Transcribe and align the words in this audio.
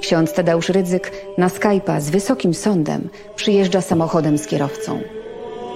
Ksiądz 0.00 0.32
Tadeusz 0.32 0.68
Rydzyk 0.68 1.12
na 1.38 1.48
Skype'a 1.48 2.00
z 2.00 2.10
wysokim 2.10 2.54
sądem 2.54 3.08
przyjeżdża 3.36 3.80
samochodem 3.80 4.38
z 4.38 4.46
kierowcą. 4.46 5.00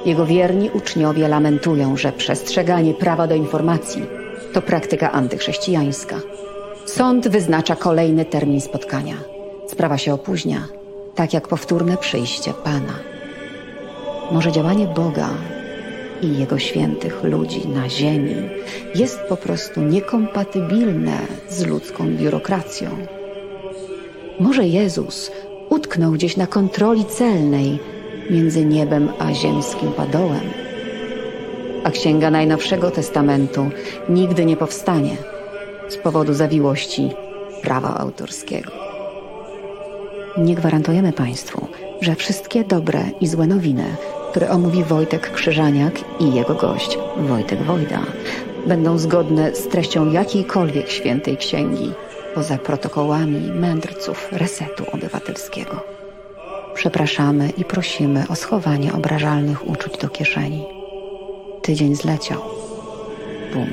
Jego 0.04 0.26
wierni 0.26 0.70
uczniowie 0.70 1.28
lamentują, 1.28 1.96
że 1.96 2.12
przestrzeganie 2.12 2.94
prawa 2.94 3.26
do 3.26 3.34
informacji 3.34 4.02
to 4.52 4.62
praktyka 4.62 5.12
antychrześcijańska. 5.12 6.16
Sąd 6.86 7.28
wyznacza 7.28 7.76
kolejny 7.76 8.24
termin 8.24 8.60
spotkania. 8.60 9.14
Sprawa 9.66 9.98
się 9.98 10.14
opóźnia, 10.14 10.68
tak 11.14 11.32
jak 11.34 11.48
powtórne 11.48 11.96
przyjście 11.96 12.52
Pana. 12.64 12.98
Może 14.30 14.52
działanie 14.52 14.86
Boga 14.86 15.30
i 16.22 16.38
Jego 16.38 16.58
świętych 16.58 17.24
ludzi 17.24 17.68
na 17.68 17.88
ziemi 17.88 18.36
jest 18.94 19.20
po 19.28 19.36
prostu 19.36 19.80
niekompatybilne 19.80 21.18
z 21.48 21.66
ludzką 21.66 22.16
biurokracją. 22.16 22.88
Może 24.40 24.66
Jezus 24.66 25.30
utknął 25.70 26.12
gdzieś 26.12 26.36
na 26.36 26.46
kontroli 26.46 27.04
celnej 27.04 27.78
między 28.30 28.64
niebem 28.64 29.08
a 29.18 29.32
ziemskim 29.32 29.92
padołem. 29.92 30.50
A 31.84 31.90
księga 31.90 32.30
Najnowszego 32.30 32.90
Testamentu 32.90 33.70
nigdy 34.08 34.44
nie 34.44 34.56
powstanie 34.56 35.16
z 35.88 35.96
powodu 35.96 36.34
zawiłości 36.34 37.10
prawa 37.62 37.98
autorskiego. 37.98 38.70
Nie 40.38 40.54
gwarantujemy 40.54 41.12
Państwu, 41.12 41.66
że 42.00 42.14
wszystkie 42.14 42.64
dobre 42.64 43.04
i 43.20 43.26
złe 43.26 43.46
nowiny, 43.46 43.84
które 44.30 44.50
omówi 44.50 44.84
Wojtek 44.84 45.32
Krzyżaniak 45.32 45.94
i 46.20 46.34
jego 46.34 46.54
gość 46.54 46.98
Wojtek 47.16 47.62
Wojda, 47.62 48.00
będą 48.66 48.98
zgodne 48.98 49.54
z 49.54 49.68
treścią 49.68 50.12
jakiejkolwiek 50.12 50.90
świętej 50.90 51.36
księgi, 51.36 51.92
poza 52.34 52.58
protokołami 52.58 53.40
mędrców 53.52 54.28
Resetu 54.32 54.84
Obywatelskiego. 54.92 55.84
Przepraszamy 56.74 57.50
i 57.50 57.64
prosimy 57.64 58.24
o 58.28 58.34
schowanie 58.34 58.92
obrażalnych 58.92 59.68
uczuć 59.68 59.98
do 59.98 60.08
kieszeni. 60.08 60.64
Tydzień 61.62 61.96
zleciał. 61.96 62.40
Bum. 63.52 63.66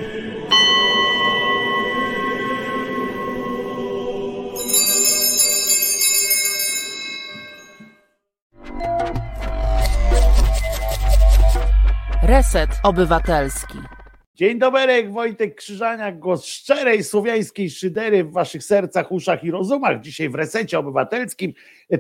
Reset 12.23 12.69
Obywatelski. 12.83 14.00
Dzień 14.41 14.59
dobry, 14.59 15.09
Wojtek 15.09 15.55
Krzyżaniak, 15.55 16.19
głos 16.19 16.45
szczerej 16.45 17.03
słowiańskiej 17.03 17.69
szydery 17.69 18.23
w 18.23 18.31
waszych 18.31 18.63
sercach, 18.63 19.11
uszach 19.11 19.43
i 19.43 19.51
rozumach. 19.51 20.01
Dzisiaj 20.01 20.29
w 20.29 20.35
resecie 20.35 20.79
obywatelskim 20.79 21.53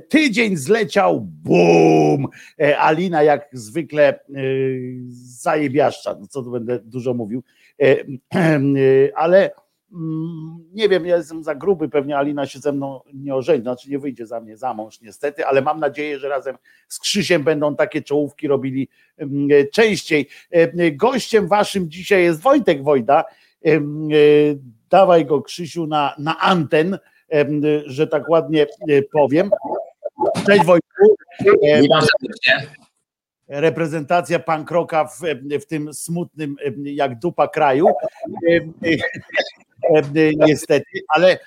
tydzień 0.09 0.57
zleciał, 0.57 1.21
bum! 1.21 2.27
E, 2.61 2.79
Alina 2.79 3.23
jak 3.23 3.49
zwykle 3.53 4.19
yy, 4.29 4.93
zajebiaszcza, 5.41 6.15
no 6.19 6.27
co 6.27 6.43
tu 6.43 6.51
będę 6.51 6.79
dużo 6.79 7.13
mówił, 7.13 7.43
yy, 7.79 8.05
ale 9.15 9.51
nie 10.73 10.89
wiem, 10.89 11.05
ja 11.05 11.17
jestem 11.17 11.43
za 11.43 11.55
gruby, 11.55 11.89
pewnie 11.89 12.17
Alina 12.17 12.45
się 12.45 12.59
ze 12.59 12.71
mną 12.71 13.01
nie 13.13 13.35
ożeni, 13.35 13.61
znaczy 13.61 13.89
nie 13.89 13.99
wyjdzie 13.99 14.27
za 14.27 14.39
mnie 14.39 14.57
za 14.57 14.73
mąż 14.73 15.01
niestety, 15.01 15.45
ale 15.45 15.61
mam 15.61 15.79
nadzieję, 15.79 16.19
że 16.19 16.29
razem 16.29 16.57
z 16.87 16.99
Krzysiem 16.99 17.43
będą 17.43 17.75
takie 17.75 18.01
czołówki 18.01 18.47
robili 18.47 18.89
mm, 19.17 19.47
częściej. 19.73 20.27
E, 20.51 20.91
gościem 20.91 21.47
waszym 21.47 21.89
dzisiaj 21.89 22.23
jest 22.23 22.41
Wojtek 22.41 22.83
Wojda. 22.83 23.23
E, 23.65 23.69
e, 23.69 23.79
dawaj 24.89 25.25
go 25.25 25.41
Krzysiu 25.41 25.87
na, 25.87 26.15
na 26.17 26.39
anten, 26.39 26.97
że 27.85 28.07
tak 28.07 28.29
ładnie 28.29 28.67
powiem. 29.11 29.49
Cześć 30.45 30.65
Wojtku. 30.65 31.15
Witam 31.81 32.01
serdecznie 32.01 32.81
reprezentacja 33.47 34.39
pankroka 34.39 35.05
w, 35.05 35.21
w 35.61 35.65
tym 35.65 35.93
smutnym 35.93 36.55
jak 36.83 37.19
dupa 37.19 37.47
kraju. 37.47 37.85
Niestety, 40.35 40.99
ale 41.07 41.39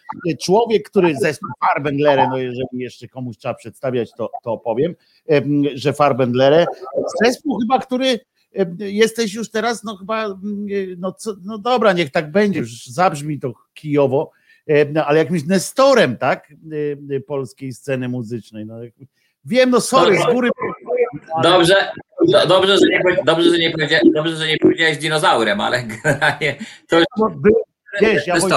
człowiek, 0.43 0.91
który 0.91 1.17
zespół 1.17 1.49
Farbendlere, 1.69 2.29
no 2.29 2.39
jeżeli 2.39 2.67
jeszcze 2.73 3.09
komuś 3.09 3.37
trzeba 3.37 3.55
przedstawiać, 3.55 4.11
to, 4.17 4.31
to 4.45 4.53
opowiem, 4.53 4.95
że 5.75 5.93
Farbendlere, 5.93 6.67
zespół 7.25 7.59
chyba, 7.61 7.79
który 7.79 8.21
jesteś 8.79 9.35
już 9.35 9.51
teraz, 9.51 9.85
no 9.85 9.97
chyba, 9.97 10.39
no, 10.99 11.13
co, 11.13 11.35
no 11.45 11.59
dobra, 11.59 11.93
niech 11.93 12.11
tak 12.11 12.31
będzie, 12.31 12.59
już 12.59 12.87
zabrzmi 12.87 13.41
to 13.41 13.53
kijowo, 13.75 14.31
no, 14.93 15.07
ale 15.07 15.19
jakimś 15.19 15.45
nestorem, 15.45 16.17
tak, 16.17 16.53
polskiej 17.27 17.73
sceny 17.73 18.09
muzycznej. 18.09 18.67
No, 18.67 18.75
wiem, 19.45 19.71
no 19.71 19.81
sorry, 19.81 20.19
z 20.19 20.33
góry. 20.33 20.51
Dobrze, 21.43 21.93
dobrze, 22.49 22.79
że 22.79 22.87
nie, 22.89 23.03
dobrze, 23.25 23.51
że 23.51 23.59
nie, 23.59 23.73
dobrze, 24.15 24.37
że 24.37 24.47
nie 24.49 24.59
powiedziałeś 24.59 24.99
dinozaurem, 24.99 25.61
ale 25.61 25.83
generalnie 25.83 26.57
to 26.89 26.97
już... 26.97 27.07
Wiesz, 28.01 28.27
ja 28.27 28.39
byłem 28.39 28.51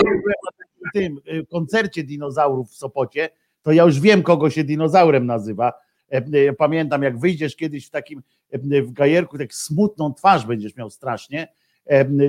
na 0.85 0.91
tym 0.93 1.19
y, 1.27 1.45
koncercie 1.45 2.03
dinozaurów 2.03 2.69
w 2.69 2.75
Sopocie, 2.75 3.29
to 3.61 3.71
ja 3.71 3.83
już 3.83 3.99
wiem, 3.99 4.23
kogo 4.23 4.49
się 4.49 4.63
dinozaurem 4.63 5.25
nazywa. 5.25 5.73
E, 6.11 6.15
e, 6.17 6.53
pamiętam, 6.53 7.03
jak 7.03 7.19
wyjdziesz 7.19 7.55
kiedyś 7.55 7.87
w 7.87 7.89
takim 7.89 8.21
e, 8.51 8.81
w 8.81 8.91
gajerku, 8.91 9.37
tak 9.37 9.53
smutną 9.53 10.13
twarz 10.13 10.45
będziesz 10.45 10.75
miał 10.75 10.89
strasznie, 10.89 11.47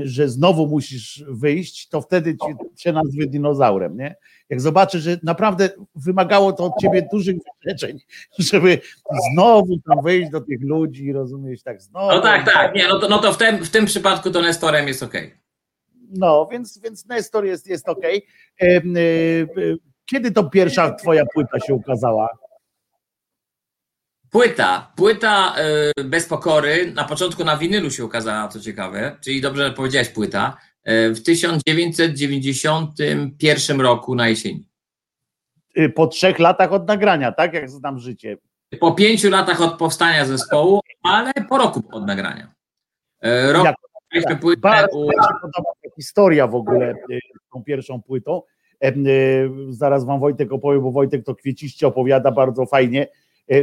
że 0.03 0.29
znowu 0.29 0.67
musisz 0.67 1.25
wyjść, 1.29 1.89
to 1.89 2.01
wtedy 2.01 2.37
cię, 2.37 2.57
cię 2.77 2.93
nazwy 2.93 3.27
dinozaurem, 3.27 3.97
nie? 3.97 4.17
Jak 4.51 4.61
zobaczysz, 4.61 5.03
że 5.03 5.19
naprawdę 5.23 5.71
wymagało 5.95 6.53
to 6.53 6.65
od 6.65 6.73
ciebie 6.81 7.09
dużych 7.13 7.37
wyrzeczeń, 7.65 7.99
żeby 8.39 8.79
znowu 9.33 9.79
tam 9.89 10.05
wyjść 10.05 10.31
do 10.31 10.41
tych 10.41 10.63
ludzi, 10.63 11.13
rozumiesz, 11.13 11.63
tak 11.63 11.83
znowu. 11.83 12.09
No 12.09 12.21
tak, 12.21 12.53
tak, 12.53 12.75
nie, 12.75 12.89
no 12.89 12.99
to, 12.99 13.09
no 13.09 13.19
to 13.19 13.33
w, 13.33 13.39
tym, 13.39 13.65
w 13.65 13.71
tym 13.71 13.87
przypadku 13.87 14.31
to 14.31 14.43
Nestorem 14.43 14.89
jest 14.89 15.03
okej. 15.03 15.27
Okay. 15.27 15.48
No, 16.11 16.49
więc, 16.53 16.79
więc 16.79 17.07
Nestor 17.07 17.45
jest, 17.45 17.67
jest 17.67 17.89
ok. 17.89 18.05
E, 18.05 18.21
kiedy 20.11 20.33
to 20.33 20.51
pierwsza 20.51 20.95
twoja 20.95 21.25
płyta 21.35 21.61
się 21.61 21.75
ukazała? 21.75 22.29
Płyta, 24.31 24.93
płyta 24.97 25.55
e, 25.57 25.93
bez 26.05 26.27
pokory, 26.27 26.93
na 26.93 27.05
początku 27.05 27.45
na 27.45 27.57
winylu 27.57 27.91
się 27.91 28.05
ukazała, 28.05 28.49
co 28.49 28.61
ciekawe, 28.61 29.17
czyli 29.25 29.41
dobrze 29.41 29.73
powiedziałeś 29.73 30.09
płyta, 30.09 30.57
e, 30.85 31.11
w 31.11 31.23
1991 31.23 33.81
roku 33.81 34.15
na 34.15 34.29
jesieni. 34.29 34.69
Po 35.95 36.07
trzech 36.07 36.39
latach 36.39 36.73
od 36.73 36.89
nagrania, 36.89 37.33
tak? 37.33 37.55
Jak 37.55 37.71
znam 37.71 37.99
życie. 37.99 38.37
Po 38.81 38.93
pięciu 38.93 39.31
latach 39.31 39.61
od 39.61 39.79
powstania 39.79 40.25
zespołu, 40.25 40.81
ale 41.03 41.33
po 41.49 41.59
roku 41.59 41.83
od 41.91 42.07
nagrania. 42.07 42.55
Rok, 43.53 43.65
Jak 43.65 43.77
tak, 44.63 44.91
się 44.93 45.41
podoba 45.41 45.71
historia 45.99 46.47
w 46.47 46.55
ogóle 46.55 46.95
z 47.11 47.53
tą 47.53 47.65
pierwszą 47.65 48.03
płytą. 48.03 48.43
Y, 48.85 49.51
zaraz 49.71 50.05
wam 50.05 50.21
Wojtek 50.21 50.53
opowie, 50.53 50.81
bo 50.81 50.91
Wojtek 50.91 51.25
to 51.25 51.35
kwieciście 51.35 51.87
opowiada 51.87 52.31
bardzo 52.31 52.67
fajnie. 52.67 53.09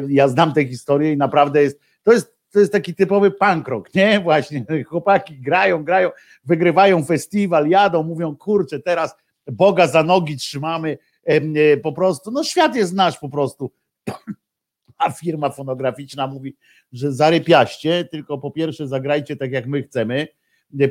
Ja 0.09 0.27
znam 0.27 0.53
tę 0.53 0.65
historię 0.65 1.13
i 1.13 1.17
naprawdę 1.17 1.63
jest, 1.63 1.79
to 2.03 2.13
jest 2.13 2.35
to 2.55 2.59
jest 2.59 2.71
taki 2.71 2.95
typowy 2.95 3.31
punk 3.31 3.67
rock, 3.67 3.93
nie? 3.95 4.19
Właśnie 4.19 4.65
chłopaki 4.89 5.41
grają, 5.41 5.83
grają, 5.83 6.11
wygrywają 6.45 7.03
festiwal, 7.03 7.67
jadą, 7.69 8.03
mówią, 8.03 8.35
kurczę, 8.35 8.79
teraz 8.79 9.15
Boga 9.51 9.87
za 9.87 10.03
nogi 10.03 10.37
trzymamy, 10.37 10.97
po 11.83 11.93
prostu, 11.93 12.31
no 12.31 12.43
świat 12.43 12.75
jest 12.75 12.93
nasz 12.93 13.19
po 13.19 13.29
prostu. 13.29 13.71
A 14.97 15.11
firma 15.11 15.49
fonograficzna 15.49 16.27
mówi, 16.27 16.55
że 16.93 17.11
zarypiaście, 17.11 18.05
tylko 18.05 18.37
po 18.37 18.51
pierwsze 18.51 18.87
zagrajcie 18.87 19.35
tak 19.35 19.51
jak 19.51 19.67
my 19.67 19.83
chcemy, 19.83 20.27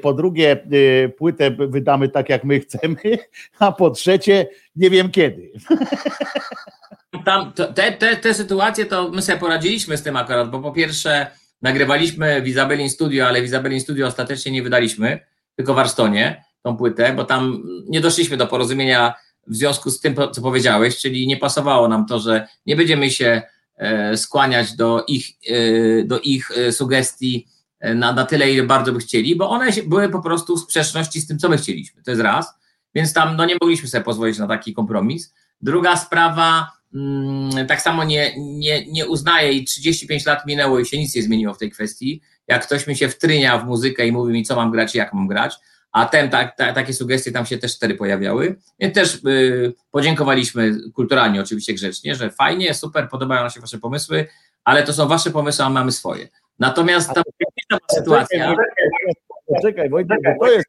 po 0.03 0.15
drugie 0.15 0.67
y, 0.73 1.13
płytę 1.19 1.51
wydamy 1.51 2.09
tak 2.09 2.29
jak 2.29 2.45
my 2.45 2.61
chcemy, 2.61 2.97
a 3.59 3.73
po 3.73 3.91
trzecie 3.91 4.47
nie 4.77 4.91
wiem 4.91 5.11
kiedy. 5.11 5.53
Tam, 7.25 7.53
te, 7.53 7.93
te, 7.93 8.17
te 8.17 8.35
sytuacje 8.35 8.87
to 8.87 9.09
my 9.09 9.23
sobie 9.23 9.39
poradziliśmy 9.39 9.97
z 9.97 10.03
tym 10.03 10.17
akurat, 10.17 10.51
bo 10.51 10.61
po 10.61 10.73
pierwsze 10.73 11.27
nagrywaliśmy 11.63 12.43
w 12.43 12.49
Izabelin 12.49 12.91
Studio, 12.91 13.27
ale 13.27 13.43
w 13.43 13.45
Izabelin 13.45 13.81
Studio 13.81 14.07
ostatecznie 14.07 14.53
nie 14.53 14.63
wydaliśmy, 14.63 15.21
tylko 15.57 15.75
w 15.75 15.79
Arstonie 15.79 16.45
tą 16.63 16.77
płytę, 16.77 17.13
bo 17.17 17.25
tam 17.25 17.63
nie 17.89 18.01
doszliśmy 18.01 18.37
do 18.37 18.47
porozumienia 18.47 19.15
w 19.47 19.57
związku 19.57 19.91
z 19.91 20.01
tym, 20.01 20.15
co 20.33 20.43
powiedziałeś, 20.43 20.99
czyli 20.99 21.27
nie 21.27 21.37
pasowało 21.37 21.89
nam 21.89 22.07
to, 22.07 22.19
że 22.19 22.49
nie 22.67 22.77
będziemy 22.77 23.11
się 23.11 23.43
E, 23.77 24.17
skłaniać 24.17 24.77
do 24.77 25.05
ich, 25.09 25.27
e, 25.49 26.05
do 26.05 26.21
ich 26.21 26.51
e, 26.51 26.73
sugestii 26.73 27.47
na, 27.95 28.13
na 28.13 28.25
tyle, 28.25 28.53
ile 28.53 28.63
bardzo 28.63 28.93
by 28.93 28.99
chcieli, 28.99 29.37
bo 29.37 29.51
one 29.51 29.71
były 29.87 30.09
po 30.09 30.23
prostu 30.23 30.57
w 30.57 30.61
sprzeczności 30.61 31.21
z 31.21 31.27
tym, 31.27 31.39
co 31.39 31.49
my 31.49 31.57
chcieliśmy. 31.57 32.03
To 32.03 32.11
jest 32.11 32.23
raz. 32.23 32.55
Więc 32.95 33.13
tam 33.13 33.37
no, 33.37 33.45
nie 33.45 33.57
mogliśmy 33.61 33.89
sobie 33.89 34.05
pozwolić 34.05 34.39
na 34.39 34.47
taki 34.47 34.75
kompromis. 34.75 35.35
Druga 35.61 35.97
sprawa, 35.97 36.71
mm, 36.95 37.67
tak 37.67 37.83
samo 37.83 38.05
nie, 38.05 38.35
nie, 38.39 38.87
nie 38.87 39.07
uznaję 39.07 39.53
i 39.53 39.65
35 39.65 40.27
lat 40.27 40.47
minęło 40.47 40.79
i 40.79 40.87
się 40.87 40.99
nic 40.99 41.15
nie 41.15 41.23
zmieniło 41.23 41.55
w 41.55 41.59
tej 41.59 41.71
kwestii. 41.71 42.21
Jak 42.49 42.67
ktoś 42.67 42.87
mi 42.87 42.97
się 42.97 43.09
wtrynia 43.09 43.59
w 43.59 43.67
muzykę 43.67 44.07
i 44.07 44.13
mówi 44.13 44.33
mi, 44.33 44.45
co 44.45 44.57
mam 44.57 44.71
grać 44.71 44.95
i 44.95 44.99
jak 44.99 45.13
mam 45.13 45.27
grać, 45.27 45.55
a 45.93 46.07
ten, 46.07 46.31
tak, 46.31 46.57
ta, 46.57 46.73
takie 46.73 46.93
sugestie 46.93 47.33
tam 47.33 47.47
się 47.47 47.59
też 47.59 47.77
wtedy 47.77 47.95
pojawiały. 47.95 48.57
Więc 48.79 48.95
też 48.95 49.15
y, 49.15 49.75
podziękowaliśmy 49.91 50.77
kulturalnie, 50.95 51.41
oczywiście 51.41 51.75
grzecznie, 51.75 52.15
że 52.15 52.31
fajnie, 52.31 52.75
super, 52.75 53.09
podobają 53.09 53.41
nam 53.41 53.51
się 53.51 53.61
wasze 53.61 53.79
pomysły, 53.79 54.27
ale 54.65 54.83
to 54.83 54.93
są 54.93 55.09
wasze 55.09 55.31
pomysły, 55.31 55.65
a 55.65 55.71
mamy 55.71 55.93
swoje. 55.93 56.29
Natomiast 56.59 57.11
ta, 57.15 57.23
sytuacja... 57.95 58.57
Poczekaj, 59.47 59.91
Wojtek, 59.91 60.19
bo 60.23 60.47
to 60.47 60.53
jest 60.53 60.67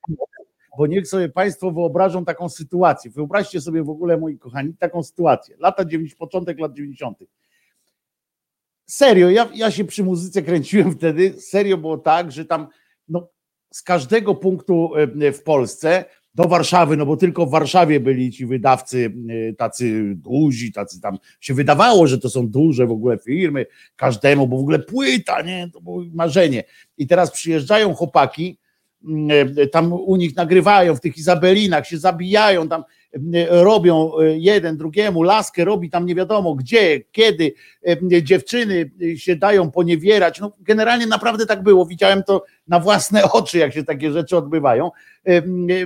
bo 0.77 0.87
niech 0.87 1.07
sobie 1.07 1.29
Państwo 1.29 1.71
wyobrażą 1.71 2.25
taką 2.25 2.49
sytuację. 2.49 3.11
Wyobraźcie 3.11 3.61
sobie 3.61 3.83
w 3.83 3.89
ogóle, 3.89 4.17
moi 4.17 4.37
kochani, 4.37 4.73
taką 4.73 5.03
sytuację. 5.03 5.55
Lata 5.59 5.85
90, 5.85 6.19
początek 6.19 6.59
lat 6.59 6.73
90. 6.73 7.17
Serio, 8.85 9.29
ja, 9.29 9.49
ja 9.53 9.71
się 9.71 9.85
przy 9.85 10.03
muzyce 10.03 10.41
kręciłem 10.41 10.91
wtedy. 10.91 11.41
Serio 11.41 11.77
było 11.77 11.97
tak, 11.97 12.31
że 12.31 12.45
tam 12.45 12.67
no, 13.07 13.27
z 13.73 13.83
każdego 13.83 14.35
punktu 14.35 14.91
e, 14.95 15.31
w 15.31 15.43
Polsce 15.43 16.05
do 16.35 16.47
Warszawy, 16.47 16.97
no 16.97 17.05
bo 17.05 17.17
tylko 17.17 17.45
w 17.45 17.51
Warszawie 17.51 17.99
byli 17.99 18.31
ci 18.31 18.45
wydawcy 18.45 19.13
e, 19.29 19.53
tacy 19.53 20.15
duzi, 20.15 20.71
tacy 20.71 21.01
tam. 21.01 21.17
Się 21.39 21.53
wydawało, 21.53 22.07
że 22.07 22.17
to 22.17 22.29
są 22.29 22.47
duże 22.47 22.87
w 22.87 22.91
ogóle 22.91 23.17
firmy, 23.17 23.65
każdemu, 23.95 24.47
bo 24.47 24.57
w 24.57 24.59
ogóle 24.59 24.79
płyta, 24.79 25.41
nie, 25.41 25.69
to 25.73 25.81
było 25.81 26.03
marzenie. 26.13 26.63
I 26.97 27.07
teraz 27.07 27.31
przyjeżdżają 27.31 27.93
chłopaki, 27.93 28.57
E, 29.57 29.67
tam 29.67 29.93
u 29.93 30.15
nich 30.15 30.35
nagrywają 30.35 30.95
w 30.95 31.01
tych 31.01 31.17
Izabelinach, 31.17 31.87
się 31.87 31.97
zabijają, 31.97 32.69
tam 32.69 32.83
robią 33.49 34.11
e, 34.17 34.37
jeden 34.37 34.77
drugiemu, 34.77 35.23
laskę 35.23 35.65
robi 35.65 35.89
tam 35.89 36.05
nie 36.05 36.15
wiadomo 36.15 36.55
gdzie, 36.55 36.99
kiedy, 37.11 37.53
dziewczyny 38.01 38.91
się 39.17 39.35
dają 39.35 39.71
poniewierać. 39.71 40.39
No, 40.39 40.51
generalnie 40.59 41.07
naprawdę 41.07 41.45
tak 41.45 41.63
było. 41.63 41.85
Widziałem 41.85 42.23
to 42.23 42.43
na 42.67 42.79
własne 42.79 43.23
oczy, 43.31 43.57
jak 43.57 43.73
się 43.73 43.83
takie 43.83 44.11
rzeczy 44.11 44.37
odbywają. 44.37 44.91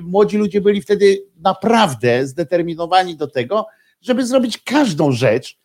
Młodzi 0.01 0.37
ludzie 0.37 0.61
byli 0.61 0.81
wtedy 0.81 1.23
naprawdę 1.37 2.27
zdeterminowani 2.27 3.15
do 3.15 3.27
tego, 3.27 3.65
żeby 4.01 4.25
zrobić 4.25 4.57
każdą 4.57 5.11
rzecz, 5.11 5.57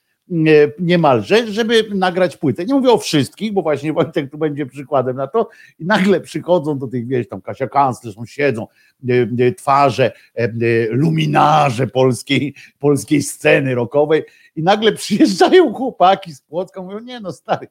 niemalże, 0.79 1.53
żeby 1.53 1.85
nagrać 1.95 2.37
płytę. 2.37 2.65
Nie 2.65 2.75
mówię 2.75 2.91
o 2.91 2.99
wszystkich, 2.99 3.53
bo 3.53 3.63
właśnie 3.63 3.93
Wojtek 3.93 4.31
tu 4.31 4.39
będzie 4.39 4.67
przykładem 4.67 5.17
na 5.17 5.27
to 5.27 5.49
i 5.79 5.85
nagle 5.85 6.21
przychodzą 6.21 6.79
do 6.79 6.87
tych, 6.87 7.07
wiesz, 7.07 7.29
tam 7.29 7.43
Kasia 7.43 7.69
Kanclerz, 7.69 8.15
siedzą, 8.27 8.67
e, 9.09 9.13
e, 9.47 9.53
twarze, 9.53 10.13
e, 10.35 10.49
luminarze 10.91 11.87
polskiej, 11.87 12.55
polskiej 12.79 13.23
sceny 13.23 13.75
rockowej 13.75 14.23
i 14.57 14.63
nagle 14.63 14.93
przyjeżdżają 14.93 15.75
chłopaki 15.75 16.35
z 16.35 16.41
Płocka, 16.41 16.83
mówią, 16.83 17.01
nie 17.01 17.21
no 17.21 17.33
stary, 17.33 17.69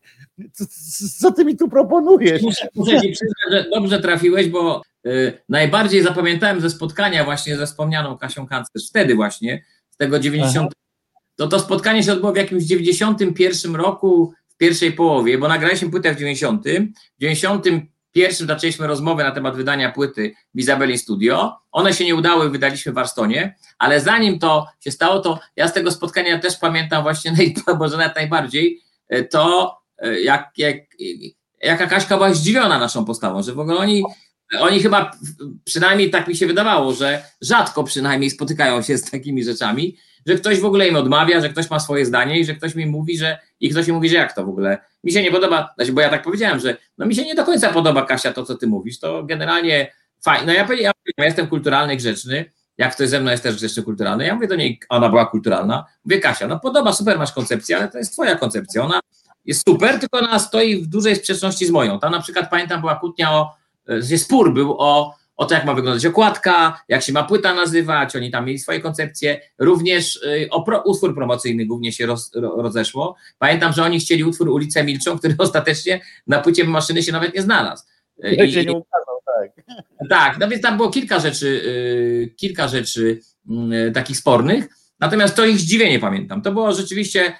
co, 0.51 0.65
co 1.19 1.31
ty 1.31 1.45
mi 1.45 1.57
tu 1.57 1.69
proponujesz? 1.69 2.41
Muszę, 2.41 2.67
muszę 2.75 3.01
ci 3.01 3.11
przyznać, 3.11 3.51
że 3.51 3.65
dobrze 3.69 3.99
trafiłeś, 3.99 4.47
bo 4.47 4.81
y, 5.05 5.33
najbardziej 5.49 6.03
zapamiętałem 6.03 6.61
ze 6.61 6.69
spotkania 6.69 7.23
właśnie 7.23 7.57
ze 7.57 7.65
wspomnianą 7.65 8.17
Kasią 8.17 8.47
Kanclerz, 8.47 8.89
wtedy 8.89 9.15
właśnie, 9.15 9.63
z 9.89 9.97
tego 9.97 10.19
90 10.19 10.73
to 11.35 11.47
to 11.47 11.59
spotkanie 11.59 12.03
się 12.03 12.13
odbyło 12.13 12.33
w 12.33 12.37
jakimś 12.37 12.63
91 12.63 13.75
roku, 13.75 14.33
w 14.49 14.57
pierwszej 14.57 14.91
połowie, 14.91 15.37
bo 15.37 15.47
nagraliśmy 15.47 15.89
płytę 15.89 16.13
w 16.13 16.17
90. 16.17 16.63
W 17.17 17.21
91 17.21 18.47
zaczęliśmy 18.47 18.87
rozmowę 18.87 19.23
na 19.23 19.31
temat 19.31 19.55
wydania 19.55 19.91
płyty 19.91 20.33
w 20.55 20.59
Izabeli 20.59 20.97
Studio. 20.97 21.57
One 21.71 21.93
się 21.93 22.05
nie 22.05 22.15
udały, 22.15 22.49
wydaliśmy 22.49 22.91
w 22.91 22.97
Arstonie, 22.97 23.55
ale 23.77 24.01
zanim 24.01 24.39
to 24.39 24.67
się 24.79 24.91
stało, 24.91 25.19
to 25.19 25.39
ja 25.55 25.67
z 25.67 25.73
tego 25.73 25.91
spotkania 25.91 26.39
też 26.39 26.57
pamiętam 26.57 27.03
właśnie, 27.03 27.35
może 27.79 28.11
najbardziej, 28.15 28.81
e, 29.09 29.23
to 29.23 29.75
e, 29.97 30.21
jak, 30.21 30.51
jak, 30.57 30.77
jaka 31.61 31.87
Kaśka 31.87 32.15
była 32.15 32.33
zdziwiona 32.33 32.79
naszą 32.79 33.05
postawą, 33.05 33.43
że 33.43 33.53
w 33.53 33.59
ogóle 33.59 33.77
oni 33.77 34.03
oni 34.59 34.79
chyba, 34.79 35.11
przynajmniej 35.65 36.09
tak 36.09 36.27
mi 36.27 36.35
się 36.35 36.47
wydawało, 36.47 36.93
że 36.93 37.23
rzadko 37.41 37.83
przynajmniej 37.83 38.29
spotykają 38.29 38.81
się 38.81 38.97
z 38.97 39.11
takimi 39.11 39.43
rzeczami, 39.43 39.97
że 40.25 40.35
ktoś 40.35 40.59
w 40.59 40.65
ogóle 40.65 40.87
im 40.87 40.95
odmawia, 40.95 41.41
że 41.41 41.49
ktoś 41.49 41.69
ma 41.69 41.79
swoje 41.79 42.05
zdanie 42.05 42.39
i 42.39 42.45
że 42.45 42.55
ktoś 42.55 42.75
mi 42.75 42.85
mówi, 42.85 43.17
że 43.17 43.39
i 43.59 43.69
ktoś 43.69 43.87
mi 43.87 43.93
mówi, 43.93 44.09
że 44.09 44.15
jak 44.15 44.35
to 44.35 44.45
w 44.45 44.49
ogóle. 44.49 44.77
Mi 45.03 45.11
się 45.11 45.23
nie 45.23 45.31
podoba, 45.31 45.73
znaczy, 45.75 45.93
bo 45.93 46.01
ja 46.01 46.09
tak 46.09 46.23
powiedziałem, 46.23 46.59
że 46.59 46.77
no 46.97 47.05
mi 47.05 47.15
się 47.15 47.23
nie 47.25 47.35
do 47.35 47.43
końca 47.43 47.73
podoba 47.73 48.05
Kasia 48.05 48.33
to, 48.33 48.43
co 48.43 48.55
ty 48.55 48.67
mówisz, 48.67 48.99
to 48.99 49.23
generalnie 49.23 49.91
fajnie. 50.23 50.47
No 50.47 50.53
ja 50.53 50.65
powiedziałem, 50.65 50.93
ja 51.17 51.25
jestem 51.25 51.47
kulturalny, 51.47 51.97
grzeczny, 51.97 52.45
jak 52.77 52.95
ktoś 52.95 53.09
ze 53.09 53.19
mną 53.19 53.31
jest 53.31 53.43
też 53.43 53.55
grzeczny, 53.55 53.83
kulturalny, 53.83 54.25
ja 54.25 54.35
mówię 54.35 54.47
do 54.47 54.55
niej, 54.55 54.79
ona 54.89 55.09
była 55.09 55.25
kulturalna, 55.25 55.85
mówię 56.05 56.19
Kasia, 56.19 56.47
no 56.47 56.59
podoba, 56.59 56.93
super 56.93 57.17
masz 57.17 57.31
koncepcję, 57.31 57.77
ale 57.77 57.87
to 57.87 57.97
jest 57.97 58.13
twoja 58.13 58.35
koncepcja, 58.35 58.83
ona 58.83 58.99
jest 59.45 59.69
super, 59.69 59.99
tylko 59.99 60.17
ona 60.17 60.39
stoi 60.39 60.81
w 60.81 60.87
dużej 60.87 61.15
sprzeczności 61.15 61.65
z 61.65 61.71
moją. 61.71 61.99
Tam 61.99 62.11
na 62.11 62.21
przykład 62.21 62.49
pamiętam 62.49 62.81
była 62.81 62.95
kłótnia 62.95 63.31
o, 63.31 63.55
spór 64.17 64.53
był 64.53 64.75
o 64.79 65.23
o 65.35 65.45
to, 65.45 65.55
jak 65.55 65.65
ma 65.65 65.73
wyglądać 65.73 66.05
okładka, 66.05 66.83
jak 66.87 67.01
się 67.01 67.13
ma 67.13 67.23
płyta 67.23 67.53
nazywać, 67.53 68.15
oni 68.15 68.31
tam 68.31 68.45
mieli 68.45 68.59
swoje 68.59 68.79
koncepcje. 68.79 69.41
Również 69.59 70.15
y, 70.15 70.47
o 70.51 70.61
pro, 70.61 70.81
utwór 70.81 71.15
promocyjny 71.15 71.65
głównie 71.65 71.91
się 71.91 72.05
roz, 72.05 72.31
rozeszło. 72.35 73.15
Pamiętam, 73.39 73.73
że 73.73 73.83
oni 73.83 73.99
chcieli 73.99 74.23
utwór 74.23 74.49
Ulice 74.49 74.83
Milczą, 74.83 75.17
który 75.19 75.35
ostatecznie 75.37 76.01
na 76.27 76.39
płycie 76.39 76.63
maszyny 76.63 77.03
się 77.03 77.11
nawet 77.11 77.35
nie 77.35 77.41
znalazł. 77.41 77.83
I, 78.23 78.51
się 78.51 78.65
nie 78.65 78.71
ukazał, 78.71 79.21
tak. 79.25 79.65
Tak, 80.09 80.39
no 80.39 80.47
więc 80.47 80.61
tam 80.61 80.77
było 80.77 80.89
kilka 80.89 81.19
rzeczy, 81.19 81.61
kilka 82.35 82.67
rzeczy 82.67 83.19
y, 83.87 83.91
takich 83.91 84.17
spornych, 84.17 84.65
natomiast 84.99 85.35
to 85.35 85.45
ich 85.45 85.59
zdziwienie 85.59 85.99
pamiętam. 85.99 86.41
To 86.41 86.51
było 86.51 86.73
rzeczywiście, 86.73 87.33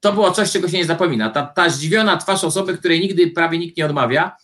to 0.00 0.12
było 0.12 0.30
coś, 0.30 0.52
czego 0.52 0.68
się 0.68 0.76
nie 0.76 0.84
zapomina. 0.84 1.30
Ta, 1.30 1.46
ta 1.46 1.68
zdziwiona 1.68 2.16
twarz 2.16 2.44
osoby, 2.44 2.78
której 2.78 3.00
nigdy 3.00 3.30
prawie 3.30 3.58
nikt 3.58 3.76
nie 3.76 3.86
odmawia, 3.86 4.36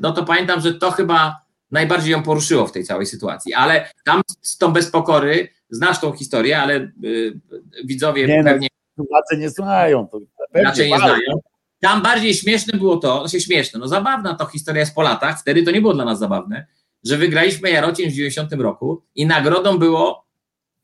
no 0.00 0.12
to 0.12 0.24
pamiętam, 0.24 0.60
że 0.60 0.74
to 0.74 0.90
chyba 0.90 1.44
najbardziej 1.70 2.12
ją 2.12 2.22
poruszyło 2.22 2.66
w 2.66 2.72
tej 2.72 2.84
całej 2.84 3.06
sytuacji. 3.06 3.54
Ale 3.54 3.90
tam 4.04 4.22
z 4.42 4.58
tą 4.58 4.72
bezpokory, 4.72 5.48
znasz 5.70 6.00
tą 6.00 6.12
historię, 6.12 6.58
ale 6.58 6.92
y, 7.04 7.40
widzowie 7.84 8.26
nie, 8.26 8.42
no, 8.42 8.44
pewnie. 8.44 8.68
Władze 8.96 9.36
nie 9.36 9.50
znają. 9.50 10.08
To 10.08 10.20
raczej 10.54 10.90
nie 10.90 10.98
znają. 10.98 11.40
Tam 11.80 12.02
bardziej 12.02 12.34
śmieszne 12.34 12.78
było 12.78 12.96
to, 12.96 13.20
no 13.22 13.28
się 13.28 13.40
śmieszne, 13.40 13.80
no 13.80 13.88
zabawna 13.88 14.34
to 14.34 14.46
historia 14.46 14.80
jest 14.80 14.94
po 14.94 15.02
latach, 15.02 15.40
wtedy 15.40 15.62
to 15.62 15.70
nie 15.70 15.80
było 15.80 15.94
dla 15.94 16.04
nas 16.04 16.18
zabawne, 16.18 16.66
że 17.04 17.16
wygraliśmy 17.16 17.70
Jarocin 17.70 18.10
w 18.10 18.12
90 18.12 18.52
roku 18.52 19.04
i 19.14 19.26
nagrodą 19.26 19.78
było 19.78 20.26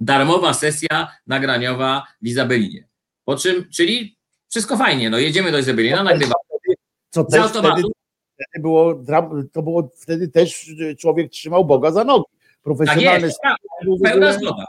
darmowa 0.01 0.55
sesja 0.55 1.09
nagraniowa 1.27 2.07
w 2.23 2.27
Izabelinie. 2.27 2.89
Po 3.25 3.37
czym, 3.37 3.69
czyli 3.71 4.17
wszystko 4.49 4.77
fajnie, 4.77 5.11
no 5.11 5.19
jedziemy 5.19 5.53
do 5.53 5.59
Izabelina, 5.59 6.03
nagrywamy. 6.03 6.35
Co 7.11 7.25
też 7.25 7.47
wtedy 7.51 7.83
wtedy 8.41 8.63
było, 8.63 9.05
to 9.53 9.63
było 9.63 9.91
wtedy 9.97 10.29
też 10.29 10.71
człowiek 10.99 11.31
trzymał 11.31 11.65
Boga 11.65 11.91
za 11.91 12.05
nogi. 12.05 12.25
Profesjonalny 12.63 13.11
tak 13.11 13.23
jest, 13.23 13.41
pełna 14.05 14.33
zgoda. 14.33 14.65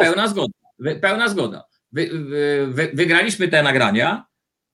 Pełna 0.00 0.28
zgoda. 0.28 0.52
Pełna 1.00 1.28
zgoda. 1.28 1.64
Wy, 1.92 2.10
wy, 2.68 2.90
wygraliśmy 2.94 3.48
te 3.48 3.62
nagrania. 3.62 4.26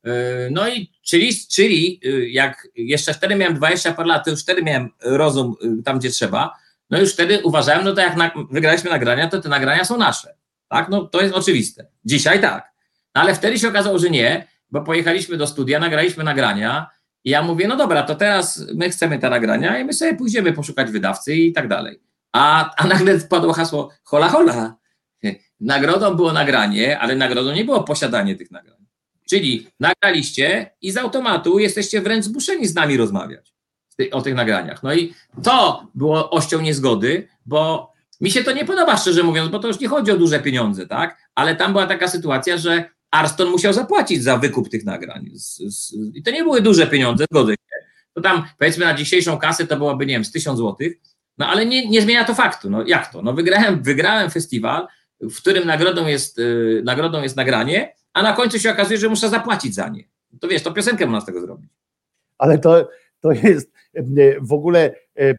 Y, 0.07 0.11
no 0.51 0.69
i 0.69 0.93
czyli, 1.03 1.33
czyli 1.51 2.01
y, 2.07 2.29
jak 2.29 2.69
jeszcze 2.75 3.15
wtedy 3.15 3.37
miałem 3.37 3.55
20 3.55 3.93
parę 3.93 4.09
lat, 4.09 4.25
to 4.25 4.31
już 4.31 4.43
wtedy 4.43 4.63
miałem 4.63 4.89
rozum 5.03 5.55
y, 5.81 5.83
tam, 5.83 5.99
gdzie 5.99 6.11
trzeba. 6.11 6.57
No 6.91 7.01
już 7.01 7.13
wtedy 7.13 7.41
uważałem, 7.45 7.85
no 7.85 7.93
to 7.93 8.01
jak 8.01 8.17
na, 8.17 8.31
wygraliśmy 8.51 8.91
nagrania, 8.91 9.29
to 9.29 9.41
te 9.41 9.49
nagrania 9.49 9.85
są 9.85 9.97
nasze. 9.97 10.35
Tak, 10.69 10.89
no 10.89 11.05
to 11.05 11.21
jest 11.21 11.35
oczywiste. 11.35 11.87
Dzisiaj 12.05 12.41
tak. 12.41 12.73
No 13.15 13.21
ale 13.21 13.35
wtedy 13.35 13.59
się 13.59 13.69
okazało, 13.69 13.99
że 13.99 14.11
nie, 14.11 14.47
bo 14.71 14.81
pojechaliśmy 14.81 15.37
do 15.37 15.47
studia, 15.47 15.79
nagraliśmy 15.79 16.25
nagrania, 16.25 16.91
i 17.27 17.31
ja 17.31 17.43
mówię, 17.43 17.69
no 17.69 17.77
dobra, 17.77 18.03
to 18.03 18.15
teraz 18.15 18.65
my 18.75 18.91
chcemy 18.91 19.19
te 19.19 19.31
nagrania 19.31 19.79
i 19.79 19.85
my 19.85 19.93
sobie 19.93 20.15
pójdziemy 20.15 20.53
poszukać 20.53 20.91
wydawcy 20.91 21.35
i 21.35 21.53
tak 21.53 21.69
dalej. 21.69 22.01
A, 22.33 22.75
a 22.77 22.87
nagle 22.87 23.19
wpadło 23.19 23.53
hasło 23.53 23.91
hola 24.05 24.29
hola. 24.29 24.77
Nagrodą 25.61 26.15
było 26.15 26.33
nagranie, 26.33 26.99
ale 26.99 27.17
nagrodą 27.17 27.53
nie 27.53 27.65
było 27.65 27.83
posiadanie 27.85 28.37
tych 28.37 28.51
nagrań. 28.51 28.77
Czyli 29.29 29.67
nagraliście 29.81 30.71
i 30.83 30.93
z 30.93 30.97
automatu 30.97 31.59
jesteście 31.59 32.01
wręcz 32.01 32.25
zmuszeni 32.25 32.67
z 32.67 32.75
nami 32.75 32.97
rozmawiać 32.97 33.55
o 34.13 34.23
tych 34.23 34.35
nagraniach. 34.35 34.83
No 34.83 34.95
i 34.95 35.15
to 35.43 35.87
było 35.95 36.31
ością 36.31 36.61
niezgody, 36.61 37.29
bo 37.47 37.93
mi 38.21 38.31
się 38.31 38.45
to 38.45 38.53
nie 38.53 38.65
podoba, 38.65 38.97
szczerze 38.97 39.23
mówiąc, 39.23 39.51
bo 39.51 39.59
to 39.59 39.69
już 39.69 39.81
nie 39.81 39.89
chodzi 39.89 40.13
o 40.13 40.17
duże 40.17 40.41
pieniądze, 40.41 40.87
tak? 40.87 41.19
Ale 41.35 41.57
tam 41.57 41.73
była 41.73 41.87
taka 41.87 42.09
sytuacja, 42.09 42.57
że 42.57 42.91
Arston 43.11 43.49
musiał 43.49 43.73
zapłacić 43.73 44.23
za 44.23 44.37
wykup 44.37 44.69
tych 44.69 44.85
nagrań. 44.85 45.31
I 46.15 46.23
to 46.23 46.31
nie 46.31 46.43
były 46.43 46.61
duże 46.61 46.87
pieniądze, 46.87 47.25
zgodzę 47.31 47.53
się. 47.53 47.87
To 48.15 48.21
tam 48.21 48.45
powiedzmy 48.59 48.85
na 48.85 48.95
dzisiejszą 48.95 49.39
kasę 49.39 49.67
to 49.67 49.77
byłoby, 49.77 50.07
nie 50.07 50.15
wiem, 50.15 50.25
z 50.25 50.33
tysiąc 50.33 50.59
złotych, 50.59 50.97
no 51.39 51.47
ale 51.47 51.67
nie, 51.67 51.89
nie 51.89 52.03
zmienia 52.03 52.25
to 52.25 52.35
faktu. 52.35 52.71
No 52.71 52.87
jak 52.87 53.13
to? 53.13 53.23
No 53.23 53.33
wygrałem, 53.33 53.83
wygrałem 53.83 54.31
festiwal, 54.31 54.87
w 55.21 55.37
którym 55.37 55.67
nagrodą 55.67 56.07
jest, 56.07 56.39
yy, 56.39 56.83
nagrodą 56.85 57.23
jest 57.23 57.37
nagranie, 57.37 57.95
a 58.13 58.23
na 58.23 58.33
końcu 58.33 58.59
się 58.59 58.71
okazuje, 58.71 58.99
że 58.99 59.09
muszę 59.09 59.29
zapłacić 59.29 59.75
za 59.75 59.89
nie. 59.89 60.05
To 60.41 60.49
wiesz, 60.49 60.63
to 60.63 60.73
piosenkę 60.73 61.07
można 61.07 61.21
z 61.21 61.27
tego 61.27 61.41
zrobić. 61.41 61.71
Ale 62.39 62.59
to, 62.59 62.89
to 63.21 63.33
jest 63.33 63.73
e, 63.95 64.03
w 64.41 64.53
ogóle, 64.53 64.95
e, 65.19 65.35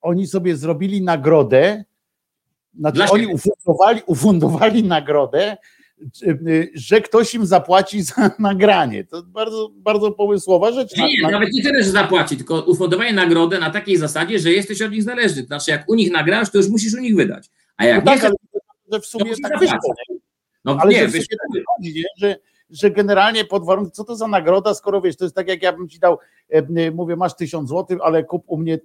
oni 0.00 0.26
sobie 0.26 0.56
zrobili 0.56 1.02
nagrodę, 1.02 1.84
znaczy 2.78 3.02
oni 3.10 3.26
ufundowali, 3.26 4.02
ufundowali 4.06 4.84
nagrodę 4.84 5.56
że 6.74 7.00
ktoś 7.00 7.34
im 7.34 7.46
zapłaci 7.46 8.02
za 8.02 8.30
nagranie. 8.38 9.04
To 9.04 9.22
bardzo, 9.22 9.70
bardzo 9.74 10.12
pomysłowa 10.12 10.72
rzecz. 10.72 10.96
Nie, 10.96 11.22
na, 11.22 11.30
nawet 11.30 11.52
nie 11.52 11.62
tyle, 11.62 11.82
że 11.82 11.90
zapłaci, 11.90 12.36
tylko 12.36 12.62
ufundowanie 12.62 13.12
nagrodę 13.12 13.58
na 13.58 13.70
takiej 13.70 13.96
zasadzie, 13.96 14.38
że 14.38 14.52
jesteś 14.52 14.82
od 14.82 14.92
nich 14.92 15.02
zależny. 15.02 15.42
To 15.42 15.46
znaczy, 15.46 15.70
jak 15.70 15.88
u 15.88 15.94
nich 15.94 16.12
nagrasz, 16.12 16.50
to 16.50 16.58
już 16.58 16.68
musisz 16.68 16.94
u 16.94 17.00
nich 17.00 17.16
wydać. 17.16 17.50
A 17.76 17.84
jak 17.84 18.04
no 18.04 18.12
nie 18.12 18.18
tak, 18.20 18.30
chcesz, 18.30 18.60
ale 18.90 19.00
w 19.00 19.06
sumie 19.06 19.32
tak 19.42 19.60
wyszło. 19.60 19.94
no 20.64 20.78
Ale 20.80 20.92
nie, 20.92 21.00
że, 21.00 21.08
w 21.08 21.12
wiesz, 21.12 21.24
sumie 21.24 21.38
tak 21.38 21.48
wychodzi, 21.52 22.00
nie? 22.00 22.04
Że, 22.16 22.36
że 22.70 22.90
generalnie 22.90 23.44
pod 23.44 23.66
warunkiem, 23.66 23.92
co 23.92 24.04
to 24.04 24.16
za 24.16 24.28
nagroda, 24.28 24.74
skoro 24.74 25.00
wiesz, 25.00 25.16
to 25.16 25.24
jest 25.24 25.34
tak 25.34 25.48
jak 25.48 25.62
ja 25.62 25.72
bym 25.72 25.88
ci 25.88 25.98
dał, 25.98 26.18
e, 26.48 26.90
mówię, 26.90 27.16
masz 27.16 27.36
tysiąc 27.36 27.68
złotych, 27.68 27.98
ale 28.02 28.24
kup 28.24 28.44
u 28.46 28.56
mnie, 28.56 28.78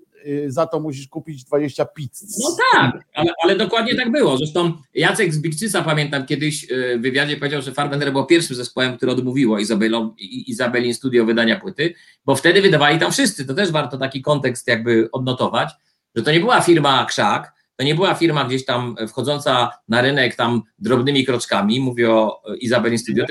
za 0.47 0.67
to 0.67 0.79
musisz 0.79 1.07
kupić 1.07 1.43
20 1.43 1.85
pizz. 1.85 2.21
No 2.43 2.55
tak, 2.73 3.03
ale, 3.13 3.31
ale 3.43 3.55
dokładnie 3.55 3.95
tak 3.95 4.11
było. 4.11 4.37
Zresztą 4.37 4.73
Jacek 4.93 5.33
z 5.33 5.41
Bigczyca, 5.41 5.81
pamiętam, 5.81 6.25
kiedyś 6.25 6.71
e, 6.71 6.97
w 6.97 7.01
wywiadzie 7.01 7.37
powiedział, 7.37 7.61
że 7.61 7.71
Farbenher 7.71 8.11
był 8.11 8.25
pierwszym 8.25 8.55
zespołem, 8.55 8.97
który 8.97 9.11
odmówiło 9.11 9.59
Izabelą, 9.59 10.13
I- 10.17 10.51
Izabeli 10.51 10.93
Studio 10.93 11.25
wydania 11.25 11.59
płyty, 11.59 11.93
bo 12.25 12.35
wtedy 12.35 12.61
wydawali 12.61 12.99
tam 12.99 13.11
wszyscy. 13.11 13.45
To 13.45 13.53
też 13.53 13.71
warto 13.71 13.97
taki 13.97 14.21
kontekst 14.21 14.67
jakby 14.67 15.09
odnotować, 15.11 15.69
że 16.15 16.23
to 16.23 16.31
nie 16.31 16.39
była 16.39 16.61
firma 16.61 17.05
Krzak, 17.05 17.53
to 17.75 17.83
nie 17.83 17.95
była 17.95 18.13
firma 18.15 18.45
gdzieś 18.45 18.65
tam 18.65 18.95
wchodząca 19.07 19.71
na 19.87 20.01
rynek 20.01 20.35
tam 20.35 20.61
drobnymi 20.79 21.25
kroczkami, 21.25 21.79
mówię 21.79 22.11
o 22.11 22.41
e, 22.53 22.57
Izabeli 22.57 22.97
Studio, 22.97 23.25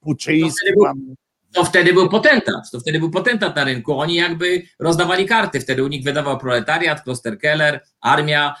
Puczyński, 0.00 0.66
był- 0.74 1.14
to 1.52 1.64
wtedy 1.64 1.92
był 1.92 2.08
potentat, 2.08 2.70
to 2.72 2.80
wtedy 2.80 2.98
był 2.98 3.10
potentat 3.10 3.56
na 3.56 3.64
rynku. 3.64 4.00
Oni 4.00 4.14
jakby 4.14 4.62
rozdawali 4.78 5.26
karty. 5.26 5.60
Wtedy 5.60 5.84
u 5.84 5.88
nich 5.88 6.04
wydawał 6.04 6.38
proletariat, 6.38 7.02
Kloster 7.02 7.38
Keller, 7.38 7.80
armia, 8.00 8.54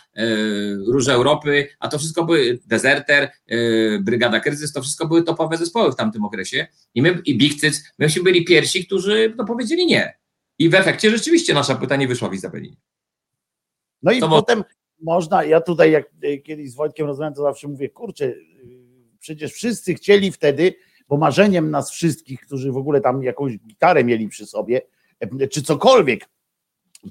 Róż 0.86 1.08
Europy, 1.08 1.68
a 1.78 1.88
to 1.88 1.98
wszystko 1.98 2.24
były 2.24 2.58
Deserter, 2.66 3.22
e, 3.22 3.56
Brygada 3.98 4.40
Kryzys, 4.40 4.72
to 4.72 4.82
wszystko 4.82 5.08
były 5.08 5.22
topowe 5.22 5.56
zespoły 5.56 5.92
w 5.92 5.96
tamtym 5.96 6.24
okresie. 6.24 6.66
I 6.94 7.02
my, 7.02 7.22
i 7.24 7.38
Big 7.38 7.60
Cyc, 7.60 7.84
myśmy 7.98 8.22
byli 8.22 8.44
pierwsi, 8.44 8.86
którzy 8.86 9.34
no, 9.36 9.44
powiedzieli 9.44 9.86
nie. 9.86 10.18
I 10.58 10.68
w 10.68 10.74
efekcie 10.74 11.10
rzeczywiście 11.10 11.54
nasza 11.54 11.74
płyta 11.74 11.96
nie 11.96 12.08
wyszła 12.08 12.28
w 12.28 12.34
Izabeli. 12.34 12.76
No 14.02 14.12
i 14.12 14.20
To 14.20 14.28
mo- 14.28 14.36
potem 14.36 14.64
można, 15.02 15.44
ja 15.44 15.60
tutaj 15.60 15.90
jak 15.90 16.10
e, 16.22 16.38
kiedyś 16.38 16.70
z 16.70 16.74
Wojtkiem 16.74 17.06
rozmawiam, 17.06 17.34
to 17.34 17.42
zawsze 17.42 17.68
mówię, 17.68 17.88
kurczę, 17.88 18.34
przecież 19.20 19.52
wszyscy 19.52 19.94
chcieli 19.94 20.32
wtedy, 20.32 20.74
bo 21.10 21.16
marzeniem 21.16 21.70
nas 21.70 21.90
wszystkich, 21.90 22.40
którzy 22.40 22.72
w 22.72 22.76
ogóle 22.76 23.00
tam 23.00 23.22
jakąś 23.22 23.58
gitarę 23.58 24.04
mieli 24.04 24.28
przy 24.28 24.46
sobie, 24.46 24.80
e, 25.20 25.48
czy 25.48 25.62
cokolwiek, 25.62 26.28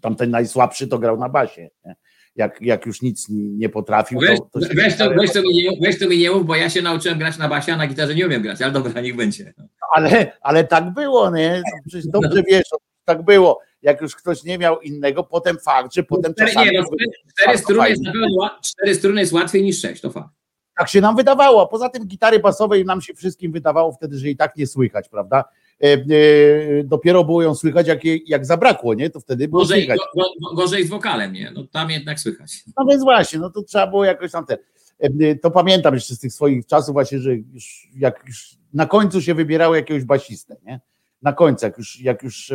tam 0.01 0.15
ten 0.15 0.29
najsłabszy 0.29 0.87
to 0.87 0.99
grał 0.99 1.17
na 1.17 1.29
basie, 1.29 1.69
nie? 1.85 1.95
Jak, 2.35 2.61
jak 2.61 2.85
już 2.85 3.01
nic 3.01 3.27
nie 3.29 3.69
potrafił, 3.69 4.19
Weź, 4.19 4.39
to, 4.39 4.45
to 4.45 4.59
weź, 4.59 4.97
to, 4.97 5.09
weź, 5.09 5.33
to 5.33 5.41
mi 5.41 5.49
nie, 5.49 5.69
weź 5.81 5.99
to 5.99 6.09
mi 6.09 6.17
nie 6.17 6.31
mów, 6.31 6.45
bo 6.45 6.55
ja 6.55 6.69
się 6.69 6.81
nauczyłem 6.81 7.19
grać 7.19 7.37
na 7.37 7.49
basie, 7.49 7.73
a 7.73 7.77
na 7.77 7.87
gitarze 7.87 8.15
nie 8.15 8.25
umiem 8.25 8.41
grać, 8.41 8.61
ale 8.61 8.71
dobra, 8.71 9.01
niech 9.01 9.15
będzie. 9.15 9.53
ale, 9.95 10.31
ale 10.41 10.63
tak 10.63 10.93
było, 10.93 11.31
nie? 11.31 11.61
To 11.65 11.89
Przecież 11.89 12.07
dobrze 12.07 12.43
wiesz, 12.43 12.69
tak 13.05 13.21
było. 13.25 13.61
Jak 13.81 14.01
już 14.01 14.15
ktoś 14.15 14.43
nie 14.43 14.57
miał 14.57 14.81
innego, 14.81 15.23
potem 15.23 15.57
fakt, 15.57 15.93
że 15.93 16.03
potem 16.03 16.33
Cztery, 16.33 16.51
czasami 16.51 16.71
nie, 16.71 16.79
no, 16.79 16.85
cztery, 16.85 17.11
cztery, 17.37 17.57
struny 17.57 17.89
jest 17.89 18.01
cztery 18.63 18.95
struny 18.95 19.21
jest 19.21 19.33
łatwiej 19.33 19.63
niż 19.63 19.81
sześć, 19.81 20.01
to 20.01 20.11
fakt. 20.11 20.38
Tak 20.79 20.89
się 20.89 21.01
nam 21.01 21.15
wydawało. 21.15 21.67
Poza 21.67 21.89
tym 21.89 22.07
gitary 22.07 22.39
basowej 22.39 22.85
nam 22.85 23.01
się 23.01 23.13
wszystkim 23.13 23.51
wydawało 23.51 23.91
wtedy, 23.91 24.17
że 24.17 24.29
i 24.29 24.35
tak 24.35 24.55
nie 24.55 24.67
słychać, 24.67 25.09
prawda? 25.09 25.43
E, 25.83 25.85
e, 25.93 25.97
dopiero 26.83 27.23
było 27.23 27.41
ją 27.41 27.55
słychać, 27.55 27.87
jak, 27.87 27.99
jak 28.25 28.45
zabrakło, 28.45 28.93
nie? 28.93 29.09
To 29.09 29.19
wtedy 29.19 29.47
było 29.47 29.61
Gorzej, 29.61 29.81
słychać. 29.85 29.99
go, 30.15 30.21
go, 30.49 30.55
gorzej 30.55 30.85
z 30.87 30.89
wokalem, 30.89 31.33
nie? 31.33 31.51
No 31.55 31.63
tam 31.71 31.89
jednak 31.89 32.19
słychać. 32.19 32.63
No 32.77 32.85
więc 32.85 33.03
właśnie, 33.03 33.39
no 33.39 33.49
to 33.49 33.61
trzeba 33.63 33.87
było 33.87 34.05
jakoś 34.05 34.31
tam 34.31 34.45
te. 34.45 34.57
e, 34.99 35.35
To 35.35 35.51
pamiętam 35.51 35.93
jeszcze 35.93 36.15
z 36.15 36.19
tych 36.19 36.33
swoich 36.33 36.65
czasów 36.65 36.93
właśnie, 36.93 37.19
że 37.19 37.35
już 37.35 37.87
jak 37.95 38.23
już 38.27 38.55
na 38.73 38.85
końcu 38.85 39.21
się 39.21 39.35
wybierało 39.35 39.75
jakiegoś 39.75 40.03
basistę, 40.03 40.55
nie? 40.65 40.79
Na 41.21 41.33
końcu, 41.33 41.65
jak 41.65 41.77
już, 41.77 42.01
jak 42.01 42.23
już 42.23 42.53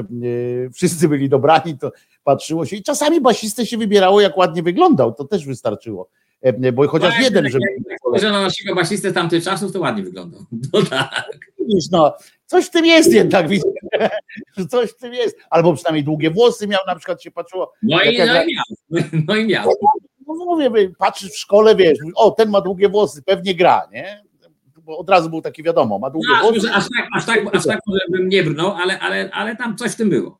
wszyscy 0.73 1.09
byli 1.09 1.28
dobrani, 1.28 1.78
to 1.78 1.93
patrzyło 2.25 2.66
się 2.66 2.76
i 2.76 2.83
czasami 2.83 3.21
basistę 3.21 3.66
się 3.66 3.78
wybierało, 3.78 4.21
jak 4.21 4.37
ładnie 4.37 4.62
wyglądał, 4.62 5.14
to 5.14 5.25
też 5.25 5.47
wystarczyło. 5.47 6.09
E, 6.45 6.73
Bo 6.73 6.89
chociaż 6.89 7.15
Tak, 7.15 7.23
jeden, 7.25 7.45
jak- 7.45 7.53
żeby. 7.53 7.65
jak 7.91 7.99
spojrzę 7.99 8.31
na 8.33 8.43
naszego 8.43 8.75
basistę 8.75 9.11
z 9.11 9.15
tamtych 9.15 9.45
czasów, 9.45 9.73
to 9.73 9.81
ładnie 9.81 10.03
wyglądał. 10.03 10.41
No 10.73 10.83
tak. 10.83 11.25
Widzisz, 11.59 11.91
no, 11.91 12.15
coś 12.47 12.65
w 12.67 12.71
tym 12.71 12.87
jest 12.87 13.13
jednak, 13.13 13.49
widzę, 13.49 13.69
że 14.57 14.67
coś 14.67 14.91
w 14.91 14.97
tym 14.97 15.15
jest. 15.15 15.37
Albo 15.51 15.75
przynajmniej 15.75 16.05
długie 16.05 16.31
włosy 16.31 16.67
miał, 16.69 16.81
na 16.87 16.97
przykład 16.97 17.23
się 17.23 17.31
patrzyło. 17.31 17.73
No 17.83 18.03
i, 18.03 18.15
Jak- 18.15 18.29
no 18.29 18.43
i 18.43 18.55
miał. 18.55 18.65
No 18.91 18.99
i- 19.01 19.25
No 19.29 19.37
i 19.37 19.47
miał. 19.47 19.71
No 20.27 20.35
mówię, 20.45 20.71
wy- 20.71 20.93
patrzysz 20.99 21.31
w 21.31 21.39
szkole, 21.39 21.77
wiesz, 21.77 21.99
o, 22.15 22.31
ten 22.31 22.51
ma 22.51 22.61
długie 22.61 22.89
włosy, 22.89 23.23
pewnie 23.23 23.55
gra, 23.55 23.89
nie? 23.93 24.23
Bo 24.83 24.99
od 24.99 25.11
razu 25.11 25.31
był 25.31 25.41
taki 25.43 25.63
wiadomo, 25.63 25.99
ma 25.99 26.11
długie 26.11 26.29
No, 26.33 26.37
aż, 26.37 26.43
włosy. 26.43 26.71
aż, 26.73 26.85
tak, 26.97 27.09
aż, 27.17 27.27
tak, 27.27 27.55
aż 27.57 27.67
tak 27.67 27.81
może 27.87 28.01
bym 28.11 28.29
nie 28.29 28.43
brnął, 28.43 28.71
ale, 28.73 28.99
ale, 29.01 29.31
ale 29.33 29.57
tam 29.57 29.77
coś 29.77 29.93
w 29.93 29.97
tym 29.97 30.11
było. 30.11 30.39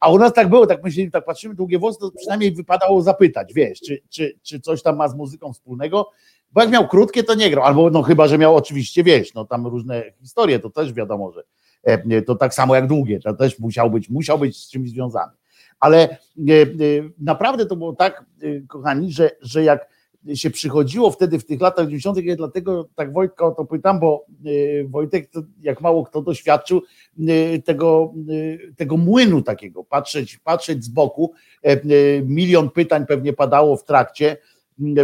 A 0.00 0.10
u 0.10 0.18
nas 0.18 0.32
tak 0.32 0.48
było, 0.48 0.66
tak 0.66 0.84
myśleli, 0.84 1.10
tak 1.10 1.24
patrzymy, 1.24 1.54
długie 1.54 1.78
włosy, 1.78 1.98
to 2.00 2.10
przynajmniej 2.10 2.52
wypadało 2.52 3.02
zapytać, 3.02 3.54
wiesz, 3.54 3.80
czy, 3.80 3.98
czy, 4.08 4.38
czy 4.42 4.60
coś 4.60 4.82
tam 4.82 4.96
ma 4.96 5.08
z 5.08 5.14
muzyką 5.14 5.52
wspólnego, 5.52 6.10
bo 6.52 6.60
jak 6.60 6.70
miał 6.70 6.88
krótkie, 6.88 7.22
to 7.22 7.34
nie 7.34 7.50
grał, 7.50 7.64
albo 7.64 7.90
no 7.90 8.02
chyba, 8.02 8.28
że 8.28 8.38
miał 8.38 8.56
oczywiście, 8.56 9.04
wiesz, 9.04 9.34
no 9.34 9.44
tam 9.44 9.66
różne 9.66 10.04
historie, 10.20 10.58
to 10.58 10.70
też 10.70 10.92
wiadomo, 10.92 11.32
że 11.32 11.42
e, 11.82 12.22
to 12.22 12.34
tak 12.34 12.54
samo 12.54 12.74
jak 12.74 12.86
długie, 12.86 13.20
to 13.20 13.34
też 13.34 13.58
musiał 13.58 13.90
być, 13.90 14.10
musiał 14.10 14.38
być 14.38 14.56
z 14.56 14.70
czymś 14.70 14.90
związany. 14.90 15.32
Ale 15.80 15.98
e, 15.98 16.08
e, 16.08 16.66
naprawdę 17.18 17.66
to 17.66 17.76
było 17.76 17.92
tak, 17.92 18.24
kochani, 18.68 19.12
że, 19.12 19.30
że 19.40 19.62
jak 19.62 19.88
się 20.34 20.50
przychodziło 20.50 21.10
wtedy 21.10 21.38
w 21.38 21.44
tych 21.44 21.60
latach 21.60 21.86
90., 21.86 22.24
ja 22.24 22.36
dlatego 22.36 22.88
tak 22.94 23.12
Wojtka 23.12 23.46
o 23.46 23.50
to 23.50 23.64
pytam, 23.64 24.00
bo 24.00 24.26
e, 24.44 24.84
Wojtek, 24.84 25.30
jak 25.62 25.80
mało 25.80 26.04
kto 26.04 26.22
doświadczył 26.22 26.82
e, 27.28 27.62
tego, 27.62 28.14
e, 28.68 28.74
tego 28.74 28.96
młynu 28.96 29.42
takiego, 29.42 29.84
patrzeć, 29.84 30.38
patrzeć 30.38 30.84
z 30.84 30.88
boku, 30.88 31.32
e, 31.64 31.70
e, 31.70 31.78
milion 32.22 32.70
pytań 32.70 33.06
pewnie 33.06 33.32
padało 33.32 33.76
w 33.76 33.84
trakcie, 33.84 34.36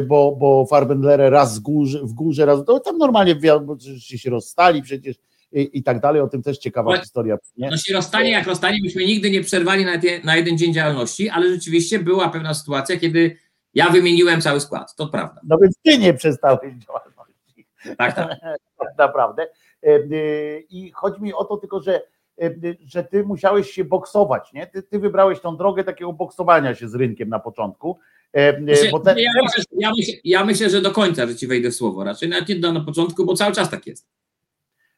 bo, 0.06 0.36
bo 0.36 0.66
Farbenlere 0.66 1.30
raz 1.30 1.58
górze, 1.58 2.00
w 2.02 2.12
górze, 2.12 2.46
raz 2.46 2.64
to 2.64 2.80
tam 2.80 2.98
normalnie 2.98 3.36
wiadomo, 3.36 3.76
że 3.80 4.18
się 4.18 4.30
rozstali 4.30 4.82
przecież 4.82 5.16
i, 5.54 5.70
i 5.78 5.82
tak 5.82 6.00
dalej, 6.00 6.22
o 6.22 6.28
tym 6.28 6.42
też 6.42 6.58
ciekawa 6.58 6.90
Ale- 6.90 7.00
historia. 7.00 7.36
Nie? 7.56 7.70
No 7.70 7.76
się 7.76 7.94
rozstanie 7.94 8.30
jak 8.30 8.46
rozstanie, 8.46 8.78
myśmy 8.82 9.04
nigdy 9.04 9.30
nie 9.30 9.44
przerwali 9.44 9.84
na, 9.84 9.98
te, 9.98 10.20
na 10.24 10.36
jeden 10.36 10.58
dzień 10.58 10.74
działalności, 10.74 11.28
ale 11.28 11.50
rzeczywiście 11.50 11.98
była 11.98 12.28
pewna 12.28 12.54
sytuacja, 12.54 12.96
kiedy 12.96 13.36
ja 13.74 13.90
wymieniłem 13.90 14.40
cały 14.40 14.60
skład, 14.60 14.94
to 14.96 15.06
prawda. 15.06 15.40
No 15.44 15.58
więc 15.58 15.74
ty 15.82 15.98
nie 15.98 16.14
przestałeś 16.14 16.74
działalności. 16.74 17.66
Tak, 17.98 18.14
tak. 18.16 18.38
naprawdę. 18.98 19.46
E, 19.82 19.86
e, 19.86 20.58
I 20.58 20.90
chodzi 20.90 21.22
mi 21.22 21.34
o 21.34 21.44
to 21.44 21.56
tylko, 21.56 21.80
że, 21.80 22.02
e, 22.42 22.54
że 22.86 23.04
ty 23.04 23.24
musiałeś 23.24 23.70
się 23.70 23.84
boksować, 23.84 24.52
nie? 24.52 24.66
Ty, 24.66 24.82
ty 24.82 24.98
wybrałeś 24.98 25.40
tą 25.40 25.56
drogę 25.56 25.84
takiego 25.84 26.12
boksowania 26.12 26.74
się 26.74 26.88
z 26.88 26.94
rynkiem 26.94 27.28
na 27.28 27.38
początku. 27.38 27.98
Znaczy, 28.34 28.90
ten, 29.04 29.18
ja, 29.18 29.30
myślę, 29.42 29.64
ja, 29.78 29.90
myślę, 29.96 30.14
ja 30.24 30.44
myślę, 30.44 30.70
że 30.70 30.80
do 30.80 30.90
końca, 30.90 31.26
że 31.26 31.36
ci 31.36 31.46
wejdę 31.46 31.70
w 31.70 31.74
słowo, 31.74 32.04
raczej 32.04 32.28
nawet 32.28 32.48
nie 32.48 32.72
na 32.72 32.80
początku, 32.80 33.24
bo 33.24 33.34
cały 33.34 33.52
czas 33.52 33.70
tak 33.70 33.86
jest. 33.86 34.08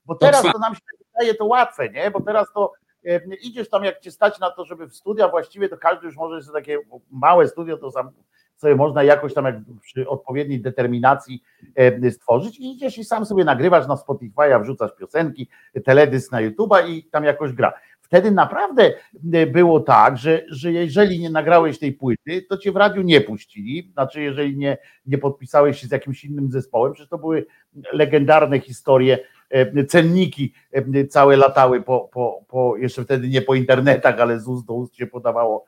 Bo 0.04 0.14
teraz 0.14 0.40
trwa. 0.40 0.52
to 0.52 0.58
nam 0.58 0.74
się 0.74 0.80
wydaje 1.14 1.34
to 1.34 1.44
łatwe, 1.44 1.88
nie? 1.88 2.10
Bo 2.10 2.20
teraz 2.20 2.46
to 2.54 2.72
idziesz 3.40 3.68
tam, 3.68 3.84
jak 3.84 4.00
cię 4.00 4.10
stać 4.10 4.38
na 4.38 4.50
to, 4.50 4.64
żeby 4.64 4.86
w 4.86 4.96
studia 4.96 5.28
właściwie, 5.28 5.68
to 5.68 5.76
każdy 5.76 6.06
już 6.06 6.16
może 6.16 6.42
sobie 6.42 6.58
takie 6.58 6.78
małe 7.10 7.48
studio, 7.48 7.76
to 7.76 7.90
sam 7.90 8.10
sobie 8.56 8.74
można 8.74 9.02
jakoś 9.02 9.34
tam 9.34 9.44
jak 9.44 9.56
przy 9.82 10.08
odpowiedniej 10.08 10.60
determinacji 10.60 11.42
e, 11.74 12.10
stworzyć 12.10 12.58
i 12.58 12.72
idziesz 12.72 12.98
i 12.98 13.04
sam 13.04 13.26
sobie 13.26 13.44
nagrywasz 13.44 13.88
na 13.88 13.94
Spotify'a, 13.94 14.62
wrzucasz 14.62 14.90
piosenki, 14.98 15.48
teledysk 15.84 16.32
na 16.32 16.38
YouTube'a 16.38 16.88
i 16.88 17.04
tam 17.04 17.24
jakoś 17.24 17.52
gra. 17.52 17.72
Wtedy 18.06 18.30
naprawdę 18.30 18.92
e, 19.32 19.46
było 19.46 19.80
tak, 19.80 20.18
że, 20.18 20.42
że 20.48 20.72
jeżeli 20.72 21.20
nie 21.20 21.30
nagrałeś 21.30 21.78
tej 21.78 21.92
płyty, 21.92 22.42
to 22.42 22.58
cię 22.58 22.72
w 22.72 22.76
radiu 22.76 23.02
nie 23.02 23.20
puścili. 23.20 23.90
Znaczy, 23.92 24.22
jeżeli 24.22 24.56
nie, 24.56 24.78
nie 25.06 25.18
podpisałeś 25.18 25.80
się 25.80 25.86
z 25.86 25.90
jakimś 25.90 26.24
innym 26.24 26.50
zespołem, 26.50 26.92
przecież 26.92 27.10
to 27.10 27.18
były 27.18 27.46
legendarne 27.92 28.60
historie 28.60 29.18
e, 29.50 29.84
cenniki 29.84 30.54
całe 31.08 31.36
latały 31.36 31.82
po, 31.82 32.08
po, 32.12 32.44
po, 32.48 32.76
jeszcze 32.76 33.04
wtedy 33.04 33.28
nie 33.28 33.42
po 33.42 33.54
internetach, 33.54 34.20
ale 34.20 34.40
z 34.40 34.48
ust 34.48 34.66
do 34.66 34.74
ust 34.74 34.96
się 34.96 35.06
podawało 35.06 35.64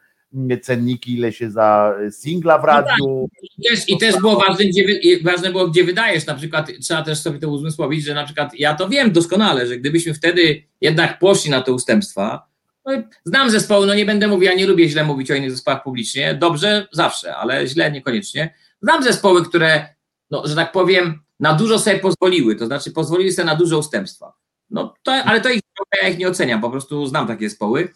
cenniki, 0.62 1.14
ile 1.14 1.32
się 1.32 1.50
za 1.50 1.94
singla 2.10 2.58
w 2.58 2.64
radiu. 2.64 3.28
I 3.58 3.68
też, 3.68 3.88
I 3.88 3.98
też 3.98 4.16
było 4.16 4.40
ważne 4.40 4.64
gdzie, 4.64 4.84
ważne 5.22 5.50
było, 5.50 5.68
gdzie 5.68 5.84
wydajesz. 5.84 6.26
Na 6.26 6.34
przykład 6.34 6.70
trzeba 6.82 7.02
też 7.02 7.18
sobie 7.18 7.38
to 7.38 7.48
uzmysłowić, 7.48 8.04
że 8.04 8.14
na 8.14 8.24
przykład 8.24 8.54
ja 8.54 8.74
to 8.74 8.88
wiem 8.88 9.12
doskonale, 9.12 9.66
że 9.66 9.76
gdybyśmy 9.76 10.14
wtedy 10.14 10.62
jednak 10.80 11.18
poszli 11.18 11.50
na 11.50 11.62
te 11.62 11.72
ustępstwa, 11.72 12.48
no 12.86 13.02
znam 13.24 13.50
zespoły, 13.50 13.86
no 13.86 13.94
nie 13.94 14.06
będę 14.06 14.28
mówił, 14.28 14.44
ja 14.44 14.54
nie 14.54 14.66
lubię 14.66 14.88
źle 14.88 15.04
mówić 15.04 15.30
o 15.30 15.34
innych 15.34 15.50
zespołach 15.50 15.82
publicznie, 15.82 16.34
dobrze 16.34 16.88
zawsze, 16.92 17.36
ale 17.36 17.66
źle 17.66 17.92
niekoniecznie. 17.92 18.54
Znam 18.82 19.02
zespoły, 19.02 19.44
które, 19.44 19.88
no, 20.30 20.46
że 20.46 20.54
tak 20.54 20.72
powiem, 20.72 21.20
na 21.40 21.54
dużo 21.54 21.78
sobie 21.78 21.98
pozwoliły, 21.98 22.56
to 22.56 22.66
znaczy 22.66 22.90
pozwolili 22.90 23.32
sobie 23.32 23.46
na 23.46 23.54
duże 23.54 23.78
ustępstwa. 23.78 24.32
No 24.70 24.94
to, 25.02 25.12
ale 25.12 25.40
to 25.40 25.48
ich, 25.48 25.60
ja 26.02 26.08
ich 26.08 26.18
nie 26.18 26.28
oceniam, 26.28 26.60
po 26.60 26.70
prostu 26.70 27.06
znam 27.06 27.26
takie 27.26 27.48
zespoły. 27.48 27.88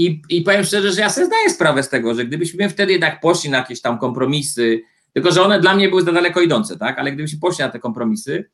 I, 0.00 0.22
I 0.28 0.42
powiem 0.42 0.64
szczerze, 0.64 0.92
że 0.92 1.00
ja 1.00 1.10
sobie 1.10 1.26
zdaję 1.26 1.50
sprawę 1.50 1.82
z 1.82 1.88
tego, 1.88 2.14
że 2.14 2.24
gdybyśmy 2.24 2.68
wtedy 2.68 2.92
jednak 2.92 3.20
poszli 3.20 3.50
na 3.50 3.58
jakieś 3.58 3.80
tam 3.80 3.98
kompromisy, 3.98 4.82
tylko 5.12 5.32
że 5.32 5.42
one 5.42 5.60
dla 5.60 5.74
mnie 5.74 5.88
były 5.88 6.02
za 6.02 6.12
daleko 6.12 6.40
idące, 6.40 6.76
tak? 6.78 6.98
Ale 6.98 7.12
gdybyśmy 7.12 7.38
poszli 7.38 7.64
na 7.64 7.70
te 7.70 7.78
kompromisy, 7.78 8.50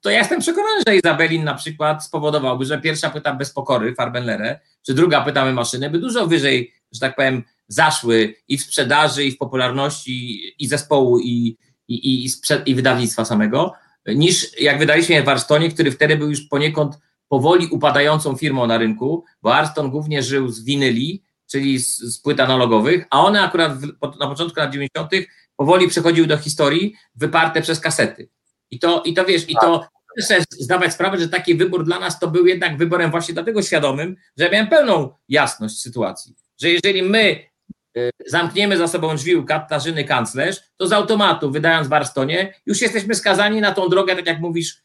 to 0.00 0.10
ja 0.10 0.18
jestem 0.18 0.40
przekonany, 0.40 0.82
że 0.86 0.96
Izabelin 0.96 1.44
na 1.44 1.54
przykład 1.54 2.04
spowodowałby, 2.04 2.64
że 2.64 2.80
pierwsza 2.80 3.10
płyta 3.10 3.34
Bez 3.34 3.50
Pokory, 3.50 3.94
Farbenlere, 3.94 4.60
czy 4.86 4.94
druga 4.94 5.20
płyta 5.20 5.44
My 5.44 5.52
Maszyny 5.52 5.90
by 5.90 5.98
dużo 5.98 6.26
wyżej, 6.26 6.72
że 6.92 7.00
tak 7.00 7.16
powiem, 7.16 7.42
zaszły 7.68 8.34
i 8.48 8.58
w 8.58 8.62
sprzedaży, 8.62 9.24
i 9.24 9.32
w 9.32 9.38
popularności, 9.38 10.40
i 10.58 10.66
zespołu, 10.66 11.18
i, 11.18 11.58
i, 11.88 12.24
i, 12.24 12.28
sprzed, 12.28 12.68
i 12.68 12.74
wydawnictwa 12.74 13.24
samego, 13.24 13.74
niż 14.06 14.60
jak 14.60 14.78
wydaliśmy 14.78 15.14
je 15.14 15.22
w 15.22 15.28
Arstonie, 15.28 15.70
który 15.70 15.90
wtedy 15.90 16.16
był 16.16 16.30
już 16.30 16.40
poniekąd 16.40 16.98
powoli 17.28 17.66
upadającą 17.66 18.36
firmą 18.36 18.66
na 18.66 18.78
rynku, 18.78 19.24
bo 19.42 19.54
Arston 19.54 19.90
głównie 19.90 20.22
żył 20.22 20.48
z 20.48 20.64
winyli, 20.64 21.22
czyli 21.50 21.78
z, 21.78 21.98
z 21.98 22.20
płyt 22.20 22.40
analogowych, 22.40 23.06
a 23.10 23.24
one 23.24 23.42
akurat 23.42 23.78
w, 23.78 23.86
na 24.20 24.26
początku 24.26 24.60
lat 24.60 24.72
90. 24.72 25.10
powoli 25.56 25.88
przechodziły 25.88 26.26
do 26.26 26.38
historii, 26.38 26.94
wyparte 27.14 27.62
przez 27.62 27.80
kasety. 27.80 28.28
I 28.70 28.78
to, 28.78 29.02
i 29.02 29.14
to 29.14 29.24
wiesz, 29.24 29.50
i 29.50 29.54
to 29.60 29.88
muszę 30.16 30.44
zdawać 30.50 30.92
sprawę, 30.92 31.18
że 31.18 31.28
taki 31.28 31.54
wybór 31.54 31.84
dla 31.84 31.98
nas 31.98 32.18
to 32.18 32.28
był 32.28 32.46
jednak 32.46 32.78
wyborem 32.78 33.10
właśnie 33.10 33.34
dlatego 33.34 33.62
świadomym, 33.62 34.16
że 34.38 34.44
ja 34.44 34.50
miałem 34.50 34.68
pełną 34.68 35.10
jasność 35.28 35.80
sytuacji, 35.80 36.34
że 36.60 36.70
jeżeli 36.70 37.02
my 37.02 37.48
y, 37.96 38.10
zamkniemy 38.26 38.76
za 38.76 38.88
sobą 38.88 39.16
drzwi 39.16 39.36
u 39.36 39.44
Katarzyny 39.44 40.04
kanclerz, 40.04 40.60
to 40.76 40.86
z 40.86 40.92
automatu, 40.92 41.50
wydając 41.50 41.88
Barstonie, 41.88 42.54
już 42.66 42.80
jesteśmy 42.80 43.14
skazani 43.14 43.60
na 43.60 43.72
tą 43.72 43.88
drogę, 43.88 44.16
tak 44.16 44.26
jak 44.26 44.40
mówisz, 44.40 44.82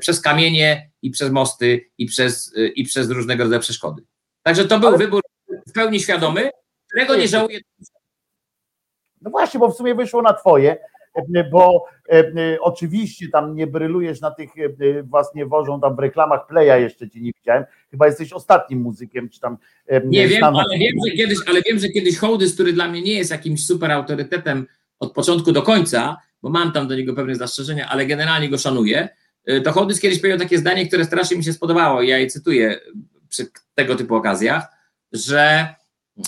przez 0.00 0.20
kamienie 0.20 0.90
i 1.02 1.10
przez 1.10 1.30
mosty 1.30 1.90
i 1.98 2.06
przez, 2.06 2.56
y, 2.56 2.68
i 2.68 2.84
przez 2.84 3.10
różnego 3.10 3.44
rodzaju 3.44 3.62
przeszkody. 3.62 4.02
Także 4.42 4.64
to 4.64 4.78
był 4.78 4.88
Ale... 4.88 4.98
wybór 4.98 5.22
w 5.66 5.72
pełni 5.72 6.00
świadomy, 6.00 6.50
którego 6.88 7.16
nie 7.16 7.28
żałuję. 7.28 7.60
No 9.20 9.30
właśnie, 9.30 9.60
bo 9.60 9.68
w 9.70 9.76
sumie 9.76 9.94
wyszło 9.94 10.22
na 10.22 10.32
twoje, 10.32 10.76
bo 11.52 11.86
e, 12.12 12.60
oczywiście 12.60 13.28
tam 13.28 13.56
nie 13.56 13.66
brylujesz 13.66 14.20
na 14.20 14.30
tych, 14.30 14.50
e, 14.58 15.02
was 15.02 15.34
nie 15.34 15.46
wożą 15.46 15.80
tam 15.80 15.96
w 15.96 15.98
reklamach 15.98 16.46
Playa, 16.46 16.82
jeszcze 16.82 17.10
cię 17.10 17.20
nie 17.20 17.32
widziałem. 17.38 17.64
Chyba 17.90 18.06
jesteś 18.06 18.32
ostatnim 18.32 18.80
muzykiem, 18.80 19.28
czy 19.28 19.40
tam. 19.40 19.58
E, 19.86 20.06
nie 20.06 20.28
wiem, 20.28 20.44
ale 20.44 20.78
wiem, 20.78 20.96
że 21.06 21.12
kiedyś, 21.16 21.38
ale 21.46 21.62
wiem, 21.62 21.78
że 21.78 21.88
kiedyś 21.88 22.18
Hołdys, 22.18 22.54
który 22.54 22.72
dla 22.72 22.88
mnie 22.88 23.02
nie 23.02 23.12
jest 23.12 23.30
jakimś 23.30 23.66
super 23.66 23.92
autorytetem 23.92 24.66
od 24.98 25.12
początku 25.12 25.52
do 25.52 25.62
końca, 25.62 26.16
bo 26.42 26.50
mam 26.50 26.72
tam 26.72 26.88
do 26.88 26.96
niego 26.96 27.14
pewne 27.14 27.34
zastrzeżenia, 27.34 27.88
ale 27.88 28.06
generalnie 28.06 28.48
go 28.48 28.58
szanuję. 28.58 29.08
To 29.64 29.72
Hołdys 29.72 30.00
kiedyś 30.00 30.18
powiedział 30.18 30.38
takie 30.38 30.58
zdanie, 30.58 30.86
które 30.86 31.04
strasznie 31.04 31.36
mi 31.36 31.44
się 31.44 31.52
spodobało 31.52 32.02
ja 32.02 32.18
je 32.18 32.26
cytuję 32.26 32.80
przy 33.28 33.46
tego 33.74 33.96
typu 33.96 34.14
okazjach, 34.14 34.66
że 35.12 35.74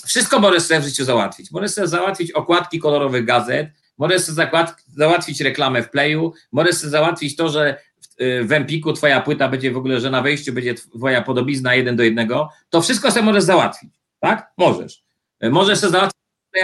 wszystko 0.06 0.40
możesz 0.40 0.62
sobie 0.62 0.80
w 0.80 0.84
życiu 0.84 1.04
załatwić. 1.04 1.50
Możesz 1.50 1.70
sobie 1.70 1.88
załatwić 1.88 2.32
okładki 2.32 2.78
kolorowych 2.78 3.24
gazet, 3.24 3.68
możesz 3.98 4.22
sobie 4.22 4.48
załatwić 4.96 5.40
reklamę 5.40 5.82
w 5.82 5.90
Playu, 5.90 6.32
możesz 6.52 6.74
sobie 6.74 6.90
załatwić 6.90 7.36
to, 7.36 7.48
że 7.48 7.80
w 8.18 8.52
Empiku 8.52 8.92
twoja 8.92 9.20
płyta 9.20 9.48
będzie 9.48 9.70
w 9.70 9.76
ogóle, 9.76 10.00
że 10.00 10.10
na 10.10 10.22
wejściu 10.22 10.52
będzie 10.52 10.74
twoja 10.74 11.22
podobizna 11.22 11.74
jeden 11.74 11.96
do 11.96 12.02
jednego, 12.02 12.50
to 12.70 12.82
wszystko 12.82 13.10
sobie 13.10 13.24
możesz 13.24 13.44
załatwić, 13.44 13.90
tak? 14.20 14.52
Możesz. 14.58 15.04
Możesz 15.50 15.78
sobie 15.78 15.92
załatwić 15.92 16.20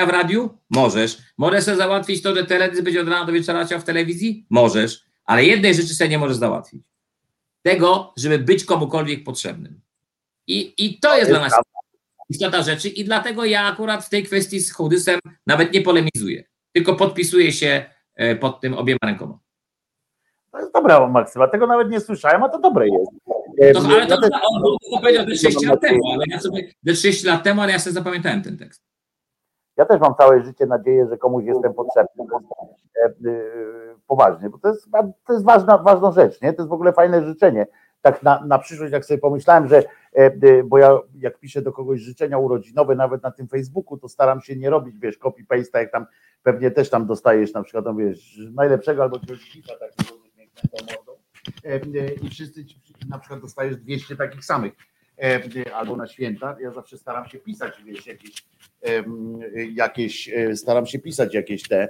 w 0.07 0.09
radiu? 0.09 0.59
Możesz. 0.71 1.19
Możesz 1.39 1.65
sobie 1.65 1.77
załatwić 1.77 2.23
to, 2.23 2.35
że 2.35 2.47
teledysk 2.47 2.83
będzie 2.83 3.01
od 3.01 3.09
rana 3.09 3.25
do 3.25 3.33
wieczora 3.33 3.65
w 3.65 3.85
telewizji? 3.85 4.47
Możesz. 4.51 5.05
Ale 5.25 5.45
jednej 5.45 5.75
rzeczy 5.75 5.95
sobie 5.95 6.11
nie 6.11 6.19
możesz 6.19 6.37
załatwić. 6.37 6.83
Tego, 7.63 8.13
żeby 8.17 8.39
być 8.39 8.65
komukolwiek 8.65 9.25
potrzebnym. 9.25 9.81
I, 10.47 10.75
i 10.79 11.01
to 11.01 11.17
jest 11.17 11.31
dla 11.31 11.41
nas 11.41 11.53
istota 12.29 12.63
rzeczy 12.63 12.89
i 12.89 13.05
dlatego 13.05 13.45
ja 13.45 13.67
akurat 13.67 14.05
w 14.05 14.09
tej 14.09 14.23
kwestii 14.25 14.61
z 14.61 14.73
Hołdysem 14.73 15.21
nawet 15.47 15.73
nie 15.73 15.83
polemizuję, 15.83 16.45
tylko 16.73 16.95
podpisuję 16.95 17.53
się 17.53 17.85
e, 18.15 18.37
pod 18.37 18.61
tym 18.61 18.75
obiema 18.75 18.99
rękoma. 19.05 19.39
To 20.53 20.59
jest 20.59 20.73
dobra 20.73 21.09
maksyma, 21.09 21.49
tego 21.49 21.67
nawet 21.67 21.91
nie 21.91 22.01
słyszałem, 22.01 22.43
a 22.43 22.49
to 22.49 22.59
dobre 22.59 22.89
jest. 22.89 23.11
To, 23.75 23.81
ale 23.81 24.07
to, 24.07 24.15
ja 24.15 24.21
to, 24.21 24.27
on, 24.27 24.63
to 24.63 25.01
powiedział 25.01 25.27
6 25.27 25.67
lat 25.67 25.81
temu, 25.81 26.01
ale 26.13 26.25
ja 26.29 26.41
sobie 26.41 26.69
6 26.95 27.25
lat 27.25 27.43
temu, 27.43 27.61
ale 27.61 27.73
ja 27.73 27.79
sobie 27.79 27.95
zapamiętałem 27.95 28.43
ten 28.43 28.59
tekst. 28.59 28.83
Ja 29.77 29.85
też 29.85 30.01
mam 30.01 30.15
całe 30.15 30.45
życie 30.45 30.67
nadzieję, 30.67 31.07
że 31.11 31.19
komuś 31.19 31.45
jestem 31.45 31.75
potrzebny. 31.75 32.25
E, 34.03 34.15
e, 34.15 34.17
poważnie, 34.17 34.51
bo 34.51 34.59
to 34.59 34.69
jest, 34.69 34.89
to 35.27 35.33
jest 35.33 35.45
ważna, 35.45 35.79
ważna 35.79 36.13
rzecz, 36.13 36.41
nie? 36.43 36.53
To 36.53 36.63
jest 36.63 36.71
w 36.71 36.73
ogóle 36.73 36.93
fajne 36.93 37.27
życzenie. 37.27 37.67
Tak 38.03 38.23
na, 38.23 38.45
na 38.47 38.59
przyszłość, 38.59 38.93
jak 38.93 39.05
sobie 39.05 39.19
pomyślałem, 39.19 39.69
że, 39.69 39.83
e, 40.13 40.63
bo 40.65 40.79
ja 40.79 40.99
jak 41.19 41.39
piszę 41.39 41.63
do 41.63 41.73
kogoś 41.73 42.01
życzenia 42.01 42.39
urodzinowe, 42.39 42.95
nawet 42.95 43.23
na 43.23 43.31
tym 43.31 43.49
Facebooku, 43.49 43.99
to 43.99 44.09
staram 44.09 44.41
się 44.41 44.57
nie 44.57 44.71
robić, 44.71 44.99
wiesz, 44.99 45.19
copy-paste, 45.19 45.79
jak 45.79 45.93
tam 45.93 46.07
pewnie 46.43 46.71
też 46.71 46.91
tam 46.91 47.07
dostajesz 47.07 47.53
na 47.53 47.63
przykład, 47.63 47.97
wiesz, 47.97 48.39
najlepszego 48.55 49.03
albo 49.03 49.19
kifa 49.19 49.73
takiego 49.73 50.23
mordą 50.73 51.13
e, 51.65 52.13
i 52.13 52.31
wszyscy 52.31 52.65
ci, 52.65 52.81
na 53.09 53.19
przykład 53.19 53.41
dostajesz 53.41 53.77
200 53.77 54.17
takich 54.17 54.45
samych 54.45 54.73
e, 55.23 55.75
albo 55.75 55.97
na 55.97 56.07
święta, 56.07 56.57
ja 56.61 56.71
zawsze 56.71 56.99
staram 56.99 57.29
się 57.29 57.39
pisać, 57.39 57.83
wiesz, 57.85 58.07
jakieś, 58.07 58.47
jakieś 59.73 60.31
staram 60.55 60.87
się 60.87 60.99
pisać 60.99 61.35
jakieś 61.35 61.63
te 61.63 61.89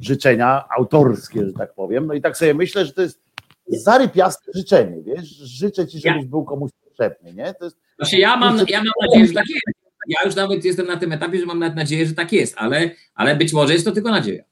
życzenia 0.00 0.64
autorskie, 0.78 1.46
że 1.46 1.52
tak 1.52 1.74
powiem, 1.74 2.06
no 2.06 2.14
i 2.14 2.20
tak 2.20 2.36
sobie 2.36 2.54
myślę, 2.54 2.86
że 2.86 2.92
to 2.92 3.02
jest 3.02 3.20
zarypiaste 3.68 4.52
życzenie, 4.54 5.02
wiesz, 5.02 5.28
życzę 5.28 5.86
ci, 5.86 6.00
żebyś 6.00 6.22
ja. 6.22 6.28
był 6.28 6.44
komuś 6.44 6.70
potrzebny, 6.84 7.34
nie? 7.34 7.54
To 7.54 7.64
jest, 7.64 7.76
znaczy 7.96 8.18
ja 8.18 8.36
mam, 8.36 8.58
ja 8.68 8.78
mam 8.78 8.92
nadzieję, 9.08 9.26
że 9.26 9.32
tak 9.32 9.48
jest. 9.48 9.62
Ja 10.08 10.18
już 10.24 10.34
nawet 10.34 10.64
jestem 10.64 10.86
na 10.86 10.96
tym 10.96 11.12
etapie, 11.12 11.38
że 11.38 11.46
mam 11.46 11.58
nawet 11.58 11.76
nadzieję, 11.76 12.06
że 12.06 12.14
tak 12.14 12.32
jest, 12.32 12.54
ale, 12.58 12.90
ale 13.14 13.36
być 13.36 13.52
może 13.52 13.72
jest 13.72 13.84
to 13.84 13.92
tylko 13.92 14.10
nadzieja. 14.10 14.44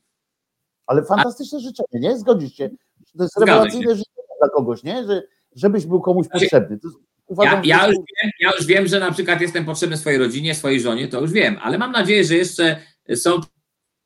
Ale 0.86 1.04
fantastyczne 1.04 1.58
A... 1.58 1.60
życzenie, 1.60 2.08
nie? 2.08 2.18
Zgodzisz 2.18 2.54
się? 2.54 2.70
To 3.18 3.22
jest 3.22 3.40
rewelacyjne 3.40 3.96
życzenie 3.96 4.26
dla 4.40 4.48
kogoś, 4.48 4.82
nie? 4.82 5.04
Że, 5.04 5.22
żebyś 5.56 5.86
był 5.86 6.00
komuś 6.00 6.26
znaczy, 6.26 6.44
potrzebny. 6.44 6.78
Uważam, 7.26 7.64
ja, 7.64 7.76
ja, 7.76 7.86
już 7.86 7.96
wiem, 7.96 8.30
ja 8.40 8.50
już 8.56 8.66
wiem, 8.66 8.86
że 8.86 9.00
na 9.00 9.12
przykład 9.12 9.40
jestem 9.40 9.64
potrzebny 9.64 9.96
swojej 9.96 10.18
rodzinie, 10.18 10.54
swojej 10.54 10.80
żonie, 10.80 11.08
to 11.08 11.20
już 11.20 11.32
wiem, 11.32 11.58
ale 11.62 11.78
mam 11.78 11.92
nadzieję, 11.92 12.24
że 12.24 12.34
jeszcze 12.34 12.76
są, 13.14 13.40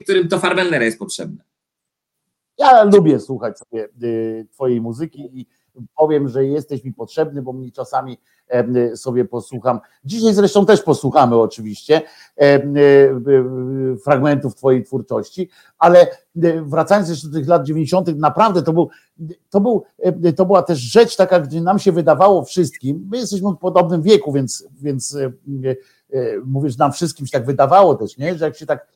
którym 0.05 0.29
to 0.29 0.39
Farbenlera 0.39 0.85
jest 0.85 0.99
potrzebne. 0.99 1.45
Ja 2.59 2.85
lubię 2.85 3.21
słuchać 3.21 3.59
sobie 3.59 3.89
y, 4.03 4.47
Twojej 4.53 4.81
muzyki 4.81 5.41
i 5.41 5.47
powiem, 5.97 6.29
że 6.29 6.45
jesteś 6.45 6.85
mi 6.85 6.93
potrzebny, 6.93 7.43
bo 7.43 7.53
mi 7.53 7.73
czasami 7.73 8.19
sobie 8.95 9.25
posłucham. 9.25 9.81
Dzisiaj 10.05 10.35
zresztą 10.35 10.67
też 10.67 10.83
posłuchamy 10.83 11.37
oczywiście 11.37 12.03
y, 12.03 12.45
y, 12.45 13.97
fragmentów 14.05 14.55
Twojej 14.55 14.85
twórczości, 14.85 15.49
ale 15.79 16.07
wracając 16.63 17.09
jeszcze 17.09 17.29
do 17.29 17.39
tych 17.39 17.49
lat 17.49 17.67
90., 17.67 18.17
naprawdę 18.17 18.63
to, 18.63 18.73
był, 18.73 18.89
to, 19.51 19.61
był, 19.61 19.85
to 20.37 20.47
była 20.47 20.63
też 20.63 20.79
rzecz 20.79 21.17
taka, 21.17 21.41
gdzie 21.41 21.61
nam 21.61 21.79
się 21.79 21.93
wydawało 21.93 22.45
wszystkim, 22.45 23.09
my 23.11 23.17
jesteśmy 23.17 23.51
w 23.51 23.57
podobnym 23.57 24.03
wieku, 24.03 24.33
więc, 24.33 24.69
więc 24.81 25.19
mówisz, 26.45 26.77
nam 26.77 26.93
wszystkim 26.93 27.27
się 27.27 27.33
tak 27.33 27.47
wydawało 27.47 27.95
też, 27.95 28.17
nie? 28.17 28.39
że 28.39 28.45
jak 28.45 28.57
się 28.57 28.67
tak 28.67 28.87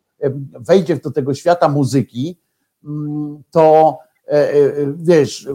wejdzie 0.60 0.96
do 0.96 1.10
tego 1.10 1.34
świata 1.34 1.68
muzyki, 1.68 2.42
Mm, 2.84 3.42
to 3.50 3.98
e, 4.28 4.52
e, 4.52 4.56
wiesz, 4.96 5.48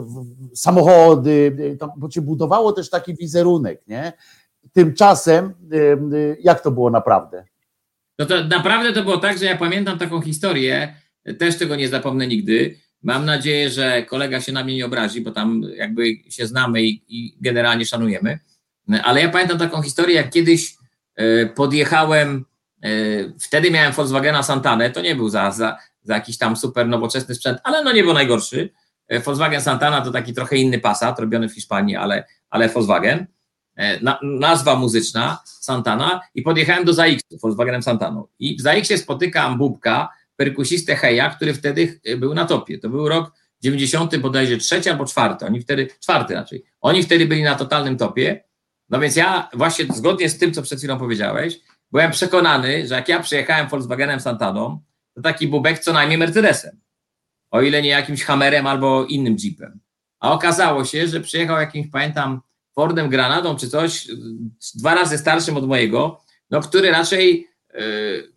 samochody, 0.56 1.58
bo 1.98 2.10
cię 2.10 2.22
budowało 2.22 2.74
też 2.74 2.90
taki 2.90 3.16
wizerunek, 3.16 3.82
nie? 3.88 4.14
Tymczasem, 4.74 5.54
jak 6.40 6.62
to 6.62 6.72
było 6.72 6.90
naprawdę? 6.90 7.46
No 8.20 8.26
to 8.26 8.44
naprawdę 8.44 8.94
to 8.94 9.04
było 9.04 9.18
tak, 9.18 9.38
że 9.38 9.46
ja 9.46 9.58
pamiętam 9.58 10.00
taką 10.00 10.22
historię, 10.22 10.96
też 11.40 11.58
tego 11.58 11.76
nie 11.76 11.90
zapomnę 11.90 12.28
nigdy. 12.28 12.78
Mam 13.04 13.26
nadzieję, 13.26 13.70
że 13.70 14.04
kolega 14.04 14.42
się 14.42 14.52
na 14.52 14.64
mnie 14.64 14.76
nie 14.76 14.86
obrazi, 14.86 15.22
bo 15.22 15.32
tam 15.32 15.62
jakby 15.76 16.06
się 16.30 16.48
znamy 16.48 16.82
i, 16.82 17.04
i 17.08 17.38
generalnie 17.42 17.86
szanujemy. 17.86 18.40
Ale 19.04 19.22
ja 19.22 19.30
pamiętam 19.30 19.58
taką 19.58 19.82
historię, 19.82 20.16
jak 20.16 20.30
kiedyś 20.30 20.78
e, 21.16 21.46
podjechałem, 21.46 22.46
wtedy 23.40 23.72
miałem 23.72 23.94
Volkswagena 23.94 24.44
Santanę, 24.44 24.90
to 24.90 25.02
nie 25.02 25.16
był 25.16 25.30
za, 25.30 25.52
za, 25.52 25.78
za 26.04 26.14
jakiś 26.14 26.38
tam 26.38 26.56
super 26.56 26.88
nowoczesny 26.88 27.36
sprzęt, 27.36 27.60
ale 27.64 27.84
no 27.84 27.92
nie 27.92 28.04
był 28.04 28.14
najgorszy. 28.14 28.70
E, 29.08 29.20
Volkswagen 29.20 29.62
Santana 29.62 30.02
to 30.02 30.12
taki 30.12 30.34
trochę 30.34 30.58
inny 30.58 30.80
Passat, 30.80 31.20
robiony 31.20 31.50
w 31.50 31.54
Hiszpanii, 31.54 31.96
ale, 31.96 32.26
ale 32.50 32.70
Volkswagen. 32.70 33.26
E, 33.76 34.00
na, 34.04 34.20
nazwa 34.24 34.76
muzyczna 34.76 35.44
Santana 35.46 36.22
i 36.36 36.42
podjechałem 36.42 36.86
do 36.86 36.94
ZAX 36.94 37.24
Volkswagenem 37.42 37.84
Santaną. 37.84 38.28
I 38.40 38.58
w 38.58 38.62
ZAX-ie 38.62 38.98
spotykam 38.98 39.58
Bubka, 39.58 40.10
perkusistę 40.36 40.96
Heja, 40.96 41.30
który 41.30 41.54
wtedy 41.54 42.00
e, 42.06 42.18
był 42.18 42.34
na 42.34 42.46
topie. 42.46 42.78
To 42.78 42.90
był 42.90 43.10
rok 43.10 43.32
90 43.64 44.18
bodajże 44.18 44.58
trzeci 44.58 44.90
albo 44.90 45.06
czwarty. 45.06 45.46
Oni 45.46 45.62
wtedy, 45.62 45.88
czwarty 46.00 46.34
raczej. 46.34 46.64
Oni 46.82 47.04
wtedy 47.04 47.26
byli 47.26 47.44
na 47.44 47.56
totalnym 47.56 47.98
topie. 47.98 48.44
No 48.90 49.00
więc 49.00 49.16
ja 49.16 49.50
właśnie 49.54 49.86
zgodnie 49.86 50.30
z 50.30 50.38
tym, 50.38 50.54
co 50.54 50.62
przed 50.62 50.80
chwilą 50.80 51.00
powiedziałeś, 51.00 51.60
byłem 51.92 52.12
przekonany, 52.12 52.88
że 52.88 52.96
jak 52.96 53.10
ja 53.10 53.20
przyjechałem 53.20 53.68
Volkswagenem 53.68 54.20
Santaną, 54.20 54.80
to 55.14 55.22
taki 55.22 55.48
bubek 55.48 55.80
co 55.80 55.94
najmniej 55.94 56.18
Mercedesem. 56.18 56.80
O 57.52 57.62
ile 57.62 57.82
nie 57.82 57.90
jakimś 57.90 58.24
Hammerem 58.24 58.68
albo 58.68 59.06
innym 59.06 59.36
Jeepem. 59.44 59.80
A 60.20 60.34
okazało 60.34 60.86
się, 60.86 61.08
że 61.08 61.22
przyjechał 61.22 61.60
jakimś, 61.60 61.88
pamiętam, 61.88 62.42
Fordem 62.76 63.10
Granadą 63.10 63.56
czy 63.56 63.70
coś, 63.70 64.08
dwa 64.76 64.96
razy 64.96 65.18
starszym 65.18 65.58
od 65.58 65.68
mojego, 65.68 66.22
no 66.50 66.62
który 66.62 66.92
raczej 66.92 67.48
yy, 67.74 68.34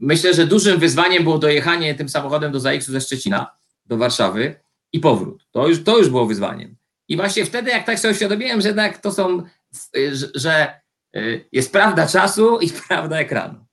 myślę, 0.00 0.34
że 0.34 0.46
dużym 0.46 0.80
wyzwaniem 0.80 1.22
było 1.22 1.38
dojechanie 1.38 1.94
tym 1.94 2.08
samochodem 2.08 2.52
do 2.52 2.60
ZAX-u 2.60 2.92
ze 2.92 3.00
Szczecina 3.00 3.50
do 3.86 3.96
Warszawy, 3.96 4.60
i 4.92 5.00
powrót. 5.00 5.46
To 5.50 5.68
już, 5.68 5.84
to 5.84 5.98
już 5.98 6.08
było 6.08 6.26
wyzwaniem. 6.26 6.76
I 7.08 7.16
właśnie 7.16 7.44
wtedy, 7.44 7.70
jak 7.70 7.86
tak 7.86 7.98
sobie 7.98 8.14
uświadomiłem, 8.14 8.60
że 8.60 8.68
jednak 8.68 8.98
to 8.98 9.12
są, 9.12 9.42
że, 10.12 10.28
że 10.34 10.80
jest 11.52 11.72
prawda 11.72 12.06
czasu 12.06 12.58
i 12.60 12.70
prawda 12.88 13.18
ekranu 13.18 13.66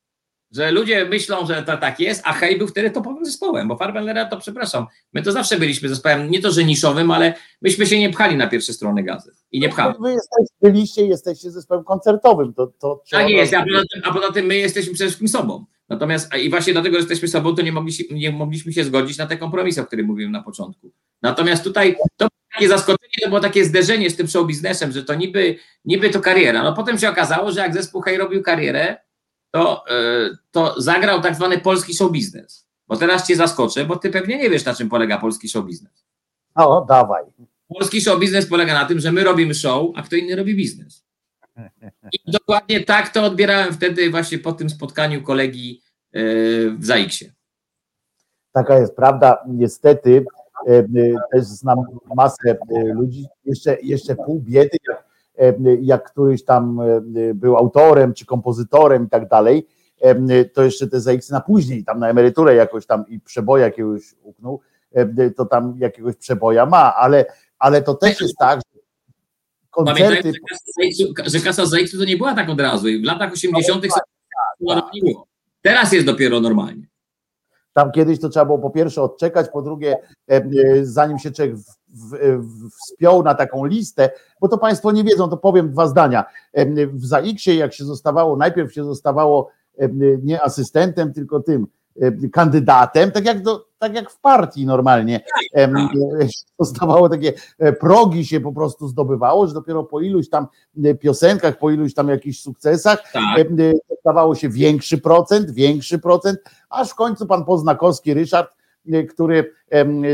że 0.54 0.72
ludzie 0.72 1.06
myślą, 1.06 1.46
że 1.46 1.64
to 1.64 1.78
tak 1.78 2.00
jest, 2.00 2.22
a 2.26 2.34
Hej 2.34 2.58
był 2.58 2.68
wtedy 2.68 2.92
topowym 2.92 3.26
zespołem, 3.26 3.68
bo 3.68 3.78
Farbellera 3.78 4.26
to 4.26 4.38
przepraszam, 4.38 4.88
my 5.14 5.22
to 5.22 5.32
zawsze 5.32 5.60
byliśmy 5.60 5.90
zespołem, 5.90 6.32
nie 6.32 6.42
to, 6.42 6.52
że 6.52 6.64
niszowym, 6.64 7.12
ale 7.12 7.34
myśmy 7.62 7.86
się 7.86 8.00
nie 8.00 8.10
pchali 8.10 8.36
na 8.36 8.48
pierwsze 8.48 8.74
strony 8.74 9.04
gazet 9.04 9.34
i 9.52 9.60
nie 9.60 9.70
pchamy. 9.70 9.96
Wy 10.00 10.12
jesteście, 10.12 10.56
byliście 10.62 11.06
jesteście 11.06 11.52
zespołem 11.52 11.84
koncertowym. 11.84 12.54
To, 12.54 12.68
to 12.80 13.04
tak 13.12 13.30
jest, 13.30 13.54
a 13.54 13.64
poza, 13.64 13.84
tym, 13.94 14.02
a 14.06 14.14
poza 14.14 14.32
tym 14.32 14.46
my 14.46 14.56
jesteśmy 14.56 14.94
przede 14.94 15.08
wszystkim 15.08 15.28
sobą. 15.28 15.66
Natomiast 15.94 16.36
i 16.36 16.50
właśnie 16.50 16.74
dlatego, 16.74 16.96
że 16.96 17.00
jesteśmy 17.00 17.28
sobą, 17.28 17.56
to 17.56 17.62
nie 17.62 17.72
mogliśmy, 17.72 18.16
nie 18.16 18.32
mogliśmy 18.32 18.74
się 18.74 18.84
zgodzić 18.84 19.18
na 19.18 19.28
te 19.28 19.38
kompromisy, 19.38 19.82
o 19.82 19.86
których 19.86 20.06
mówiłem 20.06 20.32
na 20.32 20.44
początku. 20.44 20.92
Natomiast 21.22 21.64
tutaj 21.64 21.96
to 22.18 22.28
takie 22.54 22.68
zaskoczenie, 22.68 23.14
to 23.24 23.28
było 23.30 23.40
takie 23.40 23.66
zderzenie 23.66 24.10
z 24.10 24.16
tym 24.16 24.28
show 24.28 24.48
biznesem, 24.48 24.92
że 24.92 25.04
to 25.04 25.16
niby, 25.16 25.56
niby 25.86 26.10
to 26.10 26.20
kariera. 26.20 26.64
No 26.64 26.74
potem 26.74 26.98
się 26.98 27.10
okazało, 27.10 27.52
że 27.52 27.60
jak 27.60 27.74
zespół 27.74 28.02
Hej 28.02 28.18
robił 28.18 28.44
karierę, 28.44 28.98
to, 29.52 29.84
e, 29.90 30.30
to 30.52 30.82
zagrał 30.82 31.22
tak 31.22 31.36
zwany 31.36 31.58
polski 31.58 31.94
show 31.94 32.12
biznes. 32.12 32.68
Bo 32.88 32.98
teraz 32.98 33.28
cię 33.28 33.36
zaskoczę, 33.36 33.86
bo 33.86 33.96
ty 33.96 34.10
pewnie 34.10 34.38
nie 34.38 34.50
wiesz, 34.50 34.66
na 34.66 34.76
czym 34.76 34.90
polega 34.90 35.18
polski 35.18 35.50
show 35.50 35.66
biznes. 35.66 36.06
O, 36.56 36.86
dawaj. 36.90 37.24
Polski 37.68 38.02
show 38.02 38.20
biznes 38.20 38.46
polega 38.46 38.74
na 38.74 38.86
tym, 38.86 39.00
że 39.00 39.12
my 39.12 39.24
robimy 39.24 39.54
show, 39.54 39.92
a 39.96 40.02
kto 40.02 40.16
inny 40.16 40.36
robi 40.36 40.56
biznes. 40.56 41.04
I 42.12 42.32
dokładnie 42.32 42.84
tak 42.84 43.10
to 43.10 43.24
odbierałem 43.24 43.74
wtedy 43.74 44.10
właśnie 44.10 44.40
po 44.40 44.54
tym 44.54 44.70
spotkaniu 44.70 45.22
kolegi 45.22 45.82
e, 46.12 46.20
w 46.70 46.86
ZAX-ie. 46.86 47.34
Taka 48.52 48.80
jest 48.80 48.96
prawda. 48.96 49.44
Niestety 49.48 50.26
e, 50.68 50.84
też 51.32 51.44
znam 51.44 51.80
masę 52.16 52.58
ludzi, 52.94 53.26
jeszcze, 53.46 53.78
jeszcze 53.82 54.16
pół 54.16 54.42
biedy, 54.42 54.78
jak 55.82 56.02
E, 56.02 56.12
któryś 56.12 56.46
tam 56.46 56.80
e, 56.80 57.34
był 57.34 57.58
autorem 57.58 58.14
czy 58.14 58.26
kompozytorem 58.26 59.06
i 59.06 59.10
tak 59.10 59.28
dalej, 59.28 59.68
e, 60.02 60.46
to 60.46 60.64
jeszcze 60.64 60.88
te 60.88 61.00
ZX 61.00 61.30
na 61.30 61.42
później, 61.42 61.84
tam 61.84 62.00
na 62.00 62.10
emeryturę 62.10 62.56
jakoś 62.56 62.86
tam 62.86 63.08
i 63.08 63.20
przeboja 63.20 63.66
jakiegoś 63.66 64.16
uknął, 64.22 64.60
to 65.38 65.46
tam 65.46 65.76
jakiegoś 65.78 66.16
przeboja 66.16 66.66
ma, 66.66 66.96
ale, 66.96 67.26
ale 67.60 67.82
to 67.82 67.94
też 67.94 68.22
jest 68.22 68.38
tak, 68.40 68.62
koncerty... 69.74 70.32
że 71.26 71.40
kasa 71.40 71.66
ZX 71.66 71.98
to 71.98 72.06
nie 72.06 72.18
była 72.18 72.36
tak 72.36 72.50
od 72.50 72.62
razu 72.62 72.88
i 72.88 73.02
w 73.02 73.06
latach 73.06 73.32
80. 73.32 73.86
No, 74.62 74.76
tak, 74.76 74.84
tak. 74.84 75.02
Teraz 75.62 75.94
jest 75.94 76.06
dopiero 76.06 76.40
normalnie. 76.40 76.88
Tam 77.74 77.92
kiedyś 77.92 78.20
to 78.20 78.30
trzeba 78.30 78.46
było 78.46 78.60
po 78.60 78.70
pierwsze 78.70 79.02
odczekać, 79.02 79.50
po 79.54 79.62
drugie, 79.62 79.98
zanim 80.82 81.20
się 81.20 81.32
człowiek 81.32 81.56
wspiął 82.84 83.24
na 83.24 83.36
taką 83.36 83.66
listę, 83.66 84.10
bo 84.42 84.48
to 84.48 84.58
Państwo 84.58 84.92
nie 84.92 85.04
wiedzą, 85.04 85.30
to 85.30 85.38
powiem 85.38 85.72
dwa 85.72 85.88
zdania. 85.88 86.26
W 86.94 87.06
ZAX-ie, 87.06 87.58
jak 87.58 87.74
się 87.74 87.86
zostawało, 87.86 88.38
najpierw 88.38 88.74
się 88.74 88.84
zostawało 88.84 89.50
nie 90.24 90.42
asystentem, 90.42 91.14
tylko 91.14 91.40
tym 91.40 91.68
kandydatem, 92.32 93.12
tak 93.12 93.26
jak, 93.26 93.42
do, 93.42 93.66
tak 93.84 93.96
jak 93.96 94.12
w 94.12 94.20
partii 94.20 94.66
normalnie. 94.66 95.20
Zostawało 96.60 97.10
takie 97.16 97.34
e, 97.60 97.74
progi 97.74 98.26
się 98.26 98.40
po 98.40 98.52
prostu 98.52 98.88
zdobywało, 98.88 99.48
że 99.48 99.54
dopiero 99.54 99.84
po 99.84 100.02
iluś 100.02 100.30
tam 100.30 100.48
piosenkach, 101.00 101.58
po 101.58 101.72
iluś 101.72 101.94
tam 101.94 102.10
jakichś 102.10 102.40
sukcesach 102.40 103.12
tak. 103.12 103.24
dostawało 103.90 104.36
się 104.36 104.50
większy 104.50 104.98
procent, 104.98 105.52
większy 105.52 106.00
procent, 106.00 106.40
aż 106.70 106.90
w 106.90 106.96
końcu 106.96 107.26
pan 107.26 107.46
Poznakowski 107.46 108.14
Ryszard 108.14 108.56
który 109.10 109.54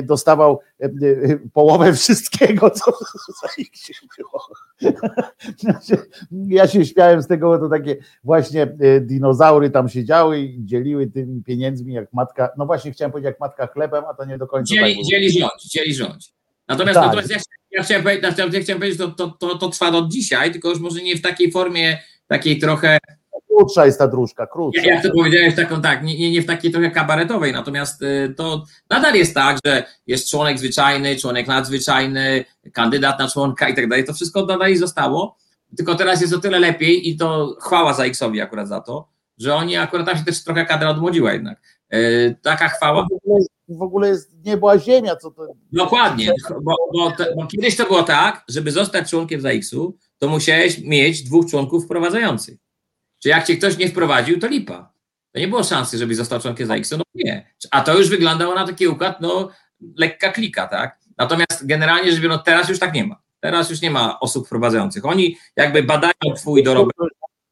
dostawał 0.04 0.60
y, 0.84 1.40
połowę 1.54 1.94
wszystkiego, 2.04 2.70
co 2.70 2.92
się 3.74 3.94
było. 4.18 4.48
Znaczy, 5.58 5.98
ja 6.48 6.68
się 6.68 6.86
śmiałem 6.86 7.22
z 7.22 7.28
tego, 7.28 7.50
bo 7.50 7.60
to 7.60 7.70
takie 7.70 7.98
właśnie 8.24 8.64
y, 8.84 9.02
dinozaury 9.02 9.70
tam 9.70 9.90
siedziały 9.90 10.40
i 10.40 10.66
dzieliły 10.66 11.08
tymi 11.08 11.44
pieniędzmi 11.44 11.94
jak 11.94 12.14
matka, 12.14 12.50
no 12.58 12.66
właśnie 12.66 12.92
chciałem 12.92 13.12
powiedzieć 13.12 13.26
jak 13.26 13.40
matka 13.40 13.68
chlebem, 13.68 14.04
a 14.06 14.14
to 14.14 14.26
nie 14.26 14.38
do 14.38 14.48
końca 14.48 14.74
Dzieli, 14.76 14.96
tak 14.96 15.06
dzieli 15.06 15.40
rządź, 15.40 15.64
dzieli 15.64 15.94
rządź. 15.94 16.34
Natomiast, 16.68 16.96
tak. 16.96 17.06
natomiast 17.06 17.30
ja, 17.30 17.38
ja, 17.72 17.84
chciałem 17.84 18.04
powiedzieć, 18.04 18.24
ja 18.38 18.62
chciałem 18.62 18.80
powiedzieć, 18.80 18.98
to, 18.98 19.08
to, 19.08 19.28
to, 19.28 19.58
to 19.58 19.70
trwa 19.70 19.92
do 19.92 20.08
dzisiaj, 20.08 20.52
tylko 20.52 20.70
już 20.70 20.80
może 20.80 21.02
nie 21.02 21.16
w 21.16 21.22
takiej 21.22 21.52
formie, 21.52 21.98
takiej 22.28 22.60
trochę 22.60 22.98
krótsza 23.50 23.86
jest 23.86 24.00
ta 24.00 24.08
dróżka, 24.08 24.48
krótsza. 24.48 24.82
Jak 24.82 25.04
to 25.04 25.10
powiedziałeś, 25.12 25.56
taką 25.56 25.82
tak, 25.82 26.04
nie, 26.04 26.32
nie 26.32 26.42
w 26.42 26.46
takiej 26.46 26.72
trochę 26.72 26.92
kabaretowej, 26.92 27.54
natomiast 27.54 28.02
y, 28.02 28.34
to 28.38 28.64
nadal 28.90 29.16
jest 29.16 29.34
tak, 29.34 29.58
że 29.66 29.84
jest 30.08 30.30
członek 30.30 30.60
zwyczajny, 30.60 31.16
członek 31.16 31.48
nadzwyczajny, 31.48 32.46
kandydat 32.74 33.20
na 33.20 33.28
członka 33.28 33.70
i 33.70 33.76
tak 33.76 33.90
dalej, 33.90 34.06
to 34.06 34.14
wszystko 34.14 34.46
nadal 34.46 34.76
zostało, 34.76 35.38
tylko 35.78 35.96
teraz 35.96 36.22
jest 36.22 36.34
o 36.34 36.40
tyle 36.40 36.60
lepiej 36.60 37.10
i 37.10 37.18
to 37.18 37.56
chwała 37.62 37.94
za 37.94 38.06
X-owi 38.06 38.42
akurat 38.42 38.68
za 38.68 38.82
to, 38.82 39.08
że 39.38 39.56
oni 39.56 39.78
akurat 39.78 40.08
tam 40.08 40.18
się 40.18 40.24
też 40.24 40.44
trochę 40.44 40.66
kadra 40.66 40.90
odmłodziła 40.90 41.34
jednak. 41.34 41.62
Y, 41.94 42.36
taka 42.42 42.70
chwała. 42.70 43.08
W 43.12 43.14
ogóle, 43.14 43.46
w 43.70 43.82
ogóle 43.82 44.08
jest, 44.08 44.46
nie 44.46 44.58
była 44.58 44.80
ziemia, 44.80 45.16
co 45.16 45.32
to. 45.32 45.48
Dokładnie, 45.72 46.34
bo, 46.50 46.76
bo, 46.94 47.12
bo 47.36 47.48
kiedyś 47.48 47.76
to 47.76 47.86
było 47.86 48.04
tak, 48.04 48.44
żeby 48.50 48.72
zostać 48.72 49.10
członkiem 49.10 49.42
ZAX-u, 49.42 49.98
to 50.18 50.28
musiałeś 50.28 50.80
mieć 50.80 51.24
dwóch 51.24 51.46
członków 51.46 51.86
wprowadzających. 51.86 52.58
Czy 53.20 53.30
jak 53.30 53.48
cię 53.48 53.58
ktoś 53.58 53.78
nie 53.78 53.90
wprowadził, 53.90 54.40
to 54.40 54.48
lipa. 54.48 54.92
To 55.32 55.40
nie 55.40 55.48
było 55.48 55.64
szansy, 55.64 55.98
żebyś 55.98 56.18
został 56.18 56.40
członkiem 56.40 56.68
ZAX, 56.68 56.92
no 56.92 57.04
nie. 57.16 57.48
A 57.72 57.82
to 57.82 57.98
już 57.98 58.10
wyglądało 58.10 58.56
na 58.56 58.68
taki 58.68 58.88
układ, 58.88 59.22
no 59.22 59.50
lekka 59.98 60.32
klika, 60.32 60.68
tak? 60.68 61.00
Natomiast 61.18 61.66
generalnie 61.66 62.12
rzecz 62.12 62.22
biorąc, 62.22 62.44
teraz 62.44 62.70
już 62.70 62.80
tak 62.80 62.94
nie 62.94 63.06
ma. 63.06 63.22
Teraz 63.40 63.70
już 63.70 63.82
nie 63.82 63.92
ma 63.92 64.20
osób 64.20 64.46
wprowadzających. 64.46 65.06
Oni 65.06 65.38
jakby 65.56 65.84
badają 65.84 66.36
twój 66.36 66.64
dorobek. 66.64 66.96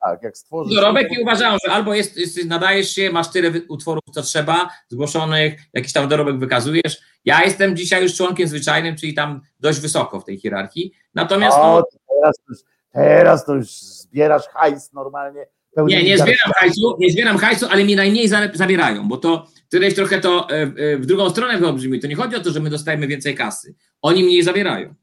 Tak, 0.01 0.23
jak 0.23 0.37
stworzysz. 0.37 0.75
Dorobek 0.75 1.11
i 1.11 1.21
uważają, 1.21 1.57
że 1.65 1.71
albo 1.71 1.93
jest, 1.93 2.17
jest, 2.17 2.45
nadajesz 2.45 2.89
się, 2.89 3.11
masz 3.11 3.31
tyle 3.31 3.51
utworów, 3.69 4.03
co 4.11 4.21
trzeba, 4.21 4.69
zgłoszonych, 4.87 5.61
jakiś 5.73 5.93
tam 5.93 6.07
dorobek 6.07 6.39
wykazujesz. 6.39 7.01
Ja 7.25 7.43
jestem 7.43 7.75
dzisiaj 7.75 8.03
już 8.03 8.15
członkiem 8.15 8.47
zwyczajnym, 8.47 8.95
czyli 8.95 9.13
tam 9.13 9.41
dość 9.59 9.79
wysoko 9.79 10.19
w 10.19 10.25
tej 10.25 10.37
hierarchii. 10.37 10.93
Natomiast. 11.13 11.57
O, 11.57 11.61
no, 11.61 11.83
teraz, 12.15 12.35
już, 12.49 12.57
teraz 12.93 13.45
to 13.45 13.55
już 13.55 13.67
zbierasz 13.81 14.47
hajs 14.47 14.93
normalnie 14.93 15.45
nie, 15.85 16.03
nie 16.03 16.17
zbieram 16.17 16.51
hajsu, 16.55 16.97
nie 16.99 17.11
zbieram 17.11 17.37
hajsu, 17.37 17.65
ale 17.69 17.83
mi 17.83 17.95
najmniej 17.95 18.29
zabierają, 18.53 19.07
bo 19.07 19.17
to 19.17 19.47
któreś 19.67 19.95
trochę 19.95 20.19
to 20.21 20.49
e, 20.49 20.53
e, 20.53 20.97
w 20.97 21.05
drugą 21.05 21.29
stronę 21.29 21.57
wyobrzmi. 21.57 21.99
To 21.99 22.07
nie 22.07 22.15
chodzi 22.15 22.35
o 22.35 22.39
to, 22.39 22.51
że 22.51 22.59
my 22.59 22.69
dostajemy 22.69 23.07
więcej 23.07 23.35
kasy. 23.35 23.75
Oni 24.01 24.23
mniej 24.23 24.43
zabierają. 24.43 24.93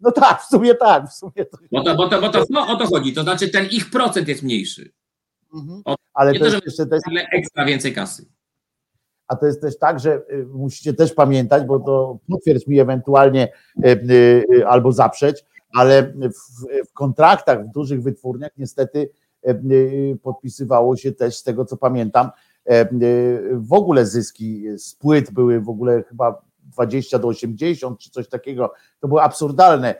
No 0.00 0.12
tak, 0.12 0.42
w 0.42 0.46
sumie 0.46 0.74
tak, 0.74 1.08
w 1.08 1.12
sumie 1.12 1.44
to. 1.44 1.58
Bo 1.72 1.82
to, 1.82 1.94
bo 1.96 2.08
to, 2.08 2.20
bo 2.20 2.28
to 2.28 2.44
no, 2.50 2.68
o 2.68 2.76
to 2.76 2.86
chodzi. 2.86 3.12
To 3.12 3.22
znaczy 3.22 3.48
ten 3.48 3.66
ich 3.66 3.90
procent 3.90 4.28
jest 4.28 4.42
mniejszy. 4.42 4.92
Mhm. 5.54 5.82
O, 5.84 5.96
ale 6.14 6.32
nie 6.32 6.38
to, 6.38 6.50
że 6.50 6.60
jeszcze 6.64 6.86
też... 6.86 7.00
ekstra 7.32 7.64
więcej 7.64 7.94
kasy. 7.94 8.26
A 9.28 9.36
to 9.36 9.46
jest 9.46 9.60
też 9.60 9.78
tak, 9.78 10.00
że 10.00 10.22
y, 10.32 10.46
musicie 10.46 10.94
też 10.94 11.12
pamiętać, 11.12 11.64
bo 11.64 11.80
to 11.80 12.18
potwierdź 12.28 12.66
mi 12.66 12.80
ewentualnie 12.80 13.52
y, 13.84 13.88
y, 14.10 14.66
albo 14.66 14.92
zaprzeć, 14.92 15.44
ale 15.72 16.02
w, 16.12 16.88
w 16.90 16.92
kontraktach 16.92 17.66
w 17.66 17.72
dużych 17.72 18.02
wytwórniach 18.02 18.50
niestety 18.56 19.10
podpisywało 20.22 20.96
się 20.96 21.12
też, 21.12 21.36
z 21.36 21.42
tego 21.42 21.64
co 21.64 21.76
pamiętam, 21.76 22.30
e, 22.64 22.88
w 23.52 23.72
ogóle 23.72 24.06
zyski 24.06 24.64
z 24.78 24.94
płyt 24.94 25.30
były 25.30 25.60
w 25.60 25.68
ogóle 25.68 26.04
chyba 26.08 26.42
20 26.72 27.18
do 27.18 27.28
80 27.28 27.98
czy 27.98 28.10
coś 28.10 28.28
takiego. 28.28 28.72
To 29.00 29.08
było 29.08 29.22
absurdalne. 29.22 29.94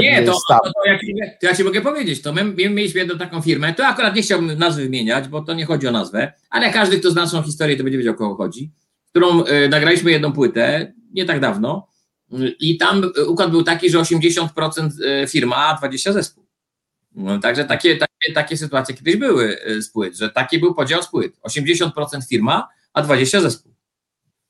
Nie, 0.00 0.22
to, 0.22 0.32
to, 0.32 0.58
to, 0.64 0.70
jak, 0.86 1.00
to 1.40 1.46
ja 1.46 1.54
ci 1.54 1.64
mogę 1.64 1.80
powiedzieć, 1.80 2.22
to 2.22 2.32
my, 2.32 2.44
my 2.44 2.70
mieliśmy 2.70 3.00
jedną 3.00 3.18
taką 3.18 3.42
firmę, 3.42 3.74
to 3.74 3.86
akurat 3.86 4.16
nie 4.16 4.22
chciałbym 4.22 4.58
nazwy 4.58 4.82
wymieniać, 4.82 5.28
bo 5.28 5.42
to 5.42 5.54
nie 5.54 5.66
chodzi 5.66 5.88
o 5.88 5.90
nazwę, 5.90 6.32
ale 6.50 6.72
każdy, 6.72 6.98
kto 6.98 7.10
zna 7.10 7.22
naszą 7.22 7.42
historię, 7.42 7.76
to 7.76 7.84
będzie 7.84 7.98
wiedział, 7.98 8.14
o 8.14 8.16
kogo 8.16 8.34
chodzi, 8.34 8.72
którą 9.10 9.44
y, 9.44 9.68
nagraliśmy 9.68 10.10
jedną 10.10 10.32
płytę, 10.32 10.92
nie 11.12 11.24
tak 11.24 11.40
dawno, 11.40 11.88
y, 12.32 12.54
i 12.60 12.76
tam 12.78 13.02
układ 13.28 13.50
był 13.50 13.62
taki, 13.62 13.90
że 13.90 13.98
80% 13.98 14.90
firma, 15.28 15.56
a 15.56 15.78
20 15.78 16.12
zespół. 16.12 16.41
No, 17.14 17.38
także 17.38 17.64
takie, 17.64 17.96
takie, 17.96 18.32
takie 18.34 18.56
sytuacje 18.56 18.94
kiedyś 18.94 19.16
były 19.16 19.58
z 19.80 19.88
płyt, 19.88 20.16
że 20.16 20.30
taki 20.30 20.58
był 20.58 20.74
podział 20.74 21.02
z 21.02 21.08
płyt. 21.08 21.38
80% 21.40 21.90
firma, 22.28 22.68
a 22.92 23.02
20% 23.02 23.40
zespół. 23.40 23.72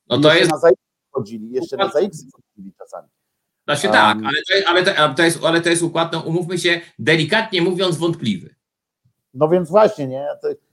No 0.09 0.19
to 0.19 0.35
jest. 0.35 0.51
Na 0.51 0.71
chodzili, 1.11 1.51
jeszcze 1.51 1.77
na 1.77 1.89
ZX 1.89 2.25
chodzili 2.33 2.73
czasami. 2.79 3.09
Znaczy 3.65 3.87
um, 3.87 3.93
tak, 3.93 4.19
ale 4.27 4.63
to, 4.63 4.69
ale, 4.69 4.83
to, 4.83 5.15
to 5.15 5.23
jest, 5.23 5.45
ale 5.45 5.61
to 5.61 5.69
jest 5.69 5.83
układ, 5.83 6.13
no 6.13 6.21
umówmy 6.21 6.59
się, 6.59 6.81
delikatnie 6.99 7.63
mówiąc, 7.63 7.97
wątpliwy. 7.97 8.55
No 9.35 9.49
więc 9.49 9.71
właśnie, 9.71 10.07
nie? 10.07 10.27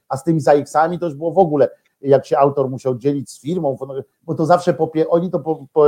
A 0.09 0.17
z 0.17 0.23
tymi 0.23 0.41
ZX-ami 0.41 0.99
to 0.99 1.05
już 1.05 1.15
było 1.15 1.31
w 1.31 1.37
ogóle, 1.37 1.69
jak 2.01 2.25
się 2.25 2.37
autor 2.37 2.69
musiał 2.69 2.97
dzielić 2.97 3.31
z 3.31 3.41
firmą, 3.41 3.77
bo 4.23 4.35
to 4.35 4.45
zawsze 4.45 4.73
popie, 4.73 5.09
oni 5.09 5.31
to 5.31 5.39
po, 5.39 5.67
po, 5.73 5.85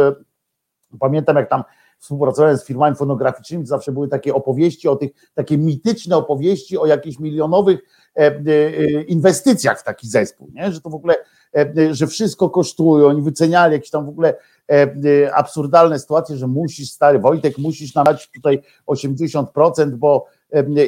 pamiętam 0.99 1.35
jak 1.35 1.49
tam 1.49 1.63
współpracowałem 2.01 2.57
z 2.57 2.65
firmami 2.65 2.95
fonograficznymi, 2.95 3.65
zawsze 3.65 3.91
były 3.91 4.07
takie 4.07 4.33
opowieści 4.33 4.87
o 4.87 4.95
tych, 4.95 5.11
takie 5.33 5.57
mityczne 5.57 6.17
opowieści 6.17 6.77
o 6.77 6.85
jakichś 6.85 7.19
milionowych 7.19 7.79
e, 8.17 8.21
e, 8.21 9.03
inwestycjach 9.03 9.79
w 9.79 9.83
taki 9.83 10.07
zespół, 10.07 10.51
nie? 10.53 10.71
że 10.71 10.81
to 10.81 10.89
w 10.89 10.95
ogóle, 10.95 11.15
e, 11.55 11.93
że 11.93 12.07
wszystko 12.07 12.49
kosztuje, 12.49 13.05
oni 13.05 13.21
wyceniali 13.21 13.73
jakieś 13.73 13.89
tam 13.89 14.05
w 14.05 14.09
ogóle 14.09 14.35
absurdalne 15.33 15.99
sytuacje, 15.99 16.37
że 16.37 16.47
musisz, 16.47 16.91
stary 16.91 17.19
Wojtek, 17.19 17.57
musisz 17.57 17.95
nam 17.95 18.05
dać 18.05 18.29
tutaj 18.31 18.61
80%, 18.87 19.45
bo 19.91 20.25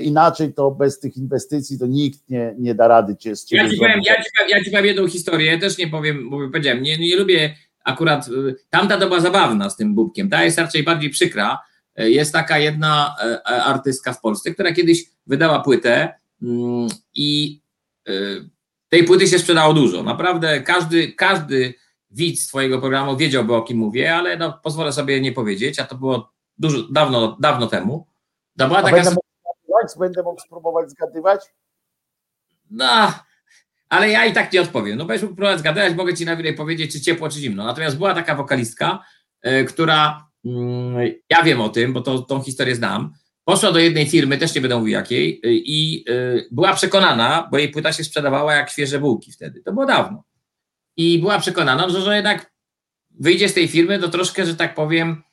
inaczej 0.02 0.54
to 0.54 0.72
bez 0.72 1.00
tych 1.00 1.18
inwestycji 1.18 1.80
to 1.80 1.86
nikt 1.86 2.30
nie, 2.30 2.56
nie 2.58 2.76
da 2.76 2.88
rady 2.88 3.16
cię 3.16 3.36
z 3.36 3.46
ciebie 3.46 3.64
Ja 3.64 3.70
ci, 3.70 3.78
powiem, 3.78 4.00
ja, 4.06 4.16
ci 4.16 4.30
powiem, 4.38 4.50
ja 4.50 4.64
ci 4.64 4.72
powiem 4.72 4.86
jedną 4.86 5.08
historię, 5.08 5.60
też 5.60 5.78
nie 5.78 5.88
powiem, 5.88 6.30
bo 6.30 6.38
powiedziałem, 6.52 6.84
nie, 6.84 6.98
nie 6.98 7.16
lubię 7.16 7.56
akurat, 7.84 8.28
y, 8.28 8.56
tamta 8.70 8.98
to 8.98 9.08
była 9.08 9.20
zabawna 9.20 9.70
z 9.70 9.76
tym 9.76 9.96
Bubkiem, 9.96 10.30
ta 10.30 10.44
jest 10.44 10.58
raczej 10.58 10.84
bardziej 10.84 11.10
przykra. 11.10 11.60
Y, 12.00 12.12
Jest 12.12 12.34
taka 12.34 12.58
jedna 12.58 13.16
e, 13.24 13.44
artystka 13.46 14.14
w 14.14 14.22
Polsce, 14.22 14.52
która 14.52 14.74
kiedyś 14.74 15.06
wydała 15.28 15.60
płytę 15.60 16.14
mm, 16.42 16.88
i 17.14 17.62
y, 18.10 18.50
tej 18.90 19.04
płyty 19.04 19.28
się 19.28 19.40
sprzedało 19.40 19.74
dużo. 19.74 20.04
Naprawdę 20.04 20.62
każdy, 20.62 21.14
każdy 21.14 21.74
widz 22.12 22.48
twojego 22.48 22.80
programu 22.80 23.18
wiedziałby 23.18 23.56
o 23.56 23.62
kim 23.62 23.78
mówię, 23.78 24.16
ale 24.16 24.38
no, 24.38 24.60
pozwolę 24.64 24.94
sobie 24.94 25.22
nie 25.22 25.32
powiedzieć, 25.32 25.80
a 25.80 25.84
to 25.84 25.96
było 25.96 26.32
dużo, 26.58 26.88
dawno, 26.92 27.38
dawno 27.40 27.68
temu. 27.68 28.08
To 28.58 28.68
była 28.68 28.80
A 28.80 28.84
taka 28.84 28.96
będę 28.96 29.10
mógł 29.10 29.28
zgadywać? 29.42 30.00
Będę 30.00 30.24
mógł 30.24 30.42
spróbować 30.42 30.90
zgadywać? 30.90 31.54
No, 32.72 33.14
ale 33.94 34.10
ja 34.10 34.26
i 34.26 34.34
tak 34.34 34.54
nie 34.54 34.62
odpowiem. 34.62 34.98
No 34.98 35.06
będziesz 35.06 35.24
mógł 35.24 35.36
próbować 35.36 35.96
mogę 35.96 36.14
ci 36.14 36.26
najwyżej 36.26 36.54
powiedzieć, 36.54 36.92
czy 36.92 37.02
ciepło, 37.02 37.30
czy 37.30 37.40
zimno. 37.40 37.66
Natomiast 37.66 37.98
była 37.98 38.14
taka 38.14 38.36
wokalistka, 38.36 39.06
y, 39.48 39.66
która, 39.66 40.28
mm, 40.46 41.14
ja 41.30 41.44
wiem 41.44 41.62
o 41.62 41.70
tym, 41.70 41.94
bo 41.94 42.02
to, 42.02 42.20
tą 42.20 42.42
historię 42.42 42.76
znam, 42.76 43.14
poszła 43.46 43.72
do 43.72 43.80
jednej 43.80 44.10
firmy, 44.10 44.38
też 44.38 44.56
nie 44.56 44.62
będę 44.62 44.78
mówił 44.78 44.94
jakiej, 44.94 45.42
y, 45.46 45.54
i 45.54 46.06
y, 46.10 46.48
była 46.52 46.74
przekonana, 46.74 47.48
bo 47.52 47.58
jej 47.58 47.70
płyta 47.70 47.94
się 47.94 48.04
sprzedawała 48.04 48.54
jak 48.54 48.70
świeże 48.70 49.00
bułki 49.00 49.32
wtedy, 49.32 49.62
to 49.62 49.74
było 49.74 49.86
dawno. 49.86 50.24
I 50.98 51.20
była 51.20 51.40
przekonana, 51.40 51.90
że, 51.90 52.02
że 52.02 52.16
jednak 52.16 52.54
wyjdzie 53.20 53.50
z 53.50 53.54
tej 53.54 53.68
firmy, 53.68 54.00
to 54.00 54.08
troszkę, 54.08 54.46
że 54.46 54.56
tak 54.56 54.76
powiem, 54.76 55.24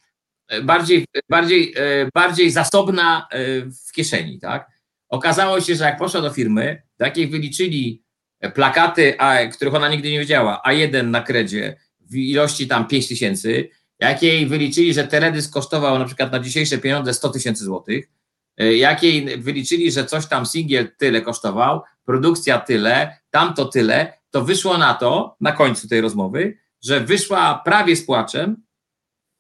bardziej, 0.62 1.06
bardziej, 1.28 1.74
bardziej 2.14 2.50
zasobna 2.50 3.28
w 3.88 3.92
kieszeni, 3.92 4.40
tak? 4.40 4.70
Okazało 5.08 5.60
się, 5.60 5.74
że 5.74 5.84
jak 5.84 5.98
poszła 5.98 6.20
do 6.20 6.30
firmy, 6.30 6.82
do 6.98 7.04
jakiej 7.04 7.28
wyliczyli 7.28 8.02
plakaty, 8.54 9.18
a, 9.18 9.46
których 9.46 9.74
ona 9.74 9.88
nigdy 9.88 10.10
nie 10.10 10.18
wiedziała, 10.18 10.62
A1 10.68 11.04
na 11.04 11.22
kredzie 11.22 11.76
w 12.00 12.16
ilości 12.16 12.68
tam 12.68 12.86
5 12.86 13.08
tysięcy, 13.08 13.68
jak 13.98 14.22
jej 14.22 14.46
wyliczyli, 14.46 14.94
że 14.94 15.06
teledysk 15.06 15.52
kosztował 15.52 15.98
na 15.98 16.04
przykład 16.04 16.32
na 16.32 16.40
dzisiejsze 16.40 16.78
pieniądze 16.78 17.14
100 17.14 17.28
tysięcy 17.28 17.64
złotych, 17.64 18.08
y, 18.62 18.76
jak 18.76 19.02
jej 19.02 19.38
wyliczyli, 19.38 19.92
że 19.92 20.04
coś 20.04 20.26
tam 20.26 20.46
singiel 20.46 20.88
tyle 20.98 21.22
kosztował, 21.22 21.82
produkcja 22.04 22.58
tyle, 22.58 23.18
tamto 23.30 23.64
tyle, 23.64 24.12
to 24.30 24.44
wyszło 24.44 24.78
na 24.78 24.94
to, 24.94 25.36
na 25.40 25.52
końcu 25.52 25.88
tej 25.88 26.00
rozmowy, 26.00 26.58
że 26.82 27.00
wyszła 27.00 27.62
prawie 27.64 27.96
z 27.96 28.06
płaczem, 28.06 28.62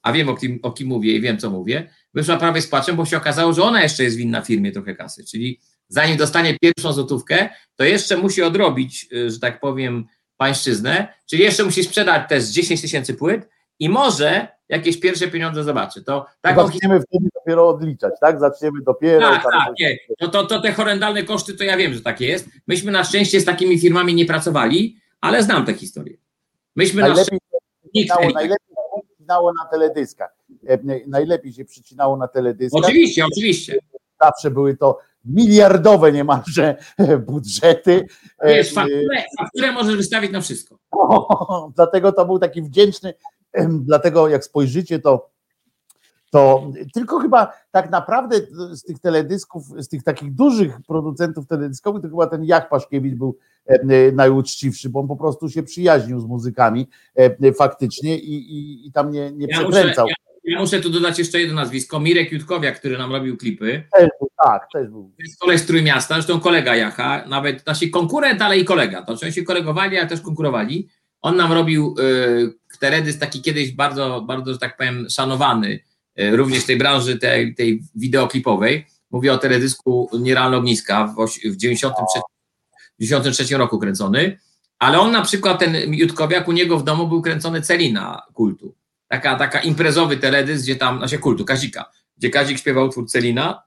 a 0.02 0.12
wiem 0.12 0.28
o 0.28 0.36
kim, 0.36 0.58
o 0.62 0.72
kim 0.72 0.88
mówię 0.88 1.12
i 1.12 1.20
wiem 1.20 1.38
co 1.38 1.50
mówię, 1.50 1.90
wyszła 2.14 2.36
prawie 2.36 2.62
z 2.62 2.66
płaczem, 2.66 2.96
bo 2.96 3.06
się 3.06 3.16
okazało, 3.16 3.52
że 3.52 3.62
ona 3.62 3.82
jeszcze 3.82 4.04
jest 4.04 4.16
winna 4.16 4.42
firmie 4.42 4.72
trochę 4.72 4.94
kasy, 4.94 5.24
czyli 5.24 5.60
zanim 5.90 6.16
dostanie 6.16 6.56
pierwszą 6.60 6.92
złotówkę, 6.92 7.48
to 7.76 7.84
jeszcze 7.84 8.16
musi 8.16 8.42
odrobić, 8.42 9.08
y, 9.12 9.30
że 9.30 9.38
tak 9.40 9.60
powiem, 9.60 10.06
pańszczyznę, 10.36 11.08
czyli 11.26 11.42
jeszcze 11.42 11.64
musi 11.64 11.84
sprzedać 11.84 12.28
też 12.28 12.44
10 12.44 12.80
tysięcy 12.80 13.14
płyt 13.14 13.48
i 13.78 13.88
może 13.88 14.48
jakieś 14.68 15.00
pierwsze 15.00 15.28
pieniądze 15.28 15.64
zobaczy. 15.64 16.04
To 16.04 16.26
taką. 16.40 16.66
Zaczniemy 16.66 17.00
wtedy 17.00 17.28
dopiero 17.34 17.68
odliczać, 17.68 18.12
tak? 18.20 18.40
Zaczniemy 18.40 18.80
dopiero. 18.86 19.30
Tak, 19.30 19.42
tak, 19.42 19.72
nie. 19.80 19.96
No 20.20 20.28
to, 20.28 20.46
to 20.46 20.60
te 20.60 20.72
horrendalne 20.72 21.22
koszty, 21.22 21.54
to 21.54 21.64
ja 21.64 21.76
wiem, 21.76 21.94
że 21.94 22.00
takie 22.00 22.26
jest. 22.26 22.48
Myśmy 22.66 22.92
na 22.92 23.04
szczęście 23.04 23.40
z 23.40 23.44
takimi 23.44 23.80
firmami 23.80 24.14
nie 24.14 24.26
pracowali, 24.26 24.96
ale 25.20 25.42
znam 25.42 25.66
te 25.66 25.74
historie. 25.74 26.16
Myśmy 26.76 27.02
na 27.02 27.08
Najlepiej 27.08 27.38
szczęście... 27.38 27.58
się 27.84 27.90
przycinało, 27.92 28.32
najlepiej 28.32 28.68
się 28.76 29.06
przycinało 29.06 29.52
na 29.52 29.70
teledyskach. 29.70 30.30
E, 30.68 30.78
Najlepiej 31.06 31.52
się 31.52 31.64
przycinało 31.64 32.16
na 32.16 32.28
teledyskach. 32.28 32.84
Oczywiście, 32.84 33.24
oczywiście. 33.32 33.78
Zawsze 34.20 34.50
były 34.50 34.76
to 34.76 34.98
miliardowe 35.24 36.12
niemalże 36.12 36.76
budżety. 37.26 38.06
E, 38.38 38.48
Wiesz, 38.54 38.74
fakturę, 38.74 39.24
fakturę 39.38 39.72
możesz 39.72 39.96
wystawić 39.96 40.32
na 40.32 40.40
wszystko. 40.40 40.78
O, 40.92 41.72
dlatego 41.76 42.12
to 42.12 42.26
był 42.26 42.38
taki 42.38 42.62
wdzięczny, 42.62 43.14
dlatego 43.70 44.28
jak 44.28 44.44
spojrzycie, 44.44 44.98
to, 44.98 45.30
to 46.30 46.70
tylko 46.94 47.18
chyba 47.18 47.52
tak 47.70 47.90
naprawdę 47.90 48.36
z 48.70 48.82
tych 48.82 48.98
teledysków, 48.98 49.64
z 49.78 49.88
tych 49.88 50.02
takich 50.02 50.34
dużych 50.34 50.76
producentów 50.88 51.46
teledyskowych, 51.46 52.02
to 52.02 52.08
chyba 52.08 52.26
ten 52.26 52.44
Jach 52.44 52.68
Paszkiewicz 52.68 53.14
był 53.14 53.36
em, 53.66 54.16
najuczciwszy, 54.16 54.88
bo 54.90 55.00
on 55.00 55.08
po 55.08 55.16
prostu 55.16 55.48
się 55.48 55.62
przyjaźnił 55.62 56.20
z 56.20 56.24
muzykami 56.26 56.88
faktycznie 57.58 58.18
i, 58.18 58.34
i, 58.58 58.86
i 58.86 58.92
tam 58.92 59.10
nie, 59.10 59.32
nie 59.32 59.46
Ja 59.50 59.56
muszę, 59.60 59.70
przekręcał. 59.70 60.06
ja, 60.08 60.14
ja 60.44 60.60
muszę 60.60 60.80
tu 60.80 60.90
dodać 60.90 61.18
jeszcze 61.18 61.40
jedno 61.40 61.54
nazwisko. 61.54 62.00
Mirek 62.00 62.32
Jutkowiak, 62.32 62.78
który 62.78 62.98
nam 62.98 63.12
robił 63.12 63.36
klipy. 63.36 63.84
Też 63.92 64.08
był, 64.20 64.28
tak, 64.44 64.68
też 64.72 64.88
był. 64.88 65.12
To 65.16 65.22
jest 65.22 65.40
koleś 65.40 65.60
z 65.60 65.66
Trójmiasta, 65.66 66.14
zresztą 66.14 66.40
kolega 66.40 66.76
Jacha, 66.76 67.24
nawet 67.28 67.66
nasi 67.66 67.90
konkurent, 67.90 68.42
ale 68.42 68.58
i 68.58 68.64
kolega. 68.64 69.02
To 69.02 69.12
znaczy 69.12 69.26
oni 69.26 69.34
się 69.34 69.42
kolegowali, 69.42 69.98
ale 69.98 70.08
też 70.08 70.20
konkurowali. 70.20 70.88
On 71.20 71.36
nam 71.36 71.52
robił 71.52 71.94
y, 72.72 72.78
teledysk 72.78 73.20
taki 73.20 73.42
kiedyś 73.42 73.72
bardzo, 73.72 74.20
bardzo, 74.20 74.52
że 74.52 74.58
tak 74.58 74.76
powiem, 74.76 75.06
szanowany, 75.10 75.80
y, 76.20 76.36
również 76.36 76.62
w 76.62 76.66
tej 76.66 76.76
branży 76.76 77.18
tej, 77.18 77.54
tej 77.54 77.82
wideoklipowej. 77.94 78.86
Mówię 79.10 79.32
o 79.32 79.38
teledysku 79.38 80.10
Nierealne 80.20 80.56
Ogniska 80.56 81.06
w, 81.06 81.26
w 81.44 81.56
93, 81.56 82.20
93 83.00 83.56
roku 83.56 83.78
kręcony, 83.78 84.38
ale 84.78 85.00
on 85.00 85.12
na 85.12 85.22
przykład, 85.22 85.58
ten 85.58 85.94
Jutkowiak, 85.94 86.48
u 86.48 86.52
niego 86.52 86.78
w 86.78 86.84
domu 86.84 87.08
był 87.08 87.22
kręcony 87.22 87.62
Celina 87.62 88.22
kultu. 88.34 88.79
Taka, 89.10 89.36
taka 89.36 89.60
imprezowy 89.60 90.16
teledysk, 90.16 90.64
gdzie 90.64 90.76
tam, 90.76 90.98
znaczy 90.98 91.18
kultu, 91.18 91.44
Kazika, 91.44 91.90
gdzie 92.16 92.30
Kazik 92.30 92.58
śpiewał 92.58 92.86
utwór 92.86 93.08
Celina 93.08 93.62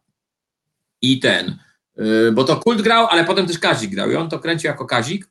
i 1.02 1.20
ten, 1.20 1.60
y, 2.00 2.32
bo 2.32 2.44
to 2.44 2.56
kult 2.56 2.82
grał, 2.82 3.08
ale 3.08 3.24
potem 3.26 3.48
też 3.48 3.60
Kazik 3.60 3.92
grał 3.92 4.12
i 4.12 4.16
on 4.16 4.30
to 4.30 4.40
kręcił 4.40 4.68
jako 4.68 4.86
Kazik 4.86 5.30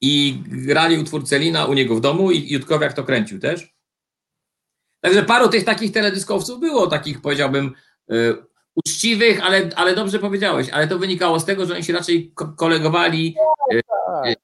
i 0.00 0.42
grali 0.46 0.98
utwór 0.98 1.24
Celina 1.26 1.66
u 1.66 1.74
niego 1.74 1.94
w 1.96 2.00
domu 2.00 2.30
i 2.30 2.52
Jutkowiak 2.52 2.92
to 2.92 3.04
kręcił 3.04 3.38
też. 3.40 3.74
Także 5.00 5.22
paru 5.22 5.48
tych 5.48 5.64
takich 5.64 5.92
teledyskowców 5.92 6.60
było, 6.60 6.86
takich 6.86 7.20
powiedziałbym 7.20 7.72
y, 8.12 8.36
uczciwych, 8.74 9.40
ale, 9.44 9.70
ale 9.76 9.94
dobrze 9.94 10.18
powiedziałeś, 10.18 10.68
ale 10.70 10.88
to 10.88 10.98
wynikało 10.98 11.40
z 11.40 11.44
tego, 11.44 11.66
że 11.66 11.74
oni 11.74 11.84
się 11.84 11.92
raczej 11.92 12.32
ko- 12.34 12.52
kolegowali, 12.56 13.34
Tak. 14.06 14.36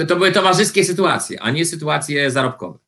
y, 0.00 0.06
to 0.06 0.16
były 0.16 0.32
towarzyskie 0.32 0.84
sytuacje, 0.84 1.42
a 1.42 1.50
nie 1.50 1.64
sytuacje 1.66 2.30
zarobkowe. 2.30 2.78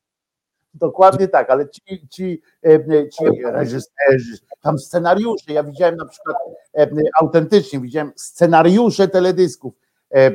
Dokładnie 0.74 1.28
tak, 1.28 1.50
ale 1.50 1.68
ci, 1.68 2.08
ci, 2.08 2.42
e, 2.66 3.08
ci 3.08 3.24
reżyserzy, 3.44 4.38
tam 4.62 4.78
scenariusze, 4.78 5.52
ja 5.52 5.64
widziałem 5.64 5.96
na 5.96 6.04
przykład 6.04 6.36
e, 6.76 6.88
autentycznie, 7.20 7.80
widziałem 7.80 8.12
scenariusze 8.16 9.08
teledysków. 9.08 9.74
E, 10.10 10.30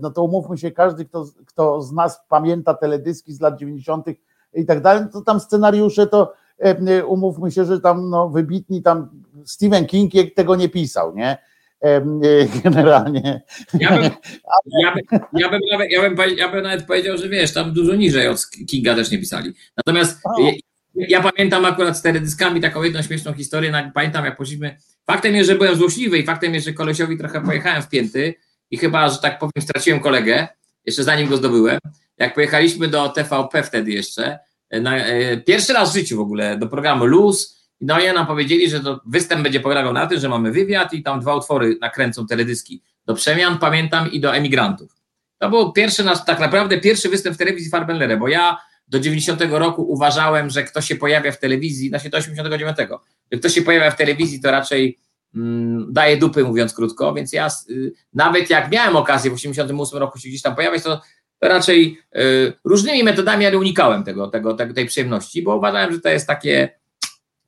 No 0.00 0.10
to 0.10 0.22
umówmy 0.22 0.58
się, 0.58 0.70
każdy, 0.70 1.04
kto, 1.04 1.24
kto 1.46 1.82
z 1.82 1.92
nas 1.92 2.20
pamięta 2.28 2.74
teledyski 2.74 3.34
z 3.34 3.40
lat 3.40 3.58
90. 3.58 4.06
i 4.54 4.66
tak 4.66 4.80
dalej, 4.80 5.04
to 5.12 5.20
tam 5.20 5.40
scenariusze 5.40 6.06
to 6.06 6.32
umówmy 7.06 7.50
się, 7.50 7.64
że 7.64 7.80
tam 7.80 8.10
no, 8.10 8.28
wybitni 8.28 8.82
tam 8.82 9.22
Stephen 9.44 9.86
King 9.86 10.12
tego 10.36 10.56
nie 10.56 10.68
pisał, 10.68 11.14
nie? 11.14 11.38
E, 11.84 12.00
Generalnie. 12.64 13.42
Ja 13.80 13.98
bym, 13.98 14.10
ja, 14.82 14.94
bym, 14.94 15.20
ja, 15.32 15.48
bym 15.48 15.60
nawet, 15.72 15.90
ja, 15.90 16.10
bym, 16.10 16.36
ja 16.36 16.48
bym 16.48 16.62
nawet 16.62 16.86
powiedział, 16.86 17.18
że 17.18 17.28
wiesz, 17.28 17.52
tam 17.52 17.72
dużo 17.72 17.94
niżej 17.94 18.28
od 18.28 18.50
Kinga 18.68 18.94
też 18.94 19.10
nie 19.10 19.18
pisali. 19.18 19.52
Natomiast 19.76 20.20
ja, 20.38 20.52
ja 20.94 21.30
pamiętam 21.30 21.64
akurat 21.64 21.98
z 21.98 22.02
teledyskami 22.02 22.60
taką 22.60 22.82
jedną 22.82 23.02
śmieszną 23.02 23.32
historię, 23.32 23.90
pamiętam 23.94 24.24
jak 24.24 24.36
poszliśmy, 24.36 24.76
faktem 25.06 25.34
jest, 25.34 25.50
że 25.50 25.56
byłem 25.56 25.76
złośliwy 25.76 26.18
i 26.18 26.26
faktem 26.26 26.54
jest, 26.54 26.66
że 26.66 26.72
kolesiowi 26.72 27.18
trochę 27.18 27.40
pojechałem 27.40 27.82
w 27.82 27.88
pięty 27.88 28.34
i 28.70 28.76
chyba, 28.76 29.08
że 29.08 29.18
tak 29.18 29.38
powiem, 29.38 29.62
straciłem 29.62 30.00
kolegę, 30.00 30.48
jeszcze 30.86 31.04
zanim 31.04 31.28
go 31.28 31.36
zdobyłem. 31.36 31.78
Jak 32.18 32.34
pojechaliśmy 32.34 32.88
do 32.88 33.08
TVP 33.08 33.62
wtedy 33.62 33.90
jeszcze, 33.90 34.38
na, 34.70 34.96
e, 34.96 35.36
pierwszy 35.36 35.72
raz 35.72 35.90
w 35.90 35.94
życiu 35.94 36.16
w 36.16 36.20
ogóle, 36.20 36.58
do 36.58 36.66
programu 36.66 37.04
Luz, 37.04 37.63
no 37.86 38.00
i 38.00 38.14
nam 38.14 38.26
powiedzieli, 38.26 38.70
że 38.70 38.80
to 38.80 39.00
występ 39.06 39.42
będzie 39.42 39.60
polegał 39.60 39.92
na 39.92 40.06
tym, 40.06 40.20
że 40.20 40.28
mamy 40.28 40.52
wywiad 40.52 40.92
i 40.92 41.02
tam 41.02 41.20
dwa 41.20 41.36
utwory 41.36 41.78
nakręcą 41.80 42.26
teledyski. 42.26 42.82
Do 43.06 43.14
przemian, 43.14 43.58
pamiętam, 43.58 44.12
i 44.12 44.20
do 44.20 44.34
emigrantów. 44.34 44.96
To 45.38 45.50
był 45.50 45.72
pierwszy 45.72 46.04
nasz, 46.04 46.24
tak 46.24 46.40
naprawdę 46.40 46.80
pierwszy 46.80 47.08
występ 47.08 47.36
w 47.36 47.38
telewizji 47.38 47.70
Farbellere, 47.70 48.16
bo 48.16 48.28
ja 48.28 48.58
do 48.88 49.00
90 49.00 49.40
roku 49.50 49.92
uważałem, 49.92 50.50
że 50.50 50.64
kto 50.64 50.80
się 50.80 50.96
pojawia 50.96 51.32
w 51.32 51.38
telewizji, 51.38 51.88
znaczy 51.88 52.10
do 52.10 52.18
89, 52.18 52.76
że 53.32 53.38
kto 53.38 53.48
się 53.48 53.62
pojawia 53.62 53.90
w 53.90 53.96
telewizji, 53.96 54.40
to 54.40 54.50
raczej 54.50 54.98
mm, 55.34 55.92
daje 55.92 56.16
dupy, 56.16 56.44
mówiąc 56.44 56.74
krótko, 56.74 57.14
więc 57.14 57.32
ja 57.32 57.48
y, 57.70 57.92
nawet 58.14 58.50
jak 58.50 58.70
miałem 58.70 58.96
okazję 58.96 59.30
w 59.30 59.34
88 59.34 59.98
roku 59.98 60.18
się 60.18 60.28
gdzieś 60.28 60.42
tam 60.42 60.54
pojawiać, 60.54 60.82
to, 60.82 61.00
raczej 61.42 61.98
y, 62.16 62.52
różnymi 62.64 63.04
metodami, 63.04 63.46
ale 63.46 63.58
unikałem 63.58 64.04
tego, 64.04 64.26
tego, 64.26 64.54
tej 64.74 64.86
przyjemności, 64.86 65.42
bo 65.42 65.56
uważałem, 65.56 65.92
że 65.92 66.00
to 66.00 66.08
jest 66.08 66.26
takie, 66.26 66.70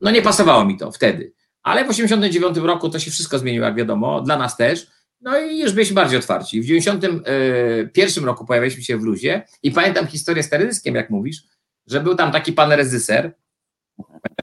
no 0.00 0.10
nie 0.10 0.22
pasowało 0.22 0.64
mi 0.64 0.76
to 0.76 0.92
wtedy. 0.92 1.32
Ale 1.62 1.84
w 1.84 1.90
89 1.90 2.56
roku 2.56 2.90
to 2.90 2.98
się 2.98 3.10
wszystko 3.10 3.38
zmieniło, 3.38 3.66
jak 3.66 3.74
wiadomo, 3.74 4.20
dla 4.20 4.36
nas 4.36 4.56
też. 4.56 4.86
No 5.20 5.38
i 5.38 5.58
już 5.58 5.72
byliśmy 5.72 5.94
bardziej 5.94 6.18
otwarci. 6.18 6.60
W 6.60 6.64
91 6.64 8.24
roku 8.24 8.46
pojawiliśmy 8.46 8.82
się 8.82 8.98
w 8.98 9.02
luzie 9.02 9.46
i 9.62 9.70
pamiętam 9.70 10.06
historię 10.06 10.42
z 10.42 10.48
teledyskiem, 10.48 10.94
jak 10.94 11.10
mówisz, 11.10 11.42
że 11.86 12.00
był 12.00 12.14
tam 12.14 12.32
taki 12.32 12.52
pan 12.52 12.72
reżyser, 12.72 13.34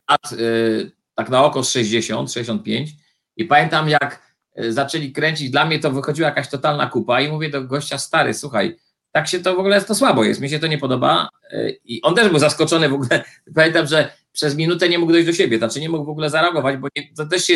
lat, 0.10 0.32
y, 0.32 0.92
tak 1.16 1.30
na 1.30 1.44
oko 1.46 1.64
z 1.64 1.72
60, 1.72 2.32
65 2.32 2.92
i 3.38 3.46
pamiętam 3.46 3.90
jak 3.90 4.36
y, 4.60 4.74
zaczęli 4.74 5.12
kręcić, 5.12 5.50
dla 5.50 5.66
mnie 5.66 5.80
to 5.80 5.92
wychodziła 5.92 6.28
jakaś 6.28 6.50
totalna 6.50 6.88
kupa 6.88 7.22
i 7.22 7.32
mówię 7.32 7.50
do 7.50 7.64
gościa, 7.64 7.98
stary, 7.98 8.34
słuchaj, 8.34 8.78
tak 9.14 9.28
się 9.28 9.40
to 9.40 9.56
w 9.56 9.60
ogóle 9.60 9.82
to 9.82 9.96
słabo 9.96 10.24
jest, 10.24 10.42
mi 10.42 10.50
się 10.50 10.60
to 10.60 10.68
nie 10.68 10.78
podoba 10.78 11.30
y, 11.54 11.80
i 11.86 12.02
on 12.02 12.16
też 12.16 12.30
był 12.30 12.40
zaskoczony 12.40 12.90
w 12.90 12.94
ogóle, 12.94 13.24
pamiętam, 13.56 13.88
że 13.88 14.14
przez 14.32 14.56
minutę 14.56 14.90
nie 14.90 15.00
mógł 15.00 15.12
dojść 15.12 15.28
do 15.28 15.34
siebie, 15.34 15.58
znaczy 15.58 15.82
nie 15.82 15.90
mógł 15.90 16.06
w 16.06 16.10
ogóle 16.10 16.30
zareagować, 16.30 16.78
bo 16.78 16.88
nie, 16.96 17.14
to 17.16 17.26
też 17.26 17.46
się 17.46 17.54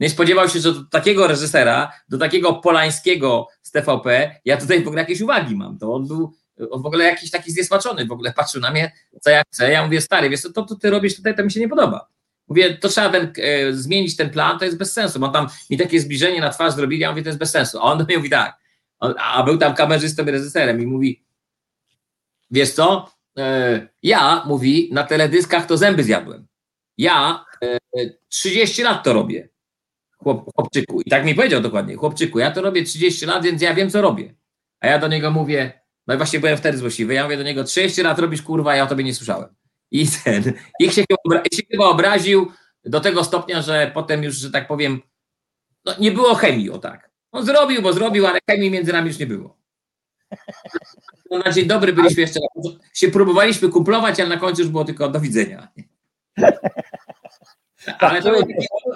nie 0.00 0.10
spodziewał 0.10 0.48
się, 0.48 0.60
że 0.60 0.72
do 0.72 0.84
takiego 0.84 1.26
reżysera, 1.26 1.92
do 2.08 2.18
takiego 2.18 2.52
polańskiego 2.52 3.48
z 3.62 3.70
TVP, 3.70 4.36
ja 4.44 4.56
tutaj 4.56 4.84
w 4.84 4.88
ogóle 4.88 5.02
jakieś 5.02 5.20
uwagi 5.20 5.56
mam, 5.56 5.78
to 5.78 5.94
on 5.94 6.06
był 6.06 6.32
on 6.70 6.82
w 6.82 6.86
ogóle 6.86 7.04
jakiś 7.04 7.30
taki 7.30 7.52
zniesmaczony, 7.52 8.06
w 8.06 8.12
ogóle 8.12 8.32
patrzył 8.32 8.60
na 8.60 8.70
mnie, 8.70 8.92
co 9.20 9.30
ja 9.30 9.42
chcę, 9.52 9.70
ja 9.70 9.84
mówię, 9.84 10.00
stary, 10.00 10.30
wiesz, 10.30 10.42
to, 10.42 10.62
to 10.62 10.74
ty 10.74 10.90
robisz 10.90 11.16
tutaj, 11.16 11.36
to 11.36 11.44
mi 11.44 11.50
się 11.50 11.60
nie 11.60 11.68
podoba. 11.68 12.08
Mówię, 12.48 12.74
to 12.74 12.88
trzeba 12.88 13.08
ten, 13.08 13.32
e, 13.38 13.72
zmienić 13.72 14.16
ten 14.16 14.30
plan, 14.30 14.58
to 14.58 14.64
jest 14.64 14.76
bez 14.76 14.92
sensu, 14.92 15.20
bo 15.20 15.28
tam 15.28 15.48
mi 15.70 15.78
takie 15.78 16.00
zbliżenie 16.00 16.40
na 16.40 16.50
twarz 16.50 16.74
zrobili, 16.74 17.02
ja 17.02 17.10
mówię, 17.10 17.22
to 17.22 17.28
jest 17.28 17.38
bez 17.38 17.50
sensu. 17.50 17.78
A 17.78 17.82
on 17.82 17.98
do 17.98 18.04
mnie 18.04 18.16
mówi 18.16 18.30
tak, 18.30 18.56
a 19.18 19.42
był 19.42 19.58
tam 19.58 19.74
kamerzystą 19.74 20.24
i 20.24 20.30
reżyserem 20.30 20.80
i 20.82 20.86
mówi, 20.86 21.24
wiesz 22.50 22.72
co, 22.72 23.10
e, 23.38 23.88
ja, 24.02 24.42
mówi, 24.46 24.90
na 24.92 25.02
teledyskach 25.02 25.66
to 25.66 25.76
zęby 25.76 26.04
zjadłem. 26.04 26.46
Ja 26.98 27.44
e, 27.62 27.78
30 28.28 28.82
lat 28.82 29.04
to 29.04 29.12
robię, 29.12 29.48
chłop, 30.18 30.50
chłopczyku. 30.56 31.00
I 31.00 31.10
tak 31.10 31.24
mi 31.24 31.34
powiedział 31.34 31.60
dokładnie, 31.60 31.96
chłopczyku, 31.96 32.38
ja 32.38 32.50
to 32.50 32.62
robię 32.62 32.84
30 32.84 33.26
lat, 33.26 33.44
więc 33.44 33.62
ja 33.62 33.74
wiem, 33.74 33.90
co 33.90 34.02
robię. 34.02 34.34
A 34.80 34.86
ja 34.86 34.98
do 34.98 35.08
niego 35.08 35.30
mówię, 35.30 35.80
no 36.06 36.14
i 36.14 36.16
właśnie 36.16 36.40
byłem 36.40 36.56
wtedy 36.56 36.78
złośliwy, 36.78 37.14
ja 37.14 37.24
mówię 37.24 37.36
do 37.36 37.42
niego, 37.42 37.64
30 37.64 38.02
lat 38.02 38.18
robisz, 38.18 38.42
kurwa, 38.42 38.76
ja 38.76 38.84
o 38.84 38.86
tobie 38.86 39.04
nie 39.04 39.14
słyszałem. 39.14 39.54
I 39.90 40.06
ten, 40.24 40.52
ich 40.80 40.92
się, 40.92 41.04
chyba, 41.10 41.42
się 41.52 41.62
chyba 41.70 41.86
obraził 41.86 42.52
do 42.84 43.00
tego 43.00 43.24
stopnia, 43.24 43.62
że 43.62 43.90
potem 43.94 44.24
już, 44.24 44.36
że 44.36 44.50
tak 44.50 44.68
powiem, 44.68 45.00
no 45.84 45.94
nie 45.98 46.12
było 46.12 46.34
chemii, 46.34 46.70
o 46.70 46.78
tak. 46.78 47.03
On 47.34 47.46
zrobił, 47.46 47.82
bo 47.82 47.92
zrobił, 47.92 48.26
ale 48.26 48.38
chemii 48.50 48.70
między 48.70 48.92
nami 48.92 49.08
już 49.08 49.18
nie 49.18 49.26
było. 49.26 49.56
No, 51.30 51.38
na 51.44 51.52
dzień 51.52 51.66
dobry 51.66 51.92
byliśmy 51.92 52.20
jeszcze, 52.20 52.40
się 52.92 53.08
próbowaliśmy 53.08 53.68
kumplować, 53.68 54.20
ale 54.20 54.28
na 54.28 54.36
końcu 54.36 54.62
już 54.62 54.70
było 54.70 54.84
tylko 54.84 55.08
do 55.08 55.20
widzenia. 55.20 55.68
Ale 57.98 58.22
to, 58.22 58.32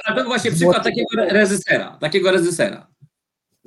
ale 0.05 0.23
to 0.23 0.25
właśnie 0.25 0.53
przykład 0.53 0.85
takiego 0.85 1.09
reżysera, 1.17 1.99
takiego 2.01 2.31
reżysera 2.31 2.87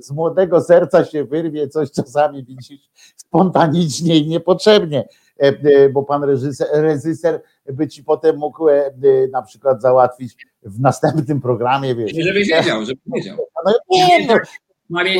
z 0.02 0.10
młodego 0.10 0.60
serca 0.60 1.04
się 1.04 1.24
wyrwie 1.24 1.68
coś 1.68 1.90
czasami 1.90 2.44
widzisz 2.44 2.80
spontanicznie 3.16 4.16
i 4.16 4.26
niepotrzebnie, 4.26 5.08
e, 5.42 5.46
e, 5.46 5.88
bo 5.88 6.02
pan 6.02 6.24
reżyser, 6.24 6.68
reżyser 6.72 7.42
by 7.72 7.88
ci 7.88 8.04
potem 8.04 8.36
mógł 8.36 8.68
e, 8.68 8.92
na 9.32 9.42
przykład 9.42 9.82
załatwić 9.82 10.36
w 10.62 10.80
następnym 10.80 11.40
programie, 11.40 11.94
wiesz. 11.94 12.12
Żebyś 12.18 12.48
wiedział, 12.48 12.84
żebyś 12.84 13.02
wiedział. 13.06 13.36
No, 13.64 13.72
nie, 13.90 14.26
no. 14.26 14.34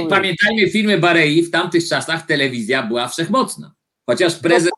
Pamiętajmy 0.09 0.71
filmy 0.71 0.99
Barei, 0.99 1.43
w 1.43 1.51
tamtych 1.51 1.89
czasach 1.89 2.27
telewizja 2.27 2.83
była 2.83 3.09
wszechmocna. 3.09 3.75
Chociaż 4.07 4.35
prezes, 4.39 4.71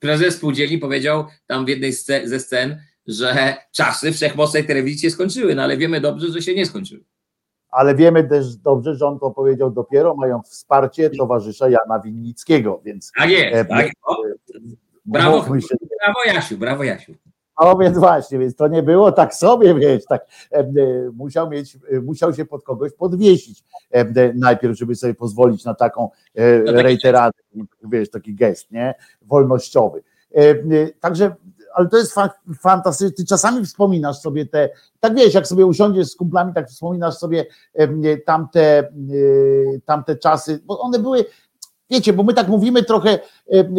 prezes 0.00 0.34
spółdzielni 0.34 0.78
powiedział 0.78 1.26
tam 1.46 1.64
w 1.64 1.68
jednej 1.68 1.92
ze 2.24 2.40
scen, 2.40 2.80
że 3.06 3.56
czasy 3.72 4.12
wszechmocnej 4.12 4.66
telewizji 4.66 5.00
się 5.00 5.10
skończyły, 5.10 5.54
no 5.54 5.62
ale 5.62 5.76
wiemy 5.76 6.00
dobrze, 6.00 6.28
że 6.32 6.42
się 6.42 6.54
nie 6.54 6.66
skończyły 6.66 7.04
ale 7.76 7.94
wiemy 7.94 8.24
też 8.24 8.56
dobrze, 8.56 8.94
że 8.94 9.06
on 9.06 9.18
to 9.18 9.30
powiedział 9.30 9.70
dopiero, 9.70 10.14
mając 10.14 10.48
wsparcie 10.48 11.10
towarzysza 11.10 11.68
Jana 11.68 12.00
Winnickiego, 12.04 12.80
więc... 12.84 13.12
Tak 13.18 13.30
jest, 13.30 13.54
e, 13.54 13.64
tak. 13.64 13.90
brawo, 15.04 15.44
brawo 15.44 16.24
Jasiu, 16.26 16.58
brawo 16.58 16.84
Jasiu. 16.84 17.14
No 17.60 17.76
więc 17.76 17.98
właśnie, 17.98 18.38
więc 18.38 18.56
to 18.56 18.68
nie 18.68 18.82
było 18.82 19.12
tak 19.12 19.34
sobie, 19.34 19.74
wiesz, 19.74 20.04
tak 20.08 20.26
e, 20.52 20.58
e, 20.58 20.66
musiał 21.14 21.50
mieć, 21.50 21.78
e, 21.92 22.00
musiał 22.00 22.34
się 22.34 22.44
pod 22.44 22.62
kogoś 22.62 22.92
podwiesić 22.92 23.64
najpierw, 24.34 24.78
żeby 24.78 24.94
sobie 24.94 25.14
pozwolić 25.14 25.64
na 25.64 25.74
taką 25.74 26.10
no 26.64 26.72
reiteradę, 26.72 27.38
wiesz, 27.84 28.10
taki 28.10 28.34
gest, 28.34 28.70
nie, 28.70 28.94
wolnościowy. 29.22 30.02
Także 31.00 31.34
ale 31.74 31.88
to 31.88 31.96
jest 31.96 32.14
fantastyczne. 32.60 33.16
Ty 33.16 33.24
czasami 33.24 33.64
wspominasz 33.66 34.18
sobie 34.18 34.46
te, 34.46 34.70
tak 35.00 35.14
wiesz, 35.14 35.34
jak 35.34 35.46
sobie 35.46 35.66
usiądziesz 35.66 36.06
z 36.06 36.16
kumplami, 36.16 36.54
tak 36.54 36.68
wspominasz 36.68 37.14
sobie 37.14 37.46
tamte, 38.26 38.88
tamte 39.84 40.16
czasy, 40.16 40.60
bo 40.66 40.80
one 40.80 40.98
były, 40.98 41.24
wiecie, 41.90 42.12
bo 42.12 42.22
my 42.22 42.34
tak 42.34 42.48
mówimy 42.48 42.82
trochę 42.82 43.18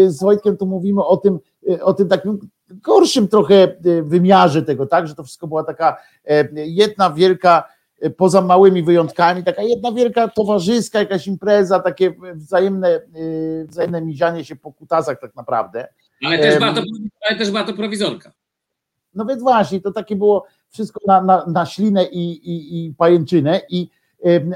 z 0.07 0.21
Wojtkiem, 0.21 0.57
to 0.57 0.65
mówimy 0.65 1.05
o 1.05 1.17
tym, 1.17 1.39
o 1.81 1.93
tym 1.93 2.07
takim 2.07 2.49
gorszym 2.69 3.27
trochę 3.27 3.75
wymiarze 4.03 4.63
tego, 4.63 4.85
tak, 4.85 5.07
że 5.07 5.15
to 5.15 5.23
wszystko 5.23 5.47
była 5.47 5.63
taka 5.63 5.97
jedna 6.53 7.09
wielka, 7.09 7.63
poza 8.17 8.41
małymi 8.41 8.83
wyjątkami, 8.83 9.43
taka 9.43 9.63
jedna 9.63 9.91
wielka 9.91 10.27
towarzyska 10.27 10.99
jakaś 10.99 11.27
impreza, 11.27 11.79
takie 11.79 12.13
wzajemne, 12.35 13.01
wzajemne 13.67 14.01
mizianie 14.01 14.45
się 14.45 14.55
po 14.55 14.73
kutasach 14.73 15.19
tak 15.19 15.35
naprawdę. 15.35 15.87
Ale 16.25 16.39
też, 16.39 16.57
była 16.57 16.73
to, 16.73 16.81
ale 17.29 17.39
też 17.39 17.75
prowizorka. 17.75 18.31
No 19.13 19.25
więc 19.25 19.41
właśnie, 19.41 19.81
to 19.81 19.91
takie 19.91 20.15
było 20.15 20.45
wszystko 20.69 20.99
na, 21.07 21.21
na, 21.21 21.45
na 21.45 21.65
ślinę 21.65 22.05
i, 22.05 22.31
i, 22.31 22.85
i 22.85 22.93
pajęczynę, 22.93 23.61
i, 23.69 23.89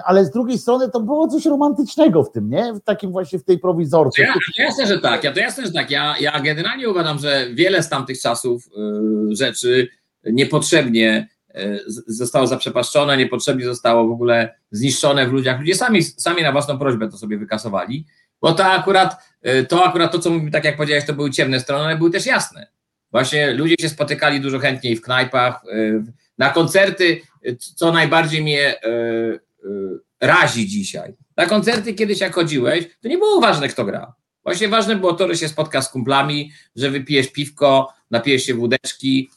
ale 0.05 0.25
z 0.25 0.31
drugiej 0.31 0.57
strony 0.57 0.89
to 0.89 0.99
było 0.99 1.27
coś 1.27 1.45
romantycznego 1.45 2.23
w 2.23 2.31
tym, 2.31 2.49
nie? 2.49 2.73
W 2.73 2.81
takim 2.81 3.11
właśnie 3.11 3.39
w 3.39 3.43
tej 3.43 3.59
prowizorce. 3.59 4.21
Ja, 4.21 4.33
ja 4.57 4.65
jasne, 4.65 4.87
że 4.87 4.99
tak, 4.99 5.23
ja 5.23 5.33
to 5.33 5.39
jasne, 5.39 5.65
że 5.65 5.71
tak. 5.71 5.91
Ja, 5.91 6.15
ja 6.19 6.39
generalnie 6.39 6.89
uważam, 6.89 7.19
że 7.19 7.47
wiele 7.53 7.83
z 7.83 7.89
tamtych 7.89 8.21
czasów 8.21 8.67
y, 9.31 9.35
rzeczy 9.35 9.87
niepotrzebnie 10.23 11.27
y, 11.55 11.79
zostało 12.07 12.47
zaprzepaszczone, 12.47 13.17
niepotrzebnie 13.17 13.65
zostało 13.65 14.07
w 14.07 14.11
ogóle 14.11 14.55
zniszczone 14.71 15.27
w 15.27 15.31
ludziach. 15.31 15.59
Ludzie 15.59 15.75
sami, 15.75 16.03
sami 16.03 16.43
na 16.43 16.51
własną 16.51 16.79
prośbę 16.79 17.09
to 17.09 17.17
sobie 17.17 17.37
wykasowali. 17.37 18.05
Bo 18.41 18.53
to 18.53 18.65
akurat, 18.65 19.15
y, 19.47 19.65
to 19.65 19.85
akurat 19.85 20.11
to, 20.11 20.19
co 20.19 20.29
mówimy, 20.29 20.51
tak 20.51 20.65
jak 20.65 20.77
powiedziałeś, 20.77 21.05
to 21.05 21.13
były 21.13 21.31
ciemne 21.31 21.59
strony, 21.59 21.85
ale 21.85 21.97
były 21.97 22.11
też 22.11 22.25
jasne. 22.25 22.67
Właśnie 23.11 23.53
ludzie 23.53 23.75
się 23.81 23.89
spotykali 23.89 24.41
dużo 24.41 24.59
chętniej 24.59 24.95
w 24.95 25.01
knajpach, 25.01 25.61
y, 25.73 26.03
na 26.37 26.49
koncerty, 26.49 27.21
y, 27.45 27.57
co 27.75 27.91
najbardziej 27.91 28.43
mnie 28.43 28.75
razi 30.21 30.67
dzisiaj. 30.67 31.13
Na 31.37 31.45
koncerty 31.45 31.93
kiedyś 31.93 32.19
jak 32.19 32.35
chodziłeś, 32.35 32.85
to 33.01 33.07
nie 33.07 33.17
było 33.17 33.41
ważne, 33.41 33.67
kto 33.67 33.85
gra. 33.85 34.13
Właśnie 34.43 34.67
ważne 34.67 34.95
było 34.95 35.13
to, 35.13 35.27
że 35.27 35.37
się 35.37 35.47
spotka 35.47 35.81
z 35.81 35.91
kumplami, 35.91 36.51
że 36.75 36.89
wypijesz 36.89 37.27
piwko, 37.27 37.93
napijesz 38.11 38.43
się 38.43 38.53
wódeczki, 38.53 39.29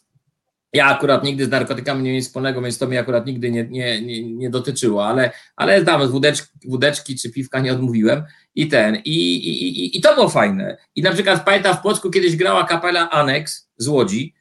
ja 0.75 0.87
akurat 0.87 1.25
nigdy 1.25 1.45
z 1.45 1.49
narkotykami 1.49 2.03
nie 2.03 2.11
miałem 2.11 2.23
wspólnego, 2.23 2.63
więc 2.63 2.79
to 2.79 2.87
mnie 2.87 3.01
akurat 3.01 3.27
nigdy 3.27 3.51
nie, 3.51 3.65
nie, 3.65 4.03
nie, 4.03 4.23
nie 4.35 4.51
dotyczyło, 4.51 5.07
ale, 5.07 5.31
ale 5.57 5.85
tam 5.85 6.09
wódeczki, 6.09 6.69
wódeczki 6.69 7.17
czy 7.17 7.31
piwka 7.31 7.61
nie 7.61 7.73
odmówiłem 7.73 8.23
i 8.55 8.69
ten, 8.69 8.97
i, 8.97 9.37
i, 9.37 9.85
i, 9.85 9.99
i 9.99 10.01
to 10.01 10.15
było 10.15 10.29
fajne. 10.29 10.77
I 10.95 11.03
na 11.03 11.13
przykład 11.13 11.45
pamiętam 11.45 11.77
w 11.77 11.81
Płocku 11.81 12.11
kiedyś 12.11 12.37
grała 12.37 12.65
kapela 12.65 13.11
Annex 13.11 13.71
z 13.77 13.89
Łodzi, 13.89 14.35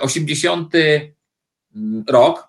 80 0.00 0.74
e, 0.74 0.78
mm, 1.76 2.04
rok, 2.08 2.48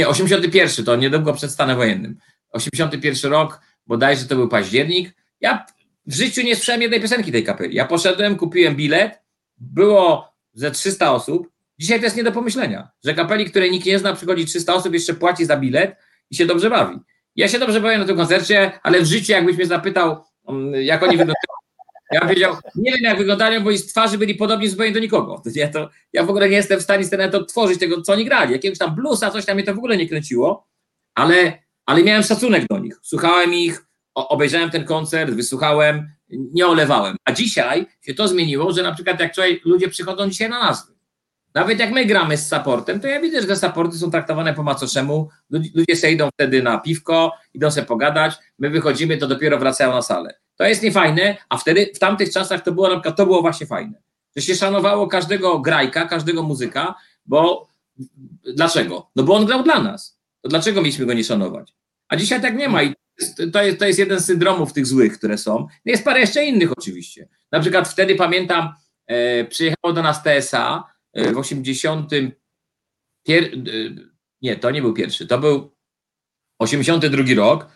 nie, 0.00 0.08
81 0.08 0.84
to 0.84 0.96
niedługo 0.96 1.32
przed 1.32 1.50
stanem 1.50 1.76
wojennym, 1.76 2.18
81 2.52 3.30
rok, 3.32 3.60
bodajże 3.86 4.24
to 4.24 4.36
był 4.36 4.48
październik, 4.48 5.14
ja 5.40 5.66
w 6.06 6.14
życiu 6.14 6.42
nie 6.42 6.56
słyszałem 6.56 6.82
jednej 6.82 7.00
piosenki 7.00 7.32
tej 7.32 7.44
kapeli. 7.44 7.74
Ja 7.74 7.84
poszedłem, 7.84 8.36
kupiłem 8.36 8.76
bilet, 8.76 9.20
było 9.58 10.34
ze 10.54 10.70
300 10.70 11.12
osób, 11.12 11.50
Dzisiaj 11.80 11.98
to 11.98 12.04
jest 12.04 12.16
nie 12.16 12.24
do 12.24 12.32
pomyślenia, 12.32 12.88
że 13.04 13.14
kapeli, 13.14 13.44
które 13.44 13.70
nikt 13.70 13.86
nie 13.86 13.98
zna, 13.98 14.14
przychodzi 14.14 14.46
300 14.46 14.74
osób, 14.74 14.94
jeszcze 14.94 15.14
płaci 15.14 15.44
za 15.44 15.56
bilet 15.56 15.96
i 16.30 16.36
się 16.36 16.46
dobrze 16.46 16.70
bawi. 16.70 16.98
Ja 17.36 17.48
się 17.48 17.58
dobrze 17.58 17.80
bawię 17.80 17.98
na 17.98 18.04
tym 18.04 18.16
koncercie, 18.16 18.72
ale 18.82 19.00
w 19.00 19.06
życiu 19.06 19.32
jakbyś 19.32 19.56
mnie 19.56 19.66
zapytał, 19.66 20.24
mm, 20.48 20.74
jak 20.82 21.02
oni 21.02 21.10
wyglądają, 21.10 21.59
ja 22.10 22.20
bym 22.20 22.28
powiedział, 22.28 22.56
nie 22.74 22.92
wiem 22.92 23.02
jak 23.02 23.18
wyglądają, 23.18 23.64
bo 23.64 23.70
ich 23.70 23.86
twarzy 23.86 24.18
byli 24.18 24.34
podobni 24.34 24.68
zupełnie 24.68 24.92
do 24.92 25.00
nikogo. 25.00 25.42
Ja, 25.54 25.68
to, 25.68 25.90
ja 26.12 26.24
w 26.24 26.30
ogóle 26.30 26.48
nie 26.48 26.56
jestem 26.56 26.80
w 26.80 26.82
stanie 26.82 27.04
z 27.04 27.34
odtworzyć 27.34 27.78
tego, 27.78 28.02
co 28.02 28.12
oni 28.12 28.24
grali. 28.24 28.52
Jakiegoś 28.52 28.78
tam 28.78 28.94
bluesa, 28.94 29.30
coś 29.30 29.44
tam 29.44 29.56
mnie 29.56 29.64
to 29.64 29.74
w 29.74 29.78
ogóle 29.78 29.96
nie 29.96 30.08
kręciło, 30.08 30.68
ale, 31.14 31.62
ale 31.86 32.02
miałem 32.02 32.22
szacunek 32.22 32.66
do 32.70 32.78
nich. 32.78 32.98
Słuchałem 33.02 33.54
ich, 33.54 33.86
obejrzałem 34.14 34.70
ten 34.70 34.84
koncert, 34.84 35.30
wysłuchałem, 35.30 36.08
nie 36.28 36.66
olewałem. 36.66 37.16
A 37.24 37.32
dzisiaj 37.32 37.86
się 38.00 38.14
to 38.14 38.28
zmieniło, 38.28 38.72
że 38.72 38.82
na 38.82 38.94
przykład 38.94 39.20
jak 39.20 39.34
człowiek, 39.34 39.64
ludzie 39.64 39.88
przychodzą 39.88 40.28
dzisiaj 40.28 40.50
na 40.50 40.58
nazwy. 40.58 40.92
Nawet 41.54 41.78
jak 41.78 41.90
my 41.92 42.04
gramy 42.06 42.36
z 42.36 42.48
supportem, 42.48 43.00
to 43.00 43.08
ja 43.08 43.20
widzę, 43.20 43.40
że 43.40 43.46
te 43.46 43.56
supporty 43.56 43.98
są 43.98 44.10
traktowane 44.10 44.54
po 44.54 44.62
macoszemu. 44.62 45.28
Ludzie 45.50 45.96
sobie 45.96 46.12
idą 46.12 46.28
wtedy 46.34 46.62
na 46.62 46.78
piwko, 46.78 47.32
idą 47.54 47.70
sobie 47.70 47.86
pogadać, 47.86 48.34
my 48.58 48.70
wychodzimy, 48.70 49.16
to 49.16 49.26
dopiero 49.26 49.58
wracają 49.58 49.92
na 49.92 50.02
salę. 50.02 50.39
To 50.60 50.66
jest 50.66 50.82
niefajne, 50.82 51.36
a 51.48 51.58
wtedy 51.58 51.90
w 51.94 51.98
tamtych 51.98 52.32
czasach 52.32 52.62
to 52.62 52.72
było 52.72 52.88
na 52.88 52.94
przykład, 52.94 53.16
to 53.16 53.26
było 53.26 53.40
właśnie 53.40 53.66
fajne. 53.66 54.02
Że 54.36 54.42
się 54.42 54.54
szanowało 54.54 55.06
każdego 55.06 55.58
grajka, 55.58 56.06
każdego 56.06 56.42
muzyka, 56.42 56.94
bo 57.26 57.68
dlaczego? 58.56 59.10
No 59.16 59.22
bo 59.22 59.34
on 59.34 59.46
grał 59.46 59.62
dla 59.62 59.82
nas. 59.82 60.20
To 60.42 60.48
dlaczego 60.48 60.80
mieliśmy 60.80 61.06
go 61.06 61.12
nie 61.12 61.24
szanować? 61.24 61.74
A 62.08 62.16
dzisiaj 62.16 62.42
tak 62.42 62.56
nie 62.56 62.68
ma 62.68 62.82
i 62.82 62.94
to 63.52 63.62
jest, 63.62 63.78
to 63.78 63.86
jest 63.86 63.98
jeden 63.98 64.20
z 64.20 64.24
syndromów 64.24 64.72
tych 64.72 64.86
złych, 64.86 65.18
które 65.18 65.38
są. 65.38 65.66
Jest 65.84 66.04
parę 66.04 66.20
jeszcze 66.20 66.44
innych 66.44 66.72
oczywiście. 66.72 67.28
Na 67.52 67.60
przykład 67.60 67.88
wtedy 67.88 68.14
pamiętam, 68.14 68.74
e, 69.06 69.44
przyjechało 69.44 69.92
do 69.92 70.02
nas 70.02 70.22
TSA 70.22 70.84
e, 71.12 71.32
w 71.32 71.38
80. 71.38 72.10
Pier, 73.26 73.44
e, 73.44 73.48
nie, 74.42 74.56
to 74.56 74.70
nie 74.70 74.82
był 74.82 74.94
pierwszy, 74.94 75.26
to 75.26 75.38
był 75.38 75.74
82 76.58 77.34
rok, 77.34 77.66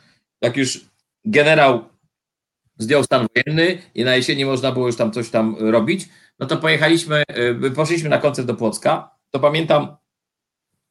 jak 0.40 0.56
już 0.56 0.80
generał 1.24 1.93
zdjął 2.78 3.04
stan 3.04 3.26
wojenny 3.34 3.78
i 3.94 4.04
na 4.04 4.16
jesieni 4.16 4.44
można 4.44 4.72
było 4.72 4.86
już 4.86 4.96
tam 4.96 5.12
coś 5.12 5.30
tam 5.30 5.56
robić, 5.58 6.08
no 6.38 6.46
to 6.46 6.56
pojechaliśmy, 6.56 7.22
e, 7.28 7.70
poszliśmy 7.70 8.08
na 8.08 8.18
koncert 8.18 8.48
do 8.48 8.54
Płocka, 8.54 9.10
to 9.30 9.40
pamiętam, 9.40 9.96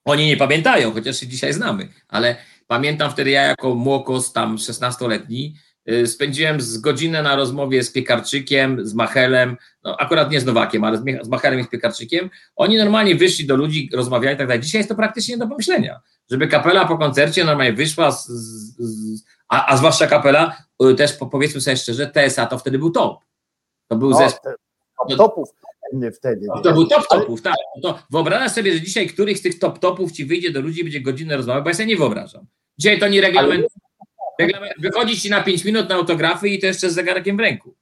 oni 0.06 0.28
nie 0.28 0.38
pamiętają, 0.38 0.94
chociaż 0.94 1.20
się 1.20 1.28
dzisiaj 1.28 1.54
znamy, 1.54 1.88
ale 2.08 2.36
pamiętam 2.68 3.12
wtedy 3.12 3.30
ja 3.30 3.42
jako 3.42 3.76
młokos 3.76 4.34
tam 4.34 4.58
16-letni, 4.58 5.56
y, 5.92 6.08
spędziłem 6.08 6.62
z 6.62 6.78
godzinę 6.78 7.24
na 7.24 7.36
rozmowie 7.36 7.84
z 7.84 7.92
Piekarczykiem, 7.92 8.86
z 8.88 8.94
Machelem, 8.94 9.58
no 9.84 9.98
akurat 9.98 10.32
nie 10.32 10.42
z 10.42 10.46
Nowakiem, 10.46 10.84
ale 10.84 10.98
z, 10.98 11.28
Machelem 11.28 11.60
i 11.60 11.64
z 11.64 11.68
Piekarczykiem. 11.68 12.30
Oni 12.56 12.78
normalnie 12.78 13.16
wyszli 13.16 13.46
do 13.46 13.56
ludzi, 13.56 13.90
rozmawiali 13.94 14.36
i 14.36 14.38
tak 14.38 14.48
dalej. 14.48 14.64
Dzisiaj 14.64 14.80
jest 14.80 14.90
to 14.90 14.96
praktycznie 14.96 15.36
nie 15.36 15.40
do 15.40 15.48
pomyślenia, 15.48 16.00
żeby 16.32 16.48
kapela 16.48 16.86
po 16.86 16.98
koncercie 16.98 17.44
normalnie 17.44 17.74
wyszła, 17.74 18.12
z, 18.12 18.28
z, 18.28 18.76
z, 18.80 19.24
a, 19.50 19.74
a 19.74 19.78
zwłaszcza 19.78 20.08
kapela, 20.08 20.52
y, 20.52 20.73
też 20.96 21.14
po- 21.14 21.26
powiedzmy 21.28 21.62
sobie 21.62 21.78
szczerze, 21.78 22.08
TSA 22.12 22.46
to 22.46 22.58
wtedy 22.58 22.80
był 22.80 22.92
top. 22.92 23.20
To 23.88 23.96
był 23.96 24.10
No, 24.10 24.18
zespół. 24.18 24.52
top 24.98 25.18
topów 25.18 25.50
wtedy. 26.14 26.48
To 26.64 26.74
był 26.74 26.88
top 26.88 27.08
topów, 27.08 27.42
tak. 27.42 27.56
No 27.76 27.94
To 27.94 28.00
wyobrażasz 28.12 28.52
sobie, 28.52 28.74
że 28.74 28.82
dzisiaj 28.82 29.08
któryś 29.08 29.40
z 29.40 29.42
tych 29.42 29.60
top 29.60 29.80
topów 29.80 30.12
ci 30.12 30.26
wyjdzie 30.26 30.52
do 30.52 30.62
ludzi 30.62 30.84
będzie 30.84 31.02
godzinę 31.02 31.38
rozmawiał, 31.38 31.64
bo 31.64 31.70
ja 31.70 31.74
sobie 31.76 31.86
nie 31.88 31.98
wyobrażam. 31.98 32.46
Dzisiaj 32.78 33.00
to 33.00 33.08
nie 33.08 33.22
reglament. 33.22 33.66
reglament 34.40 34.74
wychodzi 34.80 35.18
ci 35.22 35.30
na 35.30 35.44
5 35.44 35.66
minut 35.66 35.90
na 35.90 35.96
autografy 35.96 36.50
i 36.50 36.60
to 36.60 36.66
jeszcze 36.68 36.90
z 36.90 36.94
zegarkiem 36.94 37.38
w 37.38 37.40
ręku. 37.40 37.74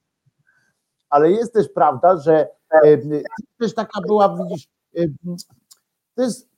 ale 1.10 1.30
jest 1.32 1.52
też 1.52 1.66
prawda, 1.74 2.16
że 2.20 2.48
e, 2.84 2.98
też 3.58 3.74
taka 3.74 4.00
była, 4.00 4.36
widzisz, 4.36 4.66
e, 4.96 5.02
to 6.14 6.22
jest, 6.22 6.48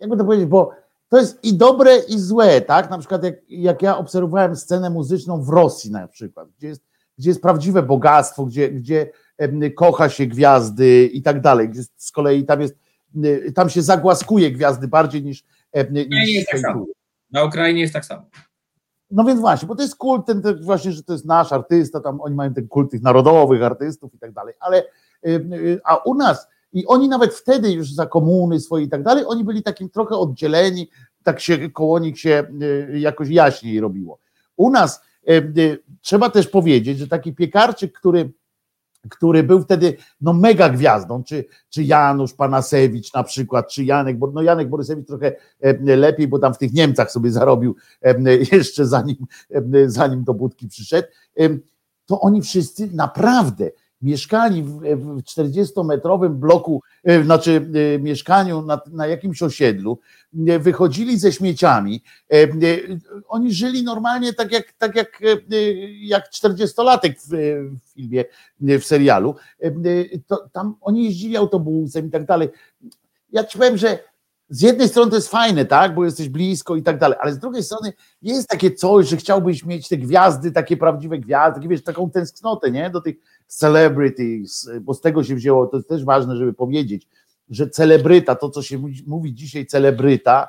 jakby 0.00 0.16
to 0.16 0.24
powiedzieć, 0.24 0.46
bo 0.46 0.72
to 1.08 1.18
jest 1.18 1.44
i 1.44 1.54
dobre, 1.54 1.98
i 1.98 2.18
złe, 2.18 2.60
tak? 2.60 2.90
Na 2.90 2.98
przykład 2.98 3.24
jak, 3.24 3.34
jak 3.48 3.82
ja 3.82 3.98
obserwowałem 3.98 4.56
scenę 4.56 4.90
muzyczną 4.90 5.42
w 5.42 5.48
Rosji 5.48 5.90
na 5.90 6.08
przykład, 6.08 6.48
gdzie 6.58 6.68
jest, 6.68 6.82
gdzie 7.18 7.30
jest 7.30 7.42
prawdziwe 7.42 7.82
bogactwo, 7.82 8.46
gdzie, 8.46 8.70
gdzie 8.70 9.10
kocha 9.76 10.08
się 10.08 10.26
gwiazdy 10.26 11.06
i 11.06 11.22
tak 11.22 11.40
dalej, 11.40 11.68
gdzie 11.68 11.82
z 11.96 12.12
kolei 12.12 12.44
tam 12.44 12.60
jest, 12.60 12.76
tam 13.54 13.70
się 13.70 13.82
zagłaskuje 13.82 14.52
gwiazdy 14.52 14.88
bardziej 14.88 15.22
niż, 15.22 15.44
nie 15.90 16.06
niż 16.06 16.28
jest 16.28 16.50
tak 16.50 16.60
samo. 16.60 16.86
Na 17.30 17.44
Ukrainie 17.44 17.80
jest 17.80 17.92
tak 17.92 18.04
samo. 18.04 18.22
No 19.10 19.24
więc 19.24 19.40
właśnie, 19.40 19.68
bo 19.68 19.74
to 19.76 19.82
jest 19.82 19.96
kult 19.96 20.26
ten, 20.26 20.42
ten 20.42 20.62
właśnie, 20.62 20.92
że 20.92 21.02
to 21.02 21.12
jest 21.12 21.24
nasz 21.24 21.52
artysta, 21.52 22.00
tam 22.00 22.20
oni 22.20 22.34
mają 22.34 22.54
ten 22.54 22.68
kult 22.68 22.90
tych 22.90 23.02
narodowych 23.02 23.62
artystów 23.62 24.14
i 24.14 24.18
tak 24.18 24.32
dalej, 24.32 24.54
ale 24.60 24.84
a 25.84 25.96
u 25.96 26.14
nas 26.14 26.48
i 26.72 26.86
oni 26.86 27.08
nawet 27.08 27.34
wtedy 27.34 27.72
już 27.72 27.92
za 27.92 28.06
komuny 28.06 28.60
swoje 28.60 28.84
i 28.84 28.88
tak 28.88 29.02
dalej, 29.02 29.24
oni 29.26 29.44
byli 29.44 29.62
takim 29.62 29.90
trochę 29.90 30.16
oddzieleni, 30.16 30.88
tak 31.22 31.40
się 31.40 31.70
koło 31.70 31.98
nich 31.98 32.20
się 32.20 32.46
y, 32.92 32.98
jakoś 32.98 33.28
jaśniej 33.28 33.80
robiło. 33.80 34.18
U 34.56 34.70
nas 34.70 35.00
y, 35.28 35.32
y, 35.58 35.82
trzeba 36.00 36.30
też 36.30 36.48
powiedzieć, 36.48 36.98
że 36.98 37.08
taki 37.08 37.34
piekarczyk, 37.34 37.98
który 37.98 38.32
który 39.08 39.42
był 39.42 39.62
wtedy 39.62 39.96
no 40.20 40.32
mega 40.32 40.68
gwiazdą, 40.68 41.24
czy, 41.24 41.44
czy 41.68 41.82
Janusz 41.82 42.34
Panasewicz 42.34 43.14
na 43.14 43.24
przykład, 43.24 43.68
czy 43.68 43.84
Janek, 43.84 44.18
bo 44.18 44.30
no 44.30 44.42
Janek 44.42 44.68
Borysewicz 44.68 45.06
trochę 45.06 45.36
lepiej, 45.80 46.28
bo 46.28 46.38
tam 46.38 46.54
w 46.54 46.58
tych 46.58 46.72
Niemcach 46.72 47.10
sobie 47.10 47.30
zarobił 47.30 47.76
jeszcze 48.52 48.86
zanim, 48.86 49.16
zanim 49.86 50.24
do 50.24 50.34
Budki 50.34 50.68
przyszedł, 50.68 51.08
to 52.06 52.20
oni 52.20 52.42
wszyscy 52.42 52.88
naprawdę 52.92 53.70
mieszkali 54.02 54.62
w, 54.62 54.80
w 54.80 55.22
40-metrowym 55.22 56.28
bloku, 56.28 56.82
e, 57.04 57.24
znaczy 57.24 57.70
e, 57.94 57.98
mieszkaniu 57.98 58.62
na, 58.62 58.80
na 58.92 59.06
jakimś 59.06 59.42
osiedlu, 59.42 59.98
e, 60.48 60.58
wychodzili 60.58 61.18
ze 61.18 61.32
śmieciami, 61.32 62.02
oni 63.28 63.52
żyli 63.52 63.84
normalnie 63.84 64.32
tak 64.32 64.52
jak, 64.52 64.72
tak 64.72 64.96
jak, 64.96 65.20
jak 66.00 66.30
40-latek 66.30 67.14
w, 67.14 67.28
w 67.80 67.92
filmie, 67.94 68.24
w 68.60 68.84
serialu, 68.84 69.34
to 70.26 70.48
tam 70.52 70.74
oni 70.80 71.04
jeździli 71.04 71.36
autobusem 71.36 72.06
i 72.06 72.10
tak 72.10 72.24
dalej. 72.24 72.48
Ja 73.32 73.44
ci 73.44 73.58
powiem, 73.58 73.76
że 73.76 73.98
z 74.50 74.62
jednej 74.62 74.88
strony 74.88 75.10
to 75.10 75.16
jest 75.16 75.28
fajne, 75.28 75.64
tak, 75.64 75.94
bo 75.94 76.04
jesteś 76.04 76.28
blisko 76.28 76.76
i 76.76 76.82
tak 76.82 76.98
dalej, 76.98 77.18
ale 77.20 77.32
z 77.32 77.38
drugiej 77.38 77.62
strony 77.62 77.92
jest 78.22 78.48
takie 78.48 78.70
coś, 78.70 79.08
że 79.08 79.16
chciałbyś 79.16 79.64
mieć 79.64 79.88
te 79.88 79.96
gwiazdy, 79.96 80.52
takie 80.52 80.76
prawdziwe 80.76 81.18
gwiazdy, 81.18 81.54
takie, 81.60 81.68
wiesz, 81.68 81.82
taką 81.82 82.10
tęsknotę, 82.10 82.70
nie, 82.70 82.90
do 82.90 83.00
tych 83.00 83.16
celebrities, 83.46 84.70
bo 84.80 84.94
z 84.94 85.00
tego 85.00 85.24
się 85.24 85.34
wzięło, 85.34 85.66
to 85.66 85.76
jest 85.76 85.88
też 85.88 86.04
ważne, 86.04 86.36
żeby 86.36 86.52
powiedzieć, 86.54 87.08
że 87.50 87.70
celebryta, 87.70 88.34
to 88.34 88.50
co 88.50 88.62
się 88.62 88.78
mówi- 89.06 89.34
dzisiaj 89.34 89.66
celebryta, 89.66 90.48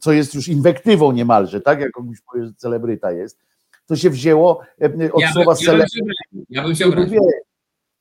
co 0.00 0.12
jest 0.12 0.34
już 0.34 0.48
inwektywą 0.48 1.12
niemalże, 1.12 1.60
tak, 1.60 1.80
jak 1.80 1.90
komuś 1.92 2.18
powie, 2.32 2.46
że 2.46 2.52
celebryta 2.56 3.12
jest, 3.12 3.38
to 3.86 3.96
się 3.96 4.10
wzięło 4.10 4.60
e, 4.82 5.12
od 5.12 5.20
Ja, 5.22 5.32
słowa 5.32 5.54
bym, 5.54 5.64
ja, 5.66 5.72
bym 5.72 5.86
celebryta. 5.86 5.88
się 5.88 6.00
obraził. 6.04 6.44
ja 6.48 6.62
bym 6.64 6.74
się. 7.10 7.20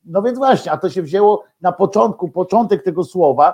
No 0.05 0.21
więc 0.21 0.37
właśnie, 0.37 0.71
a 0.71 0.77
to 0.77 0.89
się 0.89 1.01
wzięło 1.03 1.43
na 1.61 1.71
początku, 1.71 2.29
początek 2.29 2.83
tego 2.83 3.03
słowa, 3.03 3.53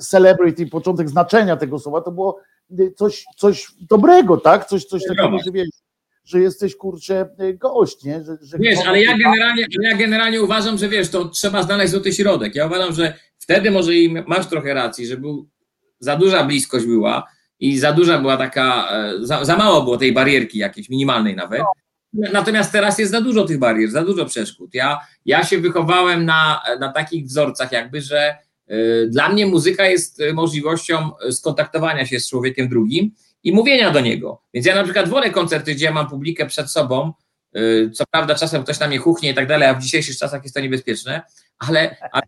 celebrity, 0.00 0.66
początek 0.66 1.08
znaczenia 1.08 1.56
tego 1.56 1.78
słowa, 1.78 2.00
to 2.00 2.10
było 2.10 2.40
coś, 2.96 3.24
coś 3.36 3.72
dobrego, 3.80 4.36
tak? 4.36 4.64
Coś, 4.64 4.84
coś 4.84 5.02
takiego, 5.08 5.38
że 5.44 5.52
wiesz, 5.52 5.68
że 6.24 6.40
jesteś 6.40 6.76
kurczę 6.76 7.28
nie, 7.38 7.54
gość, 7.54 8.04
nie? 8.04 8.24
Że, 8.24 8.36
że 8.42 8.58
Wiesz, 8.58 8.78
ale 8.86 9.02
ja 9.02 9.18
generalnie, 9.18 9.66
ja 9.82 9.96
generalnie 9.96 10.42
uważam, 10.42 10.78
że 10.78 10.88
wiesz, 10.88 11.10
to 11.10 11.28
trzeba 11.28 11.62
znaleźć 11.62 11.92
złoty 11.92 12.12
środek. 12.12 12.54
Ja 12.54 12.66
uważam, 12.66 12.92
że 12.92 13.14
wtedy 13.38 13.70
może 13.70 13.94
i 13.94 14.14
masz 14.26 14.46
trochę 14.46 14.74
racji, 14.74 15.06
że 15.06 15.16
był, 15.16 15.48
za 15.98 16.16
duża 16.16 16.44
bliskość 16.44 16.86
była 16.86 17.26
i 17.60 17.78
za 17.78 17.92
duża 17.92 18.18
była 18.18 18.36
taka, 18.36 18.88
e, 18.92 19.12
za, 19.20 19.44
za 19.44 19.56
mało 19.56 19.82
było 19.82 19.96
tej 19.96 20.12
barierki 20.12 20.58
jakiejś, 20.58 20.88
minimalnej 20.88 21.36
nawet. 21.36 21.62
Natomiast 22.12 22.72
teraz 22.72 22.98
jest 22.98 23.12
za 23.12 23.20
dużo 23.20 23.44
tych 23.44 23.58
barier, 23.58 23.90
za 23.90 24.04
dużo 24.04 24.26
przeszkód. 24.26 24.74
Ja, 24.74 24.98
ja 25.26 25.44
się 25.44 25.58
wychowałem 25.58 26.24
na, 26.24 26.62
na 26.80 26.92
takich 26.92 27.24
wzorcach 27.24 27.72
jakby, 27.72 28.00
że 28.00 28.36
dla 29.08 29.28
mnie 29.28 29.46
muzyka 29.46 29.86
jest 29.86 30.20
y, 30.20 30.34
możliwością 30.34 31.10
y, 31.28 31.32
skontaktowania 31.32 32.06
się 32.06 32.20
z 32.20 32.28
człowiekiem 32.28 32.68
drugim 32.68 33.10
i 33.44 33.52
mówienia 33.52 33.90
do 33.90 34.00
niego. 34.00 34.42
Więc 34.54 34.66
ja 34.66 34.74
na 34.74 34.84
przykład 34.84 35.08
wolę 35.08 35.30
koncerty, 35.30 35.74
gdzie 35.74 35.84
ja 35.84 35.92
mam 35.92 36.08
publikę 36.08 36.46
przed 36.46 36.70
sobą, 36.70 37.12
co 37.94 38.04
prawda 38.10 38.34
czasem 38.34 38.62
ktoś 38.62 38.80
na 38.80 38.88
mnie 38.88 38.98
chuchnie 38.98 39.30
i 39.30 39.34
tak 39.34 39.46
dalej, 39.46 39.68
a 39.68 39.74
w 39.74 39.82
dzisiejszych 39.82 40.16
czasach 40.16 40.42
jest 40.42 40.54
to 40.54 40.60
niebezpieczne, 40.60 41.22
ale, 41.58 41.96
ale 42.12 42.22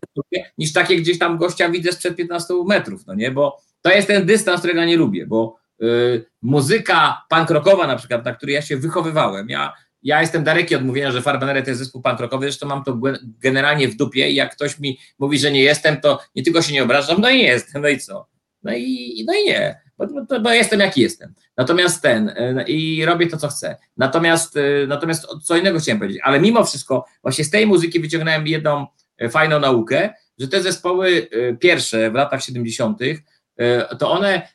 niż 0.57 0.73
takie 0.73 0.95
gdzieś 0.97 1.19
tam 1.19 1.37
gościa 1.37 1.69
widzę 1.69 1.91
sprzed 1.91 2.15
15 2.15 2.53
metrów, 2.65 3.07
no 3.07 3.13
nie, 3.13 3.31
bo 3.31 3.61
to 3.81 3.91
jest 3.91 4.07
ten 4.07 4.25
dystans, 4.25 4.59
którego 4.59 4.79
ja 4.79 4.85
nie 4.85 4.97
lubię, 4.97 5.27
bo 5.27 5.57
muzyka 6.41 7.25
punk 7.29 7.49
rockowa 7.49 7.87
na 7.87 7.95
przykład, 7.95 8.25
na 8.25 8.33
której 8.33 8.55
ja 8.55 8.61
się 8.61 8.77
wychowywałem, 8.77 9.49
ja, 9.49 9.73
ja 10.03 10.21
jestem 10.21 10.43
daleki 10.43 10.75
od 10.75 10.85
mówienia, 10.85 11.11
że 11.11 11.21
Farbenere 11.21 11.63
to 11.63 11.69
jest 11.69 11.81
zespół 11.81 12.01
punk 12.01 12.19
rockowy, 12.19 12.45
zresztą 12.45 12.67
mam 12.67 12.83
to 12.83 12.99
generalnie 13.39 13.87
w 13.87 13.95
dupie 13.95 14.31
jak 14.31 14.55
ktoś 14.55 14.79
mi 14.79 14.99
mówi, 15.19 15.39
że 15.39 15.51
nie 15.51 15.61
jestem, 15.61 16.01
to 16.01 16.19
nie 16.35 16.43
tylko 16.43 16.61
się 16.61 16.73
nie 16.73 16.83
obrażam, 16.83 17.21
no 17.21 17.29
i 17.29 17.39
jestem, 17.39 17.81
no 17.81 17.87
i 17.87 17.99
co? 17.99 18.27
No 18.63 18.73
i, 18.73 19.23
no 19.27 19.33
i 19.33 19.45
nie, 19.45 19.81
bo, 19.97 20.07
bo, 20.07 20.39
bo 20.39 20.49
jestem 20.49 20.79
jaki 20.79 21.01
jestem. 21.01 21.33
Natomiast 21.57 22.01
ten, 22.01 22.29
y, 22.29 22.65
i 22.67 23.05
robię 23.05 23.27
to, 23.27 23.37
co 23.37 23.47
chcę. 23.47 23.77
Natomiast, 23.97 24.57
y, 24.57 24.85
natomiast 24.87 25.27
co 25.43 25.57
innego 25.57 25.79
chciałem 25.79 25.99
powiedzieć, 25.99 26.21
ale 26.23 26.39
mimo 26.39 26.63
wszystko 26.63 27.05
właśnie 27.21 27.43
z 27.43 27.49
tej 27.49 27.67
muzyki 27.67 27.99
wyciągnąłem 27.99 28.47
jedną 28.47 28.87
y, 29.21 29.29
fajną 29.29 29.59
naukę, 29.59 30.13
że 30.39 30.47
te 30.47 30.61
zespoły 30.61 31.27
pierwsze 31.59 32.11
w 32.11 32.13
latach 32.13 32.43
70., 32.43 33.01
y, 33.01 33.21
to 33.99 34.11
one 34.11 34.47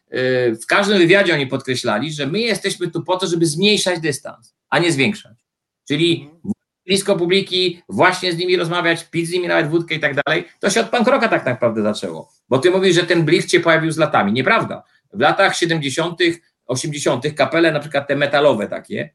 w 0.62 0.66
każdym 0.68 0.99
wywiadzie 0.99 1.34
oni 1.34 1.46
podkreślali, 1.46 2.12
że 2.12 2.26
my 2.26 2.40
jesteśmy 2.40 2.90
tu 2.90 3.03
po 3.03 3.16
to, 3.16 3.26
żeby 3.26 3.46
zmniejszać 3.46 4.01
dystans, 4.01 4.55
a 4.70 4.78
nie 4.78 4.92
zwiększać. 4.92 5.38
Czyli 5.89 6.30
blisko 6.86 7.16
publiki, 7.16 7.82
właśnie 7.89 8.32
z 8.32 8.36
nimi 8.36 8.57
rozmawiać, 8.57 9.05
pić 9.05 9.28
z 9.28 9.32
nimi 9.32 9.49
nawet 9.49 9.70
wódkę 9.70 9.95
i 9.95 10.01
tak 10.01 10.14
dalej. 10.24 10.45
To 10.61 10.70
się 10.70 10.80
od 10.80 10.91
punk 10.91 11.09
rocka 11.09 11.28
tak 11.28 11.47
naprawdę 11.47 11.82
zaczęło. 11.82 12.32
Bo 12.49 12.59
ty 12.59 12.70
mówisz, 12.70 12.95
że 12.95 13.03
ten 13.03 13.24
blisk 13.24 13.49
się 13.49 13.61
pojawił 13.61 13.93
z 13.93 13.97
latami. 13.97 14.32
Nieprawda. 14.32 14.82
W 15.12 15.20
latach 15.20 15.57
70., 15.57 16.20
80., 16.66 17.34
kapele, 17.34 17.72
na 17.72 17.80
przykład 17.80 18.09
te 18.09 18.16
metalowe 18.16 18.66
takie, 18.66 19.11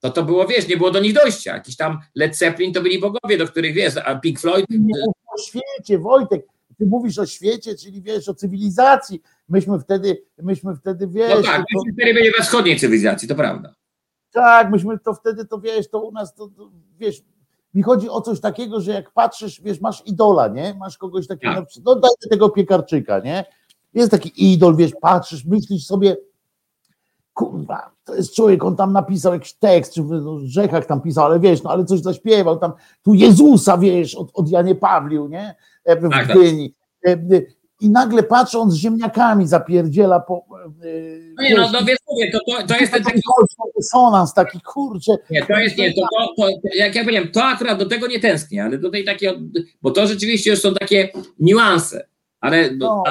to 0.00 0.10
to 0.10 0.24
było, 0.24 0.46
wiesz, 0.46 0.68
nie 0.68 0.76
było 0.76 0.90
do 0.90 1.00
nich 1.00 1.12
dojścia. 1.12 1.54
Jakiś 1.54 1.76
tam 1.76 1.98
Led 2.14 2.36
Zeppelin 2.36 2.72
to 2.72 2.82
byli 2.82 3.00
bogowie, 3.00 3.38
do 3.38 3.46
których, 3.46 3.74
wiesz, 3.74 3.96
a 3.96 4.14
Pink 4.14 4.40
Floyd, 4.40 4.66
Ty 4.68 4.78
mówisz 4.78 5.04
o 5.34 5.38
świecie, 5.38 5.98
Wojtek, 5.98 6.46
ty 6.78 6.86
mówisz 6.86 7.18
o 7.18 7.26
świecie, 7.26 7.74
czyli 7.74 8.02
wiesz, 8.02 8.28
o 8.28 8.34
cywilizacji. 8.34 9.22
Myśmy 9.48 9.78
wtedy, 9.78 10.22
myśmy 10.42 10.76
wtedy, 10.76 11.08
wiesz, 11.08 11.34
no 11.34 11.42
tak, 11.42 11.58
to, 11.58 11.80
wtedy 11.94 12.14
byli 12.14 12.30
we 12.38 12.42
wschodniej 12.42 12.78
cywilizacji, 12.78 13.28
to 13.28 13.34
prawda. 13.34 13.74
Tak, 14.32 14.70
myśmy 14.70 14.98
to 14.98 15.14
wtedy, 15.14 15.44
to 15.44 15.58
wiesz, 15.60 15.90
to 15.90 16.00
u 16.00 16.12
nas, 16.12 16.34
to, 16.34 16.48
to 16.48 16.70
wiesz, 16.98 17.22
mi 17.74 17.82
chodzi 17.82 18.08
o 18.08 18.20
coś 18.20 18.40
takiego, 18.40 18.80
że 18.80 18.92
jak 18.92 19.10
patrzysz, 19.12 19.60
wiesz, 19.60 19.80
masz 19.80 20.06
idola, 20.06 20.48
nie? 20.48 20.74
Masz 20.74 20.98
kogoś 20.98 21.26
takiego, 21.26 21.54
Tak. 21.54 21.68
no 21.84 21.94
daj 21.94 22.10
tego 22.30 22.50
piekarczyka, 22.50 23.18
nie? 23.18 23.44
Jest 23.94 24.10
taki 24.10 24.52
idol, 24.52 24.76
wiesz, 24.76 24.92
patrzysz, 25.00 25.44
myślisz 25.44 25.86
sobie, 25.86 26.16
kurwa, 27.34 27.90
to 28.04 28.14
jest 28.14 28.34
człowiek, 28.34 28.64
on 28.64 28.76
tam 28.76 28.92
napisał 28.92 29.32
jakiś 29.32 29.52
tekst, 29.52 29.94
czy 29.94 30.02
w 30.02 30.40
Rzechach 30.44 30.86
tam 30.86 31.00
pisał, 31.00 31.24
ale 31.24 31.40
wiesz, 31.40 31.62
no 31.62 31.70
ale 31.70 31.84
coś 31.84 32.00
zaśpiewał, 32.00 32.58
tam 32.58 32.72
tu 33.02 33.14
Jezusa, 33.14 33.78
wiesz, 33.78 34.14
od, 34.14 34.30
od 34.34 34.48
Janie 34.48 34.74
Pawlił, 34.74 35.28
nie? 35.28 35.54
E, 35.84 35.96
W 35.96 36.10
Tak, 36.10 36.26
tak. 36.28 36.36
E, 37.80 37.84
e, 37.84 37.86
I 37.86 37.90
nagle 37.90 38.22
patrząc 38.22 38.74
z 38.74 38.76
ziemniakami 38.76 39.46
zapierdziela 39.46 40.20
po... 40.20 40.44
e, 40.84 40.86
No 41.36 41.42
nie, 41.42 41.54
no, 41.54 41.84
wiesz, 41.84 41.98
no 42.08 42.14
mówię, 42.14 42.32
to, 42.32 42.38
to, 42.38 42.66
to 42.66 42.80
jest 42.80 42.92
ten 42.92 43.04
taki 43.04 43.20
dysonans 43.76 44.34
taki, 44.34 44.60
kurczę, 44.60 45.12
Nie, 45.30 45.46
to 45.46 45.58
jest 45.58 45.78
nie, 45.78 45.94
to, 45.94 46.00
to, 46.18 46.34
to, 46.36 46.48
jak 46.74 46.94
ja 46.94 47.02
powiedziałem, 47.02 47.32
to 47.32 47.44
akurat 47.44 47.78
do 47.78 47.86
tego 47.86 48.06
nie 48.06 48.20
tęsknię, 48.20 48.64
ale 48.64 48.78
do 48.78 48.90
tej 48.90 49.04
takiej, 49.04 49.30
bo 49.82 49.90
to 49.90 50.06
rzeczywiście 50.06 50.50
już 50.50 50.60
są 50.60 50.74
takie 50.74 51.08
niuanse, 51.38 52.06
ale 52.40 52.70
No, 52.70 53.02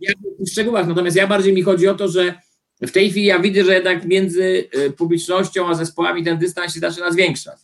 ja 0.00 0.12
w 0.40 0.50
szczegółach, 0.50 0.86
natomiast 0.86 1.16
ja 1.16 1.26
bardziej 1.26 1.52
mi 1.52 1.62
chodzi 1.62 1.88
o 1.88 1.94
to, 1.94 2.08
że 2.08 2.34
w 2.82 2.90
tej 2.90 3.10
chwili 3.10 3.26
ja 3.26 3.38
widzę, 3.38 3.64
że 3.64 3.74
jednak 3.74 4.04
między 4.04 4.68
y, 4.74 4.90
publicznością 4.90 5.68
a 5.68 5.74
zespołami 5.74 6.24
ten 6.24 6.38
dystans 6.38 6.74
się 6.74 6.80
zaczyna 6.80 7.10
zwiększać. 7.12 7.58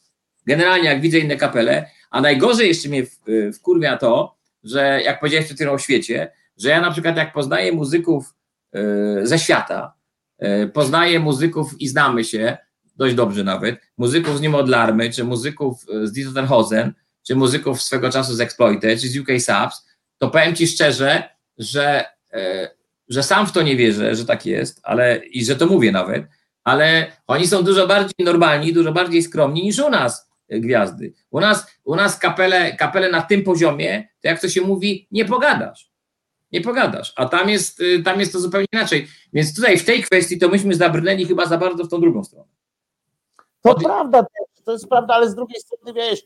Generalnie 0.46 0.88
jak 0.88 1.00
widzę 1.00 1.18
inne 1.18 1.36
kapele, 1.36 1.90
a 2.10 2.20
najgorzej 2.20 2.68
jeszcze 2.68 2.88
mnie 2.88 3.06
y, 3.28 3.52
wkurwia 3.52 3.96
to, 3.96 4.35
że 4.66 5.02
jak 5.04 5.20
powiedziałeś 5.20 5.46
przed 5.46 5.56
chwilą 5.56 5.72
o 5.72 5.78
świecie, 5.78 6.32
że 6.56 6.68
ja 6.68 6.80
na 6.80 6.90
przykład 6.90 7.16
jak 7.16 7.32
poznaję 7.32 7.72
muzyków 7.72 8.34
y, 8.76 9.26
ze 9.26 9.38
świata, 9.38 9.94
y, 10.42 10.68
poznaję 10.68 11.20
muzyków 11.20 11.80
i 11.80 11.88
znamy 11.88 12.24
się, 12.24 12.56
dość 12.96 13.14
dobrze 13.14 13.44
nawet, 13.44 13.80
muzyków 13.98 14.38
z 14.38 14.40
Niemodlarmy, 14.40 15.10
czy 15.10 15.24
muzyków 15.24 15.86
y, 15.88 16.06
z 16.06 16.12
Disneyhosen, 16.12 16.92
czy 17.26 17.36
muzyków 17.36 17.82
swego 17.82 18.10
czasu 18.10 18.34
z 18.34 18.40
Exploited, 18.40 19.00
czy 19.00 19.08
z 19.08 19.18
UK 19.18 19.28
Subs, 19.38 19.86
to 20.18 20.30
powiem 20.30 20.54
Ci 20.54 20.66
szczerze, 20.66 21.22
że, 21.58 22.04
e, 22.32 22.70
że 23.08 23.22
sam 23.22 23.46
w 23.46 23.52
to 23.52 23.62
nie 23.62 23.76
wierzę, 23.76 24.16
że 24.16 24.24
tak 24.24 24.46
jest, 24.46 24.80
ale 24.82 25.16
i 25.16 25.44
że 25.44 25.56
to 25.56 25.66
mówię 25.66 25.92
nawet, 25.92 26.24
ale 26.64 27.12
oni 27.26 27.46
są 27.46 27.62
dużo 27.62 27.86
bardziej 27.86 28.26
normalni, 28.26 28.72
dużo 28.72 28.92
bardziej 28.92 29.22
skromni 29.22 29.62
niż 29.62 29.78
u 29.78 29.90
nas. 29.90 30.22
e, 30.22 30.25
gwiazdy. 30.48 31.12
U 31.30 31.40
nas, 31.40 31.66
u 31.84 31.96
nas 31.96 32.18
kapele, 32.18 32.76
kapele 32.76 33.10
na 33.10 33.22
tym 33.22 33.42
poziomie, 33.44 34.08
to 34.20 34.28
jak 34.28 34.40
to 34.40 34.48
się 34.48 34.60
mówi, 34.60 35.08
nie 35.10 35.24
pogadasz. 35.24 35.90
Nie 36.52 36.60
pogadasz, 36.60 37.12
a 37.16 37.26
tam 37.26 37.48
jest, 37.48 37.80
y, 37.80 38.02
tam 38.02 38.20
jest 38.20 38.32
to 38.32 38.40
zupełnie 38.40 38.66
inaczej. 38.72 39.08
Więc 39.32 39.54
tutaj 39.56 39.78
w 39.78 39.84
tej 39.84 40.02
kwestii 40.02 40.38
to 40.38 40.48
myśmy 40.48 40.74
zabrnęli 40.74 41.26
chyba 41.26 41.46
za 41.46 41.58
bardzo 41.58 41.84
w 41.84 41.88
tą 41.88 42.00
drugą 42.00 42.24
stronę. 42.24 42.48
To 43.62 43.70
Od- 43.70 43.82
prawda, 43.82 44.26
to 44.64 44.72
jest 44.72 44.88
prawda, 44.88 45.14
ale 45.14 45.30
z 45.30 45.34
drugiej 45.34 45.60
strony 45.60 45.92
wiesz, 45.92 46.20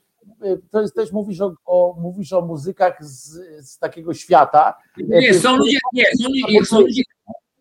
y, 0.45 0.61
to 0.71 0.81
jest 0.81 0.95
też 0.95 1.13
mówisz 1.13 1.41
o, 1.41 1.55
o, 1.65 1.97
mówisz 2.01 2.33
o 2.33 2.41
muzykach 2.41 3.05
z, 3.05 3.41
z 3.71 3.79
takiego 3.79 4.15
świata. 4.15 4.75
Nie, 4.97 5.35
są 5.35 5.57
ludzie, 5.57 5.79
nie, 5.93 6.05
są 6.05 6.29
ludzie, 6.29 6.65
są 6.65 6.81
ludzie, 6.81 7.03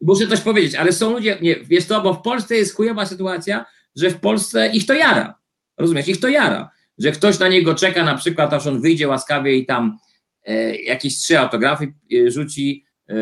muszę 0.01 0.28
coś 0.28 0.41
powiedzieć, 0.41 0.76
ale 0.76 0.91
są 0.91 1.12
ludzie, 1.12 1.38
nie, 1.41 1.55
wiesz 1.55 1.86
to, 1.88 2.01
bo 2.01 2.14
w 2.14 2.22
Polsce 2.22 2.55
jest 2.55 2.76
chujowa 2.76 3.05
sytuacja, 3.05 3.66
że 3.95 4.10
w 4.10 4.20
Polsce 4.20 4.68
ich 4.68 4.86
to 4.86 4.93
jara, 4.93 5.39
rozumiesz, 5.80 6.07
ich 6.07 6.19
to 6.19 6.27
jara, 6.27 6.69
że 6.97 7.11
ktoś 7.11 7.39
na 7.39 7.47
niego 7.47 7.75
czeka, 7.75 8.03
na 8.03 8.15
przykład, 8.15 8.53
aż 8.53 8.67
on 8.67 8.82
wyjdzie 8.82 9.07
łaskawie 9.07 9.55
i 9.55 9.65
tam 9.65 9.97
e, 10.45 10.75
jakieś 10.75 11.17
trzy 11.17 11.39
autografy 11.39 11.93
e, 12.13 12.32
rzuci, 12.32 12.86
e, 13.09 13.13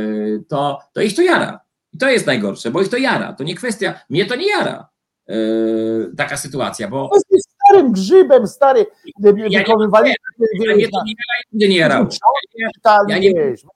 to, 0.50 0.80
to 0.94 1.02
ich 1.02 1.16
to 1.16 1.22
jara. 1.22 1.60
I 1.94 1.98
to 1.98 2.10
jest 2.10 2.26
najgorsze, 2.28 2.72
bo 2.72 2.82
ich 2.82 2.90
to 2.90 2.98
jara, 2.98 3.34
to 3.34 3.44
nie 3.44 3.56
kwestia, 3.56 4.00
mnie 4.10 4.26
to 4.26 4.36
nie 4.36 4.50
jara 4.50 4.90
e, 5.30 5.34
taka 6.18 6.38
sytuacja, 6.38 6.88
bo 6.88 7.10
To 7.10 7.20
jest 7.32 7.50
starym 7.66 7.92
grzybem, 7.92 8.48
stary, 8.48 8.86
nie 9.50 9.50
wykonywali 9.60 10.10
ja 10.10 10.16
mnie 10.76 10.88
to 10.88 11.04
nie 11.04 11.14
jara 11.14 11.40
i 11.44 11.56
nigdy 11.56 11.70
nie 11.70 11.78
jarało. 11.78 12.08
ja 13.10 13.18
nie- 13.18 13.34
wiesz, 13.34 13.64
Nie 13.64 13.70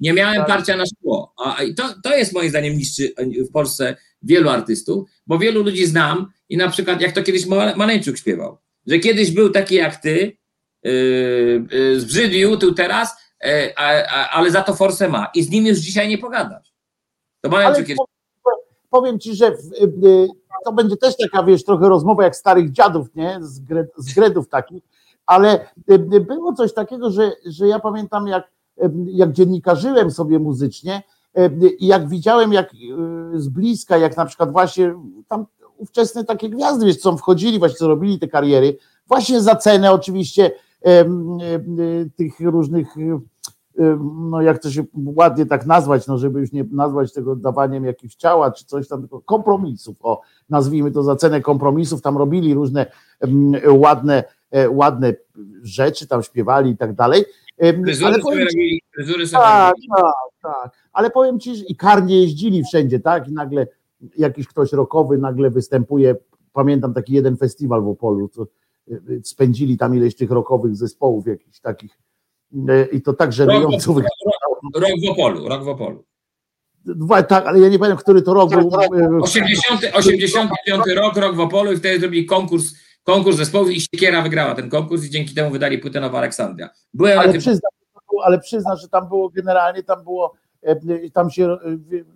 miałem 0.00 0.36
Tak. 0.36 0.46
parcia 0.46 0.76
na 0.76 0.84
szkło. 0.86 1.32
A 1.44 1.56
to, 1.76 1.84
to 2.02 2.16
jest 2.16 2.32
moim 2.34 2.50
zdaniem 2.50 2.74
niszczy 2.76 3.12
w 3.48 3.52
Polsce 3.52 3.96
wielu 4.22 4.48
artystów, 4.50 5.08
bo 5.26 5.38
wielu 5.38 5.62
ludzi 5.62 5.86
znam 5.86 6.32
i 6.48 6.56
na 6.56 6.68
przykład 6.70 7.00
jak 7.00 7.12
to 7.12 7.22
kiedyś 7.22 7.46
Male- 7.46 7.76
Maleńczuk 7.76 8.16
śpiewał, 8.16 8.58
że 8.86 8.98
kiedyś 8.98 9.30
był 9.30 9.50
taki 9.50 9.74
jak 9.74 9.96
ty, 9.96 10.36
yy, 10.82 11.66
yy, 11.72 12.00
zbrzydlił 12.00 12.56
tu 12.56 12.74
teraz, 12.74 13.16
yy, 13.44 13.50
a, 13.76 14.04
a, 14.08 14.28
ale 14.30 14.50
za 14.50 14.62
to 14.62 14.74
forsę 14.74 15.08
ma 15.08 15.30
i 15.34 15.42
z 15.42 15.50
nim 15.50 15.66
już 15.66 15.78
dzisiaj 15.78 16.08
nie 16.08 16.18
pogadasz. 16.18 16.72
To 17.40 17.50
ale 17.52 17.58
Maleńczuk 17.64 17.86
kiedyś... 17.86 17.98
powiem- 18.90 19.18
ci, 19.20 19.34
że 19.34 19.50
w- 19.50 20.04
y, 20.06 20.28
to 20.64 20.72
będzie 20.72 20.96
też 20.96 21.14
taka, 21.16 21.42
wiesz, 21.44 21.64
trochę 21.64 21.88
rozmowa 21.88 22.24
jak 22.24 22.36
starych 22.36 22.72
dziadów, 22.72 23.06
nie, 23.14 23.38
z, 23.40 23.60
gre, 23.60 23.86
z 23.96 24.14
gredów 24.14 24.48
takich, 24.48 24.82
ale 25.26 25.60
y, 25.90 25.94
y, 25.94 26.20
było 26.20 26.52
coś 26.52 26.74
takiego, 26.74 27.10
że, 27.10 27.32
że 27.46 27.66
ja 27.68 27.78
pamiętam 27.78 28.26
jak, 28.26 28.44
y, 28.44 28.48
jak 29.06 29.32
dziennikarzyłem 29.32 30.10
sobie 30.10 30.38
muzycznie 30.38 31.02
i 31.78 31.86
jak 31.86 32.08
widziałem 32.08 32.52
jak 32.52 32.74
y, 32.74 33.40
z 33.40 33.48
bliska, 33.48 33.96
jak 33.96 34.16
na 34.16 34.26
przykład 34.26 34.52
właśnie 34.52 34.94
tam 35.28 35.46
ówczesne 35.76 36.24
takie 36.24 36.50
gwiazdy, 36.50 36.86
wiesz, 36.86 36.96
co 36.96 37.16
wchodzili, 37.16 37.58
właśnie 37.58 37.76
co 37.76 37.88
robili 37.88 38.18
te 38.18 38.28
kariery, 38.28 38.76
właśnie 39.08 39.40
za 39.40 39.56
cenę 39.56 39.92
oczywiście 39.92 40.50
y, 40.86 42.10
tych 42.16 42.40
różnych 42.40 42.96
y, 42.96 43.20
no 44.30 44.42
jak 44.42 44.62
to 44.62 44.70
się 44.70 44.84
ładnie 44.94 45.46
tak 45.46 45.66
nazwać, 45.66 46.06
no 46.06 46.18
żeby 46.18 46.40
już 46.40 46.52
nie 46.52 46.64
nazwać 46.72 47.12
tego 47.12 47.36
dawaniem 47.36 47.84
jakichś 47.84 48.14
ciała 48.14 48.50
czy 48.50 48.64
coś 48.64 48.88
tam, 48.88 49.00
tylko 49.00 49.20
kompromisów, 49.20 49.96
o 50.02 50.20
nazwijmy 50.50 50.90
to 50.90 51.02
za 51.02 51.16
cenę 51.16 51.40
kompromisów, 51.40 52.02
tam 52.02 52.18
robili 52.18 52.54
różne 52.54 52.86
ładne, 53.68 54.24
e, 54.50 54.70
ładne 54.70 55.14
rzeczy, 55.62 56.06
tam 56.06 56.22
śpiewali 56.22 56.70
i 56.70 56.76
tak 56.76 56.94
dalej. 56.94 57.24
Ale 57.62 57.94
sobie 57.96 58.22
powiem 58.22 58.48
ci, 58.48 58.80
tak, 59.32 59.74
tak, 59.96 60.14
tak. 60.42 60.72
Ale 60.92 61.10
powiem 61.10 61.40
ci, 61.40 61.56
że 61.56 61.64
i 61.64 61.76
karnie 61.76 62.20
jeździli 62.20 62.64
wszędzie, 62.64 63.00
tak? 63.00 63.28
I 63.28 63.32
nagle 63.32 63.66
jakiś 64.18 64.46
ktoś 64.46 64.72
rokowy 64.72 65.18
nagle 65.18 65.50
występuje. 65.50 66.16
Pamiętam 66.52 66.94
taki 66.94 67.12
jeden 67.12 67.36
festiwal 67.36 67.82
w 67.82 67.88
Opolu, 67.88 68.28
co 68.28 68.42
y, 68.42 68.46
y, 69.10 69.20
spędzili 69.24 69.76
tam 69.78 69.94
ileś 69.96 70.16
tych 70.16 70.30
rokowych 70.30 70.76
zespołów 70.76 71.26
jakichś 71.26 71.60
takich. 71.60 71.98
y, 72.54 72.88
I 72.92 73.02
to 73.02 73.12
tak 73.12 73.32
żenująco 73.32 73.68
Rok, 73.94 74.02
wyglądało. 74.02 74.60
rok, 74.74 74.82
rok 74.82 74.90
w 75.06 75.10
Opolu, 75.10 75.48
rok 75.48 75.64
w 75.64 75.68
Opolu. 75.68 76.04
Dwa- 76.86 77.22
Tak, 77.22 77.46
ale 77.46 77.60
ja 77.60 77.68
nie 77.68 77.78
pamiętam, 77.78 77.98
który 77.98 78.22
to 78.22 78.34
rok 78.34 78.50
był. 78.50 78.70
y, 79.18 79.22
80, 79.22 79.80
85 79.94 80.86
rok, 80.94 81.16
rok 81.16 81.36
w 81.36 81.40
Opolu 81.40 81.72
i 81.72 81.76
wtedy 81.76 82.00
zrobili 82.00 82.26
konkurs, 82.26 82.74
konkurs 83.08 83.36
zespołów 83.36 83.70
i 83.70 83.80
Siekiera 83.80 84.22
wygrała 84.22 84.54
ten 84.54 84.70
konkurs 84.70 85.04
i 85.04 85.10
dzięki 85.10 85.34
temu 85.34 85.50
wydali 85.50 85.78
płytę 85.78 86.00
Nowa 86.00 86.18
Aleksandria. 86.18 86.68
Byłem 86.94 87.18
Ale 87.18 87.32
tym 87.32 87.40
przyznam, 87.40 87.72
ale 88.24 88.38
przyznam, 88.38 88.76
że 88.76 88.88
tam 88.88 89.08
było 89.08 89.30
generalnie, 89.30 89.82
tam 89.82 90.04
było, 90.04 90.34
e, 90.62 91.10
tam 91.10 91.30
się, 91.30 91.46
e, 91.52 91.56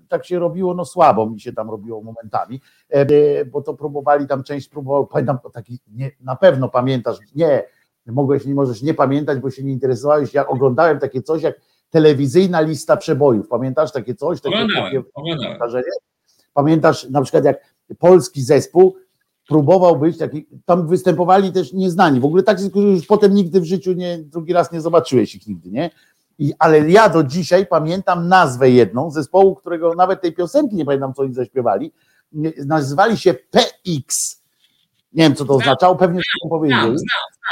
tak 0.08 0.26
się 0.26 0.38
robiło, 0.38 0.74
no 0.74 0.84
słabo 0.84 1.30
mi 1.30 1.40
się 1.40 1.52
tam 1.52 1.70
robiło 1.70 2.02
momentami, 2.02 2.60
e, 2.88 3.44
bo 3.44 3.62
to 3.62 3.74
próbowali, 3.74 4.26
tam 4.26 4.42
część 4.42 4.68
próbował, 4.68 5.06
pamiętam 5.06 5.38
taki, 5.52 5.78
nie, 5.92 6.10
na 6.20 6.36
pewno 6.36 6.68
pamiętasz, 6.68 7.16
nie, 7.34 7.64
mogłeś, 8.06 8.44
nie 8.44 8.54
możesz 8.54 8.82
nie 8.82 8.94
pamiętać, 8.94 9.38
bo 9.38 9.50
się 9.50 9.64
nie 9.64 9.72
interesowałeś, 9.72 10.34
ja 10.34 10.46
oglądałem 10.46 10.98
takie 10.98 11.22
coś 11.22 11.42
jak 11.42 11.60
telewizyjna 11.90 12.60
lista 12.60 12.96
przebojów, 12.96 13.48
pamiętasz 13.48 13.92
takie 13.92 14.14
coś? 14.14 14.40
Takie, 14.40 14.56
takie 14.56 14.64
Oglądałem, 14.64 15.04
oglądałem. 15.14 15.52
wydarzenie? 15.52 15.92
Pamiętasz 16.54 17.10
na 17.10 17.22
przykład 17.22 17.44
jak 17.44 17.74
polski 17.98 18.42
zespół 18.42 18.96
próbował 19.52 19.98
być 19.98 20.18
taki, 20.18 20.46
tam 20.64 20.88
występowali 20.88 21.52
też 21.52 21.72
nieznani, 21.72 22.20
w 22.20 22.24
ogóle 22.24 22.42
którzy 22.70 22.88
już 22.88 23.06
potem 23.06 23.34
nigdy 23.34 23.60
w 23.60 23.64
życiu 23.64 23.92
nie, 23.92 24.18
drugi 24.18 24.52
raz 24.52 24.72
nie 24.72 24.80
zobaczyłeś 24.80 25.34
ich 25.34 25.46
nigdy, 25.46 25.70
nie? 25.70 25.90
I, 26.38 26.52
ale 26.58 26.90
ja 26.90 27.08
do 27.08 27.24
dzisiaj 27.24 27.66
pamiętam 27.66 28.28
nazwę 28.28 28.70
jedną 28.70 29.10
zespołu, 29.10 29.54
którego 29.54 29.94
nawet 29.94 30.20
tej 30.20 30.32
piosenki 30.32 30.76
nie 30.76 30.84
pamiętam, 30.84 31.14
co 31.14 31.22
oni 31.22 31.34
zaśpiewali. 31.34 31.92
Nazywali 32.66 33.16
się 33.16 33.34
PX. 33.34 34.42
Nie 35.12 35.24
wiem, 35.24 35.34
co 35.34 35.44
to 35.44 35.54
Znam. 35.54 35.58
oznaczało, 35.58 35.96
pewnie 35.96 36.20
Znam, 36.40 36.50
powiedzieli. 36.50 36.82
znam, 36.98 36.98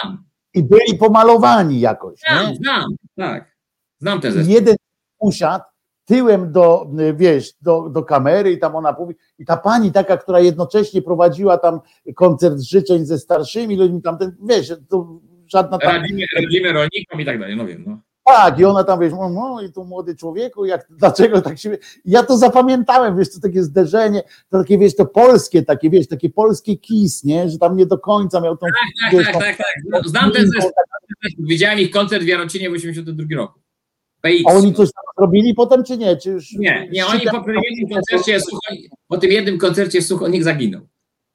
znam, 0.03 0.25
I 0.55 0.63
byli 0.63 0.99
pomalowani 0.99 1.81
jakoś. 1.81 2.21
znam, 2.31 2.51
Nie? 2.51 2.57
znam, 2.57 2.85
tak. 3.17 3.57
Znam 4.01 4.21
te 4.21 4.29
I 4.29 4.33
zespoły. 4.33 4.55
jeden 4.55 4.77
usiadł 5.19 5.65
tyłem 6.11 6.53
do, 6.53 6.91
wiesz, 7.15 7.53
do, 7.63 7.89
do 7.89 8.03
kamery 8.03 8.53
i 8.53 8.59
tam 8.59 8.77
ona 8.77 8.97
mówi, 8.99 9.15
i 9.39 9.45
ta 9.45 9.57
pani 9.57 9.93
taka, 9.93 10.17
która 10.17 10.41
jednocześnie 10.41 11.03
prowadziła 11.03 11.59
tam 11.59 11.81
koncert 12.15 12.61
życzeń 12.61 13.05
ze 13.05 13.19
starszymi 13.19 13.77
ludźmi, 13.77 14.03
tam 14.03 14.19
ten, 14.19 14.37
wiesz, 14.49 14.73
to 14.89 15.21
żadna 15.47 15.79
tam, 15.79 15.97
Radzimy, 15.97 16.23
radzimy 16.37 16.73
rolnikom 16.73 17.21
i 17.21 17.25
tak 17.25 17.41
dalej, 17.41 17.57
no 17.57 17.67
wiem, 17.67 17.85
no. 17.87 17.99
tak, 18.25 18.59
i 18.59 18.65
ona 18.65 18.85
tam, 18.85 19.01
wiesz, 19.01 19.13
no, 19.13 19.29
no 19.29 19.63
i 19.63 19.73
tu 19.73 19.85
młody 19.85 20.17
człowieku, 20.17 20.65
jak, 20.65 20.87
dlaczego 21.01 21.43
tak 21.43 21.59
się, 21.59 21.79
ja 22.05 22.23
to 22.23 22.37
zapamiętałem, 22.37 23.19
wiesz, 23.19 23.35
to 23.35 23.41
takie 23.41 23.63
zderzenie, 23.63 24.23
to 24.49 24.59
takie, 24.59 24.79
wiesz, 24.79 24.97
to 24.97 25.07
polskie, 25.07 25.63
takie, 25.63 25.91
wiesz, 25.91 26.09
takie 26.09 26.31
polskie 26.31 26.77
kis, 26.77 27.25
nie, 27.25 27.49
że 27.49 27.59
tam 27.59 27.77
nie 27.77 27.87
do 27.87 27.99
końca 27.99 28.41
miał 28.41 28.57
tą, 28.57 28.67
Tak, 28.67 29.13
wiesz, 29.13 29.27
tak, 29.27 29.35
tą- 29.35 29.41
tak, 29.41 29.57
tak. 29.57 30.09
Znam 30.09 30.33
ten 30.33 30.47
zespół. 30.47 30.71
Widziałem 31.39 31.79
ich 31.79 31.91
koncert 31.91 32.25
w 32.25 32.27
Jarocinie 32.27 32.71
w 32.71 32.73
82 32.73 33.37
roku. 33.37 33.61
PX. 34.21 34.43
a 34.47 34.51
oni 34.53 34.75
coś 34.75 34.93
tam 34.93 35.05
zrobili 35.19 35.55
potem, 35.55 35.85
czy 35.85 35.99
nie, 35.99 36.17
czy 36.17 36.31
już... 36.31 36.53
Nie, 36.53 36.89
nie, 36.93 37.07
oni 37.07 37.21
po 37.21 37.41
tym 37.41 37.55
jednym 37.71 37.89
koncercie, 37.89 38.39
po 39.09 39.19
tym 39.19 39.31
jednym 39.31 39.59
koncercie 39.59 40.03
Suchonik 40.03 40.43
zaginął. 40.43 40.81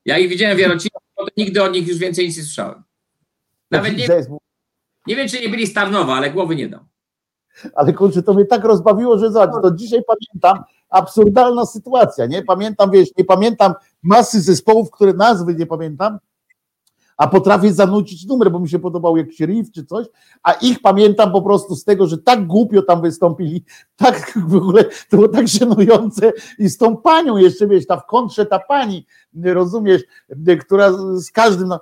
Ja 0.05 0.17
ich 0.17 0.29
widziałem 0.29 0.57
w 0.57 0.59
Jarocinie, 0.59 0.89
potem 1.15 1.33
nigdy 1.37 1.63
o 1.63 1.67
nich 1.67 1.87
już 1.87 1.97
więcej 1.97 2.27
nic 2.27 2.37
nie 2.37 2.43
słyszałem. 2.43 2.83
Nawet 3.71 3.97
nie, 3.97 4.07
nie 5.07 5.15
wiem, 5.15 5.27
czy 5.27 5.41
nie 5.41 5.49
byli 5.49 5.67
z 5.67 5.73
Tarnowa, 5.73 6.13
ale 6.13 6.31
głowy 6.31 6.55
nie 6.55 6.69
dam. 6.69 6.85
ale 7.75 7.93
kurczę, 7.93 8.23
to 8.23 8.33
mnie 8.33 8.45
tak 8.45 8.63
rozbawiło, 8.63 9.17
że 9.17 9.31
zobacz, 9.31 9.61
to 9.61 9.71
dzisiaj 9.71 9.99
pamiętam, 10.07 10.63
absurdalna 10.89 11.65
sytuacja, 11.65 12.25
nie? 12.25 12.43
Pamiętam, 12.43 12.91
wiesz, 12.91 13.09
nie 13.17 13.25
pamiętam 13.25 13.73
masy 14.03 14.41
zespołów, 14.41 14.91
które 14.91 15.13
nazwy 15.13 15.55
nie 15.55 15.65
pamiętam, 15.65 16.19
a 17.17 17.27
potrafię 17.27 17.73
zanucić 17.73 18.25
numer, 18.25 18.51
bo 18.51 18.59
mi 18.59 18.69
się 18.69 18.79
podobał 18.79 19.17
jakiś 19.17 19.39
riff 19.39 19.71
czy 19.71 19.85
coś, 19.85 20.07
a 20.43 20.51
ich 20.51 20.81
pamiętam 20.81 21.31
po 21.31 21.41
prostu 21.41 21.75
z 21.75 21.83
tego, 21.83 22.07
że 22.07 22.17
tak 22.17 22.47
głupio 22.47 22.81
tam 22.81 23.01
wystąpili, 23.01 23.63
tak 23.95 24.39
w 24.47 24.55
ogóle 24.55 24.83
to 24.83 25.17
było 25.17 25.27
tak 25.27 25.47
żenujące 25.47 26.31
i 26.59 26.69
z 26.69 26.77
tą 26.77 26.97
panią 26.97 27.37
jeszcze, 27.37 27.67
wiesz, 27.67 27.87
ta 27.87 27.97
w 27.97 28.05
kontrze 28.05 28.45
ta 28.45 28.59
pani, 28.59 29.05
rozumiesz, 29.43 30.01
która 30.59 30.91
z 31.15 31.31
każdym, 31.31 31.67
no, 31.67 31.79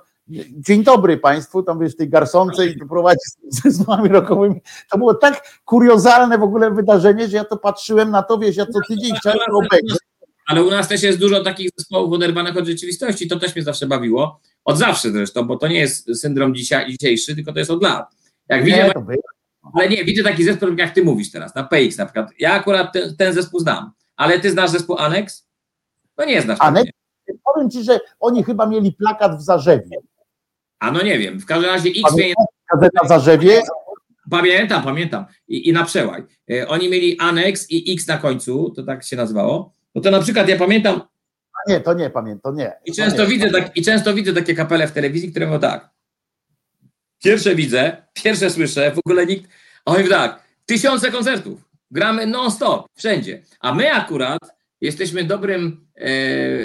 Dzień 0.52 0.84
dobry 0.84 1.18
Państwu, 1.18 1.62
tam 1.62 1.78
wiesz, 1.78 1.96
tej 1.96 2.08
garsonce 2.08 2.66
i 2.66 2.78
prowadzi 2.78 3.20
z 3.50 3.62
zespołami 3.62 4.08
rokowymi. 4.08 4.60
To 4.90 4.98
było 4.98 5.14
tak 5.14 5.60
kuriozalne 5.64 6.38
w 6.38 6.42
ogóle 6.42 6.70
wydarzenie, 6.70 7.28
że 7.28 7.36
ja 7.36 7.44
to 7.44 7.56
patrzyłem 7.56 8.10
na 8.10 8.22
to, 8.22 8.38
wiesz, 8.38 8.56
ja 8.56 8.66
co 8.66 8.78
tydzień 8.88 9.16
chciałem 9.16 9.38
to 9.38 9.56
obejrzeć. 9.56 9.98
Ale 10.46 10.64
u 10.64 10.70
nas 10.70 10.88
też 10.88 11.02
jest 11.02 11.18
dużo 11.18 11.44
takich 11.44 11.70
zespołów 11.76 12.12
oderwanych 12.12 12.56
od 12.56 12.66
rzeczywistości, 12.66 13.28
to 13.28 13.38
też 13.38 13.54
mnie 13.54 13.64
zawsze 13.64 13.86
bawiło. 13.86 14.40
Od 14.64 14.78
zawsze 14.78 15.10
zresztą, 15.10 15.46
bo 15.46 15.56
to 15.56 15.68
nie 15.68 15.78
jest 15.78 16.20
syndrom 16.20 16.54
dzisiaj, 16.54 16.90
dzisiejszy, 16.90 17.34
tylko 17.34 17.52
to 17.52 17.58
jest 17.58 17.70
od 17.70 17.82
lat. 17.82 18.06
Jak 18.48 18.64
widzę, 18.64 18.92
ale 19.74 19.88
nie, 19.88 20.04
widzę 20.04 20.22
taki 20.22 20.44
zespół, 20.44 20.68
jak 20.78 20.94
ty 20.94 21.04
mówisz 21.04 21.30
teraz, 21.30 21.54
na 21.54 21.64
PX 21.64 21.98
na 21.98 22.06
przykład. 22.06 22.30
Ja 22.38 22.52
akurat 22.52 22.92
ten, 22.92 23.16
ten 23.16 23.32
zespół 23.32 23.60
znam, 23.60 23.92
ale 24.16 24.40
ty 24.40 24.50
znasz 24.50 24.70
zespół 24.70 24.96
Annex? 24.98 25.48
No 26.18 26.24
nie 26.24 26.42
znasz. 26.42 26.58
Annex? 26.60 26.90
Powiem 27.54 27.70
ci, 27.70 27.84
że 27.84 28.00
oni 28.20 28.44
chyba 28.44 28.66
mieli 28.66 28.92
plakat 28.92 29.38
w 29.38 29.42
Zarzewie. 29.42 29.98
A 30.78 30.90
no 30.90 31.02
nie 31.02 31.18
wiem, 31.18 31.40
w 31.40 31.46
każdym 31.46 31.70
razie 31.70 31.90
X 31.90 32.14
mnie... 32.14 32.34
Gazeta 32.72 33.08
Zarzewie? 33.08 33.62
Pamiętam, 34.30 34.82
pamiętam. 34.82 35.24
I, 35.48 35.68
I 35.68 35.72
na 35.72 35.84
przełaj. 35.84 36.22
E, 36.50 36.68
oni 36.68 36.88
mieli 36.90 37.18
Annex 37.18 37.70
i 37.70 37.92
X 37.92 38.06
na 38.06 38.18
końcu, 38.18 38.70
to 38.76 38.82
tak 38.82 39.04
się 39.04 39.16
nazywało. 39.16 39.72
No 39.94 40.00
to 40.02 40.10
na 40.10 40.20
przykład 40.20 40.48
ja 40.48 40.56
pamiętam, 40.56 41.00
nie, 41.66 41.80
to 41.80 41.94
nie 41.94 42.10
pamiętam, 42.10 42.56
nie. 42.56 42.72
I 42.84 42.92
często, 42.92 43.22
nie. 43.22 43.28
Widzę 43.28 43.50
tak, 43.50 43.76
I 43.76 43.82
często 43.82 44.14
widzę 44.14 44.32
takie 44.32 44.54
kapele 44.54 44.88
w 44.88 44.92
telewizji, 44.92 45.30
które 45.30 45.46
mówią 45.46 45.60
tak. 45.60 45.90
Pierwsze 47.24 47.54
widzę, 47.54 47.96
pierwsze 48.12 48.50
słyszę, 48.50 48.90
w 48.90 48.98
ogóle 48.98 49.26
nikt. 49.26 49.50
A 49.84 49.90
oni 49.90 50.08
tak, 50.08 50.44
tysiące 50.66 51.10
koncertów, 51.10 51.60
gramy 51.90 52.26
non-stop, 52.26 52.86
wszędzie. 52.94 53.42
A 53.60 53.74
my 53.74 53.92
akurat 53.92 54.40
jesteśmy 54.80 55.24
dobrym 55.24 55.86
e, 55.94 56.08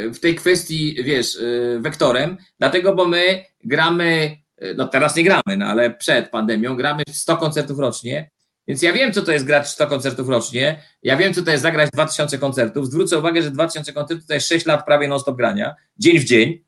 w 0.10 0.20
tej 0.20 0.36
kwestii, 0.36 1.04
wiesz, 1.04 1.36
e, 1.36 1.80
wektorem, 1.80 2.38
dlatego, 2.60 2.96
bo 2.96 3.06
my 3.06 3.46
gramy, 3.64 4.38
e, 4.58 4.74
no 4.74 4.88
teraz 4.88 5.16
nie 5.16 5.24
gramy, 5.24 5.58
no 5.58 5.66
ale 5.66 5.92
przed 5.92 6.30
pandemią 6.30 6.76
gramy 6.76 7.04
100 7.10 7.38
koncertów 7.38 7.80
rocznie 7.80 8.30
więc 8.70 8.82
ja 8.82 8.94
wiem, 8.94 9.14
co 9.14 9.22
to 9.22 9.32
jest 9.32 9.46
grać 9.46 9.70
100 9.70 9.88
koncertów 9.88 10.30
rocznie, 10.30 10.84
ja 11.04 11.18
wiem, 11.18 11.34
co 11.34 11.42
to 11.42 11.52
jest 11.52 11.64
zagrać 11.64 11.90
2000 11.92 12.38
koncertów. 12.38 12.88
Zwrócę 12.88 13.18
uwagę, 13.18 13.42
że 13.42 13.52
2000 13.52 13.94
koncertów 13.94 14.28
to 14.28 14.34
jest 14.34 14.48
6 14.48 14.66
lat 14.66 14.86
prawie 14.86 15.08
non-stop 15.08 15.38
grania, 15.38 15.76
dzień 15.98 16.20
w 16.20 16.24
dzień, 16.24 16.64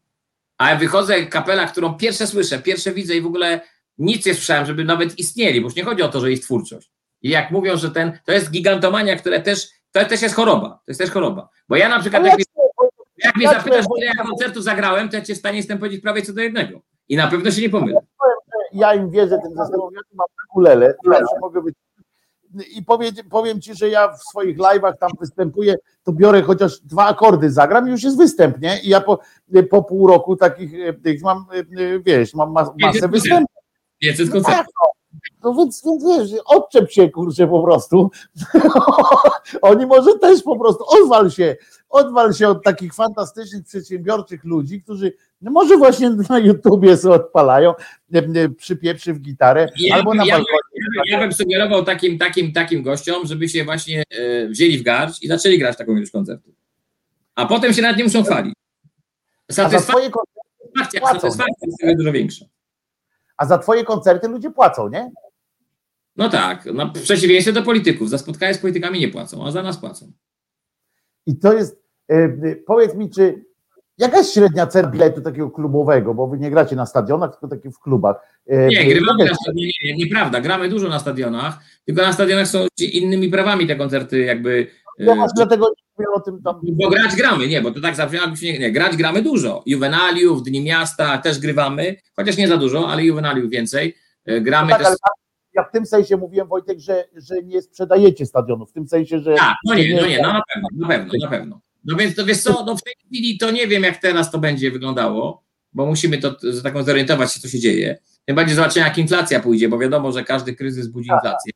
a 0.57 0.69
ja 0.69 0.75
wychodzę 0.75 1.25
kapela, 1.25 1.67
którą 1.67 1.93
pierwsze 1.93 2.27
słyszę, 2.27 2.59
pierwsze 2.59 2.91
widzę 2.91 3.15
i 3.15 3.21
w 3.21 3.25
ogóle 3.25 3.61
nic 3.97 4.25
nie 4.25 4.33
słyszałem, 4.33 4.65
żeby 4.65 4.83
nawet 4.83 5.19
istnieli, 5.19 5.61
bo 5.61 5.67
już 5.67 5.75
nie 5.75 5.83
chodzi 5.83 6.01
o 6.01 6.09
to, 6.09 6.19
że 6.19 6.31
ich 6.31 6.39
twórczość. 6.39 6.91
I 7.21 7.29
jak 7.29 7.51
mówią, 7.51 7.77
że 7.77 7.91
ten, 7.91 8.19
to 8.25 8.31
jest 8.31 8.51
gigantomania, 8.51 9.15
które 9.15 9.39
też, 9.39 9.67
to 9.91 10.05
też 10.05 10.21
jest 10.21 10.35
choroba, 10.35 10.69
to 10.69 10.83
jest 10.87 10.99
też 10.99 11.11
choroba. 11.11 11.49
Bo 11.69 11.75
ja 11.75 11.89
na 11.89 11.99
przykład, 11.99 12.25
jak, 12.25 12.39
jak 13.17 13.35
mnie 13.35 13.47
zapytasz, 13.47 13.85
ile 13.97 14.05
ja 14.05 14.23
koncertów 14.23 14.63
zagrałem, 14.63 15.09
to 15.09 15.15
ja 15.15 15.21
cię 15.21 15.35
w 15.35 15.37
stanie 15.37 15.57
jestem 15.57 15.77
powiedzieć 15.77 16.01
prawie 16.01 16.21
co 16.21 16.33
do 16.33 16.41
jednego. 16.41 16.81
I 17.09 17.15
na 17.15 17.27
pewno 17.27 17.51
się 17.51 17.61
nie 17.61 17.69
pomylę. 17.69 18.01
Ja 18.73 18.93
im 18.93 19.09
wierzę 19.09 19.39
tym 19.43 19.55
zespołom, 19.55 19.93
ja 19.93 20.01
tu 20.09 20.15
mam 20.15 20.27
ukulele, 20.49 20.95
mogę 21.41 21.61
być 21.61 21.75
i 22.75 22.83
powie, 22.83 23.11
powiem 23.29 23.61
ci, 23.61 23.75
że 23.75 23.89
ja 23.89 24.13
w 24.13 24.23
swoich 24.23 24.57
live'ach 24.57 24.97
tam 24.99 25.09
występuję, 25.19 25.75
to 26.03 26.11
biorę 26.11 26.41
chociaż 26.41 26.79
dwa 26.79 27.05
akordy, 27.05 27.51
zagram 27.51 27.87
i 27.87 27.91
już 27.91 28.03
jest 28.03 28.17
występ, 28.17 28.61
nie? 28.61 28.79
I 28.83 28.89
ja 28.89 29.01
po, 29.01 29.19
po 29.69 29.83
pół 29.83 30.07
roku 30.07 30.35
takich 30.35 30.71
tych 31.03 31.21
mam, 31.21 31.45
wiesz, 32.05 32.33
mam 32.33 32.51
masę 32.51 33.07
występów. 33.07 33.55
500 33.99 34.31
koncertów. 34.31 34.73
No 35.43 35.53
więc, 35.53 35.83
więc 35.85 36.03
wiesz, 36.03 36.41
odczep 36.45 36.91
się 36.91 37.09
kurczę 37.09 37.47
po 37.47 37.63
prostu. 37.63 38.11
Oni 39.61 39.85
może 39.85 40.19
też 40.19 40.43
po 40.43 40.59
prostu 40.59 40.85
odwal 40.87 41.31
się, 41.31 41.55
odwal 41.89 42.33
się 42.33 42.47
od 42.47 42.63
takich 42.63 42.93
fantastycznych, 42.93 43.63
przedsiębiorczych 43.63 44.43
ludzi, 44.43 44.81
którzy 44.81 45.13
no 45.41 45.51
może 45.51 45.77
właśnie 45.77 46.09
na 46.29 46.39
YouTubie 46.39 46.97
sobie 46.97 47.15
odpalają, 47.15 47.73
przypieprzy 48.57 49.13
w 49.13 49.19
gitarę, 49.19 49.67
ja, 49.79 49.95
albo 49.95 50.13
na 50.13 50.25
ja, 50.25 50.35
balkonie. 50.35 50.59
Ja, 51.05 51.19
bym 51.19 51.33
sugerował 51.33 51.85
takim, 51.85 52.17
takim, 52.17 52.53
takim 52.53 52.83
gościom, 52.83 53.27
żeby 53.27 53.49
się 53.49 53.63
właśnie 53.63 54.03
e, 54.09 54.47
wzięli 54.47 54.77
w 54.77 54.83
garść 54.83 55.23
i 55.23 55.27
zaczęli 55.27 55.59
grać 55.59 55.77
taką 55.77 55.95
ilość 55.95 56.11
koncertów. 56.11 56.55
A 57.35 57.45
potem 57.45 57.73
się 57.73 57.81
nad 57.81 57.97
nie 57.97 58.03
muszą 58.03 58.23
chwalić. 58.23 58.53
Satysfakcja, 59.51 60.09
satysfakcja 61.01 61.87
jest 61.87 61.97
dużo 61.97 62.11
większa. 62.11 62.45
A 63.37 63.45
za 63.45 63.57
twoje 63.57 63.83
koncerty 63.83 64.27
ludzie 64.27 64.51
płacą, 64.51 64.89
nie? 64.89 65.11
No 66.15 66.29
tak, 66.29 66.65
no, 66.73 66.93
w 66.95 67.01
przeciwieństwie 67.01 67.53
do 67.53 67.63
polityków. 67.63 68.09
Za 68.09 68.17
spotkania 68.17 68.53
z 68.53 68.57
politykami 68.57 68.99
nie 68.99 69.07
płacą, 69.07 69.45
a 69.45 69.51
za 69.51 69.63
nas 69.63 69.77
płacą. 69.77 70.11
I 71.25 71.39
to 71.39 71.53
jest, 71.53 71.83
yy, 72.09 72.63
powiedz 72.67 72.95
mi, 72.95 73.09
czy 73.09 73.45
jaka 73.97 74.17
jest 74.17 74.33
średnia 74.33 74.67
cena 74.67 74.87
biletu 74.87 75.21
takiego 75.21 75.51
klubowego, 75.51 76.13
bo 76.13 76.27
wy 76.27 76.37
nie 76.37 76.51
gracie 76.51 76.75
na 76.75 76.85
stadionach, 76.85 77.31
tylko 77.31 77.47
takie 77.47 77.71
w 77.71 77.79
klubach. 77.79 78.15
Yy, 78.47 78.67
nie, 78.67 78.95
gramy 78.95 79.25
na 79.25 79.35
stadionach, 79.35 79.71
nie, 79.83 79.95
nieprawda, 79.95 80.41
gramy 80.41 80.69
dużo 80.69 80.87
na 80.87 80.99
stadionach, 80.99 81.59
tylko 81.85 82.01
na 82.01 82.13
stadionach 82.13 82.47
są 82.47 82.67
innymi 82.93 83.29
prawami 83.29 83.67
te 83.67 83.75
koncerty 83.75 84.19
jakby. 84.19 84.67
No, 84.99 85.15
yy, 85.15 85.25
dlatego 85.35 85.65
nie 85.67 85.83
mówię 85.97 86.07
o 86.15 86.19
tym 86.19 86.41
tam. 86.43 86.59
Bo 86.63 86.89
grać 86.89 87.15
gramy, 87.15 87.47
nie, 87.47 87.61
bo 87.61 87.71
to 87.71 87.81
tak 87.81 87.95
zawsze 87.95 88.17
nie, 88.41 88.59
nie, 88.59 88.71
grać 88.71 88.97
gramy 88.97 89.21
dużo. 89.21 89.63
Juvenaliów, 89.65 90.43
Dni 90.43 90.61
Miasta 90.61 91.17
też 91.17 91.39
grywamy, 91.39 91.95
chociaż 92.15 92.37
nie 92.37 92.47
za 92.47 92.57
dużo, 92.57 92.89
ale 92.89 93.03
Juvenaliów 93.03 93.49
więcej. 93.49 93.95
Gramy 94.41 94.71
no 94.71 94.77
tak, 94.77 94.87
też 94.87 94.95
ja 95.53 95.63
w 95.63 95.71
tym 95.71 95.85
sensie 95.85 96.17
mówiłem, 96.17 96.47
Wojtek, 96.47 96.79
że, 96.79 97.05
że 97.15 97.43
nie 97.43 97.61
sprzedajecie 97.61 98.25
stadionu, 98.25 98.65
w 98.65 98.73
tym 98.73 98.87
sensie, 98.87 99.19
że... 99.19 99.35
Tak, 99.35 99.55
no 99.65 99.73
nie, 99.73 99.95
no 99.95 100.07
nie, 100.07 100.21
no 100.21 100.33
na 100.33 100.41
pewno, 100.53 100.69
na 100.73 100.87
pewno, 100.87 101.13
na 101.21 101.29
pewno. 101.29 101.61
No 101.83 101.95
więc 101.95 102.15
to 102.15 102.25
wiesz 102.25 102.37
co, 102.37 102.63
no 102.65 102.77
w 102.77 102.83
tej 102.83 102.93
chwili 103.05 103.37
to 103.37 103.51
nie 103.51 103.67
wiem, 103.67 103.83
jak 103.83 103.97
teraz 103.97 104.31
to 104.31 104.39
będzie 104.39 104.71
wyglądało, 104.71 105.43
bo 105.73 105.85
musimy 105.85 106.17
to, 106.17 106.35
taką 106.63 106.83
zorientować 106.83 107.33
się, 107.33 107.39
co 107.39 107.47
się 107.47 107.59
dzieje. 107.59 107.97
Tym 108.25 108.35
bardziej 108.35 108.55
zobaczymy, 108.55 108.85
jak 108.85 108.97
inflacja 108.97 109.39
pójdzie, 109.39 109.69
bo 109.69 109.79
wiadomo, 109.79 110.11
że 110.11 110.23
każdy 110.23 110.55
kryzys 110.55 110.87
budzi 110.87 111.09
tak. 111.09 111.17
inflację. 111.17 111.51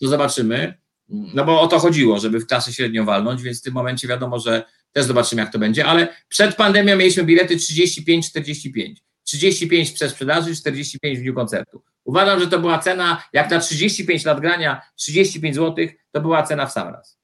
To 0.00 0.08
zobaczymy. 0.08 0.74
No 1.08 1.44
bo 1.44 1.60
o 1.60 1.66
to 1.66 1.78
chodziło, 1.78 2.18
żeby 2.18 2.40
w 2.40 2.46
klasę 2.46 2.72
średnią 2.72 3.04
walnąć, 3.04 3.42
więc 3.42 3.60
w 3.60 3.62
tym 3.62 3.74
momencie 3.74 4.08
wiadomo, 4.08 4.38
że 4.38 4.64
też 4.92 5.04
zobaczymy, 5.04 5.42
jak 5.42 5.52
to 5.52 5.58
będzie, 5.58 5.86
ale 5.86 6.08
przed 6.28 6.56
pandemią 6.56 6.96
mieliśmy 6.96 7.24
bilety 7.24 7.56
35-45. 7.56 8.94
35 9.24 9.90
przez 9.90 10.12
sprzedaży, 10.12 10.56
45 10.56 11.18
w 11.18 11.22
dniu 11.22 11.34
koncertu. 11.34 11.82
Uważam, 12.04 12.40
że 12.40 12.46
to 12.46 12.58
była 12.58 12.78
cena, 12.78 13.22
jak 13.32 13.50
na 13.50 13.58
35 13.58 14.24
lat 14.24 14.40
grania, 14.40 14.82
35 14.96 15.54
zł, 15.54 15.86
to 16.12 16.20
była 16.20 16.42
cena 16.42 16.66
w 16.66 16.72
sam 16.72 16.88
raz. 16.88 17.19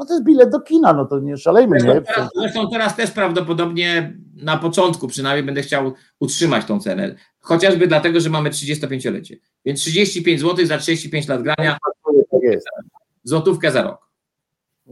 No 0.00 0.06
to 0.06 0.12
jest 0.12 0.24
bilet 0.24 0.50
do 0.50 0.60
kina, 0.60 0.92
no 0.92 1.04
to 1.04 1.18
nie 1.18 1.36
szalejmy. 1.36 1.80
Zresztą, 1.80 1.94
nie? 1.94 2.14
Teraz, 2.14 2.30
zresztą 2.36 2.70
teraz 2.70 2.96
też 2.96 3.10
prawdopodobnie 3.10 4.16
na 4.36 4.56
początku 4.56 5.08
przynajmniej 5.08 5.44
będę 5.44 5.62
chciał 5.62 5.92
utrzymać 6.20 6.64
tą 6.64 6.80
cenę. 6.80 7.14
Chociażby 7.40 7.86
dlatego, 7.86 8.20
że 8.20 8.30
mamy 8.30 8.50
35-lecie. 8.50 9.36
Więc 9.64 9.80
35 9.80 10.40
zł 10.40 10.66
za 10.66 10.78
35 10.78 11.28
lat 11.28 11.42
grania. 11.42 11.78
Tak 12.30 12.42
jest. 12.42 12.66
Złotówkę 13.24 13.70
za 13.72 13.82
rok 13.82 14.10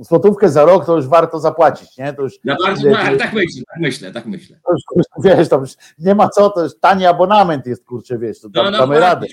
złotówkę 0.01 0.49
za 0.49 0.65
rok 0.65 0.87
to 0.87 0.97
już 0.97 1.07
warto 1.07 1.41
zapłacić, 1.41 1.97
nie? 1.97 2.13
To 2.13 2.23
już, 2.23 2.35
no, 2.45 2.57
bardzo, 2.65 2.91
tak, 2.91 3.19
tak 3.19 3.33
myślę, 3.33 3.63
tak 3.67 3.81
myślę, 3.81 4.13
tak 4.13 4.27
myślę. 4.27 4.61
To 4.67 4.73
już, 4.73 5.05
wiesz, 5.25 5.49
to 5.49 5.59
już 5.59 5.71
nie 5.99 6.15
ma 6.15 6.29
co, 6.29 6.51
to 6.51 6.63
już 6.63 6.73
tani 6.81 7.07
abonament 7.07 7.67
jest, 7.67 7.85
kurczę, 7.85 8.19
wiesz, 8.19 8.41
to 8.41 8.51
tam, 8.51 8.65
no, 8.65 8.71
no, 8.71 8.79
damy 8.79 9.01
radę. 9.01 9.27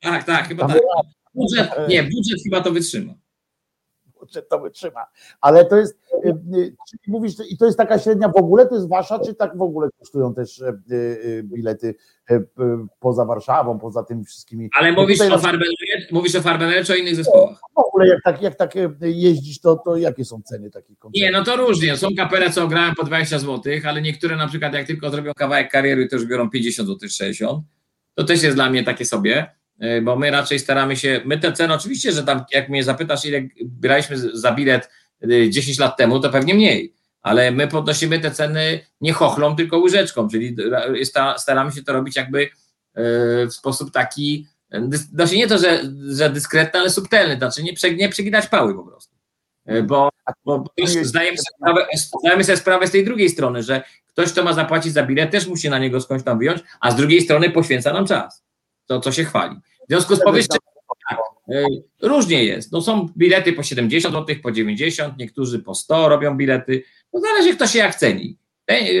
Tak, 0.00 0.24
tak, 0.24 0.48
chyba 0.48 0.66
damy 0.66 0.80
tak. 0.80 1.06
Budżet, 1.34 1.88
nie, 1.88 2.02
budżet 2.02 2.42
chyba 2.44 2.60
to 2.60 2.72
wytrzyma. 2.72 3.12
To 4.48 4.60
wytrzyma, 4.60 5.06
ale 5.40 5.64
to 5.64 5.76
jest, 5.76 5.98
y, 6.24 6.28
y, 6.28 6.76
mówisz, 7.06 7.34
i 7.50 7.56
to 7.58 7.66
jest 7.66 7.78
taka 7.78 7.98
średnia 7.98 8.28
w 8.28 8.36
ogóle, 8.36 8.66
to 8.66 8.74
jest 8.74 8.88
wasza, 8.88 9.18
czy 9.18 9.34
tak 9.34 9.56
w 9.56 9.62
ogóle 9.62 9.88
kosztują 9.98 10.34
też 10.34 10.58
y, 10.60 11.42
bilety 11.44 11.94
poza 13.00 13.24
Warszawą, 13.24 13.78
poza 13.78 14.02
tymi 14.02 14.24
wszystkimi. 14.24 14.70
Ale 14.78 14.92
mówisz 14.92 15.20
o, 15.20 15.38
Farbenerze, 15.38 16.06
mówisz 16.12 16.34
o 16.34 16.40
Farbenerze 16.40 16.84
czy 16.84 16.92
o 16.92 16.96
innych 16.96 17.16
zespołach? 17.16 17.58
W 17.74 17.78
ogóle 17.78 18.08
jak 18.08 18.22
tak, 18.22 18.42
jak 18.42 18.54
tak 18.54 18.74
jeździsz, 19.00 19.60
to, 19.60 19.76
to 19.76 19.96
jakie 19.96 20.24
są 20.24 20.42
ceny 20.42 20.70
takich 20.70 20.98
koncertów? 20.98 21.22
Nie, 21.22 21.30
no 21.30 21.44
to 21.44 21.56
różnie. 21.56 21.96
Są 21.96 22.08
kapele, 22.16 22.50
co 22.50 22.68
grają 22.68 22.94
po 22.94 23.04
20 23.04 23.38
zł, 23.38 23.72
ale 23.88 24.02
niektóre 24.02 24.36
na 24.36 24.48
przykład 24.48 24.74
jak 24.74 24.86
tylko 24.86 25.10
zrobią 25.10 25.32
kawałek 25.36 25.70
kariery, 25.70 26.08
to 26.08 26.16
już 26.16 26.26
biorą 26.26 26.50
50 26.50 26.88
zł, 26.88 27.08
60. 27.08 27.64
To 28.14 28.24
też 28.24 28.42
jest 28.42 28.56
dla 28.56 28.70
mnie 28.70 28.84
takie 28.84 29.04
sobie, 29.04 29.46
bo 30.02 30.16
my 30.16 30.30
raczej 30.30 30.58
staramy 30.58 30.96
się, 30.96 31.20
my 31.24 31.38
te 31.38 31.52
ceny 31.52 31.74
oczywiście, 31.74 32.12
że 32.12 32.22
tam 32.22 32.44
jak 32.52 32.68
mnie 32.68 32.84
zapytasz, 32.84 33.24
ile 33.24 33.42
braliśmy 33.64 34.38
za 34.38 34.52
bilet 34.52 34.90
10 35.48 35.78
e, 35.78 35.82
lat 35.82 35.96
temu, 35.96 36.20
to 36.20 36.30
pewnie 36.30 36.54
mniej 36.54 36.94
ale 37.24 37.50
my 37.50 37.68
podnosimy 37.68 38.20
te 38.20 38.30
ceny 38.30 38.80
nie 39.00 39.12
chochlą, 39.12 39.56
tylko 39.56 39.78
łyżeczką, 39.78 40.28
czyli 40.28 40.56
staramy 41.36 41.72
się 41.72 41.82
to 41.82 41.92
robić 41.92 42.16
jakby 42.16 42.42
e, 42.42 42.50
w 43.46 43.52
sposób 43.52 43.90
taki, 43.90 44.46
znaczy 44.90 45.36
nie 45.36 45.46
to, 45.46 45.58
że, 45.58 45.82
że 46.08 46.30
dyskretny, 46.30 46.80
ale 46.80 46.90
subtelny, 46.90 47.36
znaczy 47.36 47.62
nie, 47.62 47.96
nie 47.96 48.08
przeginać 48.08 48.46
pały 48.46 48.74
po 48.74 48.84
prostu. 48.84 49.14
E, 49.66 49.82
bo 49.82 50.10
Bo 50.44 50.64
zdajemy 51.02 51.36
sobie, 51.36 51.56
sprawę, 51.56 51.86
zdajemy 52.22 52.44
sobie 52.44 52.56
sprawę 52.56 52.86
z 52.86 52.90
tej 52.90 53.04
drugiej 53.04 53.28
strony, 53.28 53.62
że 53.62 53.82
ktoś, 54.06 54.32
kto 54.32 54.44
ma 54.44 54.52
zapłacić 54.52 54.92
za 54.92 55.02
bilet, 55.02 55.30
też 55.30 55.46
musi 55.46 55.70
na 55.70 55.78
niego 55.78 56.00
skądś 56.00 56.24
tam 56.24 56.38
wyjąć, 56.38 56.62
a 56.80 56.90
z 56.90 56.96
drugiej 56.96 57.20
strony 57.20 57.50
poświęca 57.50 57.92
nam 57.92 58.06
czas. 58.06 58.43
To, 58.86 59.00
co 59.00 59.12
się 59.12 59.24
chwali. 59.24 59.56
W 59.56 59.88
związku 59.88 60.16
z 60.16 60.20
powyższym 60.24 60.58
tak, 61.10 61.18
y, 61.50 61.64
różnie 62.02 62.44
jest. 62.44 62.72
No 62.72 62.82
są 62.82 63.08
bilety 63.16 63.52
po 63.52 63.62
70 63.62 64.14
zł, 64.14 64.36
po 64.42 64.52
90, 64.52 65.18
niektórzy 65.18 65.58
po 65.58 65.74
100 65.74 66.08
robią 66.08 66.36
bilety. 66.36 66.82
No 67.12 67.20
zależy, 67.20 67.56
kto 67.56 67.66
się 67.66 67.78
jak 67.78 67.94
ceni. 67.94 68.38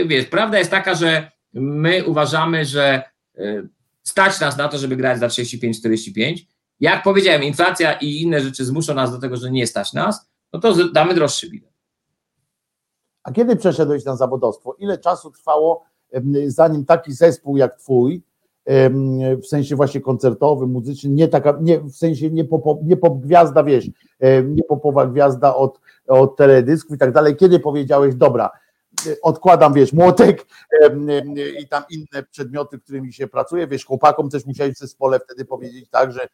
Wiesz, 0.06 0.26
prawda 0.26 0.58
jest 0.58 0.70
taka, 0.70 0.94
że 0.94 1.30
my 1.52 2.04
uważamy, 2.04 2.64
że 2.64 3.02
y, 3.38 3.68
stać 4.02 4.40
nas 4.40 4.56
na 4.56 4.68
to, 4.68 4.78
żeby 4.78 4.96
grać 4.96 5.18
za 5.18 5.26
35-45. 5.26 6.46
Jak 6.80 7.02
powiedziałem, 7.02 7.42
inflacja 7.42 7.92
i 7.92 8.22
inne 8.22 8.40
rzeczy 8.40 8.64
zmuszą 8.64 8.94
nas 8.94 9.12
do 9.12 9.18
tego, 9.18 9.36
że 9.36 9.50
nie 9.50 9.66
stać 9.66 9.92
nas, 9.92 10.28
no 10.52 10.60
to 10.60 10.88
damy 10.88 11.14
droższy 11.14 11.50
bilet. 11.50 11.74
A 13.22 13.32
kiedy 13.32 13.56
przeszedłeś 13.56 14.04
na 14.04 14.16
zawodowstwo? 14.16 14.76
Ile 14.78 14.98
czasu 14.98 15.30
trwało, 15.30 15.84
zanim 16.46 16.84
taki 16.84 17.12
zespół 17.12 17.56
jak 17.56 17.78
twój, 17.78 18.22
w 19.42 19.46
sensie 19.46 19.76
właśnie 19.76 20.00
koncertowym, 20.00 20.70
muzycznym, 20.70 21.14
nie 21.14 21.28
taka, 21.28 21.58
nie, 21.60 21.80
w 21.80 21.92
sensie 21.92 22.30
nie 22.30 22.44
pop, 22.44 22.78
nie 22.84 22.96
pop 22.96 23.20
gwiazda, 23.20 23.64
wiesz, 23.64 23.86
nie 24.44 24.62
popowa 24.68 25.06
gwiazda 25.06 25.54
od, 25.54 25.80
od 26.08 26.36
teledysków 26.36 26.96
i 26.96 26.98
tak 26.98 27.12
dalej, 27.12 27.36
kiedy 27.36 27.60
powiedziałeś, 27.60 28.14
dobra, 28.14 28.50
odkładam, 29.22 29.72
wiesz, 29.72 29.92
młotek 29.92 30.46
i 31.60 31.68
tam 31.68 31.82
inne 31.90 32.22
przedmioty, 32.30 32.78
którymi 32.78 33.12
się 33.12 33.26
pracuje, 33.26 33.66
wiesz, 33.66 33.84
chłopakom 33.84 34.30
też 34.30 34.46
musiałeś 34.46 34.74
w 34.74 34.78
zespole 34.78 35.20
wtedy 35.20 35.44
powiedzieć 35.44 35.88
tak, 35.90 36.12
że 36.12 36.28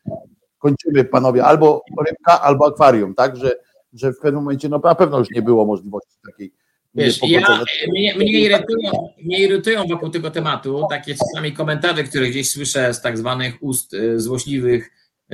kończymy 0.58 1.04
panowie, 1.04 1.44
albo 1.44 1.82
rybka, 2.08 2.40
albo 2.40 2.66
akwarium, 2.66 3.14
tak, 3.14 3.36
że, 3.36 3.56
że 3.92 4.12
w 4.12 4.18
pewnym 4.18 4.42
momencie, 4.42 4.68
no 4.68 4.80
na 4.84 4.94
pewno 4.94 5.18
już 5.18 5.30
nie 5.30 5.42
było 5.42 5.64
możliwości 5.64 6.16
takiej 6.26 6.52
Wiesz, 6.94 7.18
ja, 7.22 7.62
mnie, 7.88 8.14
mnie, 8.14 8.40
irytują, 8.40 8.90
mnie 9.24 9.38
irytują 9.38 9.86
wokół 9.86 10.10
tego 10.10 10.30
tematu. 10.30 10.86
Takie 10.90 11.14
czasami 11.14 11.52
komentarze, 11.52 12.04
które 12.04 12.28
gdzieś 12.28 12.50
słyszę 12.50 12.94
z 12.94 13.00
tak 13.00 13.18
zwanych 13.18 13.62
ust 13.62 13.94
y, 13.94 14.20
złośliwych 14.20 14.90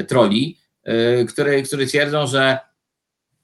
troli, 0.08 0.58
y, 0.88 1.26
które, 1.26 1.62
które 1.62 1.86
twierdzą, 1.86 2.26
że, 2.26 2.58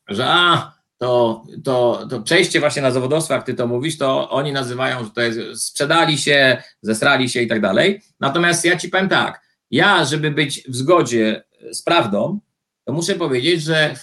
że 0.08 0.26
a, 0.28 0.72
to, 0.98 1.44
to, 1.64 2.06
to 2.10 2.20
przejście 2.20 2.60
właśnie 2.60 2.82
na 2.82 2.90
zawodowstwo, 2.90 3.34
jak 3.34 3.46
ty 3.46 3.54
to 3.54 3.66
mówisz, 3.66 3.98
to 3.98 4.30
oni 4.30 4.52
nazywają, 4.52 5.04
że 5.04 5.10
to 5.10 5.20
jest 5.20 5.66
sprzedali 5.66 6.18
się, 6.18 6.62
zesrali 6.82 7.28
się 7.28 7.42
i 7.42 7.46
tak 7.46 7.60
dalej. 7.60 8.00
Natomiast 8.20 8.64
ja 8.64 8.76
ci 8.76 8.88
powiem 8.88 9.08
tak, 9.08 9.40
ja, 9.70 10.04
żeby 10.04 10.30
być 10.30 10.62
w 10.68 10.76
zgodzie 10.76 11.44
z 11.72 11.82
prawdą, 11.82 12.40
to 12.84 12.92
muszę 12.92 13.14
powiedzieć, 13.14 13.62
że 13.62 13.94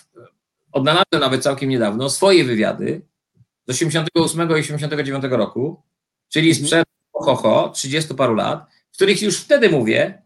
odnalazłem 0.72 1.22
nawet 1.22 1.44
całkiem 1.44 1.70
niedawno 1.70 2.10
swoje 2.10 2.44
wywiady 2.44 3.02
z 3.70 3.72
88 3.72 4.50
i 4.50 4.54
89 4.54 5.24
roku, 5.30 5.84
czyli 6.30 6.56
sprzed 6.56 6.88
ho, 7.14 7.36
ho 7.36 7.70
30 7.70 8.16
paru 8.16 8.36
lat, 8.36 8.70
w 8.92 8.96
których 8.96 9.22
już 9.22 9.38
wtedy 9.38 9.70
mówię, 9.70 10.22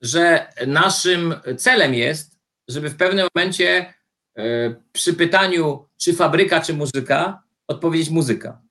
że 0.00 0.52
naszym 0.66 1.34
celem 1.58 1.94
jest, 1.94 2.38
żeby 2.68 2.90
w 2.90 2.96
pewnym 2.96 3.28
momencie 3.34 3.94
e, 4.36 4.74
przy 4.92 5.14
pytaniu, 5.14 5.88
czy 5.96 6.12
fabryka, 6.12 6.60
czy 6.60 6.74
muzyka, 6.74 7.42
odpowiedzieć 7.66 8.10
muzyka. 8.10 8.62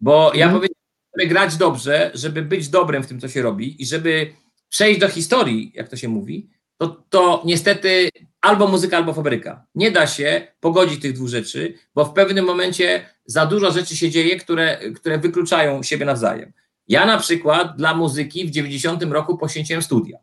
Bo 0.00 0.32
ja 0.34 0.46
mhm. 0.46 0.52
powiedziałem, 0.52 0.84
żeby 1.18 1.28
grać 1.28 1.56
dobrze, 1.56 2.10
żeby 2.14 2.42
być 2.42 2.68
dobrym 2.68 3.02
w 3.02 3.06
tym, 3.06 3.20
co 3.20 3.28
się 3.28 3.42
robi 3.42 3.82
i 3.82 3.86
żeby 3.86 4.32
przejść 4.68 5.00
do 5.00 5.08
historii, 5.08 5.72
jak 5.74 5.88
to 5.88 5.96
się 5.96 6.08
mówi, 6.08 6.50
to, 6.78 7.04
to 7.10 7.42
niestety 7.44 8.10
albo 8.40 8.68
muzyka, 8.68 8.96
albo 8.96 9.14
fabryka. 9.14 9.66
Nie 9.74 9.90
da 9.90 10.06
się 10.06 10.46
pogodzić 10.60 11.02
tych 11.02 11.12
dwóch 11.12 11.28
rzeczy, 11.28 11.74
bo 11.94 12.04
w 12.04 12.12
pewnym 12.12 12.44
momencie 12.44 13.06
za 13.26 13.46
dużo 13.46 13.70
rzeczy 13.70 13.96
się 13.96 14.10
dzieje, 14.10 14.36
które, 14.36 14.78
które 14.94 15.18
wykluczają 15.18 15.82
siebie 15.82 16.06
nawzajem. 16.06 16.52
Ja 16.88 17.06
na 17.06 17.18
przykład 17.18 17.76
dla 17.76 17.94
muzyki 17.94 18.46
w 18.46 18.50
90 18.50 19.02
roku 19.02 19.38
poświęciłem 19.38 19.82
studia, 19.82 20.18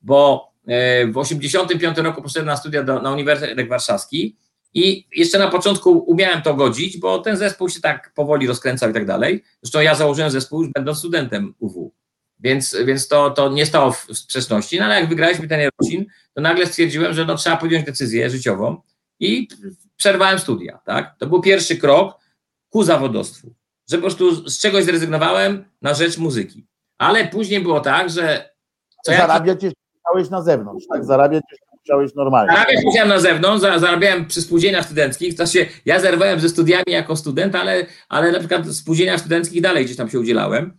bo 0.00 0.50
e, 0.66 1.06
w 1.06 1.18
85 1.18 1.98
roku 1.98 2.22
poszedłem 2.22 2.46
na 2.46 2.56
studia 2.56 2.82
do, 2.82 3.02
na 3.02 3.12
Uniwersytet 3.12 3.68
Warszawski 3.68 4.36
i 4.74 5.06
jeszcze 5.16 5.38
na 5.38 5.48
początku 5.48 5.90
umiałem 5.90 6.42
to 6.42 6.54
godzić, 6.54 6.98
bo 6.98 7.18
ten 7.18 7.36
zespół 7.36 7.68
się 7.68 7.80
tak 7.80 8.12
powoli 8.14 8.46
rozkręcał 8.46 8.90
i 8.90 8.92
tak 8.92 9.06
dalej. 9.06 9.44
Zresztą 9.62 9.80
ja 9.80 9.94
założyłem 9.94 10.30
zespół 10.30 10.62
już 10.62 10.72
będąc 10.72 10.98
studentem 10.98 11.54
UW. 11.58 11.92
Więc, 12.40 12.76
więc 12.84 13.08
to, 13.08 13.30
to 13.30 13.48
nie 13.48 13.66
stało 13.66 13.92
w 13.92 14.06
sprzeczności, 14.12 14.78
no 14.78 14.84
ale 14.84 15.00
jak 15.00 15.08
wygraliśmy 15.08 15.48
ten 15.48 15.70
rodzin, 15.80 16.06
to 16.34 16.40
nagle 16.40 16.66
stwierdziłem, 16.66 17.14
że 17.14 17.24
no, 17.24 17.34
trzeba 17.34 17.56
podjąć 17.56 17.86
decyzję 17.86 18.30
życiową 18.30 18.82
i 19.20 19.48
przerwałem 19.96 20.38
studia. 20.38 20.80
Tak? 20.84 21.14
To 21.18 21.26
był 21.26 21.40
pierwszy 21.40 21.76
krok 21.76 22.18
ku 22.70 22.82
zawodowstwu, 22.82 23.54
że 23.90 23.96
po 23.96 24.02
prostu 24.02 24.50
z 24.50 24.58
czegoś 24.58 24.84
zrezygnowałem 24.84 25.64
na 25.82 25.94
rzecz 25.94 26.18
muzyki. 26.18 26.66
Ale 26.98 27.28
później 27.28 27.60
było 27.60 27.80
tak, 27.80 28.10
że. 28.10 28.50
Co 29.04 29.12
zarabiać 29.12 29.62
ja... 29.62 29.70
musiałeś 29.94 30.30
na 30.30 30.42
zewnątrz, 30.42 30.86
tak? 30.92 31.04
Zarabiać 31.04 31.42
musiałeś 31.80 32.14
normalnie. 32.14 32.52
Zarabiać 32.52 32.84
musiałem 32.84 33.08
na 33.08 33.20
zewnątrz, 33.20 33.62
zarabiałem 33.62 34.26
przy 34.26 34.42
spółdzielniach 34.42 34.84
studenckich. 34.84 35.36
To 35.36 35.46
się, 35.46 35.66
ja 35.84 36.00
zerwałem 36.00 36.40
ze 36.40 36.48
studiami 36.48 36.84
jako 36.86 37.16
student, 37.16 37.54
ale, 37.54 37.86
ale 38.08 38.32
na 38.32 38.38
przykład 38.38 38.66
w 38.66 38.74
spółdzielniach 38.74 39.20
studenckich 39.20 39.62
dalej 39.62 39.84
gdzieś 39.84 39.96
tam 39.96 40.10
się 40.10 40.20
udzielałem 40.20 40.78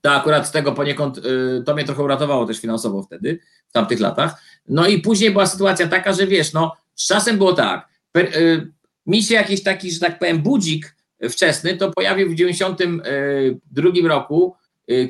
to 0.00 0.12
akurat 0.12 0.48
z 0.48 0.50
tego 0.50 0.72
poniekąd 0.72 1.18
y, 1.18 1.62
to 1.66 1.74
mnie 1.74 1.84
trochę 1.84 2.02
uratowało 2.02 2.46
też 2.46 2.60
finansowo 2.60 3.02
wtedy, 3.02 3.38
w 3.68 3.72
tamtych 3.72 4.00
latach. 4.00 4.42
No 4.68 4.86
i 4.86 4.98
później 4.98 5.30
była 5.30 5.46
sytuacja 5.46 5.88
taka, 5.88 6.12
że 6.12 6.26
wiesz, 6.26 6.52
no 6.52 6.76
z 6.94 7.06
czasem 7.06 7.38
było 7.38 7.52
tak, 7.52 7.88
per, 8.12 8.36
y, 8.36 8.72
mi 9.06 9.22
się 9.22 9.34
jakiś 9.34 9.62
taki, 9.62 9.90
że 9.92 10.00
tak 10.00 10.18
powiem, 10.18 10.42
budzik 10.42 10.96
wczesny 11.30 11.76
to 11.76 11.90
pojawił 11.90 12.30
w 12.30 12.34
92 12.34 13.88
y, 13.88 14.08
roku, 14.08 14.56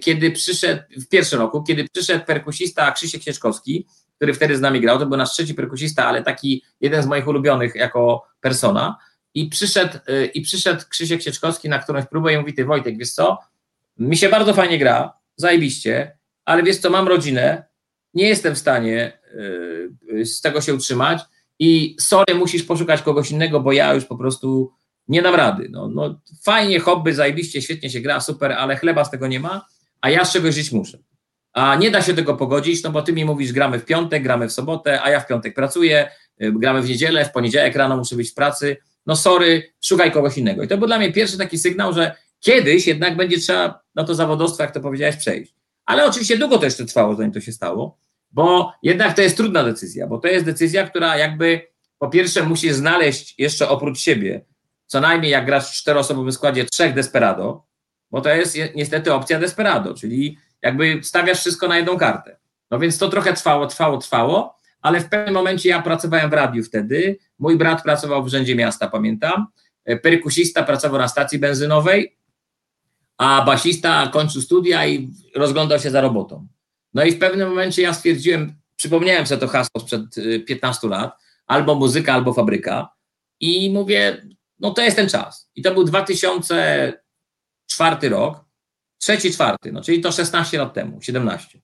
kiedy 0.02 0.30
przyszedł, 0.30 0.82
w 0.96 1.08
pierwszym 1.08 1.38
roku, 1.38 1.62
kiedy 1.62 1.84
przyszedł 1.92 2.24
perkusista 2.24 2.92
Krzysiek 2.92 3.22
Sieczkowski, 3.22 3.86
który 4.16 4.34
wtedy 4.34 4.56
z 4.56 4.60
nami 4.60 4.80
grał, 4.80 4.98
to 4.98 5.06
był 5.06 5.16
nasz 5.16 5.32
trzeci 5.32 5.54
perkusista, 5.54 6.06
ale 6.06 6.22
taki 6.22 6.64
jeden 6.80 7.02
z 7.02 7.06
moich 7.06 7.28
ulubionych 7.28 7.74
jako 7.74 8.26
persona, 8.40 8.96
i 9.34 9.48
przyszedł, 9.48 9.98
i 10.34 10.40
przyszedł 10.40 10.82
Krzysiek 10.88 11.22
Sieczkowski 11.22 11.68
na 11.68 11.78
którąś 11.78 12.04
próbę 12.06 12.32
i 12.32 12.38
mówi, 12.38 12.54
ty 12.54 12.64
Wojtek, 12.64 12.98
wiesz 12.98 13.12
co, 13.12 13.38
mi 13.98 14.16
się 14.16 14.28
bardzo 14.28 14.54
fajnie 14.54 14.78
gra, 14.78 15.12
zajebiście, 15.36 16.18
ale 16.44 16.62
wiesz 16.62 16.76
co, 16.78 16.90
mam 16.90 17.08
rodzinę, 17.08 17.64
nie 18.14 18.28
jestem 18.28 18.54
w 18.54 18.58
stanie 18.58 19.18
yy, 20.12 20.26
z 20.26 20.40
tego 20.40 20.60
się 20.60 20.74
utrzymać 20.74 21.20
i 21.58 21.96
sorry, 22.00 22.34
musisz 22.34 22.62
poszukać 22.62 23.02
kogoś 23.02 23.30
innego, 23.30 23.60
bo 23.60 23.72
ja 23.72 23.94
już 23.94 24.04
po 24.04 24.16
prostu 24.16 24.72
nie 25.08 25.22
dam 25.22 25.34
rady. 25.34 25.68
No, 25.70 25.88
no 25.88 26.20
fajnie, 26.42 26.80
hobby, 26.80 27.14
zajebiście, 27.14 27.62
świetnie 27.62 27.90
się 27.90 28.00
gra, 28.00 28.20
super, 28.20 28.52
ale 28.52 28.76
chleba 28.76 29.04
z 29.04 29.10
tego 29.10 29.26
nie 29.26 29.40
ma, 29.40 29.66
a 30.00 30.10
ja 30.10 30.24
z 30.24 30.32
czegoś 30.32 30.54
żyć 30.54 30.72
muszę. 30.72 30.98
A 31.52 31.76
nie 31.76 31.90
da 31.90 32.02
się 32.02 32.14
tego 32.14 32.36
pogodzić, 32.36 32.82
no 32.82 32.90
bo 32.90 33.02
ty 33.02 33.12
mi 33.12 33.24
mówisz, 33.24 33.52
gramy 33.52 33.78
w 33.78 33.84
piątek, 33.84 34.22
gramy 34.22 34.48
w 34.48 34.52
sobotę, 34.52 35.02
a 35.02 35.10
ja 35.10 35.20
w 35.20 35.26
piątek 35.26 35.54
pracuję, 35.54 36.10
yy, 36.38 36.52
gramy 36.52 36.82
w 36.82 36.88
niedzielę, 36.88 37.24
w 37.24 37.32
poniedziałek 37.32 37.76
rano 37.76 37.96
muszę 37.96 38.16
być 38.16 38.30
w 38.30 38.34
pracy, 38.34 38.76
no 39.06 39.16
sorry, 39.16 39.72
szukaj 39.80 40.12
kogoś 40.12 40.38
innego. 40.38 40.62
I 40.62 40.68
to 40.68 40.78
był 40.78 40.86
dla 40.86 40.98
mnie 40.98 41.12
pierwszy 41.12 41.38
taki 41.38 41.58
sygnał, 41.58 41.92
że 41.92 42.14
Kiedyś 42.40 42.86
jednak 42.86 43.16
będzie 43.16 43.38
trzeba 43.38 43.80
na 43.94 44.04
to 44.04 44.14
zawodowstwo, 44.14 44.62
jak 44.62 44.74
to 44.74 44.80
powiedziałeś, 44.80 45.16
przejść. 45.16 45.54
Ale 45.86 46.06
oczywiście 46.06 46.38
długo 46.38 46.58
to 46.58 46.64
jeszcze 46.64 46.84
trwało, 46.84 47.14
zanim 47.14 47.32
to 47.32 47.40
się 47.40 47.52
stało, 47.52 47.98
bo 48.30 48.72
jednak 48.82 49.16
to 49.16 49.22
jest 49.22 49.36
trudna 49.36 49.64
decyzja, 49.64 50.06
bo 50.06 50.18
to 50.18 50.28
jest 50.28 50.44
decyzja, 50.44 50.86
która 50.86 51.16
jakby 51.16 51.60
po 51.98 52.08
pierwsze 52.08 52.42
musi 52.42 52.72
znaleźć 52.72 53.34
jeszcze 53.38 53.68
oprócz 53.68 53.98
siebie, 53.98 54.44
co 54.86 55.00
najmniej 55.00 55.32
jak 55.32 55.46
grasz 55.46 55.70
w 55.70 55.74
czteroosobowym 55.74 56.32
składzie, 56.32 56.64
trzech 56.64 56.94
desperado, 56.94 57.64
bo 58.10 58.20
to 58.20 58.28
jest 58.28 58.58
niestety 58.74 59.14
opcja 59.14 59.38
desperado, 59.38 59.94
czyli 59.94 60.38
jakby 60.62 61.00
stawiasz 61.02 61.38
wszystko 61.38 61.68
na 61.68 61.76
jedną 61.76 61.96
kartę. 61.96 62.36
No 62.70 62.78
więc 62.78 62.98
to 62.98 63.08
trochę 63.08 63.32
trwało, 63.32 63.66
trwało, 63.66 63.98
trwało, 63.98 64.58
ale 64.80 65.00
w 65.00 65.08
pewnym 65.08 65.34
momencie 65.34 65.68
ja 65.68 65.82
pracowałem 65.82 66.30
w 66.30 66.32
radiu 66.32 66.64
wtedy, 66.64 67.18
mój 67.38 67.56
brat 67.56 67.82
pracował 67.82 68.22
w 68.22 68.26
Urzędzie 68.26 68.54
Miasta, 68.54 68.88
pamiętam, 68.88 69.46
perkusista 70.02 70.62
pracował 70.62 71.00
na 71.00 71.08
stacji 71.08 71.38
benzynowej, 71.38 72.16
a 73.20 73.44
basista 73.44 74.10
kończył 74.12 74.42
studia 74.42 74.86
i 74.86 75.10
rozglądał 75.34 75.78
się 75.78 75.90
za 75.90 76.00
robotą. 76.00 76.46
No 76.94 77.04
i 77.04 77.12
w 77.12 77.18
pewnym 77.18 77.48
momencie 77.48 77.82
ja 77.82 77.94
stwierdziłem, 77.94 78.54
przypomniałem 78.76 79.26
sobie 79.26 79.40
to 79.40 79.48
hasło 79.48 79.80
sprzed 79.80 80.02
15 80.46 80.86
y, 80.86 80.90
lat, 80.90 81.18
albo 81.46 81.74
muzyka, 81.74 82.14
albo 82.14 82.32
fabryka 82.32 82.88
i 83.40 83.70
mówię, 83.70 84.26
no 84.58 84.70
to 84.70 84.82
jest 84.82 84.96
ten 84.96 85.08
czas. 85.08 85.50
I 85.54 85.62
to 85.62 85.74
był 85.74 85.84
2004 85.84 88.08
rok, 88.08 88.44
trzeci, 88.98 89.32
czwarty, 89.32 89.72
no 89.72 89.82
czyli 89.82 90.00
to 90.00 90.12
16 90.12 90.58
lat 90.58 90.74
temu, 90.74 91.02
17 91.02 91.60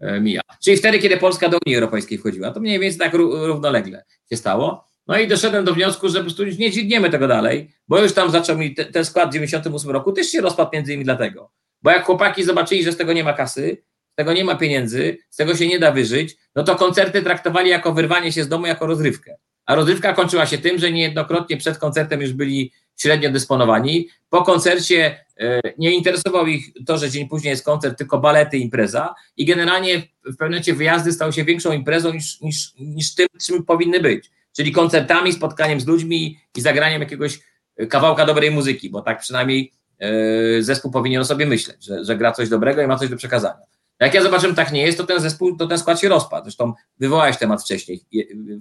e, 0.00 0.20
mija. 0.20 0.42
Czyli 0.62 0.76
wtedy, 0.76 0.98
kiedy 0.98 1.16
Polska 1.16 1.48
do 1.48 1.58
Unii 1.66 1.76
Europejskiej 1.76 2.18
wchodziła, 2.18 2.50
to 2.50 2.60
mniej 2.60 2.78
więcej 2.78 2.98
tak 2.98 3.14
równolegle 3.14 4.04
się 4.30 4.36
stało. 4.36 4.85
No 5.06 5.18
i 5.18 5.28
doszedłem 5.28 5.64
do 5.64 5.74
wniosku, 5.74 6.08
że 6.08 6.18
po 6.18 6.24
prostu 6.24 6.44
nie 6.44 6.70
dźwigniemy 6.70 7.10
tego 7.10 7.28
dalej, 7.28 7.70
bo 7.88 8.02
już 8.02 8.12
tam 8.12 8.30
zaczął 8.30 8.58
mi 8.58 8.74
te, 8.74 8.84
ten 8.84 9.04
skład 9.04 9.30
w 9.30 9.32
98 9.32 9.90
roku 9.90 10.12
też 10.12 10.26
się 10.26 10.40
rozpadł 10.40 10.70
między 10.72 10.92
innymi 10.92 11.04
dlatego. 11.04 11.50
Bo 11.82 11.90
jak 11.90 12.04
chłopaki 12.04 12.44
zobaczyli, 12.44 12.84
że 12.84 12.92
z 12.92 12.96
tego 12.96 13.12
nie 13.12 13.24
ma 13.24 13.32
kasy, 13.32 13.82
z 14.12 14.14
tego 14.16 14.32
nie 14.32 14.44
ma 14.44 14.54
pieniędzy, 14.54 15.18
z 15.30 15.36
tego 15.36 15.56
się 15.56 15.66
nie 15.68 15.78
da 15.78 15.92
wyżyć, 15.92 16.36
no 16.54 16.64
to 16.64 16.76
koncerty 16.76 17.22
traktowali 17.22 17.70
jako 17.70 17.92
wyrwanie 17.92 18.32
się 18.32 18.44
z 18.44 18.48
domu, 18.48 18.66
jako 18.66 18.86
rozrywkę. 18.86 19.36
a 19.66 19.74
rozrywka 19.74 20.12
kończyła 20.12 20.46
się 20.46 20.58
tym, 20.58 20.78
że 20.78 20.92
niejednokrotnie 20.92 21.56
przed 21.56 21.78
koncertem 21.78 22.20
już 22.20 22.32
byli 22.32 22.72
średnio 22.96 23.30
dysponowani. 23.30 24.08
Po 24.28 24.42
koncercie 24.42 25.24
e, 25.40 25.60
nie 25.78 25.90
interesował 25.90 26.46
ich 26.46 26.64
to, 26.86 26.98
że 26.98 27.10
dzień 27.10 27.28
później 27.28 27.50
jest 27.50 27.64
koncert, 27.64 27.98
tylko 27.98 28.18
balety, 28.18 28.58
impreza 28.58 29.14
i 29.36 29.44
generalnie 29.44 29.98
w 29.98 30.36
pewnym 30.36 30.48
momencie 30.50 30.74
wyjazdy 30.74 31.12
stały 31.12 31.32
się 31.32 31.44
większą 31.44 31.72
imprezą 31.72 32.12
niż, 32.12 32.40
niż, 32.40 32.72
niż 32.78 33.14
tym, 33.14 33.26
czym 33.46 33.64
powinny 33.64 34.00
być. 34.00 34.30
Czyli 34.56 34.72
koncertami, 34.72 35.32
spotkaniem 35.32 35.80
z 35.80 35.86
ludźmi 35.86 36.38
i 36.56 36.60
zagraniem 36.60 37.02
jakiegoś 37.02 37.40
kawałka 37.88 38.26
dobrej 38.26 38.50
muzyki, 38.50 38.90
bo 38.90 39.02
tak 39.02 39.20
przynajmniej 39.20 39.72
e, 39.98 40.62
zespół 40.62 40.90
powinien 40.90 41.20
o 41.20 41.24
sobie 41.24 41.46
myśleć, 41.46 41.84
że, 41.84 42.04
że 42.04 42.16
gra 42.16 42.32
coś 42.32 42.48
dobrego 42.48 42.82
i 42.82 42.86
ma 42.86 42.98
coś 42.98 43.08
do 43.08 43.16
przekazania. 43.16 43.66
Jak 44.00 44.14
ja 44.14 44.22
zobaczyłem, 44.22 44.56
tak 44.56 44.72
nie 44.72 44.82
jest, 44.82 44.98
to 44.98 45.04
ten 45.04 45.20
zespół, 45.20 45.56
to 45.56 45.66
ten 45.66 45.78
skład 45.78 46.00
się 46.00 46.08
rozpadł. 46.08 46.44
Zresztą 46.44 46.72
wywołałeś 46.98 47.36
temat 47.36 47.62
wcześniej, 47.62 48.00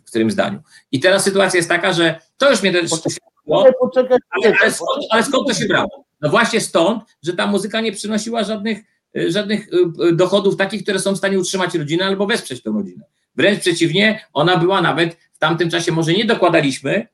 w 0.06 0.10
którym 0.10 0.32
zdaniu. 0.32 0.60
I 0.92 1.00
teraz 1.00 1.24
sytuacja 1.24 1.58
jest 1.58 1.70
taka, 1.70 1.94
że 1.94 2.20
to 2.38 2.52
już 2.52 2.62
mnie 2.62 2.72
też 2.72 2.92
ale, 4.30 4.56
ale, 4.62 4.72
skąd, 4.72 5.06
ale 5.10 5.24
skąd 5.24 5.48
to 5.48 5.54
się 5.54 5.66
brało? 5.66 6.06
No 6.22 6.30
właśnie 6.30 6.62
stąd, 6.62 7.04
że 7.24 7.34
ta 7.34 7.48
muzyka 7.48 7.82
nie 7.82 7.92
przynosiła 7.92 8.44
żadnych, 8.44 8.80
y, 9.18 9.32
żadnych 9.32 9.68
dochodów 10.14 10.58
takich, 10.58 10.84
które 10.84 11.00
są 11.00 11.14
w 11.14 11.18
stanie 11.18 11.40
utrzymać 11.40 11.76
rodzinę 11.76 12.06
albo 12.06 12.28
wesprzeć 12.28 12.64
tę 12.64 12.70
rodzinę. 12.70 13.06
Wręcz 13.36 13.60
przeciwnie, 13.60 14.28
ona 14.34 14.58
była 14.58 14.82
nawet 14.82 15.18
tamtym 15.48 15.70
czasie, 15.70 15.92
może 15.92 16.14
nie 16.14 16.26
dokładaliśmy, 16.26 17.08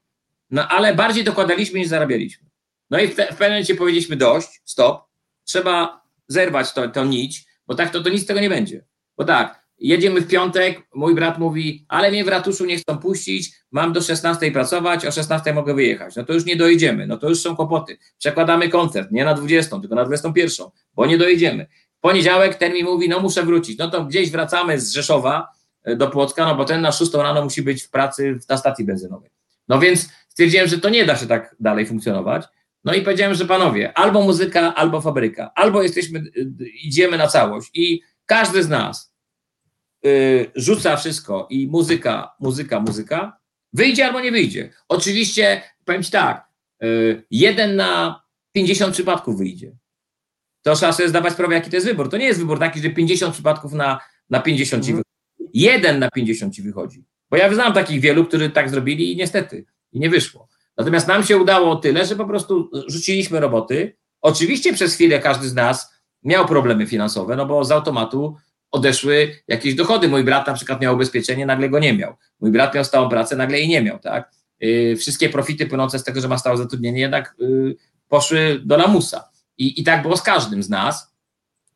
no 0.50 0.68
ale 0.68 0.96
bardziej 0.96 1.24
dokładaliśmy 1.24 1.80
niż 1.80 1.88
zarabialiśmy. 1.88 2.50
No 2.90 3.00
i 3.00 3.08
w, 3.08 3.16
te, 3.16 3.26
w 3.26 3.30
pewnym 3.30 3.50
momencie 3.50 3.76
powiedzieliśmy 3.76 4.16
dość, 4.16 4.62
stop, 4.66 5.04
trzeba 5.44 6.02
zerwać 6.28 6.74
to, 6.74 6.88
to 6.88 7.06
nić, 7.06 7.46
bo 7.68 7.76
tak 7.76 7.90
to, 7.90 8.04
to 8.04 8.10
nic 8.10 8.24
z 8.24 8.26
tego 8.26 8.40
nie 8.40 8.50
będzie. 8.50 8.84
Bo 9.18 9.24
tak, 9.24 9.62
Jedziemy 9.82 10.22
w 10.22 10.28
piątek, 10.28 10.82
mój 10.96 11.16
brat 11.16 11.40
mówi, 11.40 11.86
ale 11.88 12.12
mnie 12.12 12.24
w 12.24 12.28
ratuszu 12.28 12.66
nie 12.66 12.78
chcą 12.78 12.98
puścić, 12.98 13.52
mam 13.72 13.94
do 13.94 14.02
16 14.02 14.52
pracować, 14.52 15.06
o 15.06 15.12
16 15.12 15.54
mogę 15.54 15.74
wyjechać. 15.74 16.16
No 16.16 16.24
to 16.24 16.34
już 16.34 16.46
nie 16.46 16.56
dojedziemy, 16.56 17.08
no 17.08 17.18
to 17.18 17.30
już 17.30 17.40
są 17.40 17.56
kłopoty. 17.56 17.98
Przekładamy 18.18 18.70
koncert, 18.70 19.12
nie 19.12 19.26
na 19.26 19.34
20, 19.34 19.80
tylko 19.80 19.96
na 19.96 20.06
21, 20.06 20.68
bo 20.96 21.06
nie 21.06 21.18
dojedziemy. 21.18 21.68
Poniedziałek 22.02 22.56
ten 22.56 22.74
mi 22.74 22.84
mówi, 22.84 23.10
no 23.10 23.20
muszę 23.20 23.44
wrócić. 23.44 23.78
No 23.78 23.90
to 23.90 24.06
gdzieś 24.06 24.32
wracamy 24.32 24.80
z 24.80 24.94
Rzeszowa 24.94 25.48
do 25.96 26.08
Płocka, 26.08 26.46
no 26.46 26.56
bo 26.56 26.66
ten 26.66 26.82
na 26.82 26.92
6 26.92 27.14
rano 27.14 27.44
musi 27.44 27.62
być 27.62 27.84
w 27.84 27.90
pracy 27.90 28.40
na 28.50 28.58
stacji 28.58 28.86
benzynowej. 28.86 29.30
No 29.68 29.80
więc 29.80 30.10
stwierdziłem, 30.30 30.68
że 30.68 30.78
to 30.78 30.90
nie 30.90 31.06
da 31.06 31.16
się 31.16 31.28
tak 31.28 31.56
dalej 31.60 31.86
funkcjonować. 31.86 32.46
No 32.84 32.94
i 32.94 33.02
powiedziałem, 33.02 33.36
że 33.36 33.46
panowie, 33.46 33.98
albo 33.98 34.22
muzyka, 34.22 34.76
albo 34.76 35.02
fabryka, 35.02 35.52
albo 35.56 35.84
jesteśmy, 35.84 36.20
e, 36.20 36.24
idziemy 36.84 37.18
na 37.18 37.28
całość 37.28 37.72
i 37.74 38.02
każdy 38.26 38.64
z 38.64 38.70
nas 38.70 39.12
Y, 40.06 40.52
rzuca 40.56 40.98
wszystko 40.98 41.48
i 41.50 41.68
muzyka, 41.68 42.36
muzyka, 42.40 42.80
muzyka, 42.80 43.40
wyjdzie 43.74 44.06
albo 44.06 44.22
nie 44.22 44.32
wyjdzie. 44.32 44.70
Oczywiście, 44.88 45.62
powiem 45.86 46.04
Ci 46.04 46.12
tak, 46.12 46.48
y, 46.84 47.24
jeden 47.32 47.76
na 47.76 48.24
50 48.52 48.94
przypadków 48.94 49.38
wyjdzie. 49.38 49.72
To 50.62 50.76
trzeba 50.76 50.94
sobie 50.94 51.10
zdawać 51.10 51.34
sprawę, 51.34 51.54
jaki 51.54 51.70
to 51.70 51.76
jest 51.76 51.88
wybór. 51.88 52.10
To 52.10 52.18
nie 52.18 52.26
jest 52.26 52.40
wybór 52.40 52.60
taki, 52.60 52.82
że 52.82 52.90
50 52.90 53.34
przypadków 53.34 53.74
na, 53.74 54.00
na 54.30 54.40
50 54.40 54.86
ci 54.86 54.92
mhm. 54.92 55.04
Jeden 55.54 56.00
na 56.00 56.10
50 56.10 56.56
ci 56.56 56.62
wychodzi. 56.62 57.06
Bo 57.30 57.38
ja 57.38 57.54
znam 57.54 57.74
takich 57.74 58.02
wielu, 58.02 58.26
którzy 58.26 58.50
tak 58.50 58.70
zrobili 58.70 59.12
i 59.12 59.16
niestety, 59.16 59.66
i 59.92 60.00
nie 60.00 60.10
wyszło. 60.10 60.48
Natomiast 60.78 61.08
nam 61.08 61.24
się 61.24 61.38
udało 61.38 61.76
tyle, 61.76 62.06
że 62.06 62.16
po 62.16 62.26
prostu 62.26 62.70
rzuciliśmy 62.88 63.40
roboty. 63.40 63.98
Oczywiście 64.22 64.74
przez 64.74 64.96
chwilę 64.96 65.20
każdy 65.20 65.50
z 65.50 65.54
nas 65.54 65.94
miał 66.24 66.46
problemy 66.46 66.88
finansowe, 66.88 67.36
no 67.36 67.46
bo 67.46 67.66
z 67.66 67.72
automatu 67.72 68.36
odeszły 68.72 69.36
jakieś 69.48 69.76
dochody. 69.76 70.08
Mój 70.08 70.24
brat 70.24 70.48
na 70.48 70.54
przykład 70.54 70.82
miał 70.82 70.96
ubezpieczenie, 70.96 71.46
nagle 71.46 71.70
go 71.70 71.80
nie 71.80 71.94
miał. 71.94 72.16
Mój 72.40 72.52
brat 72.52 72.76
miał 72.76 72.86
stałą 72.86 73.10
pracę, 73.10 73.36
nagle 73.36 73.60
jej 73.60 73.68
nie 73.68 73.82
miał, 73.82 74.00
tak? 74.00 74.32
Yy, 74.60 74.96
wszystkie 74.96 75.30
profity 75.30 75.66
płynące 75.66 76.00
z 76.00 76.04
tego, 76.04 76.22
że 76.22 76.28
ma 76.28 76.38
stałe 76.38 76.58
zatrudnienie, 76.58 77.02
jednak 77.02 77.36
yy, 77.40 77.76
poszły 78.08 78.62
do 78.66 78.78
lamusa. 78.78 79.30
I, 79.58 79.82
I 79.82 79.84
tak 79.84 80.02
było 80.02 80.18
z 80.18 80.22
każdym 80.22 80.64
z 80.64 80.70
nas. 80.70 81.14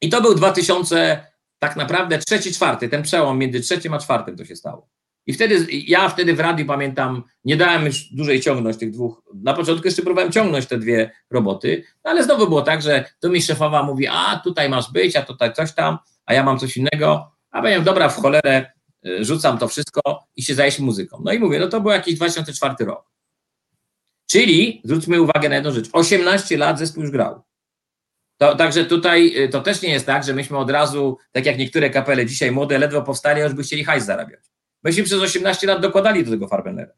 I 0.02 0.10
to 0.10 0.22
był 0.22 0.36
2000, 0.36 1.26
tak 1.60 1.76
naprawdę 1.76 2.18
trzeci, 2.18 2.54
czwarty, 2.54 2.90
ten 2.90 3.04
przełom 3.04 3.40
między 3.40 3.62
trzecim 3.62 3.94
a 3.94 4.00
czwartym 4.00 4.38
to 4.38 4.46
się 4.46 4.56
stało. 4.56 4.90
I 5.28 5.34
wtedy, 5.34 5.68
ja 5.70 6.10
wtedy 6.10 6.34
w 6.34 6.40
radiu 6.40 6.66
pamiętam, 6.66 7.24
nie 7.46 7.58
dałem 7.58 7.86
już 7.86 8.14
dłużej 8.14 8.42
ciągnąć 8.42 8.78
tych 8.78 8.92
dwóch, 8.92 9.22
na 9.34 9.54
początku 9.54 9.88
jeszcze 9.88 10.02
próbowałem 10.02 10.32
ciągnąć 10.32 10.66
te 10.66 10.78
dwie 10.78 11.12
roboty, 11.32 11.84
no 12.04 12.12
ale 12.12 12.24
znowu 12.24 12.48
było 12.48 12.62
tak, 12.62 12.82
że 12.82 13.06
tu 13.20 13.30
mi 13.30 13.42
szefowa 13.42 13.84
mówi, 13.84 14.08
a 14.08 14.42
tutaj 14.44 14.70
masz 14.70 14.92
być, 14.92 15.16
a 15.16 15.22
tutaj 15.22 15.54
coś 15.54 15.74
tam, 15.74 15.98
a 16.26 16.34
ja 16.34 16.44
mam 16.44 16.60
coś 16.60 16.78
innego, 16.78 17.32
a 17.52 17.62
powiem, 17.62 17.84
dobra, 17.84 18.10
w 18.10 18.16
cholerę, 18.16 18.72
y, 19.08 19.26
rzucam 19.26 19.58
to 19.58 19.68
wszystko 19.68 20.02
i 20.36 20.44
się 20.44 20.56
zajęć 20.56 20.80
muzyką. 20.80 21.22
No 21.26 21.34
i 21.34 21.40
mówię, 21.40 21.60
no 21.60 21.68
to 21.68 21.82
był 21.82 21.92
jakiś 21.92 22.16
2004 22.16 22.86
rok. 22.86 23.12
Czyli, 24.30 24.82
zwróćmy 24.84 25.22
uwagę 25.22 25.50
na 25.50 25.56
jedną 25.56 25.72
rzecz, 25.72 25.90
18 25.94 26.58
lat 26.58 26.80
zespół 26.80 27.04
już 27.04 27.12
grał. 27.12 27.42
To, 28.38 28.56
także 28.56 28.86
tutaj 28.86 29.44
y, 29.44 29.50
to 29.50 29.62
też 29.62 29.82
nie 29.82 29.90
jest 29.90 30.06
tak, 30.06 30.24
że 30.24 30.34
myśmy 30.34 30.58
od 30.58 30.72
razu, 30.72 31.18
tak 31.32 31.46
jak 31.46 31.58
niektóre 31.58 31.90
kapele 31.90 32.26
dzisiaj 32.26 32.52
młode, 32.52 32.78
ledwo 32.78 33.02
powstali, 33.02 33.42
już 33.42 33.54
by 33.54 33.64
chcieli 33.64 33.84
hajs 33.84 34.06
zarabiać. 34.06 34.40
Myśmy 34.84 35.04
przez 35.04 35.22
18 35.22 35.68
lat 35.68 35.82
dokładali 35.82 36.24
do 36.24 36.32
tego 36.32 36.48
Farbenera. 36.48 36.94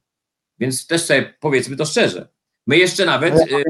Więc 0.60 0.88
też 0.88 1.02
sobie 1.02 1.34
powiedzmy 1.40 1.76
to 1.76 1.86
szczerze. 1.86 2.30
My 2.68 2.78
jeszcze 2.78 3.06
nawet 3.06 3.36
y, 3.36 3.64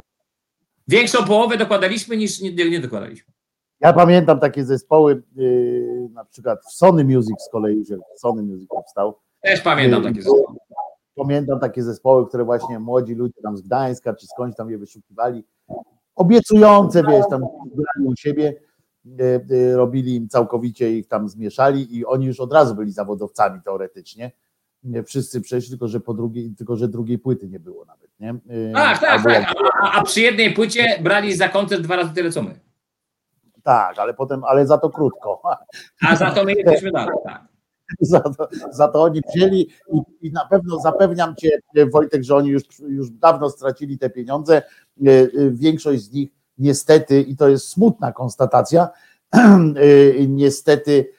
większą 0.87 1.25
połowę 1.25 1.57
dokładaliśmy 1.57 2.17
niż 2.17 2.41
nie, 2.41 2.69
nie 2.69 2.79
dokładaliśmy. 2.79 3.33
Ja 3.79 3.93
pamiętam 3.93 4.39
takie 4.39 4.65
zespoły, 4.65 5.23
yy, 5.35 6.09
na 6.13 6.25
przykład 6.25 6.59
w 6.65 6.71
Sony 6.71 7.03
Music 7.03 7.35
z 7.47 7.51
kolei, 7.51 7.85
że 7.85 7.97
Sony 8.15 8.43
Music 8.43 8.69
powstał. 8.69 9.19
Też 9.41 9.61
pamiętam 9.61 10.03
takie 10.03 10.21
zespoły. 10.21 10.57
Pamiętam 11.15 11.59
takie 11.59 11.83
zespoły, 11.83 12.27
które 12.27 12.43
właśnie 12.43 12.79
młodzi 12.79 13.15
ludzie 13.15 13.41
tam 13.43 13.57
z 13.57 13.61
Gdańska 13.61 14.13
czy 14.13 14.27
skądś 14.27 14.57
tam 14.57 14.71
je 14.71 14.77
wyszukiwali. 14.77 15.43
Obiecujące, 16.17 17.03
wiesz, 17.03 17.25
tam 17.29 17.41
grali 17.75 18.07
u 18.07 18.15
siebie, 18.15 18.53
yy, 19.05 19.45
yy, 19.49 19.75
robili 19.75 20.15
im 20.15 20.29
całkowicie 20.29 20.97
ich 20.97 21.07
tam 21.07 21.29
zmieszali 21.29 21.97
i 21.97 22.05
oni 22.05 22.25
już 22.25 22.39
od 22.39 22.53
razu 22.53 22.75
byli 22.75 22.91
zawodowcami 22.91 23.61
teoretycznie. 23.61 24.31
Nie 24.83 25.03
wszyscy 25.03 25.41
przeszli, 25.41 25.69
tylko 25.69 25.87
że 25.87 25.99
po 25.99 26.13
drugiej, 26.13 26.53
tylko 26.57 26.75
że 26.75 26.87
drugiej 26.87 27.19
płyty 27.19 27.47
nie 27.47 27.59
było 27.59 27.85
nawet. 27.85 28.09
Nie? 28.19 28.35
Tak, 28.73 28.99
tak, 28.99 29.23
tak. 29.23 29.55
A, 29.81 29.91
a, 29.91 30.03
przy 30.03 30.21
jednej 30.21 30.53
płycie 30.53 30.99
brali 31.03 31.33
za 31.33 31.49
koncert 31.49 31.81
dwa 31.81 31.95
razy 31.95 32.13
tyle 32.13 32.31
co 32.31 32.41
my. 32.41 32.59
Tak, 33.63 33.99
ale 33.99 34.13
potem, 34.13 34.43
ale 34.43 34.67
za 34.67 34.77
to 34.77 34.89
krótko. 34.89 35.41
A 36.07 36.15
za 36.15 36.31
to 36.31 36.43
my 36.43 36.53
jesteśmy 36.53 36.91
dalej, 36.91 37.15
tak. 37.25 37.56
Za 38.01 38.19
to, 38.19 38.47
za 38.71 38.87
to 38.87 39.03
oni 39.03 39.21
wzięli 39.35 39.69
i, 39.93 40.01
i, 40.21 40.31
na 40.31 40.45
pewno 40.45 40.79
zapewniam 40.79 41.35
Cię, 41.35 41.49
Wojtek, 41.91 42.23
że 42.23 42.35
oni 42.35 42.49
już, 42.49 42.63
już 42.79 43.09
dawno 43.09 43.49
stracili 43.49 43.97
te 43.97 44.09
pieniądze. 44.09 44.57
E, 44.57 45.11
e, 45.11 45.27
większość 45.51 46.03
z 46.03 46.11
nich 46.11 46.29
niestety, 46.57 47.21
i 47.21 47.35
to 47.35 47.49
jest 47.49 47.69
smutna 47.69 48.11
konstatacja, 48.11 48.89
e, 49.33 50.27
niestety 50.27 51.09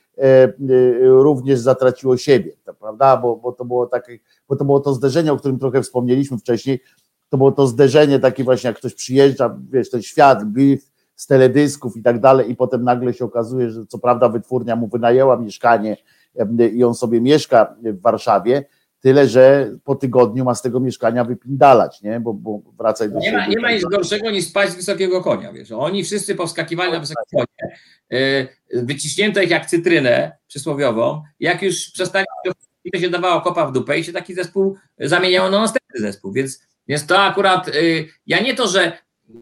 również 1.01 1.61
zatraciło 1.61 2.17
siebie, 2.17 2.53
prawda? 2.81 3.17
Bo, 3.17 3.37
bo, 3.37 3.53
to 3.53 3.65
było 3.65 3.87
takie, 3.87 4.19
bo 4.49 4.57
to 4.57 4.65
było 4.65 4.81
to 4.81 4.95
zderzenie, 4.95 5.33
o 5.33 5.37
którym 5.37 5.59
trochę 5.59 5.83
wspomnieliśmy 5.83 6.39
wcześniej, 6.39 6.81
to 7.29 7.37
było 7.37 7.53
to 7.53 7.67
zderzenie 7.67 8.19
takie 8.19 8.45
właśnie, 8.45 8.69
jak 8.69 8.77
ktoś 8.77 8.95
przyjeżdża, 8.95 9.59
wiesz, 9.71 9.91
ten 9.91 10.03
świat, 10.03 10.45
Biff, 10.45 10.91
z 11.17 11.27
teledysków 11.27 11.97
i 11.97 12.03
tak 12.03 12.21
dalej, 12.21 12.51
i 12.51 12.57
potem 12.57 12.85
nagle 12.85 13.15
się 13.15 13.25
okazuje, 13.25 13.71
że 13.71 13.87
co 13.87 13.99
prawda 13.99 14.29
wytwórnia 14.29 14.77
mu 14.77 14.89
wynajęła 14.89 15.37
mieszkanie 15.37 15.97
i 16.73 16.85
on 16.85 16.95
sobie 16.95 17.21
mieszka 17.21 17.77
w 17.83 18.01
Warszawie, 18.01 18.65
tyle 19.01 19.29
że 19.29 19.71
po 19.85 19.95
tygodniu 19.95 20.45
ma 20.45 20.55
z 20.55 20.63
tego 20.63 20.81
mieszkania 20.81 21.25
wypindalać, 21.25 22.03
nie? 22.03 22.21
Bo, 22.21 22.35
bo 22.35 22.61
wracaj 22.79 23.11
do 23.11 23.19
nie 23.19 23.33
Ma, 23.33 23.47
nie 23.47 23.61
ma 23.61 23.73
nic 23.73 23.85
gorszego 23.85 24.31
niż 24.31 24.45
spać 24.45 24.71
z 24.71 24.77
wysokiego 24.77 25.23
konia, 25.23 25.53
wiesz. 25.53 25.73
Oni 25.73 26.05
wszyscy 26.05 26.35
powskakiwali 26.35 26.93
na 26.93 27.01
wysokie 27.01 27.23
konie, 27.33 27.77
y, 28.13 28.49
wyciśnięto 28.73 29.43
ich 29.43 29.51
jak 29.51 29.67
cytrynę 29.67 30.39
przysłowiową, 30.47 31.23
jak 31.41 31.63
już 31.63 31.91
przestali 31.91 32.27
to 32.93 32.99
się 32.99 33.11
dawało 33.11 33.41
kopa 33.41 33.67
w 33.67 33.73
dupę 33.73 33.99
i 33.99 34.05
się 34.05 34.13
taki 34.13 34.35
zespół 34.35 34.77
zamieniało 34.99 35.51
na 35.51 35.61
następny 35.61 36.01
zespół, 36.01 36.33
więc, 36.33 36.61
więc 36.89 37.07
to 37.07 37.19
akurat, 37.19 37.69
y, 37.69 38.09
ja 38.27 38.41
nie 38.41 38.55
to, 38.55 38.69
że 38.69 38.99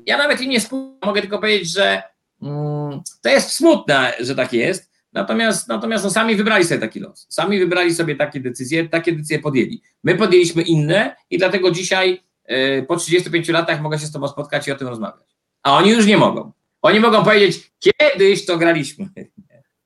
ja 0.07 0.18
nawet 0.18 0.40
im 0.40 0.51
nie 0.51 0.61
współczuję, 0.61 0.99
mogę 1.05 1.20
tylko 1.20 1.38
powiedzieć, 1.38 1.72
że 1.72 2.03
mm, 2.42 3.01
to 3.22 3.28
jest 3.28 3.53
smutne, 3.53 4.12
że 4.20 4.34
tak 4.34 4.53
jest, 4.53 4.90
natomiast, 5.17 5.69
natomiast 5.69 6.05
no, 6.05 6.11
sami 6.11 6.37
wybrali 6.37 6.64
sobie 6.64 6.81
taki 6.81 7.01
los, 7.01 7.27
sami 7.29 7.59
wybrali 7.59 7.95
sobie 7.95 8.17
takie 8.17 8.41
decyzje, 8.41 8.89
takie 8.89 9.12
decyzje 9.12 9.39
podjęli. 9.39 9.83
My 10.05 10.14
podjęliśmy 10.14 10.62
inne 10.62 11.17
i 11.31 11.39
dlatego 11.39 11.71
dzisiaj 11.71 12.23
y, 12.51 12.85
po 12.89 12.97
35 12.97 13.49
latach 13.49 13.81
mogę 13.81 13.99
się 13.99 14.07
z 14.07 14.12
Tobą 14.12 14.29
spotkać 14.29 14.69
i 14.69 14.73
o 14.73 14.77
tym 14.77 14.89
rozmawiać. 14.89 15.37
A 15.62 15.77
oni 15.77 15.91
już 15.91 16.07
nie 16.07 16.19
mogą. 16.19 16.53
Oni 16.83 17.01
mogą 17.01 17.25
powiedzieć, 17.25 17.73
kiedyś 17.79 18.47
to 18.47 18.59
graliśmy. 18.59 19.09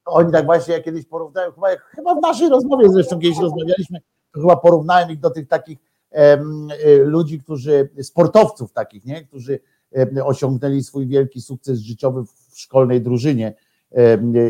Oni 0.05 0.33
tak 0.33 0.45
właśnie 0.45 0.83
kiedyś 0.83 1.07
porównają, 1.07 1.53
chyba, 1.53 1.69
chyba 1.77 2.15
w 2.15 2.23
naszej 2.23 2.49
rozmowie 2.49 2.89
zresztą 2.89 3.21
kiedyś 3.21 3.39
rozmawialiśmy, 3.39 4.01
to 4.33 4.41
chyba 4.41 4.57
porównałem 4.57 5.11
ich 5.11 5.21
do 5.21 5.31
tych 5.31 5.49
takich 5.49 5.79
em, 6.11 6.69
y, 6.85 7.05
ludzi, 7.05 7.41
którzy, 7.41 7.89
sportowców 8.03 8.73
takich, 8.73 9.05
nie? 9.05 9.25
którzy 9.25 9.61
osiągnęli 10.25 10.83
swój 10.83 11.07
wielki 11.07 11.41
sukces 11.41 11.79
życiowy 11.79 12.25
w 12.25 12.59
szkolnej 12.59 13.01
drużynie 13.01 13.55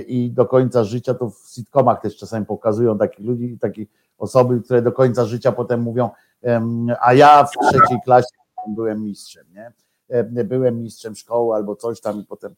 i 0.07 0.31
do 0.31 0.47
końca 0.47 0.85
życia, 0.85 1.15
to 1.15 1.31
w 1.31 1.51
sitcomach 1.55 2.01
też 2.01 2.17
czasami 2.17 2.47
pokazują 2.47 2.99
takich 2.99 3.27
ludzi, 3.27 3.59
takie 3.61 3.87
osoby, 4.19 4.61
które 4.65 4.83
do 4.83 4.93
końca 4.93 5.25
życia 5.25 5.53
potem 5.53 5.81
mówią, 5.81 6.11
a 7.01 7.15
ja 7.15 7.45
w 7.45 7.51
trzeciej 7.69 7.99
klasie 8.05 8.29
byłem 8.69 9.05
mistrzem, 9.05 9.45
nie? 9.55 9.73
Byłem 10.45 10.83
mistrzem 10.83 11.15
szkoły 11.15 11.55
albo 11.55 11.77
coś 11.77 12.01
tam 12.01 12.21
i 12.21 12.25
potem 12.25 12.55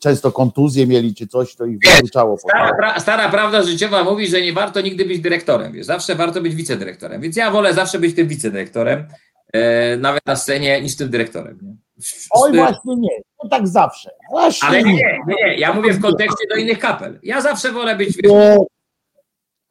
często 0.00 0.32
kontuzje 0.32 0.86
mieli 0.86 1.14
czy 1.14 1.26
coś, 1.26 1.56
to 1.56 1.66
ich 1.66 1.78
wykluczało. 1.78 2.38
Stara, 2.38 2.74
pra, 2.74 3.00
stara 3.00 3.28
prawda 3.28 3.62
życiowa 3.62 4.04
mówi, 4.04 4.26
że 4.26 4.40
nie 4.40 4.52
warto 4.52 4.80
nigdy 4.80 5.04
być 5.04 5.20
dyrektorem, 5.20 5.72
wiesz, 5.72 5.86
zawsze 5.86 6.14
warto 6.14 6.40
być 6.40 6.54
wicedyrektorem, 6.54 7.20
więc 7.20 7.36
ja 7.36 7.50
wolę 7.50 7.74
zawsze 7.74 7.98
być 7.98 8.16
tym 8.16 8.28
wicedyrektorem, 8.28 9.06
e, 9.52 9.96
nawet 9.96 10.26
na 10.26 10.36
scenie, 10.36 10.82
niż 10.82 10.96
tym 10.96 11.10
dyrektorem. 11.10 11.58
Nie? 11.62 11.83
Oj, 12.30 12.52
właśnie 12.52 12.96
nie, 12.96 13.08
no 13.42 13.48
tak 13.48 13.68
zawsze. 13.68 14.10
Właśnie 14.30 14.68
ale 14.68 14.82
nie, 14.82 14.92
nie, 14.92 15.18
nie, 15.26 15.58
ja 15.58 15.74
mówię 15.74 15.92
w 15.92 16.02
kontekście 16.02 16.48
do 16.50 16.56
innych 16.56 16.78
kapel. 16.78 17.20
Ja 17.22 17.40
zawsze 17.40 17.72
wolę 17.72 17.96
być. 17.96 18.18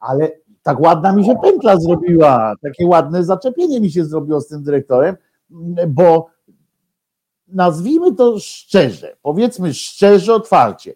Ale 0.00 0.32
tak 0.62 0.80
ładna 0.80 1.12
mi 1.12 1.24
się 1.24 1.34
pętla 1.42 1.76
zrobiła, 1.76 2.54
takie 2.62 2.86
ładne 2.86 3.24
zaczepienie 3.24 3.80
mi 3.80 3.90
się 3.90 4.04
zrobiło 4.04 4.40
z 4.40 4.48
tym 4.48 4.62
dyrektorem, 4.62 5.16
bo 5.88 6.26
nazwijmy 7.48 8.14
to 8.14 8.38
szczerze, 8.38 9.16
powiedzmy 9.22 9.74
szczerze, 9.74 10.34
otwarcie. 10.34 10.94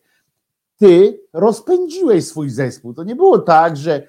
Ty 0.77 1.21
rozpędziłeś 1.33 2.27
swój 2.27 2.51
zespół. 2.51 2.95
To 2.95 3.05
nie 3.05 3.17
było 3.17 3.39
tak, 3.39 3.77
że, 3.77 4.03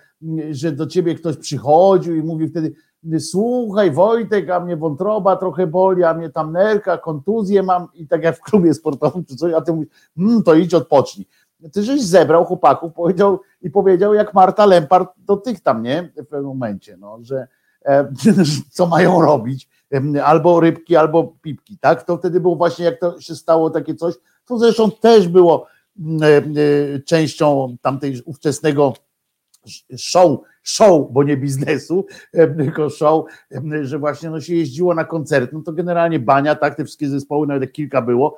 że 0.51 0.71
do 0.71 0.87
ciebie 0.87 1.15
ktoś 1.15 1.37
przychodził 1.37 2.15
i 2.15 2.23
mówił 2.23 2.47
wtedy: 2.47 2.73
Słuchaj, 3.19 3.91
Wojtek, 3.91 4.49
a 4.49 4.59
mnie 4.59 4.77
wątroba 4.77 5.35
trochę 5.35 5.67
boli, 5.67 6.03
a 6.03 6.13
mnie 6.13 6.29
tam 6.29 6.51
nerka, 6.51 6.97
kontuzję 6.97 7.63
mam 7.63 7.87
i 7.93 8.07
tak 8.07 8.23
jak 8.23 8.37
w 8.37 8.41
klubie 8.41 8.73
sportowym 8.73 9.25
czy 9.25 9.35
coś, 9.35 9.53
a 9.53 9.61
ty 9.61 9.73
mówisz: 9.73 9.89
mmm, 10.17 10.43
to 10.43 10.53
idź 10.53 10.73
odpocznij. 10.73 11.27
Ty 11.73 11.83
żeś 11.83 12.01
zebrał 12.03 12.45
chłopaków 12.45 12.93
powiedział, 12.93 13.39
i 13.61 13.69
powiedział, 13.69 14.13
jak 14.13 14.33
Marta 14.33 14.65
Lempart 14.65 15.09
do 15.17 15.37
tych 15.37 15.61
tam, 15.61 15.83
nie? 15.83 16.11
W 16.15 16.25
pewnym 16.25 16.45
momencie, 16.45 16.97
no, 16.97 17.17
że 17.21 17.47
e, 17.85 18.13
co 18.75 18.85
mają 18.85 19.21
robić 19.21 19.69
albo 20.23 20.59
rybki, 20.59 20.95
albo 20.95 21.33
pipki, 21.41 21.77
tak? 21.77 22.03
To 22.03 22.17
wtedy 22.17 22.39
było 22.39 22.55
właśnie, 22.55 22.85
jak 22.85 22.99
to 22.99 23.21
się 23.21 23.35
stało 23.35 23.69
takie 23.69 23.95
coś, 23.95 24.15
to 24.45 24.57
zresztą 24.57 24.91
też 24.91 25.27
było 25.27 25.67
mm, 25.99 26.23
e, 26.23 26.27
e, 26.27 26.99
częścią 26.99 27.75
tamtej 27.81 28.21
ówczesnego 28.25 28.93
show, 29.97 30.39
show, 30.63 31.11
bo 31.11 31.23
nie 31.23 31.37
biznesu, 31.37 32.05
tylko 32.57 32.89
show, 32.89 33.25
że 33.81 33.99
właśnie 33.99 34.29
no 34.29 34.41
się 34.41 34.55
jeździło 34.55 34.95
na 34.95 35.05
koncert, 35.05 35.53
no 35.53 35.61
to 35.61 35.73
generalnie 35.73 36.19
bania, 36.19 36.55
tak, 36.55 36.75
te 36.75 36.85
wszystkie 36.85 37.09
zespoły, 37.09 37.47
nawet 37.47 37.71
kilka 37.71 38.01
było, 38.01 38.37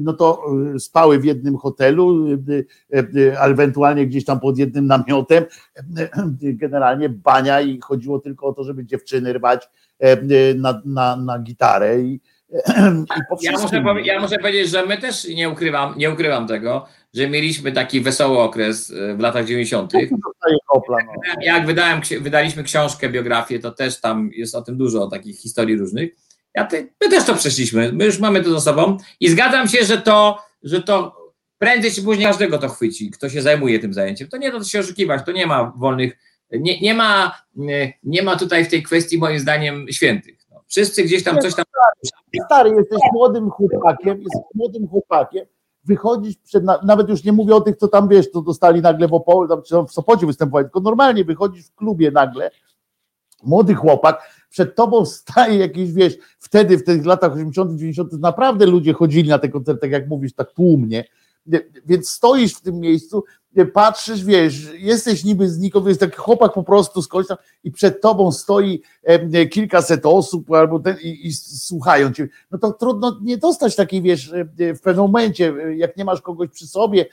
no 0.00 0.12
to 0.12 0.42
e, 0.74 0.78
spały 0.78 1.18
w 1.18 1.24
jednym 1.24 1.56
hotelu, 1.56 2.26
ale 3.38 3.52
ewentualnie 3.52 4.06
gdzieś 4.06 4.24
tam 4.24 4.40
pod 4.40 4.58
jednym 4.58 4.86
namiotem, 4.86 5.44
generalnie 6.42 7.08
bania 7.08 7.60
i 7.60 7.80
chodziło 7.80 8.18
tylko 8.18 8.46
o 8.46 8.52
to, 8.52 8.64
żeby 8.64 8.84
dziewczyny 8.84 9.32
rwać 9.32 9.68
na, 10.56 10.82
na, 10.84 11.16
na 11.16 11.38
gitarę 11.38 12.00
i, 12.00 12.12
i 12.12 12.20
ja, 13.40 13.52
muszę, 13.52 13.82
ja 14.04 14.20
muszę 14.20 14.38
powiedzieć, 14.38 14.70
że 14.70 14.86
my 14.86 14.98
też 14.98 15.28
nie 15.28 15.48
ukrywam, 15.48 15.94
nie 15.96 16.10
ukrywam 16.10 16.46
tego, 16.46 16.86
że 17.14 17.28
mieliśmy 17.28 17.72
taki 17.72 18.00
wesoły 18.00 18.38
okres 18.38 18.90
e, 18.90 19.14
w 19.14 19.20
latach 19.20 19.46
90. 19.46 19.92
No. 19.92 20.00
Jak 21.40 21.66
wydałem, 21.66 22.00
wydaliśmy 22.20 22.62
książkę, 22.62 23.08
biografię, 23.08 23.58
to 23.58 23.70
też 23.70 24.00
tam 24.00 24.30
jest 24.32 24.54
o 24.54 24.62
tym 24.62 24.76
dużo, 24.76 25.02
o 25.02 25.10
takich 25.10 25.38
historii 25.38 25.76
różnych. 25.76 26.10
Ja 26.54 26.64
te, 26.64 26.82
my 27.00 27.10
też 27.10 27.24
to 27.24 27.34
przeszliśmy, 27.34 27.92
my 27.92 28.04
już 28.04 28.18
mamy 28.18 28.42
to 28.42 28.50
za 28.50 28.60
sobą 28.60 28.96
i 29.20 29.28
zgadzam 29.28 29.68
się, 29.68 29.84
że 29.84 29.98
to, 29.98 30.38
że 30.62 30.82
to 30.82 31.16
prędzej 31.58 31.92
czy 31.92 32.02
później 32.02 32.26
każdego 32.26 32.58
to 32.58 32.68
chwyci, 32.68 33.10
kto 33.10 33.28
się 33.28 33.42
zajmuje 33.42 33.78
tym 33.78 33.94
zajęciem. 33.94 34.28
To 34.28 34.36
nie 34.36 34.52
da 34.52 34.64
się 34.64 34.80
oszukiwać, 34.80 35.26
to 35.26 35.32
nie 35.32 35.46
ma 35.46 35.72
wolnych, 35.76 36.18
nie, 36.50 36.80
nie, 36.80 36.94
ma, 36.94 37.42
nie 38.02 38.22
ma 38.22 38.36
tutaj 38.36 38.64
w 38.64 38.68
tej 38.68 38.82
kwestii 38.82 39.18
moim 39.18 39.38
zdaniem 39.38 39.86
świętych. 39.90 40.38
No, 40.50 40.62
wszyscy 40.66 41.02
gdzieś 41.02 41.24
tam 41.24 41.38
coś 41.38 41.54
tam... 41.54 41.64
Stary, 42.44 42.70
jesteś 42.70 42.98
młodym 43.12 43.50
chłopakiem, 43.50 44.22
jesteś 44.22 44.42
młodym 44.54 44.88
chłopakiem, 44.88 45.46
wychodzisz 45.84 46.36
przed, 46.36 46.64
nawet 46.84 47.08
już 47.08 47.24
nie 47.24 47.32
mówię 47.32 47.54
o 47.54 47.60
tych, 47.60 47.76
co 47.76 47.88
tam 47.88 48.08
wiesz, 48.08 48.28
co 48.28 48.42
dostali 48.42 48.80
nagle 48.80 49.08
w 49.08 49.14
Opolu, 49.14 49.48
tam, 49.48 49.86
w 49.86 49.92
Sopocie 49.92 50.26
występować, 50.26 50.66
tylko 50.66 50.80
normalnie 50.80 51.24
wychodzisz 51.24 51.66
w 51.66 51.74
klubie 51.74 52.10
nagle, 52.10 52.50
młody 53.42 53.74
chłopak, 53.74 54.22
przed 54.50 54.74
tobą 54.74 55.04
staje 55.04 55.58
jakiś, 55.58 55.92
wiesz, 55.92 56.18
wtedy 56.38 56.78
w 56.78 56.84
tych 56.84 57.06
latach 57.06 57.32
80., 57.32 57.70
90. 57.70 58.12
naprawdę 58.12 58.66
ludzie 58.66 58.92
chodzili 58.92 59.28
na 59.28 59.38
te 59.38 59.48
koncerty, 59.48 59.80
tak 59.80 59.90
jak 59.90 60.08
mówisz, 60.08 60.34
tak 60.34 60.52
tłumnie, 60.52 61.04
więc 61.86 62.08
stoisz 62.08 62.54
w 62.54 62.60
tym 62.60 62.80
miejscu, 62.80 63.24
patrzysz, 63.74 64.24
wiesz, 64.24 64.74
jesteś 64.74 65.24
niby 65.24 65.48
znikąd, 65.48 65.86
jest 65.86 66.00
taki 66.00 66.16
chłopak 66.16 66.52
po 66.52 66.62
prostu 66.62 67.02
skądś 67.02 67.28
tam 67.28 67.36
i 67.64 67.70
przed 67.70 68.00
tobą 68.00 68.32
stoi 68.32 68.82
kilkaset 69.50 70.06
osób 70.06 70.50
albo 70.52 70.80
ten, 70.80 70.96
i, 71.02 71.26
i, 71.26 71.32
słuchają 71.32 72.12
cię, 72.12 72.28
no 72.50 72.58
to 72.58 72.72
trudno 72.72 73.18
nie 73.22 73.38
dostać 73.38 73.76
takiej, 73.76 74.02
wiesz, 74.02 74.32
w 74.58 74.80
pewnym 74.80 75.04
momencie, 75.04 75.54
jak 75.76 75.96
nie 75.96 76.04
masz 76.04 76.22
kogoś 76.22 76.48
przy 76.48 76.66
sobie, 76.66 77.06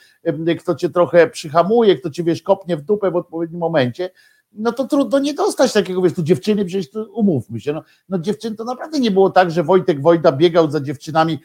kto 0.59 0.75
cię 0.75 0.89
trochę 0.89 1.29
przyhamuje, 1.29 1.95
kto 1.95 2.09
cię, 2.09 2.23
wiesz, 2.23 2.41
kopnie 2.41 2.77
w 2.77 2.81
dupę 2.81 3.11
w 3.11 3.15
odpowiednim 3.15 3.59
momencie, 3.59 4.09
no 4.57 4.71
to 4.71 4.87
trudno 4.87 5.19
nie 5.19 5.33
dostać 5.33 5.73
takiego, 5.73 6.01
wiesz, 6.01 6.13
tu 6.13 6.23
dziewczyny, 6.23 6.65
przecież 6.65 6.89
to 6.89 7.05
umówmy 7.05 7.59
się, 7.59 7.73
no, 7.73 7.83
no 8.09 8.19
dziewczyn 8.19 8.55
to 8.55 8.63
naprawdę 8.63 8.99
nie 8.99 9.11
było 9.11 9.29
tak, 9.29 9.51
że 9.51 9.63
Wojtek 9.63 10.01
Wojda 10.01 10.31
biegał 10.31 10.71
za 10.71 10.81
dziewczynami 10.81 11.39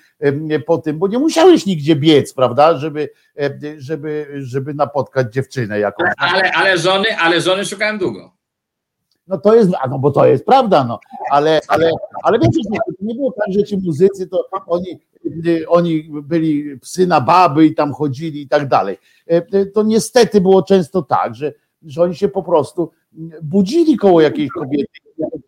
po 0.67 0.79
tym, 0.79 0.99
bo 0.99 1.09
nie 1.09 1.19
musiałeś 1.19 1.67
nigdzie 1.67 1.97
biec, 1.97 2.35
prawda, 2.35 2.79
żeby, 2.79 3.09
żeby, 3.79 4.27
żeby 4.39 4.75
napotkać 4.75 5.33
dziewczynę 5.33 5.79
jakąś. 5.79 6.11
Ale, 6.17 6.53
ale 6.53 6.79
żony, 6.79 7.17
ale 7.19 7.41
żony 7.41 7.65
szukałem 7.65 7.99
długo. 7.99 8.33
No 9.27 9.39
to 9.39 9.55
jest, 9.55 9.71
no 9.91 9.99
bo 9.99 10.11
to 10.11 10.27
jest 10.27 10.45
prawda, 10.45 10.85
no, 10.85 11.01
ale, 11.31 11.61
ale, 11.69 11.91
ale 12.23 12.39
wiecie, 12.39 12.61
to 12.71 12.93
nie 13.01 13.15
było 13.15 13.33
tak, 13.33 13.55
że 13.55 13.65
ci 13.65 13.77
muzycy, 13.77 14.27
to 14.27 14.49
oni, 14.67 15.01
oni 15.69 16.11
byli 16.23 16.79
psy 16.81 17.07
na 17.07 17.21
baby 17.21 17.67
i 17.67 17.75
tam 17.75 17.93
chodzili 17.93 18.43
i 18.43 18.49
tak 18.49 18.69
dalej. 18.69 18.99
To 19.75 19.83
niestety 19.83 20.41
było 20.41 20.63
często 20.63 21.03
tak, 21.03 21.35
że, 21.35 21.53
że 21.83 22.03
oni 22.03 22.15
się 22.15 22.29
po 22.29 22.43
prostu 22.43 22.91
budzili 23.43 23.97
koło 23.97 24.21
jakiejś 24.21 24.51
kobiety, 24.51 24.99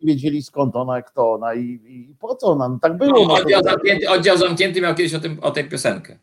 wiedzieli 0.02 0.42
skąd 0.42 0.76
ona, 0.76 1.02
kto 1.02 1.32
ona 1.32 1.54
i, 1.54 1.80
i 1.86 2.14
po 2.20 2.34
co 2.34 2.46
ona. 2.46 2.68
No, 2.68 2.78
tak 2.82 2.96
było. 2.96 3.26
No, 3.26 3.34
oddział, 3.34 3.62
zamknięty, 3.62 4.10
oddział 4.10 4.36
zamknięty 4.36 4.80
miał 4.80 4.94
kiedyś 4.94 5.14
o, 5.14 5.20
tym, 5.20 5.40
o 5.40 5.50
tej 5.50 5.68
piosenkę. 5.68 6.18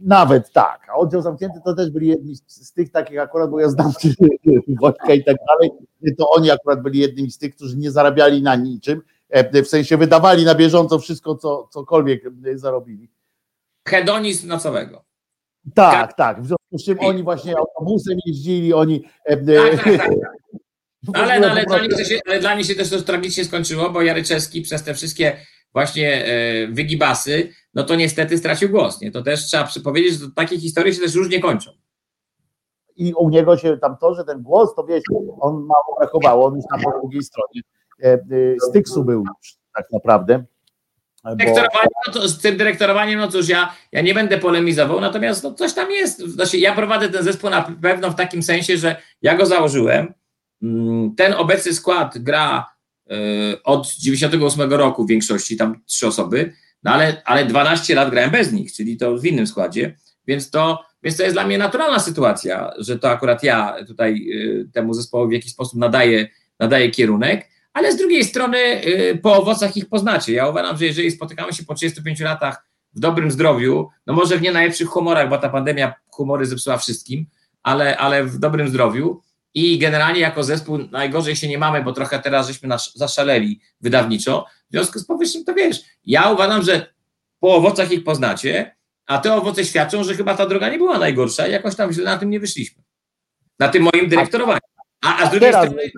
Nawet 0.00 0.52
tak, 0.52 0.86
a 0.88 0.94
oddział 0.94 1.22
zamknięty 1.22 1.60
to 1.64 1.74
też 1.74 1.90
byli 1.90 2.06
jedni 2.06 2.36
z, 2.36 2.42
z 2.46 2.72
tych 2.72 2.90
takich 2.90 3.18
akurat, 3.18 3.50
bo 3.50 3.60
ja 3.60 3.68
znam 3.68 3.92
Wojtka 4.80 5.14
i 5.14 5.24
tak 5.24 5.36
dalej, 5.48 5.70
to 6.18 6.30
oni 6.30 6.50
akurat 6.50 6.82
byli 6.82 6.98
jednymi 6.98 7.30
z 7.30 7.38
tych, 7.38 7.54
którzy 7.56 7.76
nie 7.76 7.90
zarabiali 7.90 8.42
na 8.42 8.56
niczym, 8.56 9.02
e, 9.28 9.62
w 9.62 9.68
sensie 9.68 9.96
wydawali 9.96 10.44
na 10.44 10.54
bieżąco 10.54 10.98
wszystko, 10.98 11.34
co, 11.34 11.68
cokolwiek 11.70 12.22
e, 12.44 12.58
zarobili. 12.58 13.10
Hedonizm 13.88 14.48
nocowego. 14.48 15.09
Tak, 15.74 16.14
tak. 16.14 16.42
W 16.42 16.46
związku 16.46 16.78
z 16.78 16.84
czym 16.84 17.00
oni 17.00 17.22
właśnie 17.22 17.54
autobusem 17.58 18.18
jeździli, 18.26 18.72
oni. 18.72 19.04
E, 19.24 19.36
tak, 19.36 19.84
tak, 19.84 19.96
tak. 19.98 20.10
Ale, 21.14 21.40
no, 21.40 21.50
ale, 21.50 21.64
dla 21.64 21.78
nich 21.78 22.06
się, 22.06 22.20
ale 22.26 22.40
dla 22.40 22.54
nich 22.54 22.66
się 22.66 22.74
też 22.74 22.90
to 22.90 23.02
tragicznie 23.02 23.44
skończyło, 23.44 23.90
bo 23.90 24.02
Jaryczewski 24.02 24.62
przez 24.62 24.82
te 24.82 24.94
wszystkie 24.94 25.36
właśnie 25.72 26.24
e, 26.24 26.68
wygibasy, 26.68 27.48
no 27.74 27.84
to 27.84 27.94
niestety 27.94 28.38
stracił 28.38 28.68
głos. 28.68 29.00
Nie? 29.00 29.10
To 29.10 29.22
też 29.22 29.46
trzeba 29.46 29.68
powiedzieć, 29.84 30.20
że 30.20 30.26
takie 30.36 30.60
historie 30.60 30.94
się 30.94 31.00
też 31.00 31.14
różnie 31.14 31.40
kończą. 31.40 31.70
I 32.96 33.14
u 33.14 33.28
niego 33.28 33.56
się 33.56 33.78
tam 33.78 33.96
to, 34.00 34.14
że 34.14 34.24
ten 34.24 34.42
głos, 34.42 34.74
to 34.74 34.84
wiesz, 34.84 35.02
on 35.40 35.54
mało 35.54 35.96
brakowało, 35.98 36.46
on 36.46 36.56
już 36.56 36.64
na 36.72 36.78
po 36.78 36.98
drugiej 36.98 37.22
stronie 37.22 37.60
e, 38.02 38.18
Styksu 38.68 39.04
był 39.04 39.18
już 39.18 39.56
tak 39.74 39.86
naprawdę. 39.92 40.44
Dyrektorowanie, 41.24 41.88
no 42.06 42.12
to, 42.12 42.28
z 42.28 42.38
tym 42.38 42.56
dyrektorowaniem, 42.56 43.20
no 43.20 43.28
cóż, 43.28 43.48
ja, 43.48 43.74
ja 43.92 44.00
nie 44.00 44.14
będę 44.14 44.38
polemizował, 44.38 45.00
natomiast 45.00 45.42
no, 45.42 45.54
coś 45.54 45.72
tam 45.72 45.90
jest. 45.90 46.18
Znaczy, 46.18 46.58
ja 46.58 46.74
prowadzę 46.74 47.08
ten 47.08 47.24
zespół 47.24 47.50
na 47.50 47.62
pewno 47.82 48.10
w 48.10 48.14
takim 48.14 48.42
sensie, 48.42 48.76
że 48.76 48.96
ja 49.22 49.36
go 49.36 49.46
założyłem. 49.46 50.14
Mm, 50.62 51.14
ten 51.14 51.32
obecny 51.32 51.72
skład 51.74 52.18
gra 52.18 52.66
y, 53.10 53.62
od 53.64 53.94
98 53.94 54.72
roku 54.72 55.04
w 55.04 55.08
większości, 55.08 55.56
tam 55.56 55.80
trzy 55.86 56.06
osoby, 56.06 56.52
no 56.82 56.90
ale, 56.90 57.22
ale 57.24 57.46
12 57.46 57.94
lat 57.94 58.10
grałem 58.10 58.30
bez 58.30 58.52
nich, 58.52 58.72
czyli 58.72 58.96
to 58.96 59.18
w 59.18 59.24
innym 59.24 59.46
składzie, 59.46 59.96
więc 60.26 60.50
to, 60.50 60.84
więc 61.02 61.16
to 61.16 61.22
jest 61.22 61.34
dla 61.34 61.46
mnie 61.46 61.58
naturalna 61.58 61.98
sytuacja, 61.98 62.70
że 62.78 62.98
to 62.98 63.10
akurat 63.10 63.42
ja 63.42 63.76
tutaj 63.86 64.28
y, 64.32 64.68
temu 64.72 64.94
zespołowi 64.94 65.30
w 65.30 65.34
jakiś 65.34 65.52
sposób 65.52 65.78
nadaję, 65.78 66.28
nadaję 66.58 66.90
kierunek 66.90 67.48
ale 67.72 67.92
z 67.92 67.96
drugiej 67.96 68.24
strony 68.24 68.58
y, 68.58 69.18
po 69.22 69.36
owocach 69.36 69.76
ich 69.76 69.88
poznacie. 69.88 70.32
Ja 70.32 70.48
uważam, 70.48 70.76
że 70.76 70.84
jeżeli 70.84 71.10
spotykamy 71.10 71.52
się 71.52 71.64
po 71.64 71.74
35 71.74 72.20
latach 72.20 72.64
w 72.94 73.00
dobrym 73.00 73.30
zdrowiu, 73.30 73.88
no 74.06 74.14
może 74.14 74.36
w 74.36 74.42
nie 74.42 74.52
najlepszych 74.52 74.88
humorach, 74.88 75.28
bo 75.28 75.38
ta 75.38 75.48
pandemia 75.48 75.94
humory 76.08 76.46
zepsuła 76.46 76.78
wszystkim, 76.78 77.26
ale, 77.62 77.98
ale 77.98 78.24
w 78.24 78.38
dobrym 78.38 78.68
zdrowiu 78.68 79.22
i 79.54 79.78
generalnie 79.78 80.20
jako 80.20 80.44
zespół 80.44 80.78
najgorzej 80.78 81.36
się 81.36 81.48
nie 81.48 81.58
mamy, 81.58 81.82
bo 81.82 81.92
trochę 81.92 82.18
teraz 82.18 82.46
żeśmy 82.46 82.68
nas 82.68 82.92
zaszaleli 82.94 83.60
wydawniczo. 83.80 84.46
W 84.68 84.72
związku 84.72 84.98
z 84.98 85.06
powyższym 85.06 85.44
to 85.44 85.54
wiesz, 85.54 85.80
ja 86.06 86.30
uważam, 86.30 86.62
że 86.62 86.94
po 87.40 87.54
owocach 87.54 87.92
ich 87.92 88.04
poznacie, 88.04 88.76
a 89.06 89.18
te 89.18 89.34
owoce 89.34 89.64
świadczą, 89.64 90.04
że 90.04 90.14
chyba 90.14 90.36
ta 90.36 90.46
droga 90.46 90.68
nie 90.68 90.78
była 90.78 90.98
najgorsza 90.98 91.46
i 91.46 91.52
jakoś 91.52 91.76
tam 91.76 91.92
źle 91.92 92.04
na 92.04 92.18
tym 92.18 92.30
nie 92.30 92.40
wyszliśmy. 92.40 92.82
Na 93.58 93.68
tym 93.68 93.82
moim 93.82 94.08
dyrektorowaniu. 94.08 94.60
A, 95.04 95.22
a, 95.22 95.26
z, 95.26 95.30
drugiej 95.30 95.52
strony, 95.52 95.90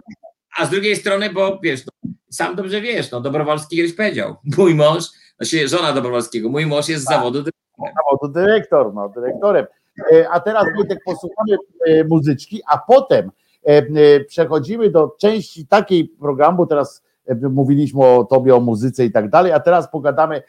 a 0.59 0.67
z 0.67 0.71
drugiej 0.71 0.97
strony, 0.97 1.31
bo 1.31 1.59
wiesz, 1.63 1.87
no, 1.87 2.11
sam 2.31 2.57
dobrze 2.57 2.81
wiesz, 2.81 3.11
no 3.11 3.21
Dobrowolski 3.21 3.77
kiedyś 3.77 3.93
powiedział, 3.93 4.37
mój 4.59 4.75
mąż, 4.75 5.05
znaczy 5.37 5.69
żona 5.69 5.93
Dobrowolskiego, 5.93 6.49
mój 6.49 6.67
mąż 6.67 6.89
jest 6.89 7.05
z 7.05 7.09
zawodu 7.09 7.43
No, 7.79 8.19
to 8.21 8.29
dyrektor, 8.29 8.95
no, 8.95 9.09
dyrektorem. 9.09 9.67
E, 10.13 10.29
A 10.31 10.41
teraz 10.41 10.65
Wojtek 10.77 10.99
posłuchamy 11.05 11.57
e, 11.87 12.05
muzyczki, 12.05 12.63
a 12.69 12.79
potem 12.79 13.31
e, 13.65 14.21
przechodzimy 14.21 14.91
do 14.91 15.17
części 15.21 15.67
takiej 15.67 16.09
programu, 16.09 16.67
teraz 16.67 17.03
mówiliśmy 17.51 18.05
o 18.05 18.25
tobie, 18.25 18.55
o 18.55 18.61
muzyce 18.61 19.05
i 19.05 19.13
tak 19.13 19.31
dalej, 19.31 19.53
a 19.53 19.61
teraz 19.61 19.91
pogadamy 19.91 20.43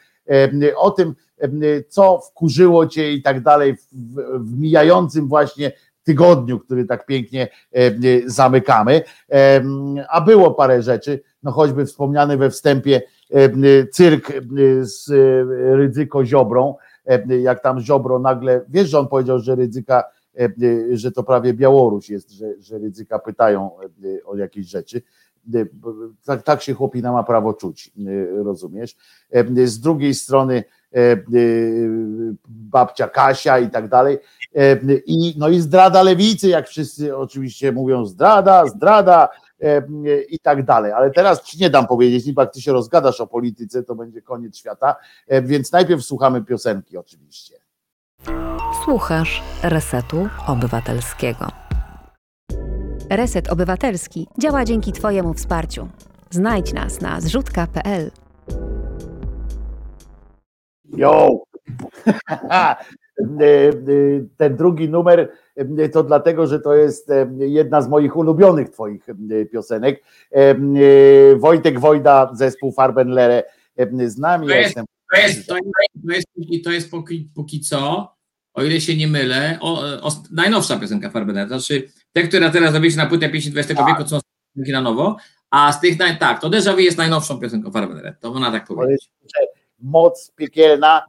o 0.76 0.90
tym, 0.90 1.14
co 1.88 2.18
wkurzyło 2.18 2.86
cię 2.86 3.12
i 3.12 3.22
tak 3.22 3.42
dalej 3.42 3.76
w, 3.76 3.86
w 4.38 4.58
mijającym 4.58 5.28
właśnie 5.28 5.72
tygodniu, 6.04 6.60
który 6.60 6.84
tak 6.84 7.06
pięknie 7.06 7.48
e, 7.72 7.90
zamykamy. 8.26 9.02
E, 9.32 9.64
A 10.08 10.20
było 10.20 10.50
parę 10.50 10.82
rzeczy, 10.82 11.20
no 11.42 11.52
choćby 11.52 11.86
wspomniany 11.86 12.36
we 12.36 12.50
wstępie 12.50 13.02
e, 13.30 13.86
cyrk 13.86 14.32
z 14.80 15.10
Rydzyko 15.76 16.24
Ziobrą, 16.24 16.74
jak 17.40 17.62
tam 17.62 17.80
Ziobro 17.80 18.18
nagle, 18.18 18.60
wiesz, 18.68 18.88
że 18.88 18.98
on 18.98 19.08
powiedział, 19.08 19.38
że 19.38 19.54
Rydzyka, 19.54 20.04
że 20.92 21.12
to 21.12 21.22
prawie 21.22 21.54
Białoruś 21.54 22.10
jest, 22.10 22.30
że, 22.30 22.46
że 22.60 22.78
pytają 23.24 23.70
o 24.24 24.36
jakieś 24.36 24.66
rzeczy. 24.66 25.02
Tak, 26.24 26.42
tak 26.42 26.62
się 26.62 26.74
chłopina 26.74 27.12
ma 27.12 27.22
prawo 27.22 27.54
czuć, 27.54 27.92
rozumiesz? 28.44 28.96
Z 29.64 29.80
drugiej 29.80 30.14
strony 30.14 30.64
babcia 32.46 33.08
Kasia 33.08 33.58
i 33.58 33.70
tak 33.70 33.88
dalej. 33.88 34.18
E, 34.54 34.78
I, 35.06 35.34
no 35.38 35.48
i 35.48 35.60
zdrada 35.60 36.02
lewicy, 36.02 36.48
jak 36.48 36.68
wszyscy 36.68 37.16
oczywiście 37.16 37.72
mówią, 37.72 38.04
zdrada, 38.06 38.66
zdrada 38.66 39.28
e, 39.60 39.82
i 40.22 40.38
tak 40.38 40.64
dalej. 40.64 40.92
Ale 40.92 41.10
teraz 41.10 41.42
ci 41.42 41.60
nie 41.60 41.70
dam 41.70 41.86
powiedzieć, 41.86 42.26
niby 42.26 42.42
jak 42.42 42.52
ty 42.52 42.62
się 42.62 42.72
rozgadasz 42.72 43.20
o 43.20 43.26
polityce, 43.26 43.82
to 43.82 43.94
będzie 43.94 44.22
koniec 44.22 44.58
świata. 44.58 44.96
E, 45.28 45.42
Więc 45.42 45.72
najpierw 45.72 46.04
słuchamy 46.04 46.44
piosenki 46.44 46.96
oczywiście. 46.98 47.54
Słuchasz 48.84 49.42
Resetu 49.62 50.28
Obywatelskiego. 50.46 51.48
Reset 53.10 53.48
Obywatelski 53.48 54.28
działa 54.38 54.64
dzięki 54.64 54.92
Twojemu 54.92 55.34
wsparciu. 55.34 55.88
Znajdź 56.30 56.72
nas 56.72 57.00
na 57.00 57.20
zrzutka.pl. 57.20 58.10
Yo! 60.84 61.28
E, 63.20 63.44
e, 63.44 63.72
Ten 64.36 64.56
drugi 64.56 64.88
numer 64.88 65.28
e, 65.56 65.88
to 65.88 66.02
dlatego, 66.02 66.46
że 66.46 66.60
to 66.60 66.74
jest 66.74 67.08
jedna 67.38 67.82
z 67.82 67.88
moich 67.88 68.16
ulubionych 68.16 68.70
twoich 68.70 69.06
piosenek. 69.52 70.02
Wojtek 71.36 71.80
Wojda, 71.80 72.30
zespół 72.34 72.72
Farbenlere 72.72 73.42
z 74.06 74.18
nami. 74.18 74.48
To 74.48 74.54
jest- 74.54 74.74
To 75.12 75.18
jest, 75.20 75.46
to, 75.48 75.56
jest, 76.12 76.26
póki- 76.34 76.62
to 76.62 76.70
jest 76.70 76.90
póki, 76.90 77.28
póki 77.34 77.60
co, 77.60 78.12
o 78.54 78.62
ile 78.64 78.80
się 78.80 78.96
nie 78.96 79.08
mylę, 79.08 79.58
o, 79.60 79.80
o, 80.02 80.10
najnowsza 80.32 80.78
piosenka 80.78 81.10
Farbeneta. 81.10 81.48
Znaczy, 81.58 81.88
te, 82.12 82.22
które 82.22 82.50
teraz 82.50 82.70
zrobiliście 82.70 83.02
na 83.02 83.06
płytę 83.08 83.28
pieśni 83.28 83.52
XX 83.58 83.80
Tak. 83.80 83.86
wieku, 83.86 84.08
są 84.08 84.18
na 84.56 84.80
nowo, 84.80 85.16
a 85.50 85.72
z 85.72 85.80
tych, 85.80 85.98
naj, 85.98 86.18
tak, 86.18 86.40
to 86.40 86.50
Déjà 86.50 86.72
Vu 86.72 86.78
jest 86.80 86.98
najnowszą 86.98 87.38
piosenką 87.38 87.70
Farbeneta, 87.70 88.12
to 88.20 88.30
można 88.30 88.50
tak 88.52 88.66
powiedzieć. 88.66 89.10
moc 89.78 90.32
piekielna, 90.36 91.02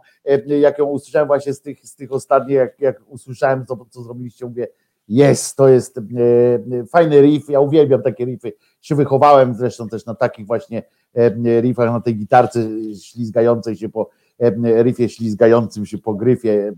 jak 0.47 0.79
ją 0.79 0.85
usłyszałem 0.85 1.27
właśnie 1.27 1.53
z 1.53 1.61
tych, 1.61 1.85
z 1.85 1.95
tych 1.95 2.11
ostatnich, 2.11 2.55
jak, 2.55 2.79
jak 2.79 3.01
usłyszałem, 3.07 3.65
co, 3.65 3.85
co 3.89 4.01
zrobiliście, 4.01 4.45
mówię, 4.45 4.67
jest, 5.07 5.57
to 5.57 5.67
jest 5.67 5.97
e, 5.97 6.01
e, 6.01 6.85
fajny 6.85 7.21
riff, 7.21 7.49
ja 7.49 7.59
uwielbiam 7.59 8.01
takie 8.01 8.25
riffy, 8.25 8.53
się 8.81 8.95
wychowałem 8.95 9.55
zresztą 9.55 9.87
też 9.87 10.05
na 10.05 10.15
takich 10.15 10.45
właśnie 10.45 10.83
e, 11.13 11.61
riffach, 11.61 11.91
na 11.91 12.01
tej 12.01 12.15
gitarce 12.15 12.59
ślizgającej 13.01 13.75
się 13.75 13.89
po 13.89 14.09
e, 14.39 14.83
riffie 14.83 15.09
ślizgającym 15.09 15.85
się 15.85 15.97
po 15.97 16.13
gryfie, 16.13 16.51
e, 16.51 16.73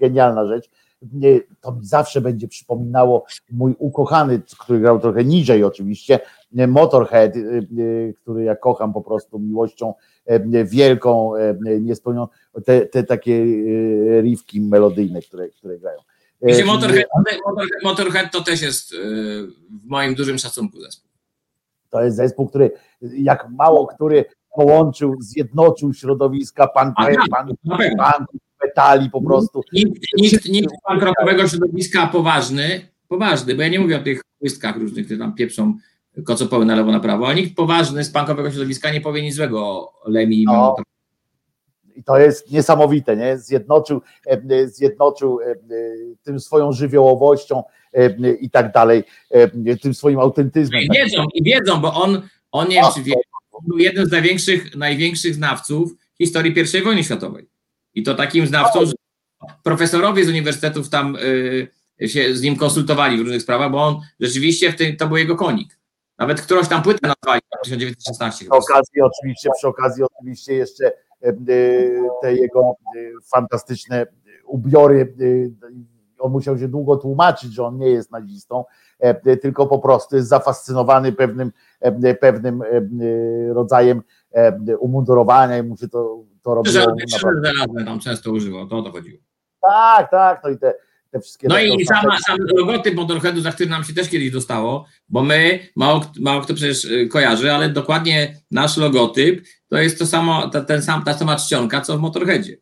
genialna 0.00 0.46
rzecz. 0.46 0.70
Nie, 1.12 1.40
To 1.60 1.72
mi 1.72 1.86
zawsze 1.86 2.20
będzie 2.20 2.48
przypominało 2.48 3.24
mój 3.50 3.74
ukochany, 3.78 4.42
który 4.58 4.80
grał 4.80 5.00
trochę 5.00 5.24
niżej 5.24 5.64
oczywiście, 5.64 6.20
e, 6.56 6.66
Motorhead, 6.66 7.36
e, 7.36 7.40
e, 7.40 8.12
który 8.12 8.44
ja 8.44 8.56
kocham 8.56 8.92
po 8.92 9.02
prostu 9.02 9.38
miłością 9.38 9.94
wielką, 10.64 11.32
niespełnioną, 11.80 12.28
te, 12.64 12.86
te 12.86 13.04
takie 13.04 13.44
riffki 14.22 14.60
melodyjne, 14.60 15.22
które, 15.22 15.48
które 15.48 15.78
grają. 15.78 15.98
Wiecie, 16.42 16.64
Motorhead, 16.64 17.06
Motorhead, 17.46 17.82
Motorhead 17.84 18.32
to 18.32 18.40
też 18.40 18.62
jest 18.62 18.94
w 19.84 19.86
moim 19.86 20.14
dużym 20.14 20.38
szacunku 20.38 20.80
zespół. 20.80 21.10
To 21.90 22.04
jest 22.04 22.16
zespół, 22.16 22.48
który 22.48 22.70
jak 23.02 23.48
mało 23.50 23.86
który 23.86 24.24
połączył, 24.54 25.14
zjednoczył 25.20 25.94
środowiska 25.94 26.66
punk, 26.66 26.94
Aha, 26.96 27.08
punk, 27.30 27.60
punku, 27.62 28.38
metali 28.74 29.10
po 29.10 29.22
prostu. 29.22 29.62
Nikt, 29.72 30.00
nikt, 30.18 30.48
nikt 30.48 30.74
punk 30.88 31.02
rockowego 31.02 31.48
środowiska 31.48 32.06
poważny, 32.06 32.88
poważny, 33.08 33.54
bo 33.54 33.62
ja 33.62 33.68
nie 33.68 33.80
mówię 33.80 33.96
o 33.96 34.02
tych 34.02 34.22
błystkach 34.40 34.76
różnych, 34.76 35.04
które 35.04 35.18
tam 35.18 35.34
pieprzą 35.34 35.78
kocopoły 36.24 36.64
na 36.64 36.74
lewo, 36.74 36.92
na 36.92 37.00
prawo, 37.00 37.26
ale 37.26 37.34
nikt 37.34 37.56
poważny 37.56 38.04
z 38.04 38.10
punkowego 38.10 38.50
środowiska 38.50 38.90
nie 38.90 39.00
powie 39.00 39.22
nic 39.22 39.34
złego 39.34 39.60
o 39.60 39.92
Lemmy 40.06 40.34
i 40.34 40.44
No. 40.44 40.76
I 41.96 42.04
to 42.04 42.18
jest 42.18 42.52
niesamowite, 42.52 43.16
nie? 43.16 43.38
Zjednoczył, 43.38 44.00
e, 44.26 44.68
zjednoczył 44.68 45.40
e, 45.40 45.44
e, 45.44 45.56
tym 46.22 46.40
swoją 46.40 46.72
żywiołowością 46.72 47.62
i 48.40 48.50
tak 48.50 48.72
dalej, 48.72 49.04
tym 49.82 49.94
swoim 49.94 50.18
autentyzmem. 50.18 50.82
I 50.82 50.88
wiedzą, 50.94 51.24
i 51.34 51.42
wiedzą, 51.42 51.80
bo 51.80 51.94
on, 51.94 52.22
on 52.52 52.68
nie 52.68 52.74
wiem, 52.74 52.84
czy 52.94 53.02
wie, 53.02 53.14
on 53.52 53.64
był 53.66 53.78
jednym 53.78 54.06
z 54.06 54.10
największych, 54.10 54.76
największych 54.76 55.34
znawców 55.34 55.94
historii 56.18 56.54
I 56.78 56.82
wojny 56.82 57.04
światowej. 57.04 57.48
I 57.94 58.02
to 58.02 58.14
takim 58.14 58.46
znawcą, 58.46 58.86
że 58.86 58.92
profesorowie 59.62 60.24
z 60.24 60.28
uniwersytetów 60.28 60.88
tam 60.88 61.16
y, 61.16 62.08
się 62.08 62.36
z 62.36 62.42
nim 62.42 62.56
konsultowali 62.56 63.16
w 63.16 63.20
różnych 63.20 63.42
sprawach, 63.42 63.70
bo 63.70 63.84
on 63.86 64.00
rzeczywiście 64.20 64.72
w 64.72 64.76
tym, 64.76 64.96
to 64.96 65.08
był 65.08 65.16
jego 65.16 65.36
konik. 65.36 65.78
Nawet 66.18 66.40
którąś 66.40 66.68
tam 66.68 66.82
płytę 66.82 67.08
nazwali 67.08 67.40
w 67.40 67.64
1916 67.64 68.44
Przy 68.44 68.50
okazji 68.50 69.00
oczywiście, 69.02 69.50
przy 69.58 69.68
okazji 69.68 70.04
oczywiście 70.04 70.54
jeszcze 70.54 70.86
e, 70.86 70.92
e, 71.22 71.34
te 72.22 72.34
jego 72.34 72.60
e, 72.60 72.74
fantastyczne 73.32 74.06
ubiory, 74.46 75.14
on 76.24 76.32
musiał 76.32 76.58
się 76.58 76.68
długo 76.68 76.96
tłumaczyć, 76.96 77.52
że 77.52 77.64
on 77.64 77.78
nie 77.78 77.88
jest 77.88 78.10
nazistą, 78.10 78.64
e, 78.98 79.36
tylko 79.36 79.66
po 79.66 79.78
prostu 79.78 80.16
jest 80.16 80.28
zafascynowany 80.28 81.12
pewnym, 81.12 81.52
e, 81.80 82.14
pewnym 82.14 82.62
e, 82.62 82.66
rodzajem 83.54 84.02
umundurowania 84.78 85.58
i 85.58 85.62
mu 85.62 85.76
się 85.76 85.88
to, 85.88 86.24
to 86.44 86.54
robiło. 86.54 86.96
Żelazne 87.44 87.84
tam 87.84 88.00
często 88.00 88.32
używał, 88.32 88.66
to 88.66 88.78
o 88.78 88.82
to 88.82 88.92
chodziło. 88.92 89.18
Tak, 89.60 90.10
tak, 90.10 90.40
no 90.44 90.50
i 90.50 90.58
te, 90.58 90.74
te 91.10 91.20
wszystkie 91.20 91.48
No 91.48 91.58
i 91.58 91.86
sama, 91.86 92.18
sam 92.26 92.38
logotyp 92.56 92.94
Motorheadu, 92.94 93.40
za 93.40 93.52
który 93.52 93.70
nam 93.70 93.84
się 93.84 93.94
też 93.94 94.08
kiedyś 94.08 94.30
dostało, 94.30 94.86
bo 95.08 95.22
my, 95.22 95.68
mało, 95.76 96.04
mało 96.20 96.40
kto 96.40 96.54
przecież 96.54 96.84
y, 96.84 97.08
kojarzy, 97.08 97.52
ale 97.52 97.68
dokładnie 97.68 98.36
nasz 98.50 98.76
logotyp 98.76 99.44
to 99.68 99.76
jest 99.76 99.98
to 99.98 100.06
samo, 100.06 100.48
ta, 100.48 100.60
ten 100.60 100.82
sam, 100.82 101.04
ta 101.04 101.14
sama 101.14 101.36
czcionka, 101.36 101.80
co 101.80 101.98
w 101.98 102.00
Motorheadzie. 102.00 102.56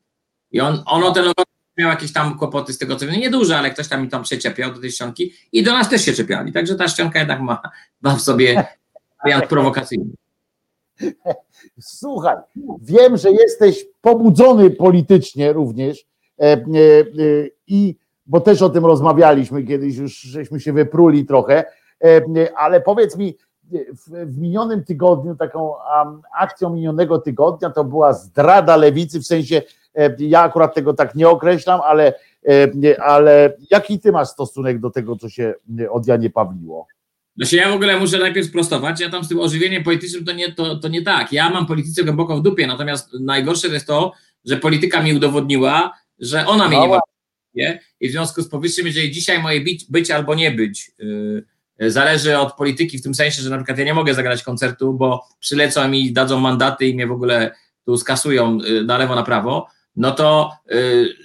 I 0.50 0.60
on, 0.60 0.82
ono 0.86 1.12
ten 1.12 1.24
logotyp 1.24 1.52
miał 1.78 1.90
jakieś 1.90 2.12
tam 2.12 2.38
kłopoty 2.38 2.72
z 2.72 2.78
tego, 2.78 2.96
co 2.96 3.06
wiem, 3.06 3.20
nieduże, 3.20 3.58
ale 3.58 3.70
ktoś 3.70 3.88
tam 3.88 4.02
mi 4.02 4.08
tam 4.08 4.22
przyczepiał 4.22 4.74
do 4.74 4.80
tej 4.80 4.92
ścianki 4.92 5.32
i 5.52 5.62
do 5.62 5.72
nas 5.72 5.88
też 5.88 6.04
się 6.04 6.12
czepiali, 6.12 6.52
także 6.52 6.74
ta 6.74 6.88
ścianka 6.88 7.18
jednak 7.18 7.40
ma, 7.40 7.62
ma 8.02 8.16
w 8.16 8.20
sobie 8.20 8.64
wariant 9.24 9.46
prowokacyjny. 9.46 10.12
Słuchaj, 11.80 12.36
wiem, 12.80 13.16
że 13.16 13.30
jesteś 13.30 13.86
pobudzony 14.00 14.70
politycznie 14.70 15.52
również 15.52 16.06
e, 16.38 16.44
e, 16.44 16.56
e, 16.56 16.64
i 17.66 17.96
bo 18.26 18.40
też 18.40 18.62
o 18.62 18.70
tym 18.70 18.86
rozmawialiśmy 18.86 19.62
kiedyś, 19.62 19.96
już 19.96 20.20
żeśmy 20.20 20.60
się 20.60 20.72
wypruli 20.72 21.26
trochę, 21.26 21.64
ale 22.56 22.80
powiedz 22.80 23.16
mi, 23.16 23.36
w, 24.26 24.38
minionym 24.38 24.84
tygodniu, 24.84 25.36
taką 25.36 25.74
akcją 26.38 26.70
minionego 26.70 27.18
tygodnia 27.18 27.70
to 27.70 27.84
była 27.84 28.12
zdrada 28.12 28.76
lewicy, 28.76 29.20
w 29.20 29.26
sensie 29.26 29.62
ja 30.18 30.40
akurat 30.40 30.74
tego 30.74 30.94
tak 30.94 31.14
nie 31.14 31.28
określam, 31.28 31.80
ale, 31.84 32.14
ale 33.04 33.56
jaki 33.70 34.00
ty 34.00 34.12
masz 34.12 34.28
stosunek 34.28 34.78
do 34.78 34.90
tego, 34.90 35.16
co 35.16 35.28
się 35.28 35.54
od 35.90 36.06
Janie 36.06 36.30
Pawliło? 36.30 36.86
Znaczy 37.36 37.56
ja 37.56 37.70
w 37.70 37.74
ogóle 37.74 38.00
muszę 38.00 38.18
najpierw 38.18 38.46
sprostować, 38.46 39.00
ja 39.00 39.10
tam 39.10 39.24
z 39.24 39.28
tym 39.28 39.40
ożywieniem 39.40 39.84
politycznym 39.84 40.24
to 40.24 40.32
nie, 40.32 40.52
to, 40.52 40.76
to 40.76 40.88
nie 40.88 41.02
tak. 41.02 41.32
Ja 41.32 41.50
mam 41.50 41.66
polityce 41.66 42.04
głęboko 42.04 42.36
w 42.36 42.42
dupie, 42.42 42.66
natomiast 42.66 43.12
najgorsze 43.20 43.68
jest 43.68 43.86
to, 43.86 44.12
że 44.44 44.56
polityka 44.56 45.02
mi 45.02 45.14
udowodniła, 45.14 45.98
że 46.18 46.46
ona 46.46 46.68
mnie 46.68 46.80
nie 46.80 46.88
ma 46.88 47.00
i 48.00 48.08
w 48.08 48.12
związku 48.12 48.42
z 48.42 48.48
powyższym, 48.48 48.86
jeżeli 48.86 49.10
dzisiaj 49.10 49.42
moje 49.42 49.60
być, 49.60 49.84
być 49.90 50.10
albo 50.10 50.34
nie 50.34 50.50
być 50.50 50.90
yy, 51.78 51.90
zależy 51.90 52.38
od 52.38 52.56
polityki 52.56 52.98
w 52.98 53.02
tym 53.02 53.14
sensie, 53.14 53.42
że 53.42 53.50
na 53.50 53.56
przykład 53.56 53.78
ja 53.78 53.84
nie 53.84 53.94
mogę 53.94 54.14
zagrać 54.14 54.42
koncertu, 54.42 54.94
bo 54.94 55.28
przylecą 55.40 55.88
mi, 55.88 56.12
dadzą 56.12 56.40
mandaty 56.40 56.86
i 56.86 56.94
mnie 56.94 57.06
w 57.06 57.12
ogóle 57.12 57.54
tu 57.84 57.96
skasują 57.96 58.58
yy, 58.58 58.84
na 58.84 58.98
lewo, 58.98 59.14
na 59.14 59.22
prawo, 59.22 59.68
no 59.96 60.10
to 60.10 60.52
y, 60.72 61.16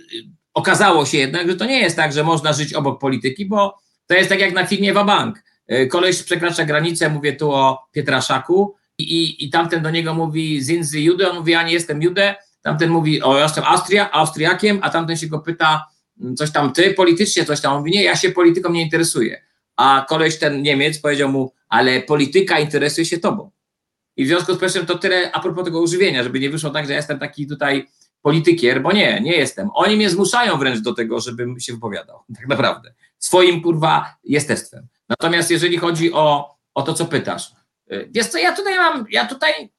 okazało 0.54 1.06
się 1.06 1.18
jednak, 1.18 1.48
że 1.48 1.56
to 1.56 1.66
nie 1.66 1.80
jest 1.80 1.96
tak, 1.96 2.14
że 2.14 2.24
można 2.24 2.54
żyć 2.54 2.74
obok 2.74 3.00
polityki, 3.00 3.46
bo 3.46 3.78
to 4.08 4.14
jest 4.14 4.30
tak 4.30 4.40
jak 4.40 4.54
na 4.54 4.66
filmie 4.66 4.94
Wabank. 4.94 5.44
Y, 5.72 5.88
koleś 5.88 6.24
przekracza 6.24 6.66
granicę, 6.66 7.10
mówię 7.10 7.34
tu 7.34 7.52
o 7.52 7.88
Pietraszaku 7.92 8.76
i, 8.98 9.04
i, 9.04 9.46
i 9.46 9.50
tamten 9.50 9.84
do 9.84 9.90
niego 9.90 10.14
mówi 10.14 10.62
Zinzy 10.62 11.00
Jude, 11.00 11.32
on 11.32 11.38
mówi 11.38 11.52
ja 11.52 11.64
nie 11.64 11.74
jestem 11.74 12.02
Jude, 12.02 12.36
tamten 12.62 12.90
mówi 12.90 13.22
o 13.22 13.38
ja 13.38 13.44
jestem 13.44 13.64
Austria, 13.64 14.12
Austriakiem, 14.12 14.80
a 14.82 14.90
tamten 14.90 15.18
się 15.18 15.28
go 15.28 15.40
pyta 15.40 15.88
mm, 16.22 16.36
coś 16.36 16.52
tam 16.52 16.74
ty 16.74 16.94
politycznie, 16.94 17.46
coś 17.46 17.62
tam, 17.62 17.74
on 17.74 17.80
mówi 17.80 17.92
nie, 17.92 18.04
ja 18.04 18.16
się 18.16 18.32
polityką 18.32 18.72
nie 18.72 18.82
interesuję. 18.82 19.42
A 19.76 20.06
koleś 20.10 20.40
ten 20.40 20.62
Niemiec 20.62 21.00
powiedział 21.00 21.30
mu, 21.30 21.54
ale 21.70 22.02
polityka 22.02 22.60
interesuje 22.60 23.06
się 23.06 23.18
tobą. 23.18 23.52
I 24.18 24.26
w 24.26 24.28
związku 24.28 24.54
z 24.54 24.58
powyższym 24.58 24.86
to 24.86 24.98
tyle 24.98 25.32
a 25.32 25.40
propos 25.40 25.66
tego 25.66 25.82
używienia, 25.82 26.24
żeby 26.24 26.40
nie 26.40 26.50
wyszło 26.50 26.70
tak, 26.70 26.86
że 26.86 26.92
ja 26.92 26.98
jestem 26.98 27.20
taki 27.20 27.48
tutaj 27.48 27.88
politykier, 28.22 28.82
bo 28.82 28.92
nie, 28.92 29.22
nie 29.22 29.36
jestem. 29.36 29.70
Oni 29.74 29.96
mnie 29.96 30.10
zmuszają 30.10 30.58
wręcz 30.58 30.80
do 30.80 30.94
tego, 30.94 31.20
żebym 31.20 31.60
się 31.60 31.74
wypowiadał, 31.74 32.20
tak 32.38 32.48
naprawdę. 32.48 32.94
Swoim, 33.20 33.62
kurwa, 33.62 34.16
jestestwem. 34.24 34.88
Natomiast 35.10 35.52
jeżeli 35.52 35.78
chodzi 35.78 36.14
o, 36.14 36.56
o 36.74 36.82
to, 36.82 36.94
co 36.94 37.06
pytasz, 37.06 37.52
y, 37.92 38.10
wiesz 38.12 38.28
co, 38.28 38.38
ja 38.38 38.56
tutaj 38.56 38.76
mam, 38.76 39.06
ja 39.10 39.26
tutaj, 39.26 39.70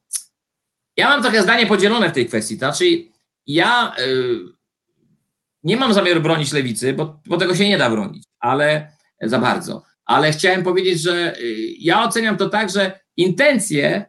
ja 0.96 1.08
mam 1.08 1.22
trochę 1.22 1.42
zdanie 1.42 1.66
podzielone 1.66 2.10
w 2.10 2.12
tej 2.12 2.26
kwestii, 2.26 2.54
to 2.54 2.58
znaczy 2.58 2.84
ja 3.46 3.92
y, 3.98 4.38
nie 5.62 5.76
mam 5.76 5.94
zamiaru 5.94 6.20
bronić 6.20 6.52
lewicy, 6.52 6.92
bo, 6.92 7.20
bo 7.26 7.36
tego 7.36 7.54
się 7.54 7.68
nie 7.68 7.78
da 7.78 7.90
bronić, 7.90 8.24
ale 8.40 8.92
za 9.22 9.38
bardzo. 9.38 9.82
Ale 10.04 10.32
chciałem 10.32 10.62
powiedzieć, 10.62 11.00
że 11.00 11.38
y, 11.40 11.56
ja 11.78 12.04
oceniam 12.04 12.36
to 12.36 12.48
tak, 12.48 12.70
że 12.70 13.00
intencje, 13.16 14.04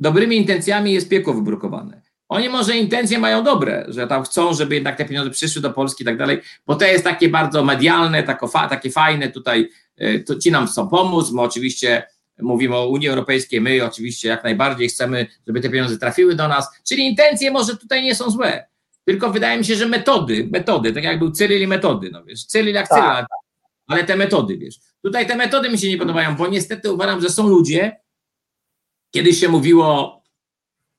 dobrymi 0.00 0.36
intencjami 0.36 0.92
jest 0.92 1.08
piekło 1.08 1.34
wybrukowane. 1.34 2.02
Oni 2.28 2.48
może 2.48 2.76
intencje 2.76 3.18
mają 3.18 3.44
dobre, 3.44 3.84
że 3.88 4.06
tam 4.06 4.22
chcą, 4.22 4.54
żeby 4.54 4.74
jednak 4.74 4.96
te 4.96 5.04
pieniądze 5.04 5.30
przyszły 5.30 5.62
do 5.62 5.70
Polski 5.70 6.02
i 6.02 6.06
tak 6.06 6.16
dalej, 6.16 6.40
bo 6.66 6.74
to 6.74 6.84
jest 6.84 7.04
takie 7.04 7.28
bardzo 7.28 7.64
medialne, 7.64 8.22
tako, 8.22 8.48
takie 8.48 8.90
fajne 8.90 9.28
tutaj, 9.28 9.68
to 10.26 10.38
ci 10.38 10.50
nam 10.50 10.66
chcą 10.66 10.88
pomóc, 10.88 11.32
my 11.32 11.42
oczywiście 11.42 12.02
mówimy 12.38 12.76
o 12.76 12.88
Unii 12.88 13.08
Europejskiej, 13.08 13.60
my 13.60 13.84
oczywiście 13.84 14.28
jak 14.28 14.44
najbardziej 14.44 14.88
chcemy, 14.88 15.26
żeby 15.46 15.60
te 15.60 15.70
pieniądze 15.70 15.98
trafiły 15.98 16.34
do 16.34 16.48
nas, 16.48 16.68
czyli 16.88 17.06
intencje 17.06 17.50
może 17.50 17.76
tutaj 17.76 18.02
nie 18.02 18.14
są 18.14 18.30
złe, 18.30 18.66
tylko 19.04 19.30
wydaje 19.30 19.58
mi 19.58 19.64
się, 19.64 19.74
że 19.74 19.88
metody, 19.88 20.48
metody, 20.52 20.92
tak 20.92 21.04
jak 21.04 21.18
był 21.18 21.30
Cyryl 21.30 21.62
i 21.62 21.66
metody, 21.66 22.10
no 22.12 22.24
wiesz, 22.24 22.44
Cyryl 22.44 22.74
jak 22.74 22.88
Cyryl, 22.88 23.02
ale, 23.02 23.26
ale 23.86 24.04
te 24.04 24.16
metody, 24.16 24.56
wiesz, 24.56 24.80
tutaj 25.02 25.26
te 25.26 25.36
metody 25.36 25.70
mi 25.70 25.78
się 25.78 25.88
nie 25.88 25.98
podobają, 25.98 26.36
bo 26.36 26.48
niestety 26.48 26.92
uważam, 26.92 27.20
że 27.20 27.30
są 27.30 27.48
ludzie, 27.48 28.00
kiedyś 29.10 29.40
się 29.40 29.48
mówiło 29.48 30.22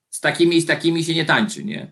z 0.10 0.20
takimi 0.20 0.58
i 0.58 0.62
z 0.62 0.66
takimi 0.66 1.04
się 1.04 1.16
nie 1.16 1.26
tańczy, 1.26 1.64
nie? 1.64 1.92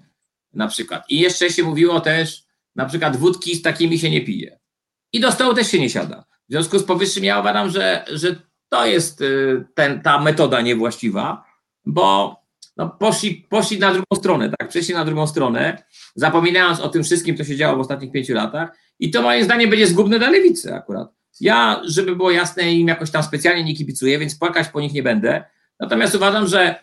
Na 0.53 0.67
przykład. 0.67 1.03
I 1.09 1.19
jeszcze 1.19 1.49
się 1.49 1.63
mówiło 1.63 1.99
też, 1.99 2.43
na 2.75 2.85
przykład 2.85 3.17
wódki 3.17 3.55
z 3.55 3.61
takimi 3.61 3.99
się 3.99 4.09
nie 4.09 4.21
pije. 4.21 4.59
I 5.13 5.19
do 5.19 5.31
stołu 5.31 5.53
też 5.53 5.71
się 5.71 5.79
nie 5.79 5.89
siada. 5.89 6.25
W 6.49 6.51
związku 6.51 6.79
z 6.79 6.83
powyższym 6.83 7.23
ja 7.23 7.39
uważam, 7.39 7.69
że, 7.69 8.05
że 8.11 8.35
to 8.69 8.85
jest 8.85 9.21
y, 9.21 9.65
ten, 9.73 10.01
ta 10.01 10.21
metoda 10.21 10.61
niewłaściwa, 10.61 11.43
bo 11.85 12.37
no, 12.77 12.89
poszli, 12.89 13.35
poszli 13.49 13.79
na 13.79 13.91
drugą 13.91 14.15
stronę, 14.15 14.51
tak? 14.59 14.69
Przeszli 14.69 14.93
na 14.93 15.05
drugą 15.05 15.27
stronę, 15.27 15.83
zapominając 16.15 16.79
o 16.79 16.89
tym 16.89 17.03
wszystkim, 17.03 17.37
co 17.37 17.43
się 17.43 17.55
działo 17.55 17.77
w 17.77 17.79
ostatnich 17.79 18.11
pięciu 18.11 18.33
latach. 18.33 18.69
I 18.99 19.11
to 19.11 19.21
moim 19.21 19.43
zdaniem 19.43 19.69
będzie 19.69 19.87
zgubne 19.87 20.19
dla 20.19 20.29
lewicy 20.29 20.75
akurat. 20.75 21.13
Ja, 21.39 21.81
żeby 21.85 22.15
było 22.15 22.31
jasne, 22.31 22.73
im 22.73 22.87
jakoś 22.87 23.11
tam 23.11 23.23
specjalnie 23.23 23.63
nie 23.63 23.75
kibicuję, 23.75 24.19
więc 24.19 24.35
płakać 24.35 24.67
po 24.67 24.81
nich 24.81 24.93
nie 24.93 25.03
będę. 25.03 25.43
Natomiast 25.79 26.15
uważam, 26.15 26.47
że 26.47 26.75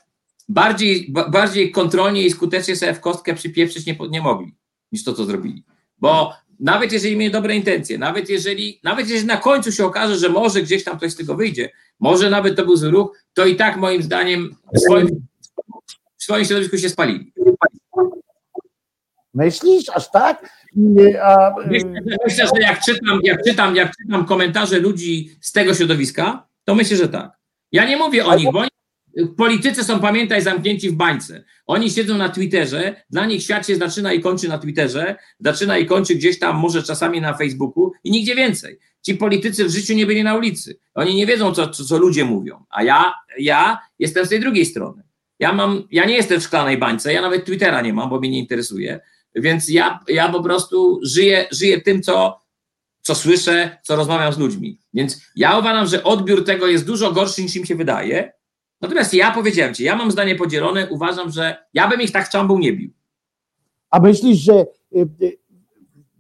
bardziej, 0.49 1.12
bardziej 1.31 1.70
kontrolnie 1.70 2.23
i 2.23 2.31
skutecznie 2.31 2.77
sobie 2.77 2.95
w 2.95 3.01
kostkę 3.01 3.35
przypieprzyć 3.35 3.86
nie, 3.86 3.97
nie 4.11 4.20
mogli, 4.20 4.57
niż 4.93 5.05
to, 5.05 5.12
co 5.12 5.24
zrobili. 5.24 5.65
Bo 5.99 6.32
nawet 6.65 6.93
jeżeli 6.93 7.16
mieli 7.16 7.32
dobre 7.32 7.57
intencje, 7.57 7.99
nawet 7.99 8.28
jeżeli, 8.28 8.81
nawet 8.82 9.09
jeżeli 9.09 9.27
na 9.27 9.36
końcu 9.36 9.73
się 9.73 9.86
okaże, 9.86 10.16
że 10.16 10.28
może 10.28 10.62
gdzieś 10.62 10.85
tam 10.85 11.01
coś 11.01 11.12
z 11.12 11.16
tego 11.16 11.35
wyjdzie, 11.35 11.70
może 12.01 12.31
nawet 12.31 12.57
to 12.57 12.65
był 12.65 12.77
zły 12.77 12.91
ruch, 12.91 13.19
to 13.35 13.47
i 13.47 13.57
tak 13.57 13.77
moim 13.77 14.03
zdaniem 14.03 14.57
w 14.74 14.81
swoim, 14.81 15.27
w 16.16 16.23
swoim 16.23 16.45
środowisku 16.45 16.78
się 16.78 16.89
spalili. 16.89 17.32
Myślisz, 19.35 19.89
aż 19.95 20.11
tak? 20.11 20.65
A, 21.23 21.51
myślę, 21.66 21.91
myślę, 22.27 22.47
że 22.47 22.62
jak 22.62 22.81
czytam, 22.85 23.20
jak, 23.23 23.45
czytam, 23.45 23.77
jak 23.77 23.93
czytam 23.97 24.27
komentarze 24.27 24.78
ludzi 24.78 25.36
z 25.41 25.53
tego 25.53 25.74
środowiska, 25.74 26.47
to 26.65 26.74
myślę, 26.74 26.97
że 26.97 27.09
tak. 27.09 27.31
Ja 27.73 27.85
nie 27.85 27.97
mówię 27.97 28.27
o 28.27 28.36
nich, 28.36 28.53
bo 28.53 28.59
oni 28.59 28.70
Politycy 29.36 29.85
są, 29.85 30.01
pamiętaj, 30.01 30.43
zamknięci 30.43 30.91
w 30.91 30.95
bańce. 30.95 31.45
Oni 31.66 31.91
siedzą 31.91 32.19
na 32.19 32.28
Twitterze, 32.28 33.03
dla 33.11 33.27
nich 33.27 33.43
świat 33.43 33.66
się 33.66 33.77
zaczyna 33.77 34.12
i 34.12 34.20
kończy 34.20 34.49
na 34.49 34.59
Twitterze, 34.59 35.16
zaczyna 35.41 35.78
i 35.78 35.86
kończy 35.86 36.15
gdzieś 36.15 36.39
tam, 36.39 36.57
może 36.57 36.82
czasami 36.82 37.20
na 37.20 37.35
Facebooku 37.35 37.93
i 38.05 38.11
nigdzie 38.11 38.35
więcej. 38.35 38.78
Ci 39.03 39.15
politycy 39.15 39.65
w 39.65 39.70
życiu 39.70 39.95
nie 39.95 40.07
byli 40.07 40.23
na 40.23 40.35
ulicy. 40.35 40.78
Oni 40.95 41.15
nie 41.15 41.27
wiedzą, 41.27 41.55
co, 41.55 41.69
co, 41.69 41.85
co 41.85 41.99
ludzie 41.99 42.24
mówią. 42.24 42.65
A 42.70 42.82
ja, 42.82 43.15
ja 43.39 43.78
jestem 43.99 44.27
z 44.27 44.28
tej 44.28 44.41
drugiej 44.41 44.66
strony. 44.66 45.03
Ja, 45.39 45.53
mam, 45.53 45.89
ja 45.91 46.05
nie 46.05 46.15
jestem 46.15 46.41
w 46.41 46.45
szklanej 46.45 46.78
bańce, 46.78 47.12
ja 47.12 47.23
nawet 47.23 47.45
Twittera 47.45 47.81
nie 47.81 47.93
mam, 47.93 48.11
bo 48.11 48.20
mnie 48.20 48.31
nie 48.31 48.39
interesuje. 48.39 49.01
Więc 49.35 49.69
ja, 49.69 50.01
ja 50.09 50.28
po 50.28 50.43
prostu 50.43 51.01
żyję, 51.03 51.47
żyję 51.51 51.81
tym, 51.81 52.03
co, 52.03 52.41
co 53.03 53.15
słyszę, 53.15 53.78
co 53.82 53.97
rozmawiam 53.97 54.32
z 54.32 54.39
ludźmi. 54.39 54.81
Więc 54.95 55.23
ja 55.36 55.59
uważam, 55.59 55.86
że 55.86 56.05
odbiór 56.05 56.45
tego 56.45 56.66
jest 56.66 56.86
dużo 56.86 57.12
gorszy 57.12 57.43
niż 57.43 57.57
im 57.57 57.66
się 57.66 57.74
wydaje. 57.74 58.32
Natomiast 58.80 59.14
ja 59.14 59.32
powiedziałem 59.32 59.74
ci, 59.74 59.84
ja 59.84 59.96
mam 59.96 60.10
zdanie 60.10 60.36
podzielone, 60.36 60.88
uważam, 60.90 61.30
że 61.30 61.56
ja 61.74 61.88
bym 61.88 62.01
ich 62.01 62.12
tak 62.12 62.28
czambą 62.28 62.59
nie 62.59 62.72
bił. 62.72 62.90
A 63.90 64.01
myślisz, 64.01 64.38
że 64.38 64.66
y, 64.96 65.09
y, 65.22 65.38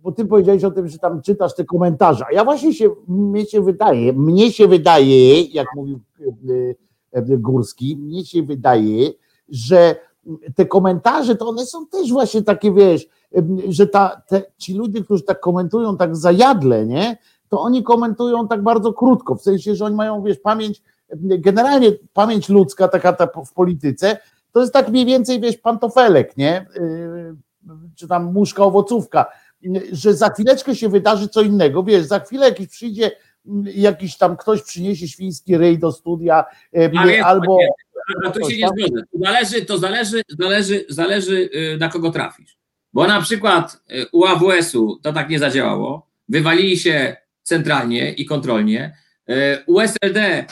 bo 0.04 0.12
ty 0.12 0.24
powiedziałeś 0.24 0.64
o 0.64 0.70
tym, 0.70 0.88
że 0.88 0.98
tam 0.98 1.22
czytasz 1.22 1.54
te 1.54 1.64
komentarze, 1.64 2.24
a 2.28 2.32
ja 2.32 2.44
właśnie 2.44 2.74
się, 2.74 2.90
mnie 3.08 3.46
się 3.46 3.62
wydaje, 3.62 4.12
mnie 4.12 4.52
się 4.52 4.68
wydaje, 4.68 5.42
jak 5.42 5.66
mówił 5.76 6.00
y, 6.48 6.76
Górski, 7.38 7.96
mnie 7.96 8.24
się 8.24 8.42
wydaje, 8.42 9.10
że 9.48 9.96
te 10.54 10.66
komentarze, 10.66 11.36
to 11.36 11.48
one 11.48 11.66
są 11.66 11.86
też 11.86 12.12
właśnie 12.12 12.42
takie, 12.42 12.72
wiesz, 12.72 13.06
że 13.68 13.86
ta, 13.86 14.22
te, 14.28 14.42
ci 14.58 14.74
ludzie, 14.74 15.04
którzy 15.04 15.22
tak 15.22 15.40
komentują 15.40 15.96
tak 15.96 16.16
zajadle, 16.16 16.86
nie, 16.86 17.18
to 17.48 17.60
oni 17.60 17.82
komentują 17.82 18.48
tak 18.48 18.62
bardzo 18.62 18.92
krótko, 18.92 19.34
w 19.34 19.42
sensie, 19.42 19.74
że 19.74 19.84
oni 19.84 19.96
mają, 19.96 20.22
wiesz, 20.22 20.38
pamięć 20.38 20.82
generalnie 21.20 21.92
pamięć 22.12 22.48
ludzka, 22.48 22.88
taka 22.88 23.12
ta 23.12 23.26
w 23.26 23.52
polityce, 23.52 24.18
to 24.52 24.60
jest 24.60 24.72
tak 24.72 24.88
mniej 24.88 25.06
więcej, 25.06 25.40
wiesz, 25.40 25.56
pantofelek, 25.56 26.36
nie? 26.36 26.66
Y, 26.76 27.36
czy 27.96 28.08
tam 28.08 28.32
muszka 28.32 28.62
owocówka, 28.62 29.26
że 29.92 30.14
za 30.14 30.30
chwileczkę 30.30 30.76
się 30.76 30.88
wydarzy 30.88 31.28
co 31.28 31.42
innego, 31.42 31.82
wiesz, 31.82 32.04
za 32.04 32.20
chwilę 32.20 32.48
jakiś 32.48 32.68
przyjdzie, 32.68 33.10
jakiś 33.64 34.16
tam 34.16 34.36
ktoś 34.36 34.62
przyniesie 34.62 35.08
świński 35.08 35.56
ryj 35.56 35.78
do 35.78 35.92
studia, 35.92 36.44
Ale 36.96 37.24
albo... 37.24 37.58
Nie, 37.58 38.30
to 38.30 38.50
się 38.50 38.56
nie 38.56 38.68
zgodzę. 38.68 39.02
To 39.12 39.18
zależy, 39.18 39.64
to 39.64 39.78
zależy, 39.78 40.22
zależy, 40.38 40.86
zależy 40.88 41.50
y, 41.54 41.76
na 41.80 41.88
kogo 41.88 42.10
trafisz. 42.10 42.58
Bo 42.92 43.06
na 43.06 43.20
przykład 43.20 43.82
y, 43.90 44.06
u 44.12 44.24
AWS-u 44.24 44.98
to 45.02 45.12
tak 45.12 45.28
nie 45.28 45.38
zadziałało, 45.38 46.06
wywalili 46.28 46.78
się 46.78 47.16
centralnie 47.42 48.12
i 48.12 48.26
kontrolnie, 48.26 48.96
USLD 49.66 50.16
e, 50.16 50.46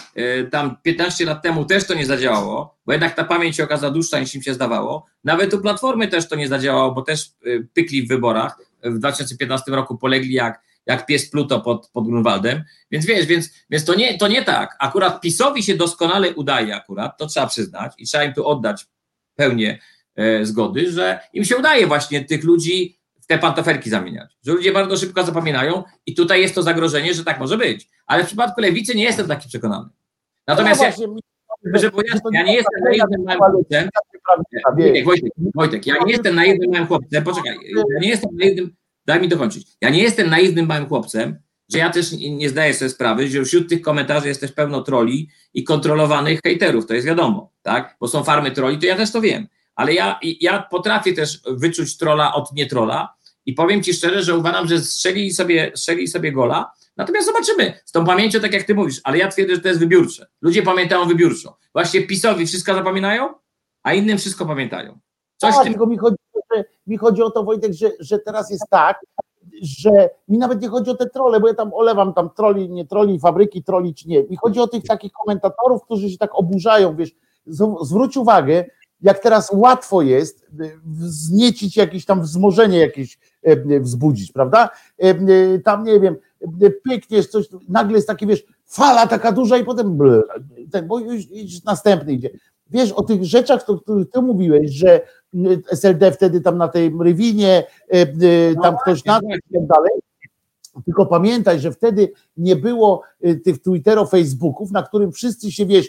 tam 0.51 0.77
15 0.83 1.25
lat 1.25 1.43
temu 1.43 1.65
też 1.65 1.87
to 1.87 1.95
nie 1.95 2.07
zadziałało, 2.07 2.77
bo 2.87 2.93
jednak 2.93 3.15
ta 3.15 3.25
pamięć 3.25 3.57
się 3.57 3.65
okazała 3.65 3.93
dłuższa 3.93 4.21
niż 4.21 4.35
im 4.35 4.43
się 4.43 4.55
zdawało. 4.55 5.07
Nawet 5.25 5.55
u 5.55 5.61
Platformy 5.61 6.09
też 6.09 6.29
to 6.29 6.37
nie 6.37 6.49
zadziałało, 6.49 6.93
bo 6.93 7.03
też 7.03 7.25
e, 7.25 7.49
pykli 7.75 8.03
w 8.03 8.09
wyborach. 8.09 8.59
W 8.85 8.99
2015 8.99 9.73
roku 9.73 9.99
polegli 9.99 10.35
jak, 10.35 10.61
jak 10.87 11.07
pies 11.07 11.31
Pluto 11.31 11.61
pod, 11.61 11.91
pod 11.93 12.07
Grunwaldem. 12.07 12.65
Więc 12.91 13.07
wiesz, 13.07 13.27
więc, 13.27 13.51
więc 13.71 13.85
to, 13.85 13.95
nie, 13.95 14.19
to 14.19 14.29
nie 14.29 14.45
tak. 14.45 14.77
Akurat 14.81 15.21
PiSowi 15.21 15.63
się 15.63 15.77
doskonale 15.77 16.35
udaje 16.35 16.77
akurat, 16.77 17.19
to 17.19 17.27
trzeba 17.27 17.47
przyznać 17.47 17.93
i 17.99 18.07
trzeba 18.07 18.25
im 18.25 18.33
tu 18.33 18.47
oddać 18.47 18.87
pełnię 19.37 19.79
e, 20.17 20.47
zgody, 20.47 20.93
że 20.93 21.21
im 21.33 21.45
się 21.45 21.57
udaje 21.57 21.87
właśnie 21.87 22.25
tych 22.25 22.45
ludzi 22.45 23.02
te 23.33 23.39
pantofelki 23.39 23.91
zamieniać. 23.91 24.37
Że 24.47 24.53
ludzie 24.53 24.73
bardzo 24.73 24.97
szybko 24.97 25.25
zapominają 25.25 25.83
i 26.07 26.15
tutaj 26.15 26.41
jest 26.41 26.55
to 26.55 26.63
zagrożenie, 26.63 27.15
że 27.15 27.25
tak 27.25 27.41
może 27.41 27.59
być. 27.59 27.89
Ale 28.07 28.25
w 28.25 28.27
przypadku 28.27 28.61
lewicy 28.61 28.95
nie 28.95 29.05
jestem 29.05 29.29
taki 29.29 29.49
przekonany. 29.49 29.89
Natomiast 30.47 30.81
no 30.81 30.87
właśnie, 30.87 31.07
ja, 31.83 31.91
ja 32.33 32.43
nie 32.43 32.55
jestem 32.55 32.81
naiwnym 32.85 33.23
małym 33.25 33.53
chłopcem. 33.53 33.89
Wojtek, 34.77 35.05
Wojtek, 35.05 35.33
Wojtek, 35.55 35.87
ja 35.87 35.95
nie 36.07 36.13
jestem 36.13 36.35
naiwnym 36.35 36.71
małym 36.71 36.87
chłopcem, 36.87 37.25
poczekaj, 37.25 37.59
ja 37.95 38.01
nie 38.01 38.09
jestem 38.09 38.31
naiwnym, 38.37 38.75
daj 39.07 39.21
mi 39.21 39.29
dokończyć. 39.29 39.67
Ja 39.81 39.91
nie 39.91 40.03
jestem 40.03 40.31
naiwnym 40.31 40.67
małym 40.67 40.89
chłopcem, 40.89 41.37
że 41.73 41.79
ja 41.79 41.91
też 41.91 42.13
nie 42.13 42.49
zdaję 42.49 42.75
sobie 42.75 42.89
sprawy, 42.89 43.29
że 43.29 43.45
wśród 43.45 43.69
tych 43.69 43.83
komentarzy 43.83 44.29
jest 44.29 44.41
też 44.41 44.53
pełno 44.53 44.83
troli 44.83 45.29
i 45.55 45.65
kontrolowanych 45.65 46.41
hejterów, 46.45 46.87
to 46.87 46.95
jest 46.95 47.07
wiadomo, 47.07 47.53
tak? 47.63 47.97
Bo 48.01 48.09
są 48.09 48.25
farmy 48.25 48.51
troli, 48.51 48.79
to 48.79 48.87
ja 48.87 48.97
też 48.97 49.13
to 49.13 49.21
wiem. 49.21 49.47
Ale 49.75 49.95
ja, 49.95 50.19
ja 50.41 50.63
potrafię 50.71 51.13
też 51.13 51.41
wyczuć 51.47 51.97
trola 51.97 52.35
od 52.35 52.53
nietrola 52.53 53.15
i 53.47 53.53
powiem 53.53 53.83
Ci 53.83 53.93
szczerze, 53.93 54.23
że 54.23 54.39
uważam, 54.39 54.69
że 54.69 54.79
strzeli 54.79 55.31
sobie, 55.31 55.73
strzeli 55.75 56.09
sobie 56.09 56.33
gola, 56.33 56.73
natomiast 56.97 57.27
zobaczymy 57.27 57.81
z 57.85 57.93
tą 57.93 58.05
pamięcią, 58.05 58.41
tak 58.41 58.53
jak 58.53 58.63
Ty 58.63 58.75
mówisz, 58.75 59.01
ale 59.05 59.19
ja 59.19 59.29
twierdzę, 59.29 59.55
że 59.55 59.61
to 59.61 59.69
jest 59.69 59.81
wybiórcze. 59.81 60.27
Ludzie 60.41 60.63
pamiętają 60.63 61.07
wybiórczo. 61.07 61.57
Właśnie 61.73 62.03
PiSowi 62.03 62.47
wszystko 62.47 62.75
zapominają, 62.75 63.35
a 63.83 63.95
innym 63.95 64.19
wszystko 64.19 64.47
pamiętają. 64.47 64.99
Coś 65.37 65.55
tak, 65.55 65.65
tym... 65.65 65.73
tylko 65.73 65.87
mi 65.87 65.99
chodzi, 65.99 66.17
że 66.55 66.65
mi 66.87 66.97
chodzi 66.97 67.23
o 67.23 67.31
to, 67.31 67.45
Wojtek, 67.45 67.73
że, 67.73 67.91
że 68.01 68.19
teraz 68.19 68.51
jest 68.51 68.65
tak, 68.71 69.01
że 69.63 70.11
mi 70.29 70.39
nawet 70.39 70.63
nie 70.63 70.69
chodzi 70.69 70.91
o 70.91 70.95
te 70.95 71.11
trole, 71.11 71.41
bo 71.41 71.49
ja 71.49 71.55
tam 71.55 71.75
olewam 71.75 72.15
tam 72.15 72.31
troli, 72.31 72.71
nie 72.71 72.87
troli, 72.87 73.21
fabryki 73.21 73.63
troli 73.63 73.95
czy 73.95 74.09
nie. 74.09 74.23
Mi 74.23 74.37
chodzi 74.37 74.61
o 74.61 74.67
tych 74.69 74.85
takich 74.85 75.13
komentatorów, 75.13 75.83
którzy 75.85 76.11
się 76.11 76.19
tak 76.19 76.31
oburzają, 76.35 76.97
wiesz, 76.97 77.11
zwróć 77.83 78.17
uwagę, 78.17 78.65
jak 79.03 79.19
teraz 79.19 79.51
łatwo 79.53 80.03
jest 80.03 80.43
y, 80.61 80.79
wzniecić 80.85 81.77
jakieś 81.77 82.05
tam 82.05 82.23
wzmożenie 82.23 82.79
jakieś 82.79 83.19
e, 83.47 83.51
y, 83.53 83.81
wzbudzić, 83.81 84.33
prawda? 84.33 84.71
E, 84.99 85.59
Tam 85.59 85.85
nie 85.85 86.01
wiem, 86.01 86.17
pykniesz 86.85 87.27
coś, 87.27 87.49
nagle 87.69 87.97
jest 87.97 88.09
takie, 88.09 88.27
wiesz, 88.27 88.45
fala 88.67 89.07
taka 89.07 89.33
duża 89.33 89.57
i 89.57 89.65
potem 89.65 89.97
bl, 89.97 90.21
ten, 90.73 90.87
bo 90.87 90.99
już, 90.99 91.31
już 91.31 91.65
następny 91.65 92.13
idzie. 92.13 92.31
Wiesz, 92.71 92.93
o 92.93 93.03
tych 93.03 93.25
rzeczach, 93.25 93.71
o 93.71 93.79
których 93.79 94.11
ty 94.11 94.23
mówiłeś, 94.23 94.71
że 94.71 95.01
SLD 95.71 96.13
wtedy 96.13 96.41
tam 96.41 96.59
na 96.59 96.69
tej 96.69 96.93
Rywinie, 97.01 97.65
y, 97.95 97.99
y, 98.23 98.55
tam 98.63 98.77
ktoś 98.83 99.05
na 99.05 99.19
i 99.19 99.55
tak 99.55 99.67
dalej, 99.67 99.93
tylko 100.85 101.07
pamiętaj, 101.07 101.61
że 101.61 101.73
wtedy 101.73 102.13
nie 102.37 102.57
było 102.57 103.03
tych 103.45 103.63
Twittero, 103.63 104.07
Facebooków, 104.07 104.71
na 104.71 104.83
którym 104.83 105.13
wszyscy 105.13 105.53
się, 105.53 105.67
wiesz, 105.67 105.89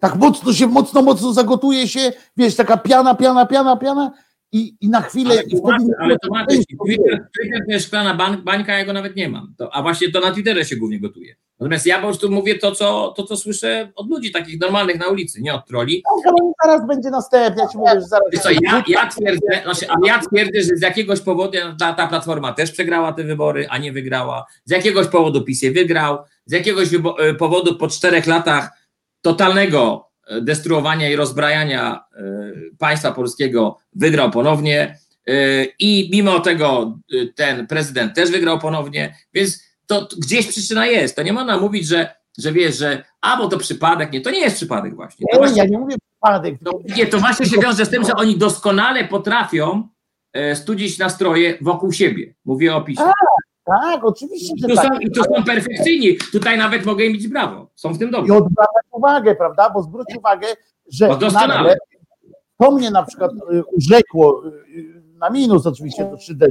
tak 0.00 0.16
mocno 0.16 0.52
się, 0.52 0.66
mocno, 0.66 1.02
mocno 1.02 1.32
zagotuje 1.32 1.88
się, 1.88 2.12
wiesz, 2.36 2.56
taka 2.56 2.76
piana, 2.76 3.14
piana, 3.14 3.46
piana, 3.46 3.76
piana 3.76 4.12
i, 4.52 4.76
i 4.80 4.88
na 4.88 5.00
chwilę... 5.00 5.30
Ale 5.30 5.42
i 5.42 5.50
to, 5.50 5.56
wtedy 5.56 5.92
ale 6.00 6.16
to 6.18 6.28
Maciej, 6.30 6.64
tego, 6.66 6.84
Twitter, 6.84 7.26
Twitter 7.40 7.60
to 7.66 7.72
jest 7.72 7.86
szklana 7.86 8.14
bań, 8.14 8.36
bańka, 8.36 8.78
ja 8.78 8.84
go 8.84 8.92
nawet 8.92 9.16
nie 9.16 9.28
mam. 9.28 9.54
To, 9.58 9.74
a 9.74 9.82
właśnie 9.82 10.12
to 10.12 10.20
na 10.20 10.32
Twitterze 10.32 10.64
się 10.64 10.76
głównie 10.76 11.00
gotuje. 11.00 11.36
Natomiast 11.60 11.86
ja 11.86 11.96
po 11.96 12.06
prostu 12.06 12.30
mówię 12.30 12.58
to 12.58 12.72
co, 12.72 13.14
to, 13.16 13.24
co 13.24 13.36
słyszę 13.36 13.92
od 13.94 14.10
ludzi 14.10 14.30
takich 14.30 14.60
normalnych 14.60 14.98
na 14.98 15.06
ulicy, 15.06 15.40
nie 15.42 15.54
od 15.54 15.66
troli. 15.66 16.02
Ale 16.26 16.52
zaraz 16.64 16.86
będzie 16.86 17.10
następny, 17.10 17.62
ja 17.62 17.68
ci 17.68 17.78
mówię, 17.78 18.00
zaraz... 18.00 18.24
Wiesz 18.32 18.40
co, 18.40 18.50
ja, 18.50 18.84
ja 18.88 19.06
twierdzę, 19.06 19.62
znaczy, 19.62 19.86
a 19.90 19.94
ja 20.06 20.20
twierdzę, 20.20 20.60
że 20.60 20.76
z 20.76 20.82
jakiegoś 20.82 21.20
powodu 21.20 21.58
ta, 21.78 21.92
ta 21.92 22.06
platforma 22.06 22.52
też 22.52 22.72
przegrała 22.72 23.12
te 23.12 23.24
wybory, 23.24 23.66
a 23.70 23.78
nie 23.78 23.92
wygrała. 23.92 24.46
Z 24.64 24.70
jakiegoś 24.70 25.06
powodu 25.06 25.44
PiS 25.44 25.62
je 25.62 25.72
wygrał. 25.72 26.18
Z 26.46 26.52
jakiegoś 26.52 26.88
e, 26.94 27.34
powodu 27.34 27.76
po 27.76 27.88
czterech 27.88 28.26
latach 28.26 28.79
totalnego 29.22 30.10
e, 30.26 30.40
destruowania 30.40 31.10
i 31.10 31.16
rozbrajania 31.16 32.04
e, 32.14 32.22
państwa 32.78 33.12
polskiego 33.12 33.78
wygrał 33.94 34.30
ponownie. 34.30 34.98
E, 35.28 35.64
I 35.78 36.10
mimo 36.12 36.40
tego 36.40 36.98
ten 37.34 37.66
prezydent 37.66 38.14
też 38.14 38.30
wygrał 38.30 38.58
ponownie, 38.58 39.14
więc 39.34 39.62
to 39.86 40.04
to 40.04 40.16
gdzieś 40.16 40.46
przyczyna 40.46 40.86
jest. 40.86 41.16
To 41.16 41.22
nie 41.22 41.32
można 41.32 41.58
mówić, 41.58 41.86
że, 41.86 42.14
że 42.38 42.52
wiesz, 42.52 42.78
że 42.78 43.04
a 43.20 43.36
bo 43.36 43.48
to 43.48 43.58
przypadek. 43.58 44.12
Nie, 44.12 44.20
to 44.20 44.30
nie 44.30 44.40
jest 44.40 44.56
przypadek 44.56 44.94
właśnie. 44.94 45.26
To 45.30 45.36
Nie, 45.36 45.38
właśnie 45.38 45.62
ja 45.62 45.68
nie 45.68 45.78
mówię 45.78 45.96
przypadek, 46.12 46.54
no, 46.60 46.72
tylko 46.72 46.96
nie, 46.96 47.06
to 47.06 47.18
właśnie 47.18 47.46
się 47.46 47.60
wiąże 47.60 47.86
z 47.86 47.90
tym, 47.90 48.04
że 48.04 48.12
oni 48.14 48.38
doskonale 48.38 49.04
potrafią 49.04 49.88
studzić 50.54 50.98
nastroje 50.98 51.58
wokół 51.60 51.92
siebie. 51.92 52.34
Mówię 52.44 52.76
o 52.76 52.82
PiSie. 52.82 53.02
Tak, 53.82 54.04
oczywiście, 54.04 54.54
I 54.56 54.60
tu, 54.60 54.74
tak. 54.74 54.94
są, 54.94 55.00
I 55.00 55.10
tu 55.10 55.24
są 55.24 55.44
perfekcyjni. 55.44 56.16
Tutaj 56.32 56.58
nawet 56.58 56.84
mogę 56.84 57.04
im 57.04 57.12
bić 57.12 57.28
brawo. 57.28 57.70
Są 57.74 57.92
w 57.92 57.98
tym 57.98 58.08
I 58.08 58.12
dobrzy. 58.12 58.34
odwracać 58.34 58.84
uwagę, 58.90 59.34
prawda? 59.34 59.70
Bo 59.70 59.82
zwróć 59.82 60.06
uwagę, 60.16 60.46
że 60.88 61.08
nagle 61.32 61.76
to 62.60 62.70
mnie 62.70 62.90
na 62.90 63.02
przykład 63.02 63.32
y, 63.32 63.64
urzekło, 63.64 64.42
y, 64.46 65.02
na 65.18 65.30
minus 65.30 65.66
oczywiście 65.66 66.04
to 66.04 66.16
3D, 66.16 66.46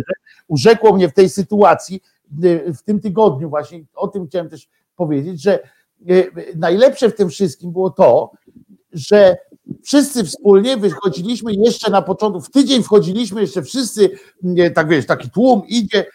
urzekło 0.48 0.94
mnie 0.94 1.10
w 1.10 1.14
tej 1.14 1.30
sytuacji, 1.30 2.02
y, 2.44 2.74
w 2.74 2.84
tym 2.84 3.00
tygodniu 3.00 3.50
właśnie, 3.50 3.80
o 3.96 4.08
tym 4.08 4.28
chciałem 4.28 4.50
też 4.50 4.70
powiedzieć, 4.96 5.42
że 5.42 5.60
najlepsze 6.56 7.10
w 7.10 7.16
tym 7.16 7.30
wszystkim 7.30 7.72
było 7.72 7.90
to, 7.90 8.32
że 8.92 9.38
wszyscy 9.84 10.24
wspólnie 10.24 10.78
wychodziliśmy 10.78 11.54
jeszcze 11.54 11.92
na 11.92 12.02
początku, 12.02 12.42
w 12.42 12.52
tydzień 12.52 12.84
wchodziliśmy 12.84 13.42
jeszcze 13.42 13.62
wszyscy, 13.62 14.10
tak 14.76 14.90
wiesz, 14.90 15.06
taki 15.06 15.30
tłum 15.30 15.62
idzie 15.68 16.06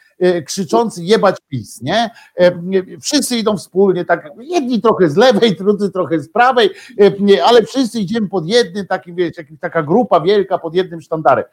krzyczący 0.46 1.04
jebać 1.04 1.36
PiS, 1.48 1.82
nie? 1.82 2.10
E, 2.36 2.58
nie, 2.62 2.82
Wszyscy 3.00 3.36
idą 3.36 3.56
wspólnie, 3.56 4.04
tak 4.04 4.30
jedni 4.38 4.80
trochę 4.80 5.10
z 5.10 5.16
lewej, 5.16 5.56
drudzy 5.58 5.90
trochę 5.90 6.20
z 6.20 6.28
prawej, 6.28 6.70
e, 7.00 7.44
ale 7.44 7.62
wszyscy 7.62 8.00
idziemy 8.00 8.28
pod 8.28 8.46
jednym, 8.46 8.86
takim 8.86 9.16
wiesz, 9.16 9.36
jak 9.38 9.46
taka 9.60 9.82
grupa 9.82 10.20
wielka 10.20 10.58
pod 10.58 10.74
jednym 10.74 11.00
sztandarem. 11.00 11.44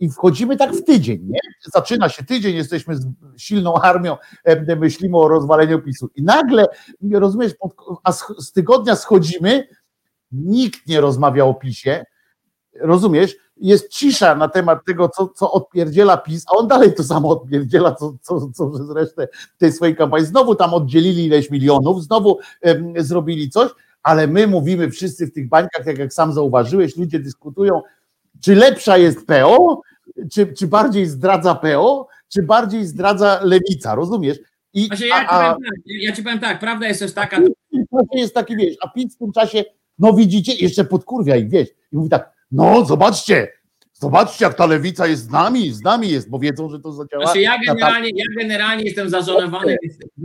I 0.00 0.10
wchodzimy 0.10 0.56
tak 0.56 0.72
w 0.72 0.84
tydzień, 0.84 1.20
nie? 1.28 1.40
Zaczyna 1.74 2.08
się 2.08 2.24
tydzień, 2.24 2.56
jesteśmy 2.56 2.96
z 2.96 3.06
silną 3.36 3.74
armią, 3.74 4.16
e, 4.44 4.76
myślimy 4.76 5.18
o 5.18 5.28
rozwaleniu 5.28 5.82
PiSu. 5.82 6.10
I 6.14 6.22
nagle, 6.22 6.66
rozumiesz, 7.12 7.52
a 8.04 8.12
z 8.12 8.52
tygodnia 8.52 8.96
schodzimy, 8.96 9.68
nikt 10.32 10.86
nie 10.86 11.00
rozmawia 11.00 11.44
o 11.44 11.54
PiSie, 11.54 12.04
rozumiesz? 12.80 13.36
Jest 13.56 13.88
cisza 13.88 14.34
na 14.34 14.48
temat 14.48 14.84
tego, 14.86 15.08
co, 15.08 15.28
co 15.28 15.52
odpierdziela 15.52 16.16
PiS, 16.16 16.44
a 16.48 16.56
on 16.56 16.68
dalej 16.68 16.94
to 16.94 17.04
samo 17.04 17.28
odpierdziela, 17.28 17.94
co, 17.94 18.14
co, 18.22 18.50
co 18.54 18.70
przez 18.70 18.90
resztę 18.90 19.28
tej 19.58 19.72
swojej 19.72 19.96
kampanii. 19.96 20.26
Znowu 20.26 20.54
tam 20.54 20.74
oddzielili 20.74 21.24
ileś 21.24 21.50
milionów, 21.50 22.04
znowu 22.04 22.38
em, 22.62 22.94
zrobili 22.96 23.50
coś, 23.50 23.70
ale 24.02 24.26
my 24.26 24.46
mówimy 24.46 24.90
wszyscy 24.90 25.26
w 25.26 25.32
tych 25.32 25.48
bańkach, 25.48 25.84
tak 25.84 25.98
jak 25.98 26.12
sam 26.12 26.32
zauważyłeś, 26.32 26.96
ludzie 26.96 27.18
dyskutują, 27.18 27.82
czy 28.40 28.54
lepsza 28.54 28.98
jest 28.98 29.26
PO, 29.26 29.80
czy, 30.32 30.52
czy 30.52 30.66
bardziej 30.66 31.06
zdradza 31.06 31.54
PO, 31.54 32.08
czy 32.28 32.42
bardziej 32.42 32.86
zdradza 32.86 33.40
lewica, 33.42 33.94
rozumiesz? 33.94 34.38
I, 34.74 34.88
ja, 34.88 34.96
ci 34.96 35.10
a, 35.12 35.28
a, 35.28 35.54
powiem 35.54 35.70
tak, 35.70 35.80
ja 35.86 36.12
ci 36.12 36.22
powiem 36.22 36.38
tak, 36.38 36.60
prawda 36.60 36.88
jest 36.88 37.00
też 37.00 37.12
taka, 37.14 37.40
w 37.40 37.70
tym 37.70 37.84
czasie 37.90 38.20
jest 38.20 38.34
taki, 38.34 38.56
wiesz, 38.56 38.76
a 38.80 38.88
PiS 38.88 39.14
w 39.14 39.18
tym 39.18 39.32
czasie, 39.32 39.64
no 39.98 40.12
widzicie, 40.12 40.54
jeszcze 40.54 40.84
podkurwia 40.84 41.36
ich, 41.36 41.48
wiesz, 41.48 41.68
i 41.92 41.96
mówi 41.96 42.08
tak, 42.08 42.37
no 42.52 42.84
zobaczcie, 42.84 43.48
zobaczcie 43.92 44.44
jak 44.44 44.54
ta 44.54 44.66
lewica 44.66 45.06
jest 45.06 45.22
z 45.24 45.30
nami, 45.30 45.72
z 45.72 45.82
nami 45.82 46.10
jest, 46.10 46.30
bo 46.30 46.38
wiedzą, 46.38 46.70
że 46.70 46.80
to 46.80 46.92
zadziała. 46.92 47.24
Znaczy 47.24 47.40
ja 47.40 47.58
generalnie, 47.66 48.10
ja 48.14 48.24
generalnie 48.38 48.84
jestem 48.84 49.10
zażenowany, 49.10 49.76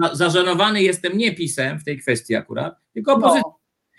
za- 0.01 0.15
zażenowany 0.15 0.83
jestem 0.83 1.17
nie 1.17 1.35
pisem 1.35 1.79
w 1.79 1.83
tej 1.83 1.99
kwestii 1.99 2.35
akurat, 2.35 2.75
tylko 2.93 3.11
No. 3.11 3.17
opozycją. 3.17 3.51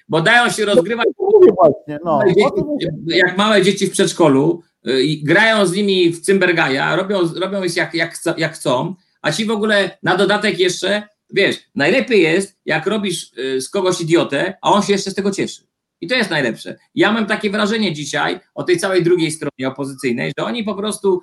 Bo 0.09 0.21
dają 0.21 0.51
się 0.51 0.65
rozgrywać 0.65 1.07
mówię 1.19 1.53
właśnie, 1.63 1.99
no. 2.05 2.19
małe 2.19 2.47
o 2.47 2.51
tym 2.51 2.65
mówię. 2.67 2.87
dzieci, 3.07 3.19
jak 3.19 3.37
małe 3.39 3.63
dzieci 3.63 3.87
w 3.87 3.91
przedszkolu, 3.91 4.63
y, 4.89 5.03
i 5.03 5.23
grają 5.25 5.67
z 5.67 5.73
nimi 5.73 6.11
w 6.11 6.21
cymbergaja, 6.21 6.97
robią, 6.97 7.19
robią 7.41 7.63
jest 7.63 7.77
jak, 7.77 7.95
jak, 7.95 8.15
jak 8.37 8.55
chcą, 8.55 8.95
a 9.23 9.33
ci 9.33 9.45
w 9.45 9.51
ogóle 9.51 9.99
na 10.03 10.17
dodatek 10.17 10.59
jeszcze, 10.59 11.03
wiesz, 11.31 11.57
najlepiej 11.75 12.23
jest, 12.23 12.57
jak 12.65 12.87
robisz 12.87 13.33
y, 13.39 13.61
z 13.61 13.69
kogoś 13.69 14.01
idiotę, 14.01 14.55
a 14.63 14.73
on 14.73 14.83
się 14.83 14.93
jeszcze 14.93 15.11
z 15.11 15.15
tego 15.15 15.31
cieszy. 15.31 15.63
I 16.05 16.07
to 16.07 16.15
jest 16.15 16.31
najlepsze. 16.31 16.77
Ja 16.95 17.13
mam 17.13 17.27
takie 17.27 17.51
wrażenie 17.51 17.93
dzisiaj 17.93 18.41
o 18.55 18.63
tej 18.63 18.79
całej 18.79 19.03
drugiej 19.03 19.31
stronie 19.31 19.69
opozycyjnej, 19.69 20.33
że 20.39 20.45
oni 20.45 20.65
po 20.65 20.75
prostu 20.75 21.23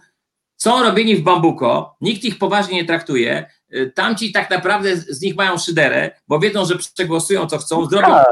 są 0.57 0.83
robieni 0.83 1.15
w 1.15 1.21
bambuko, 1.21 1.95
nikt 2.01 2.23
ich 2.23 2.37
poważnie 2.37 2.75
nie 2.75 2.85
traktuje, 2.85 3.45
y, 3.75 3.91
tamci 3.95 4.31
tak 4.31 4.49
naprawdę 4.49 4.97
z 4.97 5.21
nich 5.21 5.35
mają 5.35 5.57
szyderę, 5.57 6.11
bo 6.27 6.39
wiedzą, 6.39 6.65
że 6.65 6.77
przegłosują 6.77 7.47
co 7.47 7.57
chcą, 7.57 7.85
zrobią 7.85 8.07
Tak. 8.07 8.25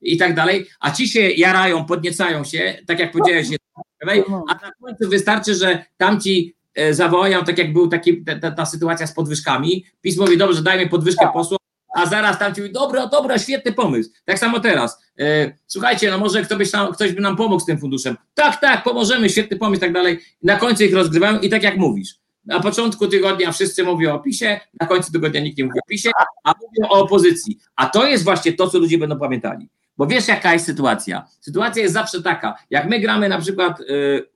i 0.00 0.16
tak 0.16 0.34
dalej, 0.34 0.66
a 0.80 0.90
ci 0.90 1.08
się 1.08 1.20
jarają, 1.20 1.84
podniecają 1.84 2.44
się, 2.44 2.78
tak 2.86 2.98
jak 2.98 3.12
powiedziałeś, 3.12 3.48
jest 3.48 3.64
prawej, 3.98 4.24
a 4.48 4.54
na 4.54 4.72
końcu 4.82 5.08
wystarczy, 5.08 5.54
że 5.54 5.84
tamci 5.96 6.54
e, 6.74 6.94
zawołają, 6.94 7.44
tak 7.44 7.58
jak 7.58 7.72
był 7.72 7.88
taki, 7.88 8.24
ta, 8.24 8.38
ta, 8.38 8.50
ta 8.50 8.66
sytuacja 8.66 9.06
z 9.06 9.14
podwyżkami, 9.14 9.84
PiS 10.00 10.16
mówi, 10.18 10.38
dobrze, 10.38 10.62
dajmy 10.62 10.88
podwyżkę 10.88 11.28
posłom, 11.32 11.58
a 11.94 12.06
zaraz 12.06 12.38
tamci 12.38 12.60
mówi, 12.60 12.72
dobra, 12.72 13.06
dobra, 13.06 13.38
świetny 13.38 13.72
pomysł. 13.72 14.10
Tak 14.24 14.38
samo 14.38 14.60
teraz. 14.60 15.02
E, 15.18 15.52
słuchajcie, 15.66 16.10
no 16.10 16.18
może 16.18 16.42
ktoś, 16.42 16.72
nam, 16.72 16.92
ktoś 16.92 17.12
by 17.12 17.20
nam 17.20 17.36
pomógł 17.36 17.60
z 17.60 17.66
tym 17.66 17.78
funduszem. 17.78 18.16
Tak, 18.34 18.60
tak, 18.60 18.84
pomożemy, 18.84 19.30
świetny 19.30 19.56
pomysł 19.56 19.80
tak 19.80 19.92
dalej. 19.92 20.18
Na 20.42 20.56
końcu 20.56 20.84
ich 20.84 20.94
rozgrywają 20.94 21.40
i 21.40 21.48
tak 21.48 21.62
jak 21.62 21.76
mówisz. 21.76 22.14
Na 22.44 22.60
początku 22.60 23.08
tygodnia 23.08 23.52
wszyscy 23.52 23.84
mówią 23.84 24.14
o 24.14 24.18
PiSie, 24.18 24.60
na 24.80 24.86
końcu 24.86 25.12
tygodnia 25.12 25.40
nikt 25.40 25.58
nie 25.58 25.64
mówi 25.64 25.78
o 25.78 25.88
PiSie, 25.88 26.10
a 26.44 26.52
mówią 26.52 26.90
o 26.90 27.02
opozycji. 27.02 27.58
A 27.76 27.86
to 27.86 28.06
jest 28.06 28.24
właśnie 28.24 28.52
to, 28.52 28.70
co 28.70 28.78
ludzie 28.78 28.98
będą 28.98 29.18
pamiętali. 29.18 29.68
Bo 29.96 30.06
wiesz, 30.06 30.28
jaka 30.28 30.52
jest 30.52 30.66
sytuacja? 30.66 31.26
Sytuacja 31.40 31.82
jest 31.82 31.94
zawsze 31.94 32.22
taka, 32.22 32.54
jak 32.70 32.88
my 32.88 33.00
gramy 33.00 33.28
na 33.28 33.40
przykład, 33.40 33.80
y, 33.80 33.84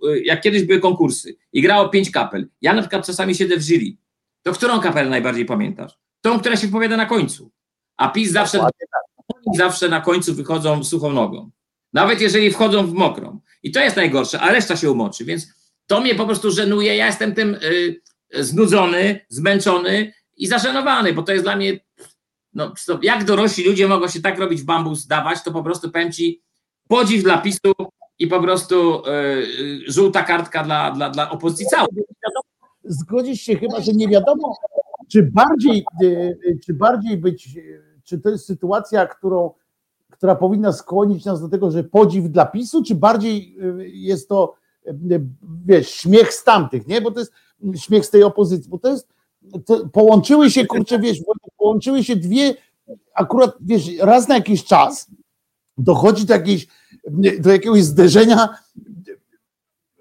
y, 0.09 0.23
jak 0.25 0.41
kiedyś 0.41 0.63
były 0.63 0.81
konkursy 0.81 1.37
i 1.53 1.63
grało 1.63 1.89
pięć 1.89 2.11
kapel. 2.11 2.49
Ja 2.61 2.73
na 2.73 2.83
przykład 2.83 3.07
czasami 3.07 3.35
siedzę 3.35 3.57
w 3.57 3.63
jury. 3.63 3.97
To 4.43 4.53
którą 4.53 4.81
kapelę 4.81 5.11
najbardziej 5.11 5.45
pamiętasz? 5.45 5.99
Tą, 6.27 6.41
która 6.41 6.57
się 6.57 6.67
wypowiada 6.67 6.97
na 6.97 7.07
końcu. 7.07 7.51
A 7.97 8.09
PiS 8.09 8.33
zawsze, 8.33 8.59
tak. 8.59 8.71
oni 9.29 9.57
zawsze 9.57 9.89
na 9.89 10.01
końcu 10.01 10.35
wychodzą 10.35 10.85
suchą 10.85 11.13
nogą. 11.13 11.51
Nawet 11.93 12.21
jeżeli 12.21 12.51
wchodzą 12.51 12.87
w 12.87 12.93
mokrą. 12.93 13.41
I 13.63 13.73
to 13.73 13.81
jest 13.81 13.97
najgorsze, 13.97 14.41
a 14.41 14.53
reszta 14.53 14.77
się 14.77 14.91
umoczy. 14.91 15.25
Więc 15.25 15.47
to 15.87 16.01
mnie 16.01 16.15
po 16.15 16.27
prostu 16.27 16.51
żenuje. 16.51 16.97
Ja 16.97 17.07
jestem 17.07 17.35
tym 17.35 17.55
y, 17.55 18.01
znudzony, 18.35 19.21
zmęczony 19.29 20.13
i 20.37 20.47
zażenowany, 20.47 21.13
bo 21.13 21.23
to 21.23 21.33
jest 21.33 21.45
dla 21.45 21.57
mnie 21.57 21.81
no, 22.55 22.73
jak 23.03 23.25
dorośli 23.25 23.65
ludzie 23.65 23.89
mogą 23.89 24.09
się 24.09 24.21
tak 24.21 24.39
robić 24.39 24.63
w 24.63 24.65
bambus 24.65 25.07
dawać, 25.07 25.43
to 25.43 25.53
po 25.53 25.63
prostu 25.63 25.91
powiem 25.91 26.13
ci 26.13 26.43
podziw 26.89 27.23
dla 27.23 27.39
PiSu 27.39 27.73
i 28.19 28.27
po 28.27 28.41
prostu 28.41 29.03
y, 29.07 29.11
y, 29.11 29.93
żółta 29.93 30.23
kartka 30.23 30.65
dla, 30.65 30.91
dla, 30.91 31.11
dla 31.11 31.31
opozycji 31.31 31.67
całej. 31.67 31.89
Zgodzisz 32.85 33.41
się 33.41 33.57
chyba, 33.57 33.81
że 33.81 33.93
nie 33.93 34.09
wiadomo, 34.09 34.57
czy 35.09 35.23
bardziej, 35.23 35.85
y, 36.03 36.07
y, 36.47 36.59
czy 36.65 36.75
bardziej 36.75 37.17
być, 37.17 37.57
y, 37.57 37.83
czy 38.05 38.19
to 38.19 38.31
jest 38.31 38.47
sytuacja, 38.47 39.07
którą, 39.07 39.51
która 40.11 40.35
powinna 40.35 40.73
skłonić 40.73 41.25
nas 41.25 41.41
do 41.41 41.49
tego, 41.49 41.71
że 41.71 41.85
podziw 41.85 42.25
dla 42.25 42.47
PiSu, 42.47 42.83
czy 42.83 42.95
bardziej 42.95 43.57
jest 43.93 44.29
to 44.29 44.55
wiesz, 45.67 45.91
śmiech 45.91 46.35
z 46.35 46.45
tamtych, 46.45 46.87
nie? 46.87 47.01
Bo 47.01 47.11
to 47.11 47.21
jest 47.21 47.33
śmiech 47.77 48.07
z 48.07 48.11
tej 48.11 48.23
opozycji, 48.23 48.71
bo 48.71 48.79
to 48.79 48.89
jest, 48.89 49.09
to 49.65 49.89
połączyły 49.89 50.51
się, 50.51 50.67
kurczę, 50.67 50.99
wiesz, 50.99 51.19
połączyły 51.57 52.05
się 52.05 52.17
dwie, 52.17 52.55
akurat, 53.15 53.57
wiesz, 53.61 53.97
raz 54.01 54.29
na 54.29 54.35
jakiś 54.35 54.65
czas 54.65 55.11
dochodzi 55.79 56.25
do, 56.25 56.35
jakiejś, 56.35 56.67
do 57.41 57.51
jakiegoś 57.51 57.85
zderzenia 57.85 58.49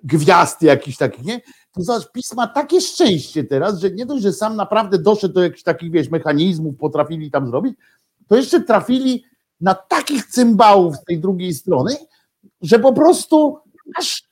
gwiazd 0.04 0.62
jakichś 0.62 0.98
takich, 0.98 1.26
nie? 1.26 1.42
To 1.76 1.84
zobacz, 1.84 2.12
PiS 2.12 2.34
ma 2.34 2.48
takie 2.48 2.82
szczęście 2.82 3.44
teraz, 3.44 3.80
że 3.80 3.92
nie 3.92 4.06
dość, 4.06 4.24
że 4.24 4.34
sam 4.34 4.56
naprawdę 4.56 5.00
doszedł 5.00 5.34
do 5.34 5.44
jakichś 5.44 5.64
takich, 5.64 5.92
wiesz, 5.92 6.10
mechanizmów, 6.10 6.78
potrafili 6.78 7.32
tam 7.32 7.48
zrobić, 7.48 7.76
to 8.28 8.36
jeszcze 8.36 8.62
trafili 8.62 9.24
na 9.62 9.76
takich 9.76 10.26
cymbałów 10.26 10.96
z 10.96 11.04
tej 11.04 11.20
drugiej 11.20 11.54
strony, 11.54 11.96
że 12.62 12.80
po 12.80 12.94
prostu 12.94 13.58
aż 13.98 14.24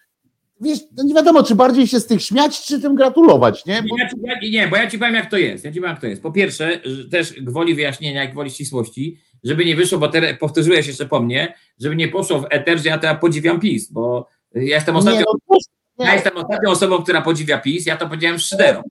wiesz, 0.61 0.79
no 0.97 1.03
nie 1.03 1.13
wiadomo, 1.13 1.43
czy 1.43 1.55
bardziej 1.55 1.87
się 1.87 1.99
z 1.99 2.05
tych 2.05 2.21
śmiać, 2.21 2.65
czy 2.65 2.81
tym 2.81 2.95
gratulować, 2.95 3.65
nie? 3.65 3.83
Bo... 3.89 3.97
Ja 3.97 4.09
ci, 4.09 4.51
nie, 4.51 4.67
bo 4.67 4.75
ja 4.75 4.89
ci 4.89 4.99
powiem, 4.99 5.15
jak 5.15 5.29
to 5.29 5.37
jest. 5.37 5.65
Ja 5.65 5.71
ci 5.71 5.79
powiem, 5.79 5.91
jak 5.91 6.01
to 6.01 6.07
jest. 6.07 6.21
Po 6.21 6.31
pierwsze, 6.31 6.79
też 7.11 7.41
gwoli 7.41 7.75
wyjaśnienia, 7.75 8.21
jak 8.21 8.31
gwoli 8.31 8.51
ścisłości, 8.51 9.17
żeby 9.43 9.65
nie 9.65 9.75
wyszło, 9.75 9.99
bo 9.99 10.07
teraz 10.07 10.39
powtórzyłeś 10.39 10.87
jeszcze 10.87 11.05
po 11.05 11.19
mnie, 11.19 11.53
żeby 11.79 11.95
nie 11.95 12.07
poszło 12.07 12.39
w 12.39 12.45
eter, 12.49 12.79
że 12.79 12.89
ja 12.89 12.97
teraz 12.97 13.21
podziwiam 13.21 13.59
PiS, 13.59 13.91
bo 13.91 14.29
ja 14.55 14.61
jestem 14.61 14.95
ostatnią, 14.95 15.19
nie, 15.19 15.25
no. 15.49 15.57
Ja 15.99 16.13
jestem 16.13 16.37
ostatnią 16.37 16.69
osobą, 16.69 17.03
która 17.03 17.21
podziwia 17.21 17.57
PiS, 17.57 17.85
ja 17.85 17.97
to 17.97 18.07
powiedziałem 18.07 18.39
szyderą. 18.39 18.81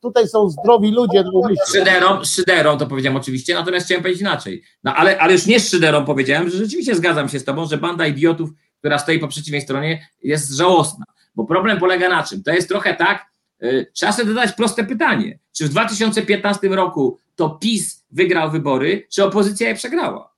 Tutaj 0.00 0.28
są 0.28 0.48
zdrowi 0.48 0.90
ludzie. 0.90 1.24
Szyderą, 1.72 2.24
szyderą 2.24 2.78
to 2.78 2.86
powiedziałem 2.86 3.16
oczywiście, 3.16 3.54
natomiast 3.54 3.86
chciałem 3.86 4.02
powiedzieć 4.02 4.20
inaczej. 4.20 4.62
No 4.84 4.94
ale, 4.94 5.18
ale 5.18 5.32
już 5.32 5.46
nie 5.46 5.60
z 5.60 5.70
szyderą 5.70 6.04
powiedziałem, 6.04 6.50
że 6.50 6.56
rzeczywiście 6.56 6.94
zgadzam 6.94 7.28
się 7.28 7.38
z 7.38 7.44
tobą, 7.44 7.66
że 7.66 7.78
banda 7.78 8.06
idiotów 8.06 8.50
która 8.80 8.98
stoi 8.98 9.18
po 9.18 9.28
przeciwnej 9.28 9.60
stronie, 9.60 10.08
jest 10.22 10.50
żałosna. 10.50 11.04
Bo 11.34 11.44
problem 11.44 11.78
polega 11.78 12.08
na 12.08 12.22
czym? 12.22 12.42
To 12.42 12.50
jest 12.50 12.68
trochę 12.68 12.94
tak, 12.94 13.26
yy, 13.60 13.86
trzeba 13.92 14.12
sobie 14.12 14.28
zadać 14.28 14.52
proste 14.52 14.84
pytanie. 14.84 15.38
Czy 15.52 15.64
w 15.64 15.68
2015 15.68 16.68
roku 16.68 17.18
to 17.36 17.50
PiS 17.50 18.04
wygrał 18.10 18.50
wybory, 18.50 19.06
czy 19.10 19.24
opozycja 19.24 19.68
je 19.68 19.74
przegrała? 19.74 20.29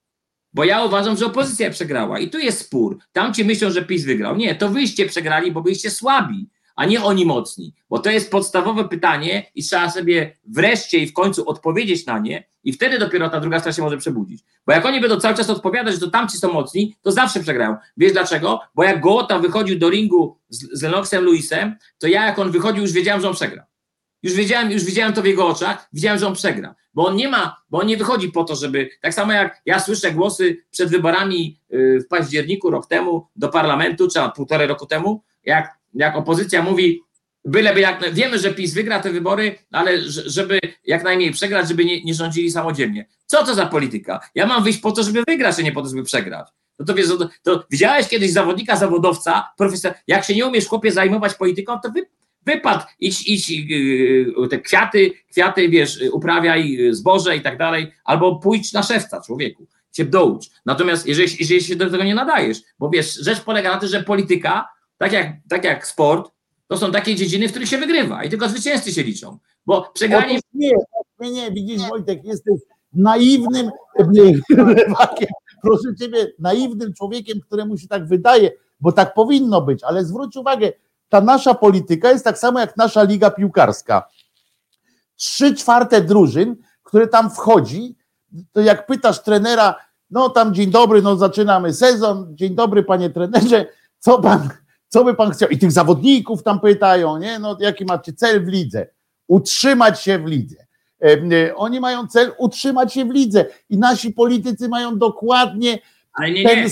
Bo 0.55 0.65
ja 0.65 0.85
uważam, 0.85 1.17
że 1.17 1.27
opozycja 1.27 1.71
przegrała 1.71 2.19
i 2.19 2.31
tu 2.31 2.39
jest 2.39 2.61
spór. 2.61 2.99
Tamci 3.13 3.45
myślą, 3.45 3.71
że 3.71 3.85
PiS 3.85 4.05
wygrał. 4.05 4.37
Nie, 4.37 4.55
to 4.55 4.69
wyście 4.69 5.07
przegrali, 5.07 5.53
bo 5.53 5.63
byliście 5.63 5.91
słabi 5.91 6.49
a 6.77 6.85
nie 6.85 7.03
oni 7.03 7.27
mocni? 7.27 7.75
Bo 7.91 7.99
to 7.99 8.11
jest 8.11 8.31
podstawowe 8.31 8.89
pytanie 8.89 9.47
i 9.55 9.63
trzeba 9.63 9.91
sobie 9.91 10.37
wreszcie 10.45 10.99
i 10.99 11.07
w 11.07 11.13
końcu 11.13 11.49
odpowiedzieć 11.49 12.07
na 12.07 12.19
nie 12.19 12.45
i 12.65 12.73
wtedy 12.73 12.99
dopiero 12.99 13.31
ta 13.31 13.41
druga 13.41 13.59
strona 13.59 13.73
się 13.73 13.83
może 13.83 13.99
przebudzić. 13.99 14.45
Bo 14.67 14.73
jak 14.73 14.87
oni 14.87 15.01
będą 15.01 15.21
cały 15.21 15.35
czas 15.35 15.51
odpowiadać, 15.51 15.95
że 15.95 16.01
to 16.01 16.11
tamci 16.11 16.39
są 16.39 16.53
mocni, 16.53 16.97
to 17.03 17.13
zawsze 17.13 17.41
przegrają. 17.41 17.77
Wiesz 17.97 18.13
dlaczego? 18.13 18.61
Bo 18.75 18.85
jak 18.85 19.01
Gołota 19.01 19.39
wychodził 19.39 19.79
do 19.79 19.91
ringu 19.91 20.39
z, 20.49 20.79
z 20.79 20.83
Lennoxem 20.83 21.25
Lewisem, 21.25 21.77
to 21.99 22.07
ja 22.07 22.27
jak 22.27 22.39
on 22.39 22.51
wychodził, 22.51 22.83
już 22.83 22.93
wiedziałem, 22.93 23.21
że 23.21 23.29
on 23.29 23.35
przegra. 23.35 23.67
Już 24.23 24.35
wiedziałem, 24.35 24.71
już 24.71 24.85
widziałem 24.85 25.13
to 25.13 25.23
w 25.23 25.27
jego 25.27 25.47
oczach, 25.47 25.89
widziałem, 25.93 26.19
że 26.19 26.27
on 26.27 26.35
przegra. 26.35 26.75
Bo 26.95 27.07
on 27.07 27.17
nie 27.17 27.29
ma, 27.29 27.57
bo 27.71 27.79
on 27.79 27.87
nie 27.87 27.97
wychodzi 27.97 28.29
po 28.29 28.45
to, 28.45 28.57
żeby. 28.57 28.91
Tak 29.01 29.15
samo 29.15 29.33
jak 29.33 29.63
ja 29.67 29.81
słyszę 29.81 30.13
głosy 30.13 30.57
przed 30.71 30.91
wyborami 30.91 31.61
y, 31.73 32.01
w 32.05 32.09
październiku 32.09 32.71
rok 32.71 32.87
temu 32.87 33.27
do 33.37 33.49
parlamentu, 33.49 34.09
czy 34.09 34.21
półtorej 34.35 34.69
roku 34.69 34.87
temu, 34.87 35.23
jak 35.45 35.83
jak 35.95 36.17
opozycja 36.17 36.63
mówi, 36.63 37.03
byleby 37.45 37.81
jak, 37.81 38.15
wiemy, 38.15 38.39
że 38.39 38.55
PiS 38.55 38.75
wygra 38.75 39.01
te 39.01 39.11
wybory, 39.11 39.59
ale 39.73 39.99
żeby 40.07 40.61
jak 40.85 41.05
najmniej 41.05 41.33
przegrać, 41.33 41.69
żeby 41.69 41.85
nie, 41.85 42.05
nie 42.05 42.15
rządzili 42.15 42.51
samodzielnie. 42.51 43.09
Co 43.27 43.45
to 43.45 43.55
za 43.55 43.67
polityka? 43.67 44.21
Ja 44.35 44.47
mam 44.47 44.65
wyjść 44.65 44.79
po 44.79 44.93
to, 44.93 45.03
żeby 45.03 45.23
wygrać, 45.27 45.59
a 45.59 45.63
nie 45.63 45.73
po 45.73 45.83
to, 45.83 45.89
żeby 45.89 46.03
przegrać. 46.03 46.49
No 46.79 46.85
to 46.85 46.95
wiesz, 46.95 47.09
to, 47.09 47.29
to 47.43 47.65
widziałeś 47.71 48.09
kiedyś 48.09 48.33
zawodnika, 48.33 48.77
zawodowca, 48.77 49.49
profesor, 49.57 49.95
jak 50.07 50.25
się 50.25 50.35
nie 50.35 50.47
umiesz 50.47 50.67
chłopie 50.67 50.93
zajmować 50.93 51.35
polityką, 51.35 51.81
to 51.81 51.91
wy, 51.91 52.07
wypad, 52.47 52.87
idź, 53.01 53.29
idź 53.29 53.51
yy, 53.51 54.49
te 54.51 54.59
kwiaty, 54.59 55.11
kwiaty, 55.31 55.69
wiesz, 55.69 56.01
uprawiaj 56.13 56.79
zboże 56.91 57.37
i 57.37 57.41
tak 57.41 57.59
dalej, 57.59 57.93
albo 58.05 58.37
pójdź 58.37 58.73
na 58.73 58.83
szewca 58.83 59.21
człowieku, 59.21 59.67
się 59.93 60.05
doucz. 60.05 60.47
Natomiast 60.67 61.07
jeżeli, 61.07 61.37
jeżeli 61.41 61.63
się 61.63 61.77
do 61.77 61.91
tego 61.91 62.05
nie 62.05 62.15
nadajesz, 62.15 62.59
bo 62.79 62.91
wiesz, 62.91 63.15
rzecz 63.15 63.41
polega 63.41 63.71
na 63.75 63.81
tym, 63.81 63.89
że 63.89 64.03
polityka 64.03 64.69
tak 64.99 65.13
jak, 65.13 65.37
tak 65.49 65.65
jak 65.65 65.87
sport, 65.87 66.31
to 66.69 66.77
są 66.77 66.93
takie 66.93 67.15
dziedziny, 67.15 67.49
w 67.49 67.51
których 67.51 67.69
się 67.69 67.79
wygrywa 67.79 68.25
i 68.25 68.31
tylko 68.31 68.49
zwycięzcy 68.49 68.93
się 68.93 69.03
liczą. 69.03 69.39
Bo 69.67 69.91
przegranie. 69.95 70.39
Nie, 70.55 70.71
nie, 71.21 71.31
nie, 71.31 71.51
widzisz, 71.51 71.89
Wojtek, 71.89 72.25
jesteś 72.25 72.61
naiwnym 72.93 73.71
lewakiem, 74.49 75.29
proszę 75.63 75.95
ciebie, 76.01 76.33
naiwnym 76.39 76.95
człowiekiem, 76.95 77.41
któremu 77.41 77.79
się 77.79 77.89
tak 77.89 78.07
wydaje, 78.07 78.51
bo 78.81 78.93
tak 78.93 79.15
powinno 79.15 79.61
być, 79.61 79.85
ale 79.85 80.05
zwróć 80.05 80.37
uwagę, 80.37 80.73
ta 81.13 81.21
nasza 81.21 81.55
polityka 81.55 82.11
jest 82.11 82.25
tak 82.25 82.39
samo 82.39 82.61
jak 82.61 82.77
nasza 82.77 83.03
liga 83.03 83.31
piłkarska. 83.31 84.09
Trzy 85.17 85.55
czwarte 85.55 86.01
drużyn, 86.01 86.57
które 86.83 87.07
tam 87.07 87.31
wchodzi, 87.31 87.97
to 88.53 88.61
jak 88.61 88.87
pytasz 88.87 89.23
trenera, 89.23 89.75
no 90.11 90.29
tam 90.29 90.55
dzień 90.55 90.71
dobry, 90.71 91.03
no 91.03 91.17
zaczynamy 91.17 91.75
sezon, 91.75 92.37
dzień 92.37 92.55
dobry 92.55 92.83
panie 92.83 93.11
trenerze, 93.11 93.67
co 93.99 94.19
pan, 94.19 94.49
co 94.89 95.05
by 95.05 95.15
pan 95.15 95.31
chciał? 95.31 95.49
I 95.49 95.59
tych 95.59 95.73
zawodników 95.73 96.43
tam 96.43 96.61
pytają, 96.61 97.19
nie? 97.19 97.39
No, 97.39 97.57
jaki 97.61 97.85
macie 97.85 98.13
cel 98.13 98.45
w 98.45 98.49
lidze? 98.49 98.87
Utrzymać 99.29 100.01
się 100.01 100.19
w 100.19 100.27
lidze. 100.27 100.67
E, 101.05 101.55
oni 101.57 101.81
mają 101.81 102.07
cel 102.07 102.33
utrzymać 102.39 102.95
się 102.95 103.05
w 103.05 103.11
lidze 103.11 103.47
i 103.71 103.79
nasi 103.79 104.13
politycy 104.13 104.69
mają 104.69 104.99
dokładnie 104.99 105.79
ale 106.13 106.31
nie, 106.31 106.45
nie, 106.45 106.67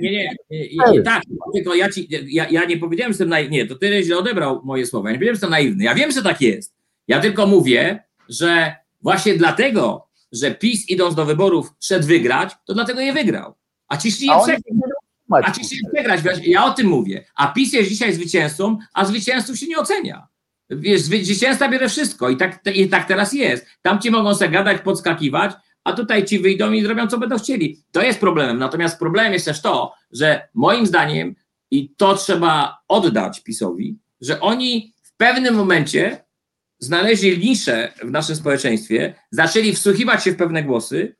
nie, 0.00 0.34
nie, 0.50 0.68
nie, 0.92 1.02
tak, 1.02 1.22
tylko 1.54 1.74
ja, 1.74 1.90
ci, 1.90 2.08
ja, 2.26 2.48
ja 2.50 2.64
nie 2.64 2.78
powiedziałem, 2.78 3.10
że 3.10 3.14
jestem 3.14 3.28
naiwny, 3.28 3.56
nie, 3.56 3.66
to 3.66 3.74
tyle 3.74 4.02
źle 4.02 4.18
odebrał 4.18 4.60
moje 4.64 4.86
słowa, 4.86 5.08
ja 5.08 5.12
nie 5.12 5.18
powiedziałem, 5.18 5.34
że 5.34 5.38
jestem 5.38 5.50
naiwny, 5.50 5.84
ja 5.84 5.94
wiem, 5.94 6.12
że 6.12 6.22
tak 6.22 6.40
jest, 6.40 6.74
ja 7.08 7.20
tylko 7.20 7.46
mówię, 7.46 8.04
że 8.28 8.74
właśnie 9.02 9.34
dlatego, 9.34 10.06
że 10.32 10.54
PiS 10.54 10.88
idąc 10.88 11.14
do 11.14 11.24
wyborów 11.24 11.72
szedł 11.80 12.06
wygrać, 12.06 12.52
to 12.66 12.74
dlatego 12.74 13.00
je 13.00 13.12
wygrał, 13.12 13.54
a 13.88 13.96
ci 13.96 14.12
szli 14.12 14.26
je 14.26 14.34
przegrać. 14.42 14.60
A 15.44 15.50
ci 15.50 15.64
się 15.64 15.76
przegrać, 15.94 16.20
ja 16.42 16.64
o 16.64 16.70
tym 16.70 16.86
mówię. 16.86 17.24
A 17.34 17.46
PiS 17.46 17.72
jest 17.72 17.88
dzisiaj 17.88 18.12
zwycięzcą, 18.12 18.78
a 18.94 19.04
zwycięzców 19.04 19.58
się 19.58 19.66
nie 19.66 19.78
ocenia. 19.78 20.26
Wiesz, 20.70 21.00
zwycięzca 21.00 21.68
bierze 21.68 21.88
wszystko 21.88 22.28
i 22.30 22.36
tak, 22.36 22.60
i 22.74 22.88
tak 22.88 23.08
teraz 23.08 23.32
jest. 23.32 23.66
Tam 23.82 24.00
ci 24.00 24.10
mogą 24.10 24.34
sobie 24.34 24.50
gadać, 24.50 24.82
podskakiwać, 24.82 25.52
a 25.84 25.92
tutaj 25.92 26.24
ci 26.24 26.38
wyjdą 26.38 26.72
i 26.72 26.82
zrobią, 26.82 27.06
co 27.06 27.18
będą 27.18 27.38
chcieli. 27.38 27.82
To 27.92 28.02
jest 28.02 28.20
problemem. 28.20 28.58
Natomiast 28.58 28.98
problemem 28.98 29.32
jest 29.32 29.44
też 29.44 29.62
to, 29.62 29.94
że 30.12 30.48
moim 30.54 30.86
zdaniem, 30.86 31.34
i 31.70 31.94
to 31.96 32.14
trzeba 32.14 32.78
oddać 32.88 33.42
PiSowi, 33.42 33.98
że 34.20 34.40
oni 34.40 34.94
w 35.02 35.16
pewnym 35.16 35.54
momencie 35.54 36.24
znaleźli 36.78 37.38
niszę 37.38 37.92
w 38.04 38.10
naszym 38.10 38.36
społeczeństwie, 38.36 39.14
zaczęli 39.30 39.72
wsłuchiwać 39.72 40.24
się 40.24 40.32
w 40.32 40.36
pewne 40.36 40.62
głosy, 40.62 41.16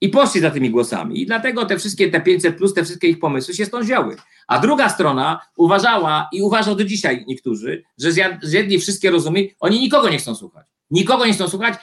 i 0.00 0.08
poszli 0.08 0.40
za 0.40 0.50
tymi 0.50 0.70
głosami. 0.70 1.22
I 1.22 1.26
dlatego 1.26 1.66
te 1.66 1.78
wszystkie, 1.78 2.10
te 2.10 2.20
500 2.20 2.56
plus, 2.56 2.74
te 2.74 2.84
wszystkie 2.84 3.08
ich 3.08 3.18
pomysły 3.18 3.54
się 3.54 3.66
stąd 3.66 3.84
wzięły. 3.84 4.16
A 4.46 4.58
druga 4.58 4.88
strona 4.88 5.40
uważała 5.56 6.28
i 6.32 6.42
uważał 6.42 6.76
do 6.76 6.84
dzisiaj 6.84 7.24
niektórzy, 7.28 7.82
że 7.98 8.10
zjedli 8.42 8.80
wszystkie 8.80 9.10
rozumy, 9.10 9.48
oni 9.60 9.80
nikogo 9.80 10.08
nie 10.08 10.18
chcą 10.18 10.34
słuchać. 10.34 10.66
Nikogo 10.90 11.26
nie 11.26 11.32
chcą 11.32 11.48
słuchać. 11.48 11.74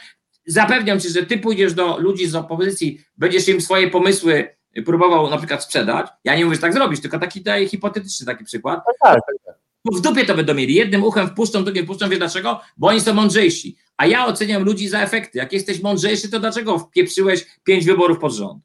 Zapewniam 0.45 0.99
cię, 0.99 1.09
że 1.09 1.25
ty 1.25 1.37
pójdziesz 1.37 1.73
do 1.73 1.97
ludzi 1.97 2.27
z 2.27 2.35
opozycji, 2.35 2.99
będziesz 3.17 3.47
im 3.47 3.61
swoje 3.61 3.89
pomysły 3.89 4.55
próbował 4.85 5.29
na 5.29 5.37
przykład 5.37 5.63
sprzedać. 5.63 6.07
Ja 6.23 6.35
nie 6.35 6.45
mówię, 6.45 6.55
że 6.55 6.61
tak 6.61 6.73
zrobisz, 6.73 7.01
tylko 7.01 7.19
taki 7.19 7.41
daję 7.41 7.67
hipotetyczny 7.67 8.25
taki 8.25 8.45
przykład. 8.45 8.79
Tak, 9.03 9.19
tak, 9.27 9.35
tak. 9.45 9.55
W 9.93 10.01
dupie 10.01 10.25
to 10.25 10.35
będą 10.35 10.53
mieli. 10.53 10.73
Jednym 10.73 11.03
uchem 11.03 11.27
wpuszczą, 11.27 11.63
drugim 11.63 11.85
wpuszczą. 11.85 12.09
Wiesz 12.09 12.19
dlaczego? 12.19 12.61
Bo 12.77 12.87
oni 12.87 13.01
są 13.01 13.13
mądrzejsi. 13.13 13.77
A 13.97 14.05
ja 14.05 14.25
oceniam 14.25 14.63
ludzi 14.63 14.87
za 14.87 15.01
efekty. 15.01 15.37
Jak 15.37 15.53
jesteś 15.53 15.81
mądrzejszy, 15.81 16.29
to 16.29 16.39
dlaczego 16.39 16.79
wpieprzyłeś 16.79 17.45
pięć 17.63 17.85
wyborów 17.85 18.19
pod 18.19 18.33
rząd? 18.33 18.63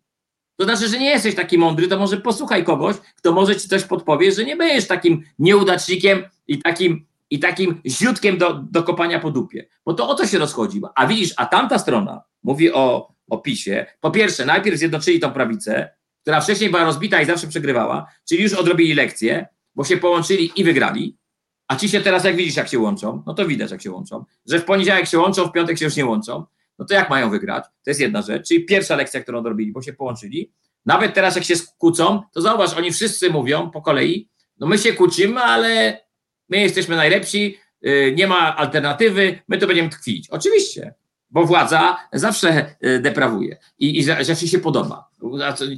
To 0.57 0.65
znaczy, 0.65 0.89
że 0.89 0.99
nie 0.99 1.11
jesteś 1.11 1.35
taki 1.35 1.59
mądry, 1.59 1.89
to 1.89 1.99
może 1.99 2.17
posłuchaj 2.17 2.65
kogoś, 2.65 2.97
kto 3.17 3.33
może 3.33 3.57
ci 3.57 3.69
coś 3.69 3.85
podpowie, 3.85 4.33
że 4.33 4.45
nie 4.45 4.57
będziesz 4.57 4.87
takim 4.87 5.23
nieudacznikiem 5.39 6.23
i 6.47 6.59
takim, 6.59 7.07
i 7.31 7.39
takim 7.39 7.81
źródkiem 7.87 8.39
do, 8.39 8.55
do 8.55 8.83
kopania 8.83 9.21
po 9.21 9.31
dupie. 9.31 9.69
Bo 9.85 9.95
to 9.95 10.09
o 10.09 10.15
to 10.15 10.27
się 10.27 10.39
rozchodzi. 10.39 10.81
A 10.95 11.07
widzisz, 11.07 11.35
a 11.37 11.47
tamta 11.47 11.79
strona 11.79 12.23
mówi 12.43 12.73
o, 12.73 13.13
o 13.31 13.39
PiSie. 13.39 13.87
Po 14.01 14.11
pierwsze, 14.11 14.47
najpierw 14.47 14.79
zjednoczyli 14.79 15.21
tą 15.21 15.33
prawicę, 15.33 15.91
która 16.23 16.41
wcześniej 16.41 16.71
była 16.71 16.85
rozbita 16.85 17.23
i 17.23 17.27
zawsze 17.27 17.47
przegrywała, 17.47 18.07
czyli 18.29 18.43
już 18.43 18.53
odrobili 18.53 18.95
lekcję, 18.95 19.47
bo 19.75 19.85
się 19.85 19.97
połączyli 19.97 20.51
i 20.57 20.65
wygrali. 20.65 21.19
A 21.69 21.77
ci 21.77 21.89
się 21.89 22.01
teraz, 22.01 22.25
jak 22.25 22.37
widzisz, 22.37 22.57
jak 22.57 22.69
się 22.69 22.79
łączą, 22.79 23.23
no 23.27 23.35
to 23.35 23.47
widać, 23.47 23.71
jak 23.71 23.83
się 23.83 23.91
łączą, 23.91 24.25
że 24.47 24.59
w 24.59 24.65
poniedziałek 24.65 25.07
się 25.07 25.19
łączą, 25.19 25.45
w 25.45 25.53
piątek 25.53 25.79
się 25.79 25.85
już 25.85 25.97
nie 25.97 26.07
łączą, 26.07 26.45
no 26.79 26.85
to 26.85 26.95
jak 26.95 27.11
mają 27.11 27.31
wygrać? 27.31 27.65
To 27.65 27.91
jest 27.91 28.01
jedna 28.01 28.23
rzecz, 28.23 28.49
czyli 28.49 28.67
pierwsza 28.67 28.97
lekcja, 28.97 29.21
którą 29.21 29.39
odrobili, 29.39 29.73
bo 29.73 29.83
się 29.83 29.93
połączyli. 29.93 30.53
Nawet 30.87 31.15
teraz, 31.15 31.37
jak 31.37 31.45
się 31.45 31.55
kłócą, 31.79 32.23
to 32.33 32.41
zauważ, 32.41 32.75
oni 32.75 32.93
wszyscy 32.93 33.31
mówią 33.31 33.71
po 33.71 33.83
kolei, 33.83 34.29
no 34.59 34.67
my 34.67 34.79
się 34.79 34.93
kłócimy, 34.93 35.41
ale 35.41 36.01
my 36.49 36.59
jesteśmy 36.61 36.97
najlepsi, 36.97 37.59
yy, 37.83 38.15
nie 38.17 38.27
ma 38.27 38.57
alternatywy, 38.57 39.39
my 39.49 39.59
to 39.59 39.67
będziemy 39.67 39.89
tkwić. 39.89 40.31
Oczywiście, 40.31 40.95
bo 41.31 41.45
władza 41.45 41.97
zawsze 42.13 42.75
e, 42.81 42.99
deprawuje 42.99 43.57
i, 43.79 43.99
i 43.99 44.49
się 44.49 44.59
podoba. 44.59 45.09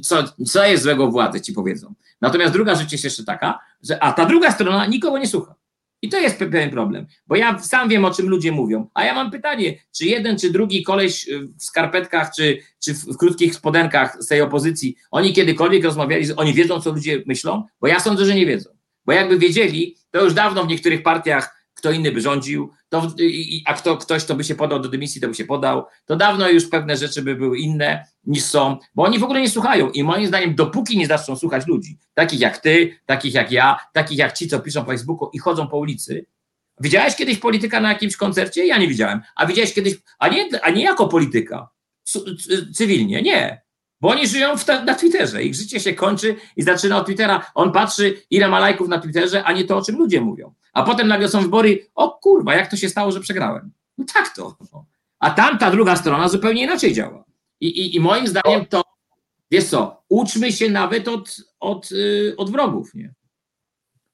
Co, 0.03 0.23
co 0.47 0.65
jest 0.65 0.83
złego 0.83 1.11
władzy, 1.11 1.41
ci 1.41 1.53
powiedzą. 1.53 1.93
Natomiast 2.21 2.53
druga 2.53 2.75
rzecz 2.75 2.91
jest 2.91 3.03
jeszcze 3.03 3.23
taka, 3.23 3.59
że 3.83 4.03
a 4.03 4.13
ta 4.13 4.25
druga 4.25 4.51
strona 4.51 4.85
nikogo 4.85 5.17
nie 5.17 5.27
słucha. 5.27 5.55
I 6.03 6.09
to 6.09 6.19
jest 6.19 6.37
pewien 6.39 6.69
problem, 6.69 7.07
bo 7.27 7.35
ja 7.35 7.59
sam 7.59 7.89
wiem, 7.89 8.05
o 8.05 8.11
czym 8.11 8.29
ludzie 8.29 8.51
mówią. 8.51 8.87
A 8.93 9.03
ja 9.03 9.13
mam 9.13 9.31
pytanie, 9.31 9.77
czy 9.97 10.05
jeden, 10.05 10.37
czy 10.37 10.51
drugi 10.51 10.83
koleś 10.83 11.27
y, 11.27 11.39
w 11.39 11.63
skarpetkach, 11.63 12.31
czy, 12.35 12.57
czy 12.83 12.93
w 12.93 13.17
krótkich 13.17 13.55
spodenkach 13.55 14.17
z 14.19 14.27
tej 14.27 14.41
opozycji, 14.41 14.95
oni 15.11 15.33
kiedykolwiek 15.33 15.83
rozmawiali, 15.83 16.33
oni 16.35 16.53
wiedzą, 16.53 16.81
co 16.81 16.91
ludzie 16.91 17.23
myślą? 17.25 17.63
Bo 17.81 17.87
ja 17.87 17.99
sądzę, 17.99 18.25
że 18.25 18.35
nie 18.35 18.45
wiedzą. 18.45 18.69
Bo 19.05 19.13
jakby 19.13 19.37
wiedzieli, 19.37 19.97
to 20.11 20.23
już 20.23 20.33
dawno 20.33 20.63
w 20.63 20.67
niektórych 20.67 21.03
partiach 21.03 21.61
kto 21.73 21.91
inny 21.91 22.11
by 22.11 22.21
rządził, 22.21 22.71
to, 22.89 23.11
a 23.65 23.73
kto, 23.73 23.97
ktoś, 23.97 24.23
kto 24.23 24.35
by 24.35 24.43
się 24.43 24.55
podał 24.55 24.79
do 24.79 24.89
dymisji, 24.89 25.21
to 25.21 25.27
by 25.27 25.33
się 25.33 25.45
podał, 25.45 25.85
to 26.05 26.15
dawno 26.15 26.49
już 26.49 26.67
pewne 26.67 26.97
rzeczy 26.97 27.21
by 27.21 27.35
były 27.35 27.57
inne 27.57 28.05
niż 28.23 28.43
są, 28.43 28.77
bo 28.95 29.03
oni 29.03 29.19
w 29.19 29.23
ogóle 29.23 29.41
nie 29.41 29.49
słuchają 29.49 29.89
i 29.89 30.03
moim 30.03 30.27
zdaniem 30.27 30.55
dopóki 30.55 30.97
nie 30.97 31.07
zaczną 31.07 31.35
słuchać 31.35 31.67
ludzi, 31.67 31.97
takich 32.13 32.39
jak 32.39 32.57
ty, 32.57 32.99
takich 33.05 33.33
jak 33.33 33.51
ja, 33.51 33.77
takich 33.93 34.17
jak 34.17 34.33
ci, 34.33 34.47
co 34.47 34.59
piszą 34.59 34.83
w 34.83 34.87
Facebooku 34.87 35.29
i 35.33 35.39
chodzą 35.39 35.67
po 35.67 35.77
ulicy, 35.77 36.25
Widziałeś 36.79 37.15
kiedyś 37.15 37.37
polityka 37.37 37.81
na 37.81 37.89
jakimś 37.89 38.15
koncercie? 38.15 38.65
Ja 38.65 38.77
nie 38.77 38.87
widziałem. 38.87 39.21
A 39.35 39.45
widziałeś 39.45 39.73
kiedyś, 39.73 39.95
a 40.19 40.27
nie, 40.27 40.49
a 40.63 40.69
nie 40.69 40.83
jako 40.83 41.07
polityka, 41.07 41.69
cywilnie, 42.73 43.21
nie. 43.21 43.61
Bo 44.01 44.09
oni 44.09 44.27
żyją 44.27 44.57
ta, 44.57 44.83
na 44.83 44.95
Twitterze, 44.95 45.43
ich 45.43 45.55
życie 45.55 45.79
się 45.79 45.93
kończy 45.93 46.35
i 46.55 46.61
zaczyna 46.63 46.97
od 46.97 47.05
Twittera. 47.05 47.51
On 47.55 47.71
patrzy, 47.71 48.21
ile 48.29 48.47
ma 48.47 48.59
lajków 48.59 48.87
na 48.87 48.99
Twitterze, 48.99 49.43
a 49.43 49.53
nie 49.53 49.63
to, 49.63 49.77
o 49.77 49.81
czym 49.81 49.97
ludzie 49.97 50.21
mówią. 50.21 50.53
A 50.73 50.83
potem 50.83 51.07
nagle 51.07 51.29
są 51.29 51.41
wybory, 51.41 51.87
o 51.95 52.11
kurwa, 52.11 52.55
jak 52.55 52.71
to 52.71 52.77
się 52.77 52.89
stało, 52.89 53.11
że 53.11 53.19
przegrałem? 53.19 53.71
No 53.97 54.05
tak 54.13 54.35
to. 54.35 54.57
A 55.19 55.29
tamta 55.29 55.71
druga 55.71 55.95
strona 55.95 56.29
zupełnie 56.29 56.63
inaczej 56.63 56.93
działa. 56.93 57.23
I, 57.59 57.67
i, 57.67 57.95
i 57.95 57.99
moim 57.99 58.27
zdaniem 58.27 58.65
to, 58.65 58.81
wiesz 59.51 59.65
co, 59.65 60.03
uczmy 60.09 60.51
się 60.51 60.69
nawet 60.69 61.07
od, 61.07 61.37
od, 61.59 61.91
yy, 61.91 62.33
od 62.37 62.51
wrogów. 62.51 62.95
Nie? 62.95 63.13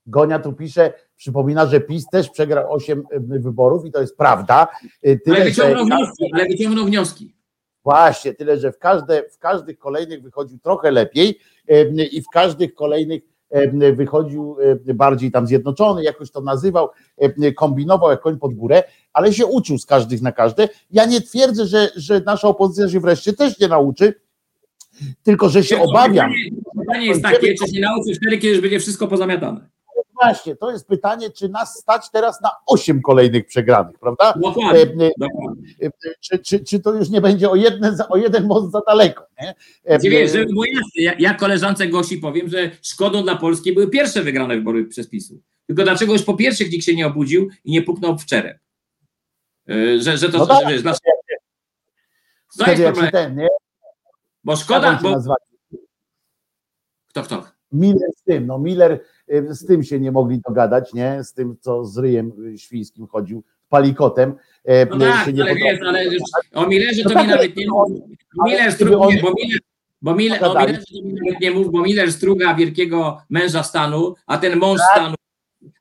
Gonia 0.05 0.39
tu 0.39 0.53
pisze, 0.53 0.93
przypomina, 1.15 1.65
że 1.65 1.81
PiS 1.81 2.05
też 2.11 2.29
przegrał 2.29 2.73
8 2.73 3.03
wyborów 3.19 3.85
i 3.85 3.91
to 3.91 4.01
jest 4.01 4.17
prawda. 4.17 4.67
Tyle, 5.01 5.35
ale 5.35 5.45
wyciągnął 5.45 5.85
że... 5.85 5.95
wnioski, 5.95 6.25
ale 6.33 6.45
wyciągnął 6.45 6.85
wnioski. 6.85 7.36
Właśnie, 7.87 8.33
tyle, 8.33 8.57
że 8.57 8.71
w, 8.71 8.79
każde, 8.79 9.23
w 9.29 9.37
każdych 9.37 9.79
kolejnych 9.79 10.21
wychodził 10.21 10.59
trochę 10.59 10.91
lepiej 10.91 11.39
i 12.11 12.21
w 12.21 12.27
każdych 12.33 12.73
kolejnych 12.73 13.21
wychodził 13.93 14.57
bardziej 14.93 15.31
tam 15.31 15.47
zjednoczony, 15.47 16.03
jakoś 16.03 16.31
to 16.31 16.41
nazywał, 16.41 16.89
kombinował 17.55 18.09
jak 18.09 18.21
koń 18.21 18.37
pod 18.37 18.53
górę, 18.53 18.83
ale 19.13 19.33
się 19.33 19.45
uczył 19.45 19.77
z 19.77 19.85
każdych 19.85 20.21
na 20.21 20.31
każde. 20.31 20.69
Ja 20.91 21.05
nie 21.05 21.21
twierdzę, 21.21 21.65
że, 21.65 21.89
że 21.95 22.21
nasza 22.25 22.47
opozycja 22.47 22.89
się 22.89 22.99
wreszcie 22.99 23.33
też 23.33 23.59
nie 23.59 23.67
nauczy, 23.67 24.13
tylko 25.23 25.49
że 25.49 25.63
się 25.63 25.81
obawiam. 25.81 26.31
Pytanie 26.79 27.05
jest 27.05 27.21
takie, 27.21 27.53
czy 27.53 27.73
się 27.75 27.81
nauczy 27.81 28.15
wtedy, 28.15 28.37
kiedy 28.37 28.53
już 28.53 28.61
będzie 28.61 28.79
wszystko 28.79 29.07
pozamiatane 29.07 29.69
właśnie, 30.21 30.55
to 30.55 30.71
jest 30.71 30.87
pytanie, 30.87 31.29
czy 31.29 31.49
nas 31.49 31.79
stać 31.79 32.09
teraz 32.11 32.41
na 32.41 32.49
osiem 32.65 33.01
kolejnych 33.01 33.45
przegranych, 33.45 33.99
prawda? 33.99 34.33
Dokładnie. 34.33 35.11
E, 35.81 35.85
e, 35.85 35.91
czy, 36.21 36.39
czy, 36.39 36.59
czy 36.59 36.79
to 36.79 36.93
już 36.93 37.09
nie 37.09 37.21
będzie 37.21 37.49
o 37.49 37.55
jeden, 37.55 37.97
o 38.09 38.17
jeden 38.17 38.47
most 38.47 38.71
za 38.71 38.81
daleko? 38.87 39.27
Nie? 39.41 39.55
Wiesz, 39.99 40.31
żeby 40.31 40.45
było 40.45 40.65
jasne, 40.65 41.01
ja, 41.01 41.13
ja 41.19 41.33
koleżance 41.33 41.87
Gosi 41.87 42.17
powiem, 42.17 42.49
że 42.49 42.71
szkodą 42.81 43.23
dla 43.23 43.35
Polski 43.35 43.73
były 43.73 43.89
pierwsze 43.89 44.23
wygrane 44.23 44.55
wybory 44.55 44.85
przez 44.85 45.09
PiSu. 45.09 45.41
Tylko 45.67 45.83
dlaczego 45.83 46.13
już 46.13 46.23
po 46.23 46.33
pierwszych 46.33 46.71
nikt 46.71 46.85
się 46.85 46.95
nie 46.95 47.07
obudził 47.07 47.49
i 47.63 47.71
nie 47.71 47.81
puknął 47.81 48.17
w 48.17 48.25
czerep? 48.25 48.57
Że, 49.99 50.17
że 50.17 50.29
to, 50.29 50.37
no 50.37 50.45
tak, 50.45 50.69
że, 50.69 50.73
wiesz. 50.75 50.83
To 52.57 52.71
jest 52.71 52.83
problem. 52.83 53.11
Ten, 53.11 53.35
nie? 53.35 53.47
Bo 54.43 54.55
szkoda, 54.55 54.99
bo... 55.03 55.15
Kto, 57.09 57.23
kto? 57.23 57.47
Miller 57.71 58.09
z 58.17 58.23
tym, 58.23 58.47
no 58.47 58.59
Miller 58.59 58.99
z 59.49 59.65
tym 59.65 59.83
się 59.83 59.99
nie 59.99 60.11
mogli 60.11 60.41
dogadać, 60.47 60.93
nie? 60.93 61.23
Z 61.23 61.33
tym, 61.33 61.57
co 61.59 61.85
z 61.85 61.97
ryjem 61.97 62.57
świńskim 62.57 63.07
chodził, 63.07 63.43
palikotem. 63.69 64.33
E, 64.65 64.85
no 64.85 64.99
tak, 64.99 65.27
ale 65.41 65.55
wiesz, 65.55 65.79
ale 65.87 66.05
o 66.53 66.67
Millerze 66.67 67.03
to 67.03 67.09
no 67.09 67.23
mi 67.23 67.27
tak, 67.27 67.35
nawet 67.35 67.55
nie 67.55 67.67
mów. 67.67 67.91
Miller 68.45 68.71
struga, 68.71 68.97
bo 68.97 69.07
Miller, 69.07 69.59
bo 70.01 70.15
Miller, 70.15 70.43
o 70.43 70.53
Millerze 70.53 70.77
to 70.77 71.07
mi 71.07 71.13
nawet 71.13 71.39
nie 71.41 71.51
mów, 71.51 71.71
bo 71.71 71.81
Miller 71.81 72.11
struga 72.11 72.55
wielkiego 72.55 73.17
męża 73.29 73.63
stanu, 73.63 74.15
a 74.25 74.37
ten 74.37 74.59
mąż 74.59 74.79
tak. 74.79 74.87
stanu, 74.91 75.15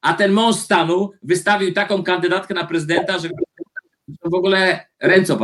a 0.01 0.15
ten 0.15 0.33
mąż 0.33 0.57
stanu 0.57 1.11
wystawił 1.23 1.73
taką 1.73 2.03
kandydatkę 2.03 2.55
na 2.55 2.67
prezydenta, 2.67 3.19
że 3.19 3.29
w 4.25 4.35
ogóle 4.35 4.87
ręce. 5.01 5.37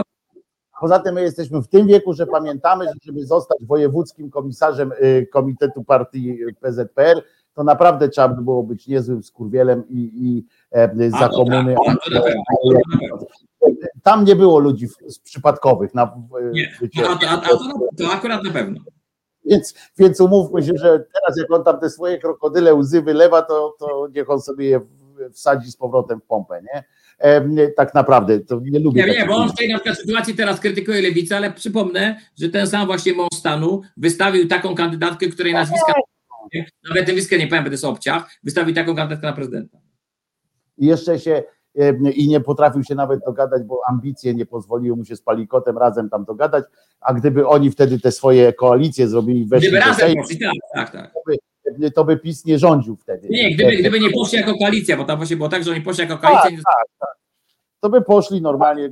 Poza 0.80 0.98
tym 0.98 1.14
my 1.14 1.22
jesteśmy 1.22 1.62
w 1.62 1.68
tym 1.68 1.86
wieku, 1.86 2.12
że 2.12 2.26
pamiętamy, 2.26 2.84
że 2.84 2.92
żeby 3.02 3.26
zostać 3.26 3.58
wojewódzkim 3.66 4.30
komisarzem 4.30 4.92
y, 4.92 5.26
Komitetu 5.32 5.84
Partii 5.84 6.38
PZPR, 6.60 7.22
to 7.54 7.64
naprawdę 7.64 8.08
trzeba 8.08 8.28
by 8.28 8.42
było 8.42 8.62
być 8.62 8.86
niezłym 8.86 9.22
skurwielem 9.22 9.84
i, 9.88 10.10
i 10.14 10.44
e, 10.70 11.10
za 11.10 11.28
komuny. 11.28 11.76
Tam 14.02 14.24
nie 14.24 14.36
było 14.36 14.58
ludzi 14.58 14.88
przypadkowych. 15.24 15.94
Na, 15.94 16.14
nie, 16.52 16.72
a, 17.08 17.28
a, 17.28 17.32
a 17.32 17.38
to, 17.38 17.58
to 17.98 18.12
akurat 18.12 18.44
na 18.44 18.50
pewno. 18.50 18.80
Więc, 19.44 19.74
więc 19.98 20.20
umówmy 20.20 20.62
się, 20.62 20.72
że 20.76 20.88
teraz 20.88 21.38
jak 21.38 21.50
on 21.50 21.64
tam 21.64 21.80
te 21.80 21.90
swoje 21.90 22.18
krokodyle 22.18 22.74
łzy 22.74 23.02
wylewa, 23.02 23.42
to, 23.42 23.76
to 23.78 24.08
niech 24.14 24.30
on 24.30 24.40
sobie 24.40 24.66
je 24.68 24.80
wsadzi 25.32 25.70
z 25.70 25.76
powrotem 25.76 26.20
w 26.20 26.24
pompę, 26.24 26.62
nie? 26.74 26.84
E, 27.18 27.68
tak 27.68 27.94
naprawdę, 27.94 28.40
to 28.40 28.60
nie 28.64 28.78
lubię. 28.78 29.04
Nie, 29.06 29.12
nie, 29.12 29.26
bo 29.26 29.36
on 29.36 29.48
w 29.48 29.54
tej 29.54 29.68
na 29.68 29.74
przykład 29.74 29.98
sytuacji 29.98 30.34
teraz 30.34 30.60
krytykuje 30.60 31.02
lewicę, 31.02 31.36
ale 31.36 31.52
przypomnę, 31.52 32.16
że 32.38 32.48
ten 32.48 32.66
sam 32.66 32.86
właśnie 32.86 33.12
mąż 33.12 33.34
stanu 33.34 33.82
wystawił 33.96 34.48
taką 34.48 34.74
kandydatkę, 34.74 35.26
której 35.26 35.52
nazwiska 35.52 35.92
nawet 36.88 37.06
nazwiska 37.06 37.36
nie 37.36 37.46
powiem, 37.46 37.64
będę 37.64 37.78
sobie 37.78 37.92
obciach, 37.92 38.30
wystawił 38.42 38.74
taką 38.74 38.96
kandydatkę 38.96 39.26
na 39.26 39.32
prezydenta. 39.32 39.78
I 40.78 40.86
jeszcze 40.86 41.18
się 41.18 41.42
i 42.14 42.28
nie 42.28 42.40
potrafił 42.40 42.84
się 42.84 42.94
nawet 42.94 43.20
dogadać, 43.26 43.62
bo 43.62 43.80
ambicje 43.88 44.34
nie 44.34 44.46
pozwoliły 44.46 44.96
mu 44.96 45.04
się 45.04 45.16
z 45.16 45.22
Palikotem 45.22 45.78
razem 45.78 46.10
tam 46.10 46.24
dogadać, 46.24 46.64
a 47.00 47.14
gdyby 47.14 47.46
oni 47.48 47.70
wtedy 47.70 48.00
te 48.00 48.12
swoje 48.12 48.52
koalicje 48.52 49.08
zrobili 49.08 49.46
weszli 49.46 49.68
Gdyby 49.68 49.84
razem 49.84 50.14
poszli, 50.14 50.38
tak, 50.38 50.52
tak, 50.74 50.90
tak. 50.90 51.12
To 51.12 51.20
by, 51.78 51.90
to 51.90 52.04
by 52.04 52.16
PiS 52.16 52.44
nie 52.44 52.58
rządził 52.58 52.96
wtedy. 52.96 53.28
Nie, 53.30 53.54
gdyby, 53.54 53.76
gdyby 53.76 54.00
nie 54.00 54.10
poszli 54.10 54.38
jako 54.38 54.58
koalicja, 54.58 54.96
bo 54.96 55.04
tam 55.04 55.16
właśnie 55.16 55.36
było 55.36 55.48
tak, 55.48 55.64
że 55.64 55.70
oni 55.70 55.80
poszli 55.80 56.02
jako 56.02 56.18
koalicja. 56.18 56.50
Tak, 56.50 56.52
tak, 56.52 56.86
tak. 56.98 57.16
To 57.80 57.88
by 57.88 58.02
poszli 58.02 58.42
normalnie. 58.42 58.90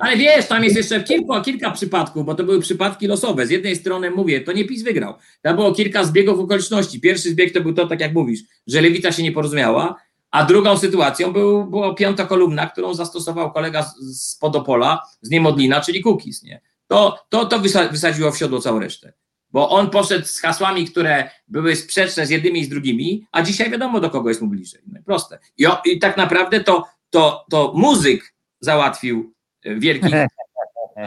Ale 0.00 0.16
wiesz, 0.16 0.46
tam 0.46 0.64
jest 0.64 0.76
jeszcze 0.76 1.02
kilka, 1.02 1.40
kilka 1.40 1.70
przypadków, 1.70 2.26
bo 2.26 2.34
to 2.34 2.44
były 2.44 2.60
przypadki 2.60 3.06
losowe. 3.06 3.46
Z 3.46 3.50
jednej 3.50 3.76
strony 3.76 4.10
mówię, 4.10 4.40
to 4.40 4.52
nie 4.52 4.64
PiS 4.64 4.82
wygrał. 4.82 5.14
Tam 5.42 5.56
było 5.56 5.74
kilka 5.74 6.04
zbiegów 6.04 6.40
okoliczności. 6.40 7.00
Pierwszy 7.00 7.30
zbieg 7.30 7.52
to 7.52 7.60
był 7.60 7.72
to, 7.72 7.86
tak 7.86 8.00
jak 8.00 8.14
mówisz, 8.14 8.40
że 8.66 8.80
lewica 8.80 9.12
się 9.12 9.22
nie 9.22 9.32
porozumiała, 9.32 9.96
a 10.30 10.44
drugą 10.44 10.78
sytuacją 10.78 11.32
był, 11.32 11.64
była 11.66 11.94
piąta 11.94 12.26
kolumna, 12.26 12.66
którą 12.66 12.94
zastosował 12.94 13.52
kolega 13.52 13.82
z, 13.82 13.96
z 14.00 14.38
Podopola, 14.38 15.02
z 15.22 15.30
Niemodlina, 15.30 15.80
czyli 15.80 16.02
Kukis. 16.02 16.42
Nie? 16.42 16.60
To, 16.86 17.18
to, 17.28 17.46
to 17.46 17.58
wysadziło 17.90 18.32
w 18.32 18.38
siodło 18.38 18.60
całą 18.60 18.78
resztę. 18.78 19.12
Bo 19.50 19.70
on 19.70 19.90
poszedł 19.90 20.26
z 20.26 20.40
hasłami, 20.40 20.86
które 20.86 21.30
były 21.48 21.76
sprzeczne 21.76 22.26
z 22.26 22.30
jednymi 22.30 22.60
i 22.60 22.64
z 22.64 22.68
drugimi, 22.68 23.26
a 23.32 23.42
dzisiaj 23.42 23.70
wiadomo, 23.70 24.00
do 24.00 24.10
kogo 24.10 24.28
jest 24.28 24.40
mu 24.40 24.48
bliżej. 24.48 24.80
No 24.86 25.00
proste. 25.06 25.38
I, 25.56 25.66
o, 25.66 25.80
i 25.84 25.98
tak 25.98 26.16
naprawdę 26.16 26.60
to, 26.60 26.84
to, 27.10 27.44
to 27.50 27.72
muzyk 27.76 28.34
załatwił 28.60 29.34
e, 29.64 29.74
wielki. 29.74 30.12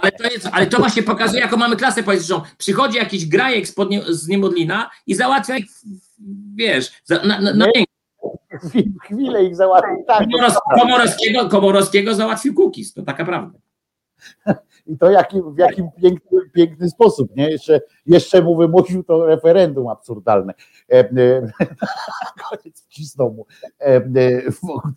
Ale 0.01 0.11
to, 0.11 0.23
jest, 0.23 0.49
ale 0.51 0.67
to 0.67 0.77
właśnie 0.77 1.03
pokazuje, 1.03 1.41
jaką 1.41 1.57
mamy 1.57 1.75
klasę 1.75 2.03
polityczną. 2.03 2.41
Przychodzi 2.57 2.97
jakiś 2.97 3.25
grajek 3.25 3.67
z, 3.67 3.75
nie, 3.89 4.01
z 4.07 4.27
Niemodlina 4.27 4.89
i 5.07 5.15
załatwia 5.15 5.57
ich, 5.57 5.65
wiesz, 6.55 6.91
na, 7.09 7.39
na, 7.39 7.53
na 7.53 7.65
Chwilę 9.03 9.43
ich 9.43 9.55
załatwił. 9.55 10.03
Tak, 10.07 10.27
Komorowskiego, 10.79 11.49
Komorowskiego 11.49 12.15
załatwił 12.15 12.53
Kukis, 12.53 12.93
to 12.93 13.03
taka 13.03 13.25
prawda. 13.25 13.59
I 14.87 14.97
to 14.97 15.11
jaki, 15.11 15.41
w 15.41 15.57
jakim 15.57 15.87
piękny, 16.01 16.39
piękny 16.53 16.89
sposób, 16.89 17.35
nie? 17.35 17.49
Jeszcze, 17.49 17.81
jeszcze 18.05 18.41
mu 18.41 18.55
wymusił 18.55 19.03
to 19.03 19.25
referendum 19.25 19.87
absurdalne. 19.87 20.53
E, 20.91 20.99
e, 20.99 21.51
koniec 22.49 22.85
wcisnął 22.85 23.33
mu. 23.33 23.45
E, 23.79 23.95
e 23.95 24.41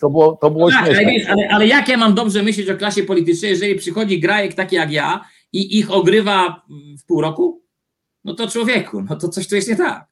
to 0.01 0.11
było, 0.11 0.37
to 0.41 0.51
było 0.51 0.71
tak, 0.71 0.89
ale, 0.89 1.13
ale, 1.29 1.49
ale 1.51 1.67
jak 1.67 1.89
ja 1.89 1.97
mam 1.97 2.15
dobrze 2.15 2.43
myśleć 2.43 2.71
o 2.71 2.77
klasie 2.77 3.03
politycznej, 3.03 3.51
jeżeli 3.51 3.75
przychodzi 3.75 4.21
grajek 4.21 4.55
taki 4.55 4.77
jak 4.77 4.93
ja 4.93 5.25
i 5.53 5.79
ich 5.79 5.91
ogrywa 5.91 6.63
w 7.01 7.07
pół 7.07 7.21
roku? 7.21 7.63
No 8.25 8.35
to 8.35 8.49
człowieku, 8.49 9.03
no 9.03 9.17
to 9.17 9.29
coś 9.29 9.49
tu 9.49 9.55
jest 9.55 9.69
nie 9.69 9.77
tak. 9.77 10.07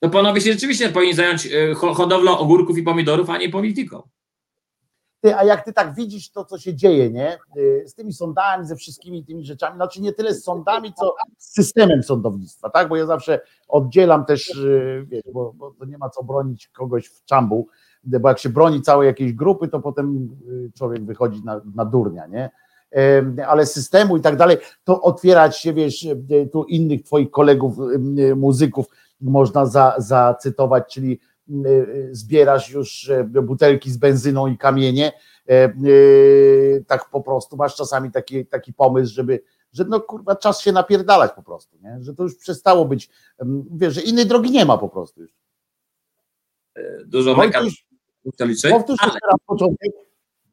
To 0.00 0.10
panowie 0.10 0.40
się 0.40 0.52
rzeczywiście 0.52 0.88
powinni 0.88 1.14
zająć 1.14 1.46
e, 1.46 1.74
hodowlą 1.74 2.38
ogórków 2.38 2.78
i 2.78 2.82
pomidorów, 2.82 3.30
a 3.30 3.38
nie 3.38 3.48
polityką. 3.48 4.08
Ty, 5.20 5.36
a 5.36 5.44
jak 5.44 5.64
ty 5.64 5.72
tak 5.72 5.94
widzisz 5.94 6.30
to, 6.30 6.44
co 6.44 6.58
się 6.58 6.74
dzieje, 6.74 7.10
nie? 7.10 7.38
Y, 7.56 7.84
z 7.86 7.94
tymi 7.94 8.12
sądami, 8.12 8.66
ze 8.66 8.76
wszystkimi 8.76 9.24
tymi 9.24 9.44
rzeczami, 9.44 9.76
znaczy 9.76 10.00
nie 10.00 10.12
tyle 10.12 10.34
z 10.34 10.44
sądami, 10.44 10.94
co 10.94 11.14
z 11.38 11.54
systemem 11.54 12.02
sądownictwa, 12.02 12.70
tak? 12.70 12.88
Bo 12.88 12.96
ja 12.96 13.06
zawsze 13.06 13.40
oddzielam 13.68 14.24
też, 14.24 14.50
y, 14.56 15.06
wiesz, 15.08 15.22
bo, 15.32 15.52
bo 15.52 15.70
to 15.78 15.84
nie 15.84 15.98
ma 15.98 16.10
co 16.10 16.22
bronić 16.22 16.68
kogoś 16.68 17.06
w 17.06 17.24
czambu, 17.24 17.68
bo 18.04 18.28
jak 18.28 18.38
się 18.38 18.48
broni 18.48 18.82
całej 18.82 19.06
jakiejś 19.06 19.32
grupy, 19.32 19.68
to 19.68 19.80
potem 19.80 20.28
y, 20.48 20.72
człowiek 20.78 21.04
wychodzi 21.04 21.44
na, 21.44 21.60
na 21.74 21.84
durnia, 21.84 22.26
nie? 22.26 22.50
ale 23.46 23.66
systemu 23.66 24.16
i 24.16 24.20
tak 24.20 24.36
dalej, 24.36 24.56
to 24.84 25.02
otwierać 25.02 25.58
się, 25.58 25.72
wiesz, 25.72 26.06
tu 26.52 26.64
innych 26.64 27.02
twoich 27.02 27.30
kolegów, 27.30 27.76
muzyków 28.36 28.86
można 29.20 29.66
za, 29.66 29.94
zacytować, 29.98 30.94
czyli 30.94 31.20
zbierasz 32.10 32.70
już 32.70 33.08
e, 33.08 33.24
butelki 33.24 33.90
z 33.90 33.96
benzyną 33.96 34.46
i 34.46 34.58
kamienie, 34.58 35.12
e, 35.48 35.52
e, 35.52 35.70
tak 36.86 37.10
po 37.10 37.20
prostu, 37.20 37.56
masz 37.56 37.76
czasami 37.76 38.10
taki, 38.10 38.46
taki 38.46 38.72
pomysł, 38.72 39.14
żeby, 39.14 39.42
że 39.72 39.84
no 39.84 40.00
kurwa, 40.00 40.36
czas 40.36 40.60
się 40.60 40.72
napierdalać 40.72 41.32
po 41.32 41.42
prostu, 41.42 41.78
nie? 41.82 41.98
że 42.00 42.14
to 42.14 42.22
już 42.22 42.36
przestało 42.36 42.84
być, 42.84 43.10
wiesz, 43.70 43.94
że 43.94 44.00
innej 44.00 44.26
drogi 44.26 44.50
nie 44.50 44.64
ma 44.64 44.78
po 44.78 44.88
prostu 44.88 45.20
już. 45.22 45.30
Dużo 47.06 47.36
meka 47.36 47.60
Wojtuś, 47.60 47.86
to. 48.38 48.68
Powtórz 48.70 48.98
Ale- 49.00 49.12
jeszcze 49.12 49.26
raz 49.26 49.40
początek. 49.46 50.05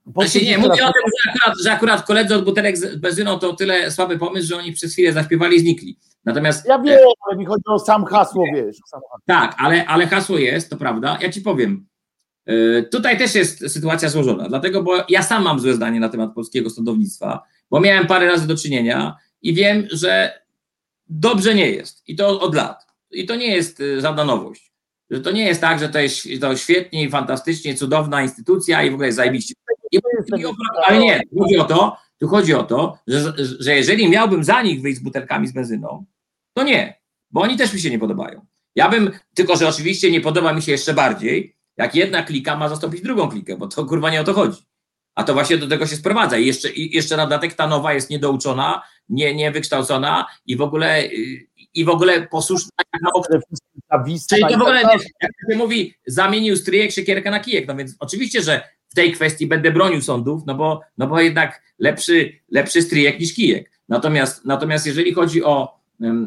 Znaczy 0.06 0.46
nie, 0.46 0.58
mówię 0.58 0.70
jeszcze 0.70 0.86
o 0.88 0.92
tym, 0.92 1.02
że 1.24 1.32
akurat, 1.32 1.64
że 1.64 1.72
akurat 1.72 2.06
koledzy 2.06 2.36
od 2.36 2.46
butelek 2.46 2.78
z 2.78 2.96
benzyną 2.96 3.40
to 3.40 3.54
tyle 3.54 3.92
słaby 3.92 4.18
pomysł, 4.18 4.48
że 4.48 4.58
oni 4.58 4.72
przez 4.74 4.94
chwilę 4.94 5.14
zaśpiewali 5.14 5.56
i 5.56 5.60
znikli. 5.60 5.98
Natomiast 6.26 6.66
Ja 6.68 6.80
wiem, 6.80 7.00
ale 7.28 7.38
mi 7.38 7.46
chodzi 7.46 7.64
o 7.66 7.80
sam 7.80 8.06
hasło, 8.06 8.46
wiesz. 8.56 8.78
Sam 8.86 9.02
hasło. 9.12 9.20
tak, 9.26 9.56
ale, 9.58 9.86
ale 9.86 10.08
hasło 10.08 10.38
jest, 10.38 10.70
to 10.70 10.78
prawda. 10.78 11.18
Ja 11.22 11.32
ci 11.32 11.42
powiem. 11.42 11.86
Yy, 12.46 12.88
Tutaj 12.92 13.18
też 13.18 13.36
jest 13.36 13.72
sytuacja 13.72 14.10
złożona, 14.10 14.50
dlatego, 14.50 14.84
bo 14.84 15.06
ja 15.10 15.24
sam 15.24 15.44
mam 15.44 15.60
złe 15.60 15.74
zdanie 15.74 16.00
na 16.00 16.10
temat 16.10 16.34
polskiego 16.34 16.70
sądownictwa, 16.70 17.44
bo 17.70 17.80
miałem 17.80 18.08
parę 18.08 18.28
razy 18.28 18.48
do 18.48 18.58
czynienia 18.58 19.18
i 19.42 19.54
wiem, 19.54 19.88
że 19.92 20.42
dobrze 21.08 21.56
nie 21.56 21.70
jest. 21.70 22.04
I 22.08 22.16
to 22.16 22.42
od 22.42 22.56
lat. 22.56 22.86
I 23.12 23.26
to 23.26 23.36
nie 23.36 23.48
jest 23.56 23.80
y, 23.80 24.02
żadna 24.02 24.26
nowość. 24.26 24.74
Że 25.10 25.20
to 25.22 25.32
nie 25.32 25.46
jest 25.46 25.62
tak, 25.62 25.80
że 25.80 25.90
to 25.90 26.00
jest 26.00 26.28
to 26.42 26.56
świetnie, 26.58 27.10
fantastycznie, 27.10 27.76
cudowna 27.76 28.22
instytucja 28.22 28.84
i 28.84 28.90
w 28.90 28.94
ogóle 28.94 29.08
jest 29.08 29.16
zajebiście. 29.16 29.54
I, 29.94 30.42
i, 30.42 30.46
ale 30.86 31.00
nie, 31.00 31.22
tu 31.30 31.40
chodzi 31.40 31.58
o 31.58 31.64
to, 31.64 31.98
tu 32.20 32.28
chodzi 32.28 32.54
o 32.54 32.64
to, 32.64 32.98
że, 33.08 33.34
że 33.60 33.76
jeżeli 33.76 34.10
miałbym 34.10 34.44
za 34.44 34.62
nich 34.62 34.82
wyjść 34.82 35.00
z 35.00 35.04
butelkami 35.04 35.48
z 35.48 35.52
benzyną, 35.52 36.06
to 36.54 36.64
nie, 36.64 37.02
bo 37.32 37.42
oni 37.42 37.58
też 37.58 37.74
mi 37.74 37.80
się 37.80 37.90
nie 37.90 38.00
podobają. 38.00 38.46
Ja 38.76 38.90
bym, 38.90 39.12
tylko 39.34 39.56
że 39.56 39.68
oczywiście 39.68 40.12
nie 40.12 40.22
podoba 40.22 40.54
mi 40.54 40.62
się 40.62 40.72
jeszcze 40.72 40.94
bardziej, 40.94 41.56
jak 41.78 41.96
jedna 41.96 42.24
klika 42.24 42.58
ma 42.58 42.70
zastąpić 42.70 43.02
drugą 43.02 43.30
klikę, 43.30 43.58
bo 43.58 43.68
to 43.68 43.86
kurwa 43.86 44.12
nie 44.12 44.22
o 44.22 44.24
to 44.24 44.34
chodzi. 44.34 44.62
A 45.16 45.24
to 45.24 45.34
właśnie 45.34 45.58
do 45.58 45.68
tego 45.68 45.88
się 45.88 45.96
sprowadza. 45.96 46.38
I 46.38 46.46
jeszcze, 46.46 46.70
i 46.70 46.96
jeszcze 46.96 47.18
na 47.18 47.24
dodatek 47.24 47.54
ta 47.54 47.68
nowa 47.68 47.94
jest 47.94 48.10
niedouczona, 48.10 48.82
nie, 49.10 49.36
niewykształcona 49.36 50.26
i 50.46 50.58
w 50.58 50.62
ogóle, 50.62 51.04
i 51.74 51.86
w 51.86 51.90
ogóle 51.90 52.28
posłuszna 52.28 52.70
Czyli 54.30 54.42
to 54.42 54.58
w 54.58 54.62
ogóle, 54.62 54.82
jak 55.22 55.32
się 55.52 55.58
mówi, 55.58 55.94
zamienił 56.08 56.58
stryjek 56.58 56.92
siekierkę 56.92 57.32
na 57.32 57.40
kijek, 57.40 57.68
no 57.68 57.76
więc 57.76 57.96
oczywiście, 58.00 58.42
że 58.42 58.62
w 58.94 58.96
tej 58.96 59.12
kwestii 59.12 59.48
będę 59.48 59.72
bronił 59.72 60.02
sądów, 60.02 60.42
no 60.46 60.56
bo, 60.56 60.82
no 60.98 61.08
bo 61.08 61.20
jednak 61.20 61.62
lepszy, 61.80 62.40
lepszy 62.52 62.82
stryjek 62.82 63.20
niż 63.20 63.34
kijek. 63.34 63.72
Natomiast, 63.90 64.46
natomiast 64.46 64.86
jeżeli 64.86 65.14
chodzi 65.14 65.44
o, 65.44 65.80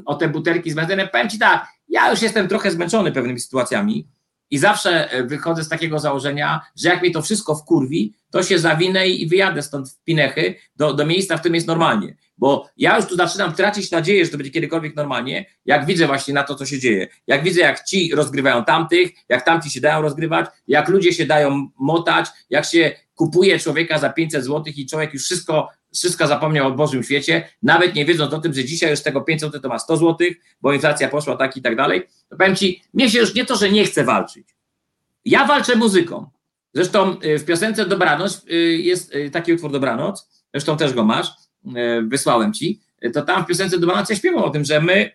o 0.04 0.14
te 0.14 0.28
butelki 0.28 0.70
z 0.70 0.74
benzynem, 0.74 1.08
powiem 1.12 1.30
Ci 1.30 1.38
tak, 1.38 1.66
ja 1.88 2.10
już 2.10 2.22
jestem 2.22 2.48
trochę 2.48 2.70
zmęczony 2.70 3.12
pewnymi 3.12 3.40
sytuacjami 3.40 4.08
i 4.50 4.58
zawsze 4.58 5.10
e, 5.10 5.24
wychodzę 5.24 5.64
z 5.64 5.68
takiego 5.68 5.98
założenia, 5.98 6.60
że 6.76 6.88
jak 6.88 7.02
mnie 7.02 7.10
to 7.10 7.22
wszystko 7.22 7.56
wkurwi, 7.56 8.14
to 8.30 8.42
się 8.42 8.58
zawinę 8.58 9.08
i 9.08 9.28
wyjadę 9.28 9.62
stąd 9.62 9.90
w 9.90 10.02
Pinechy 10.02 10.54
do, 10.76 10.94
do 10.94 11.06
miejsca, 11.06 11.36
w 11.36 11.40
którym 11.40 11.54
jest 11.54 11.66
normalnie. 11.66 12.16
Bo 12.38 12.68
ja 12.76 12.96
już 12.96 13.06
tu 13.06 13.16
zaczynam 13.16 13.54
tracić 13.54 13.90
nadzieję, 13.90 14.24
że 14.24 14.30
to 14.30 14.36
będzie 14.36 14.52
kiedykolwiek 14.52 14.96
normalnie, 14.96 15.46
jak 15.64 15.86
widzę 15.86 16.06
właśnie 16.06 16.34
na 16.34 16.42
to, 16.42 16.54
co 16.54 16.66
się 16.66 16.78
dzieje. 16.78 17.08
Jak 17.26 17.44
widzę, 17.44 17.60
jak 17.60 17.84
ci 17.84 18.14
rozgrywają 18.14 18.64
tamtych, 18.64 19.10
jak 19.28 19.44
tamci 19.44 19.70
się 19.70 19.80
dają 19.80 20.02
rozgrywać, 20.02 20.46
jak 20.68 20.88
ludzie 20.88 21.12
się 21.12 21.26
dają 21.26 21.68
motać, 21.78 22.26
jak 22.50 22.64
się 22.64 22.92
kupuje 23.14 23.58
człowieka 23.58 23.98
za 23.98 24.10
500 24.10 24.44
zł 24.44 24.72
i 24.76 24.86
człowiek 24.86 25.14
już 25.14 25.24
wszystko, 25.24 25.68
wszystko 25.94 26.26
zapomniał 26.26 26.66
o 26.66 26.70
Bożym 26.70 27.02
świecie, 27.02 27.48
nawet 27.62 27.94
nie 27.94 28.04
wiedząc 28.04 28.32
o 28.32 28.38
tym, 28.38 28.54
że 28.54 28.64
dzisiaj 28.64 28.90
już 28.90 28.98
z 28.98 29.02
tego 29.02 29.20
500 29.20 29.48
zł 29.48 29.60
to 29.60 29.68
ma 29.68 29.78
100 29.78 29.96
zł, 29.96 30.16
bo 30.60 30.72
inflacja 30.72 31.08
poszła 31.08 31.36
tak 31.36 31.56
i 31.56 31.62
tak 31.62 31.76
dalej. 31.76 32.02
To 32.28 32.36
powiem 32.36 32.56
ci, 32.56 32.82
mnie 32.94 33.10
się 33.10 33.18
już 33.18 33.34
nie 33.34 33.44
to, 33.44 33.56
że 33.56 33.70
nie 33.70 33.84
chcę 33.84 34.04
walczyć. 34.04 34.56
Ja 35.24 35.46
walczę 35.46 35.76
muzyką. 35.76 36.30
Zresztą 36.74 37.16
y, 37.24 37.38
w 37.38 37.44
piosence 37.44 37.86
Dobranoc 37.86 38.44
y, 38.50 38.54
jest 38.76 39.14
y, 39.14 39.30
taki 39.30 39.52
utwór 39.52 39.72
Dobranoc, 39.72 40.28
zresztą 40.54 40.76
też 40.76 40.92
go 40.92 41.04
masz, 41.04 41.26
wysłałem 42.08 42.52
ci, 42.52 42.80
to 43.14 43.22
tam 43.22 43.44
w 43.44 43.46
piosence 43.46 43.78
Dobranoc 43.78 44.10
ja 44.10 44.16
śpiewam 44.16 44.42
o 44.44 44.50
tym, 44.50 44.64
że 44.64 44.80
my, 44.80 45.10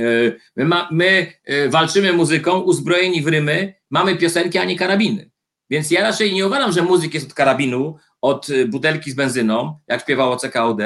y, 0.00 0.40
my, 0.56 0.64
ma, 0.64 0.88
my 0.92 1.32
y, 1.50 1.68
walczymy 1.70 2.12
muzyką, 2.12 2.60
uzbrojeni 2.60 3.22
w 3.22 3.26
rymy, 3.26 3.74
mamy 3.90 4.16
piosenki, 4.16 4.58
a 4.58 4.64
nie 4.64 4.76
karabiny. 4.78 5.30
Więc 5.70 5.90
ja 5.90 6.02
raczej 6.02 6.34
nie 6.34 6.46
uważam, 6.46 6.72
że 6.72 6.82
muzyk 6.82 7.14
jest 7.14 7.26
od 7.26 7.34
karabinu, 7.34 7.96
od 8.20 8.46
butelki 8.68 9.10
z 9.10 9.14
benzyną, 9.14 9.78
jak 9.88 10.00
śpiewało 10.00 10.36
CKOD. 10.36 10.78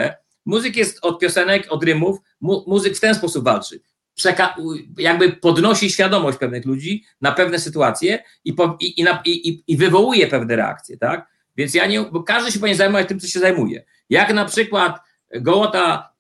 Muzyk 0.46 0.76
jest 0.76 0.98
od 1.02 1.18
piosenek, 1.20 1.66
od 1.72 1.84
rymów. 1.84 2.18
Mu, 2.40 2.64
muzyk 2.66 2.96
w 2.96 3.00
ten 3.00 3.14
sposób 3.14 3.44
walczy. 3.44 3.80
Przeka- 4.20 4.54
jakby 4.98 5.32
podnosi 5.32 5.90
świadomość 5.90 6.38
pewnych 6.38 6.64
ludzi 6.66 7.04
na 7.20 7.32
pewne 7.32 7.58
sytuacje 7.58 8.22
i, 8.44 8.52
po, 8.52 8.76
i, 8.80 9.02
i- 9.24 9.62
i 9.66 9.76
wywołuje 9.76 10.26
pewne 10.26 10.56
reakcje, 10.56 10.98
tak? 10.98 11.28
Więc 11.56 11.74
ja 11.74 11.86
nie, 11.86 12.00
bo 12.02 12.22
każdy 12.22 12.52
się 12.52 12.58
powinien 12.58 12.78
zajmować 12.78 13.08
tym, 13.08 13.20
co 13.20 13.26
się 13.26 13.40
zajmuje. 13.40 13.84
Jak 14.10 14.34
na 14.34 14.44
przykład 14.44 14.98
Gołota 15.34 16.12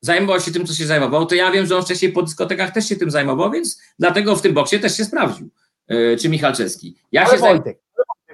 zajmował 0.00 0.40
się 0.40 0.50
tym, 0.52 0.66
co 0.66 0.74
się 0.74 0.86
zajmował, 0.86 1.26
to 1.26 1.34
ja 1.34 1.50
wiem, 1.50 1.66
że 1.66 1.76
on 1.76 1.82
wcześniej 1.82 2.12
po 2.12 2.22
dyskotekach 2.22 2.70
też 2.70 2.88
się 2.88 2.96
tym 2.96 3.10
zajmował, 3.10 3.50
więc 3.50 3.82
dlatego 3.98 4.36
w 4.36 4.42
tym 4.42 4.54
boksie 4.54 4.78
też 4.80 4.96
się 4.96 5.04
sprawdził. 5.04 5.50
Yy, 5.88 6.16
czy 6.20 6.28
Michalczewski. 6.28 6.96
Ja 7.12 7.22
Ale 7.22 7.30
się 7.30 7.38
zajmuję. 7.38 7.62
Wojtek, 7.62 7.80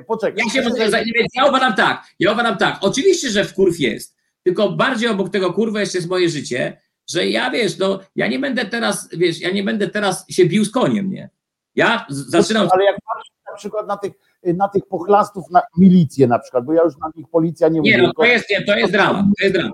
poczekaj. 0.06 0.42
Ja 0.46 0.52
się 0.52 0.68
może 0.68 0.90
za- 0.90 0.98
więc 0.98 1.28
ja 1.34 1.46
uważam 1.46 1.74
tak, 1.74 2.06
ja 2.18 2.32
uważam 2.32 2.56
tak, 2.56 2.78
oczywiście, 2.80 3.30
że 3.30 3.44
w 3.44 3.54
kurw 3.54 3.80
jest, 3.80 4.16
tylko 4.42 4.70
bardziej 4.70 5.08
obok 5.08 5.30
tego 5.30 5.52
kurwa 5.52 5.80
jeszcze 5.80 5.98
jest 5.98 6.08
moje 6.10 6.28
życie, 6.28 6.80
że 7.10 7.28
ja 7.28 7.50
wiesz, 7.50 7.78
no 7.78 8.00
ja 8.16 8.26
nie 8.26 8.38
będę 8.38 8.64
teraz, 8.64 9.08
wiesz, 9.12 9.40
ja 9.40 9.50
nie 9.50 9.62
będę 9.64 9.88
teraz 9.88 10.24
się 10.30 10.46
bił 10.46 10.64
z 10.64 10.70
koniem, 10.70 11.10
nie? 11.10 11.30
Ja 11.74 12.06
zaczynam, 12.08 12.68
Ale 12.72 12.84
jak 12.84 12.96
patrzysz 12.96 13.32
na 13.50 13.56
przykład 13.56 13.86
na 13.86 13.96
tych, 13.96 14.12
na 14.54 14.68
tych 14.68 14.86
pochlastów, 14.86 15.50
na 15.50 15.62
milicję 15.78 16.26
na 16.26 16.38
przykład, 16.38 16.64
bo 16.64 16.72
ja 16.72 16.82
już 16.82 16.98
na 16.98 17.10
nich 17.16 17.28
policja 17.28 17.68
nie 17.68 17.74
nie 17.74 17.80
mówię, 17.80 17.98
no, 17.98 18.04
tylko 18.04 18.22
to 18.22 18.28
jest, 18.28 18.50
nie, 18.50 18.64
to 18.64 18.76
jest 18.76 18.92
dramat, 18.92 19.24
to 19.38 19.44
jest 19.44 19.56
dramat. 19.56 19.72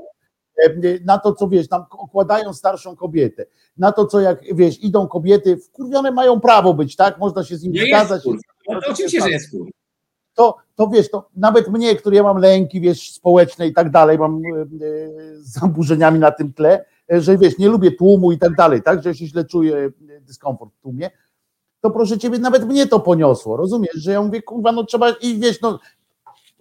e, 0.65 1.05
na 1.05 1.19
to, 1.19 1.33
co 1.33 1.49
wiesz, 1.49 1.69
tam 1.69 1.85
okładają 1.91 2.53
starszą 2.53 2.97
kobietę, 2.97 3.45
na 3.77 3.93
to, 3.93 4.07
co 4.07 4.21
jak 4.21 4.55
wiesz, 4.55 4.83
idą 4.85 5.09
kobiety, 5.09 5.57
wkurwione 5.57 6.11
mają 6.11 6.41
prawo 6.41 6.75
być, 6.75 6.97
tak? 6.97 7.19
Można 7.19 7.45
się 7.45 7.57
z 7.57 7.63
nim 7.63 7.73
Nie 7.73 7.81
jest 7.81 7.91
zgadzać. 7.91 8.23
no, 8.69 8.81
to 8.81 8.91
oczywiście, 8.93 9.21
że 9.21 9.31
jest 9.31 9.51
kurwa. 9.51 9.71
to, 10.35 10.57
to 10.75 10.89
wiesz, 10.89 11.11
to 11.11 11.29
nawet 11.37 11.69
mnie, 11.69 11.97
który 11.97 12.17
ja 12.17 12.23
mam 12.23 12.39
lęki, 12.39 12.81
wiesz, 12.81 13.13
społeczne 13.13 13.67
i 13.67 13.73
tak 13.73 13.91
dalej, 13.91 14.19
mam 14.19 14.37
e, 14.37 14.41
z 15.37 15.53
zaburzeniami 15.53 16.19
na 16.19 16.31
tym 16.31 16.53
tle, 16.53 16.85
e, 17.13 17.21
że 17.21 17.39
wiesz, 17.39 17.59
nie 17.59 17.69
lubię 17.69 17.93
tłumu 17.93 18.33
i 18.33 18.39
tak 18.39 18.55
dalej, 18.55 18.83
tak, 18.83 19.03
że 19.03 19.15
się 19.15 19.27
źle 19.27 19.45
czuję 19.45 19.91
dyskomfort 20.21 20.73
w 20.75 20.81
tłumie, 20.81 21.11
to 21.81 21.91
proszę 21.91 22.19
ciebie, 22.19 22.39
nawet 22.39 22.65
mnie 22.69 22.87
to 22.87 23.01
poniosło, 23.01 23.57
rozumiesz, 23.57 23.95
że 23.95 24.13
ja 24.13 24.23
mówię, 24.23 24.43
kurwa, 24.43 24.73
no 24.73 24.85
trzeba 24.85 25.11
i 25.11 25.39
wiesz, 25.39 25.61
no, 25.61 25.81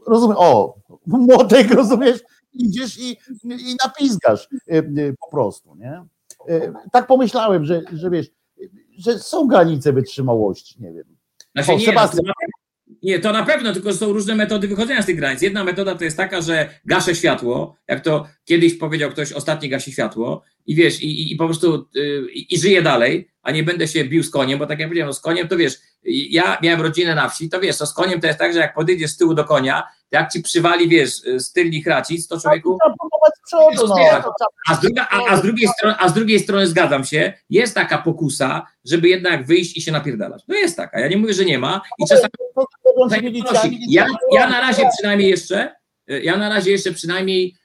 rozumiem, 0.08 0.38
o, 0.40 0.76
młotek, 1.08 1.72
rozumiesz, 1.82 2.20
idziesz 2.54 3.00
i, 3.00 3.18
i 3.44 3.76
napizgasz 3.86 4.48
e, 4.72 4.78
e, 4.78 4.84
po 5.20 5.30
prostu, 5.32 5.76
nie? 5.76 6.04
E, 6.48 6.74
Tak 6.92 7.08
pomyślałem, 7.08 7.66
że, 7.66 7.82
że 7.94 8.10
wiesz, 8.10 8.28
że 8.98 9.20
są 9.20 9.48
granice 9.48 9.94
wytrzymałości, 9.94 10.76
nie 10.80 10.92
wiem. 10.94 11.06
Znaczy, 11.56 11.72
O, 11.72 11.78
nie, 11.78 11.86
Sebastian. 11.86 12.26
nie, 13.04 13.20
to 13.20 13.32
na 13.32 13.46
pewno, 13.46 13.74
tylko 13.74 13.94
są 13.94 14.14
różne 14.14 14.36
metody 14.36 14.68
wychodzenia 14.68 15.02
z 15.02 15.06
tych 15.06 15.16
granic. 15.16 15.42
Jedna 15.42 15.64
metoda 15.64 15.96
to 15.96 16.04
jest 16.04 16.18
taka, 16.18 16.42
że 16.42 16.70
gaszę 16.86 17.16
światło, 17.16 17.76
jak 17.88 18.04
to 18.04 18.26
kiedyś 18.46 18.76
powiedział 18.76 19.10
ktoś, 19.12 19.32
ostatni 19.34 19.70
gasi 19.70 19.92
światło 19.92 20.42
i 20.70 20.76
wiesz, 20.76 21.02
i, 21.02 21.34
i, 21.34 21.36
po 21.36 21.46
prostu 21.46 21.88
y, 21.96 22.26
i, 22.34 22.54
i 22.54 22.60
żyję 22.60 22.82
dalej, 22.82 23.30
a 23.42 23.52
nie 23.52 23.64
będę 23.64 23.88
się 23.88 24.06
bił 24.06 24.24
z 24.24 24.30
koniem, 24.30 24.60
bo 24.60 24.66
tak 24.66 24.80
jak 24.80 24.90
powiedziałem, 24.90 25.10
no 25.10 25.14
z 25.14 25.22
koniem 25.22 25.48
to 25.48 25.58
wiesz, 25.58 25.74
ja 26.04 26.58
miałem 26.64 26.82
rodzinę 26.82 27.16
na 27.16 27.30
wsi, 27.30 27.50
to 27.50 27.60
wiesz, 27.60 27.78
to 27.78 27.86
z 27.86 27.94
koniem 27.94 28.22
to 28.22 28.28
jest 28.28 28.40
tak, 28.40 28.54
że 28.54 28.60
jak 28.60 28.74
podejdziesz 28.74 29.12
z 29.12 29.18
tyłu 29.18 29.34
do 29.34 29.44
konia, 29.44 29.84
to 30.10 30.18
jak 30.18 30.32
ci 30.32 30.42
przywali, 30.42 30.90
wiesz, 30.90 31.10
z 31.38 31.54
tylnych 31.54 31.86
racic, 31.88 32.28
to 32.28 32.40
człowieku, 32.42 32.78
no. 34.28 34.34
A 34.70 34.76
z, 34.76 34.80
druga, 34.82 35.08
a, 35.12 35.34
a, 35.34 35.38
z 35.38 35.42
drugiej 35.42 35.68
strony, 35.68 35.96
a 36.00 36.10
z 36.10 36.14
drugiej 36.14 36.40
strony 36.40 36.68
zgadzam 36.68 37.06
się, 37.06 37.34
jest 37.50 37.76
taka 37.76 37.98
pokusa, 37.98 38.68
żeby 38.86 39.10
jednak 39.10 39.46
wyjść 39.46 39.78
i 39.78 39.82
się 39.82 39.92
napierdalać. 39.92 40.44
No 40.48 40.56
jest 40.56 40.78
taka, 40.78 41.00
ja 41.00 41.08
nie 41.08 41.18
mówię, 41.18 41.34
że 41.34 41.46
nie 41.46 41.60
ma 41.60 41.82
i 41.98 42.04
czasami 42.10 42.32
Ja, 43.90 44.06
ja 44.32 44.50
na 44.50 44.62
razie 44.62 44.90
przynajmniej 44.98 45.30
jeszcze, 45.30 45.76
y, 46.12 46.22
ja 46.22 46.38
na 46.38 46.50
razie 46.50 46.72
jeszcze 46.72 46.92
przynajmniej 46.92 47.56
y, 47.56 47.59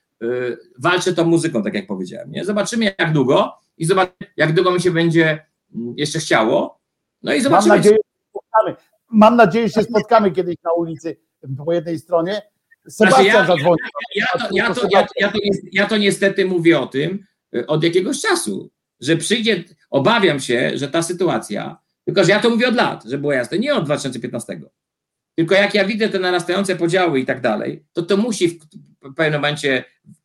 walczę 0.79 1.15
tą 1.15 1.25
muzyką, 1.25 1.63
tak 1.63 1.75
jak 1.75 1.87
powiedziałem. 1.87 2.31
Nie? 2.31 2.45
Zobaczymy 2.45 2.95
jak 2.99 3.13
długo 3.13 3.53
i 3.79 3.85
zobaczymy, 3.85 4.17
jak 4.37 4.53
długo 4.53 4.71
mi 4.71 4.81
się 4.81 4.91
będzie 4.91 5.47
mm, 5.75 5.95
jeszcze 5.97 6.19
chciało. 6.19 6.81
No 7.23 7.33
i 7.33 7.37
Mam 7.37 7.43
zobaczymy. 7.43 7.77
nadzieję, 7.77 7.97
że. 8.67 8.77
Mam 9.11 9.37
nadzieję, 9.37 9.69
że 9.69 9.75
się 9.75 9.83
spotkamy 9.83 10.31
kiedyś 10.31 10.57
na 10.65 10.73
ulicy 10.73 11.17
po 11.65 11.73
jednej 11.73 11.99
stronie. 11.99 12.43
Sebastian 12.89 13.47
zadzwonił. 13.47 13.77
to, 14.75 15.39
ja 15.73 15.87
to 15.87 15.97
niestety 15.97 16.45
mówię 16.45 16.81
o 16.81 16.87
tym 16.87 17.25
y, 17.57 17.67
od 17.67 17.85
jakiegoś 17.85 18.21
czasu, 18.21 18.71
że 19.01 19.17
przyjdzie, 19.17 19.65
obawiam 19.91 20.41
się, 20.41 20.73
że 20.75 20.89
ta 20.89 21.03
sytuacja, 21.03 21.79
tylko 22.05 22.25
że 22.25 22.31
ja 22.31 22.41
to 22.41 22.51
mówię 22.51 22.69
od 22.69 22.75
lat, 22.75 23.05
że 23.05 23.19
było 23.19 23.33
jasne, 23.33 23.59
nie 23.59 23.75
od 23.75 23.85
2015. 23.85 24.61
Tylko 25.35 25.55
jak 25.55 25.75
ja 25.75 25.85
widzę 25.85 26.09
te 26.09 26.19
narastające 26.19 26.77
podziały 26.77 27.21
i 27.21 27.27
tak 27.27 27.41
dalej, 27.41 27.85
to 27.93 28.03
to 28.03 28.17
musi 28.17 28.61
w, 29.05 29.15
pewnym 29.15 29.41
momencie 29.41 29.85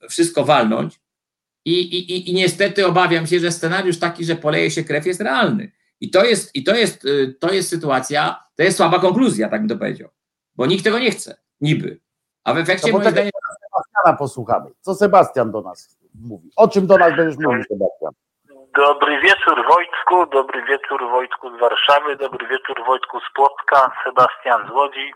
wszystko 0.10 0.43
walnąć. 0.43 0.99
I, 1.65 1.80
i, 1.81 2.30
I 2.30 2.34
niestety 2.34 2.88
obawiam 2.88 3.27
się, 3.27 3.39
że 3.39 3.51
scenariusz 3.51 3.99
taki, 3.99 4.26
że 4.26 4.35
poleje 4.35 4.72
się 4.72 4.84
krew, 4.84 5.06
jest 5.06 5.22
realny. 5.22 5.72
I 6.01 6.10
to 6.10 6.26
jest, 6.26 6.56
i 6.56 6.64
to 6.64 6.76
jest, 6.76 7.06
y, 7.06 7.35
to 7.39 7.53
jest 7.53 7.69
sytuacja, 7.69 8.43
to 8.56 8.64
jest 8.64 8.77
słaba 8.77 8.99
konkluzja, 8.99 9.49
tak 9.49 9.61
bym 9.61 9.69
to 9.69 9.77
powiedział. 9.77 10.10
Bo 10.56 10.65
nikt 10.65 10.84
tego 10.84 10.99
nie 10.99 11.11
chce, 11.11 11.38
niby. 11.61 11.99
A 12.43 12.53
w 12.53 12.57
efekcie, 12.57 12.91
No 12.91 12.99
zdaniem, 12.99 13.31
Sebastiana 13.64 14.18
posłuchamy. 14.18 14.69
Co 14.81 14.95
Sebastian 14.95 15.51
do 15.51 15.61
nas 15.61 15.99
mówi? 16.15 16.49
O 16.56 16.68
czym 16.68 16.88
do 16.88 16.97
nas 16.97 17.15
będziesz 17.15 17.45
mówił, 17.45 17.64
Sebastian? 17.64 18.11
Dobry 18.76 19.22
wieczór 19.22 19.68
Wojtku, 19.68 20.26
dobry 20.31 20.64
wieczór 20.65 21.01
Wojtku 21.11 21.57
z 21.57 21.60
Warszawy, 21.60 22.15
dobry 22.15 22.47
wieczór 22.47 22.85
Wojtku 22.85 23.19
z 23.19 23.34
Płocka, 23.35 23.91
Sebastian 24.03 24.68
z 24.68 24.72
Łodzi. 24.72 25.14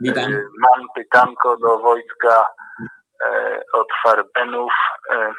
Witam. 0.00 0.24
E, 0.24 0.36
Mam 0.58 0.86
pytanko 0.94 1.56
do 1.56 1.78
Wojtka 1.78 2.46
e, 3.24 3.60
od 3.72 3.86
Farbenów. 4.02 4.72
E, 5.12 5.32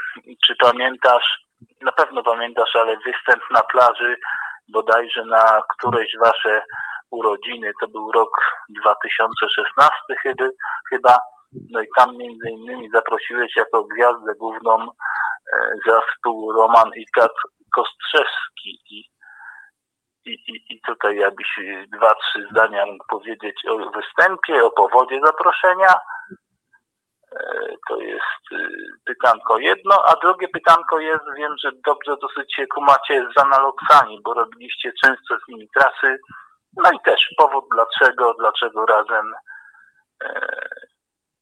Czy 0.45 0.55
pamiętasz, 0.59 1.45
na 1.81 1.91
pewno 1.91 2.23
pamiętasz, 2.23 2.75
ale 2.75 2.97
występ 2.97 3.43
na 3.51 3.61
plaży 3.63 4.15
bodajże 4.69 5.25
na 5.25 5.61
któreś 5.69 6.11
wasze 6.19 6.61
urodziny, 7.11 7.71
to 7.81 7.87
był 7.87 8.11
rok 8.11 8.29
2016 8.81 9.91
chyba, 10.23 10.45
chyba. 10.89 11.19
no 11.71 11.81
i 11.81 11.87
tam 11.97 12.17
między 12.17 12.49
innymi 12.49 12.89
zaprosiłeś 12.89 13.55
jako 13.55 13.83
gwiazdę 13.83 14.35
główną 14.39 14.83
e, 14.83 14.89
zespół 15.87 16.51
Roman 16.51 16.91
i 16.95 17.05
Kat 17.15 17.31
Kostrzewski 17.75 18.79
i, 18.91 19.03
i, 20.33 20.73
i, 20.75 20.81
tutaj 20.87 21.17
jakbyś 21.17 21.59
dwa, 21.97 22.15
trzy 22.15 22.47
zdania 22.51 22.85
mógł 22.85 23.05
powiedzieć 23.09 23.55
o 23.69 23.77
występie, 23.77 24.65
o 24.65 24.71
powodzie 24.71 25.19
zaproszenia. 25.25 25.93
E, 27.31 27.39
To 27.89 28.01
jest 28.01 28.43
y, 28.51 28.67
pytanko 29.05 29.59
jedno, 29.59 29.95
a 30.05 30.15
drugie 30.15 30.47
pytanko 30.47 30.99
jest, 30.99 31.23
wiem, 31.37 31.55
że 31.63 31.71
dobrze 31.85 32.15
dosyć 32.21 32.55
się 32.55 32.67
kumacie 32.67 33.27
z 33.35 33.39
analogsami, 33.39 34.21
bo 34.23 34.33
robiliście 34.33 34.91
często 35.03 35.37
z 35.45 35.47
nimi 35.51 35.67
trasy. 35.75 36.17
No 36.83 36.91
i 36.91 36.99
też 37.05 37.19
powód 37.37 37.65
dlaczego, 37.73 38.33
dlaczego 38.39 38.85
razem. 38.85 39.33
E, 40.23 40.47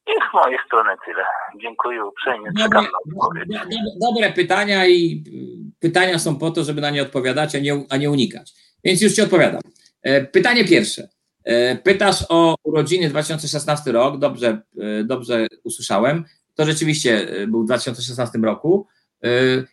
I 0.07 0.11
z 0.29 0.33
mojej 0.33 0.59
strony 0.65 0.95
tyle. 1.05 1.25
Dziękuję 1.61 2.05
uprzejmie. 2.05 2.49
Dobre, 2.51 2.63
Czekam 2.63 2.83
na 2.83 2.99
odpowiedź. 3.05 3.47
do- 3.47 3.65
do- 3.69 4.07
dobre 4.11 4.31
pytania 4.33 4.85
i 4.85 5.23
y, 5.27 5.79
pytania 5.81 6.19
są 6.19 6.39
po 6.39 6.51
to, 6.51 6.63
żeby 6.63 6.81
na 6.81 6.89
nie 6.89 7.01
odpowiadać, 7.01 7.55
a 7.55 7.59
nie, 7.59 7.73
a 7.91 7.97
nie 7.97 8.09
unikać. 8.11 8.51
Więc 8.85 9.01
już 9.01 9.13
Ci 9.13 9.21
odpowiadam. 9.21 9.61
E, 10.01 10.25
Pytanie 10.25 10.65
pierwsze. 10.65 11.09
E, 11.43 11.75
Pytasz 11.75 12.25
o 12.29 12.55
urodziny 12.63 13.09
2016 13.09 13.91
rok. 13.91 14.19
Dobrze, 14.19 14.61
e, 14.79 15.03
dobrze 15.03 15.47
usłyszałem. 15.63 16.25
To 16.55 16.65
rzeczywiście 16.65 17.27
był 17.47 17.63
w 17.63 17.65
2016 17.65 18.39
roku. 18.39 18.87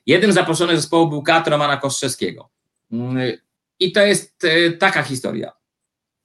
Jednym 0.06 0.32
z 0.32 0.34
zaproszonych 0.34 0.76
zespołu 0.76 1.08
był 1.08 1.22
Kat 1.22 1.48
Romana 1.48 1.76
Kostrzewskiego. 1.76 2.50
Mm, 2.92 3.32
I 3.80 3.92
to 3.92 4.00
jest 4.00 4.46
taka 4.78 5.02
historia. 5.02 5.52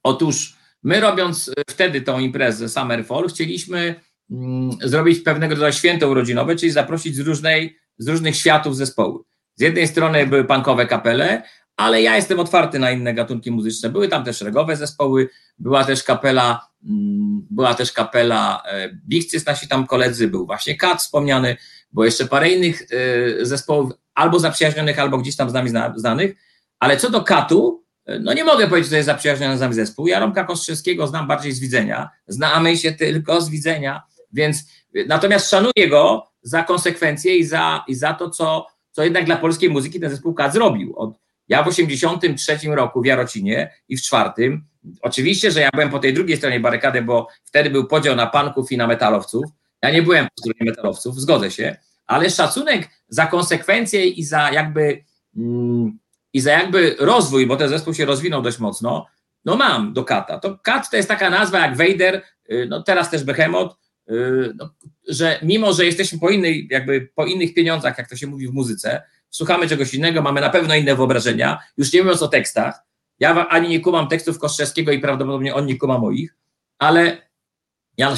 Otóż 0.02 0.56
my 0.82 1.00
robiąc 1.00 1.50
wtedy 1.70 2.00
tą 2.00 2.18
imprezę 2.18 2.68
Summer 2.68 3.04
Fall, 3.04 3.28
chcieliśmy 3.28 3.94
mm, 4.30 4.70
zrobić 4.82 5.20
pewnego 5.20 5.54
rodzaju 5.54 5.72
święto 5.72 6.08
urodzinowe, 6.08 6.56
czyli 6.56 6.72
zaprosić 6.72 7.16
z, 7.16 7.18
różnej, 7.18 7.78
z 7.98 8.08
różnych 8.08 8.36
światów 8.36 8.76
zespoły. 8.76 9.18
Z 9.54 9.60
jednej 9.60 9.88
strony 9.88 10.26
były 10.26 10.44
punkowe 10.44 10.86
kapele, 10.86 11.42
ale 11.78 12.02
ja 12.02 12.16
jestem 12.16 12.40
otwarty 12.40 12.78
na 12.78 12.90
inne 12.90 13.14
gatunki 13.14 13.50
muzyczne. 13.50 13.88
Były 13.88 14.08
tam 14.08 14.24
też 14.24 14.40
regowe 14.40 14.76
zespoły, 14.76 15.28
była 15.58 15.84
też 15.84 16.02
kapela, 16.02 16.68
mm, 16.84 17.46
była 17.50 17.74
też 17.74 17.92
kapela 17.92 18.62
e, 18.66 18.88
Bichcys, 19.08 19.46
nasi 19.46 19.68
tam 19.68 19.86
koledzy, 19.86 20.28
był 20.28 20.46
właśnie 20.46 20.76
Kat 20.76 20.98
wspomniany, 20.98 21.56
było 21.92 22.04
jeszcze 22.04 22.26
parę 22.26 22.50
innych 22.50 22.82
e, 22.82 23.46
zespołów, 23.46 23.92
albo 24.14 24.38
zaprzyjaźnionych, 24.38 24.98
albo 24.98 25.18
gdzieś 25.18 25.36
tam 25.36 25.50
z 25.50 25.52
nami 25.52 25.70
zna- 25.70 25.92
znanych, 25.96 26.34
ale 26.78 26.96
co 26.96 27.10
do 27.10 27.22
Katu, 27.22 27.84
e, 28.06 28.18
no 28.18 28.32
nie 28.32 28.44
mogę 28.44 28.68
powiedzieć, 28.68 28.90
że 28.90 28.96
jest 28.96 29.06
zaprzyjaźniony 29.06 29.58
z 29.58 29.60
nami 29.60 29.74
zespół. 29.74 30.06
Ja 30.06 30.20
Romka 30.20 30.44
Kostrzewskiego 30.44 31.06
znam 31.06 31.26
bardziej 31.26 31.52
z 31.52 31.60
widzenia, 31.60 32.10
znamy 32.26 32.76
się 32.76 32.92
tylko 32.92 33.40
z 33.40 33.50
widzenia, 33.50 34.02
więc 34.32 34.64
natomiast 35.06 35.50
szanuję 35.50 35.88
go 35.88 36.28
za 36.42 36.62
konsekwencje 36.62 37.36
i 37.36 37.44
za, 37.44 37.84
i 37.88 37.94
za 37.94 38.14
to, 38.14 38.30
co, 38.30 38.66
co 38.90 39.04
jednak 39.04 39.24
dla 39.24 39.36
polskiej 39.36 39.70
muzyki 39.70 40.00
ten 40.00 40.10
zespół 40.10 40.34
Kat 40.34 40.52
zrobił. 40.52 40.96
Od, 40.96 41.27
ja 41.48 41.62
w 41.62 41.68
83 41.68 42.58
roku 42.64 43.02
w 43.02 43.06
Jarocinie 43.06 43.74
i 43.88 43.96
w 43.96 44.02
czwartym, 44.02 44.64
oczywiście, 45.02 45.50
że 45.50 45.60
ja 45.60 45.68
byłem 45.72 45.90
po 45.90 45.98
tej 45.98 46.14
drugiej 46.14 46.36
stronie 46.36 46.60
barykady, 46.60 47.02
bo 47.02 47.28
wtedy 47.44 47.70
był 47.70 47.86
podział 47.86 48.16
na 48.16 48.26
panków 48.26 48.72
i 48.72 48.76
na 48.76 48.86
metalowców. 48.86 49.44
Ja 49.82 49.90
nie 49.90 50.02
byłem 50.02 50.26
po 50.26 50.40
stronie 50.40 50.70
metalowców, 50.70 51.20
zgodzę 51.20 51.50
się, 51.50 51.76
ale 52.06 52.30
szacunek 52.30 52.88
za 53.08 53.26
konsekwencje 53.26 54.06
i 54.06 54.24
za 54.24 54.50
jakby 54.50 55.04
mm, 55.36 55.98
i 56.32 56.40
za 56.40 56.52
jakby 56.52 56.96
rozwój, 56.98 57.46
bo 57.46 57.56
ten 57.56 57.68
zespół 57.68 57.94
się 57.94 58.04
rozwinął 58.04 58.42
dość 58.42 58.58
mocno, 58.58 59.06
no 59.44 59.56
mam 59.56 59.92
do 59.92 60.04
Kata. 60.04 60.38
To 60.38 60.58
Kat 60.58 60.90
to 60.90 60.96
jest 60.96 61.08
taka 61.08 61.30
nazwa 61.30 61.58
jak 61.58 61.76
Vader, 61.76 62.22
y, 62.52 62.66
no 62.70 62.82
teraz 62.82 63.10
też 63.10 63.24
Behemoth, 63.24 63.76
y, 64.10 64.52
no, 64.56 64.74
że 65.08 65.40
mimo, 65.42 65.72
że 65.72 65.86
jesteśmy 65.86 66.18
po 66.18 66.30
innej, 66.30 66.68
jakby 66.70 67.08
po 67.14 67.26
innych 67.26 67.54
pieniądzach, 67.54 67.98
jak 67.98 68.08
to 68.08 68.16
się 68.16 68.26
mówi 68.26 68.48
w 68.48 68.52
muzyce, 68.52 69.02
słuchamy 69.30 69.68
czegoś 69.68 69.94
innego, 69.94 70.22
mamy 70.22 70.40
na 70.40 70.50
pewno 70.50 70.74
inne 70.74 70.96
wyobrażenia, 70.96 71.58
już 71.76 71.92
nie 71.92 72.02
mówiąc 72.02 72.22
o 72.22 72.28
tekstach. 72.28 72.80
Ja 73.20 73.48
ani 73.48 73.68
nie 73.68 73.80
kumam 73.80 74.08
tekstów 74.08 74.38
Kostrzewskiego 74.38 74.92
i 74.92 74.98
prawdopodobnie 74.98 75.54
on 75.54 75.66
nie 75.66 75.78
kuma 75.78 75.98
moich, 75.98 76.36
ale 76.78 77.28
ja 77.98 78.14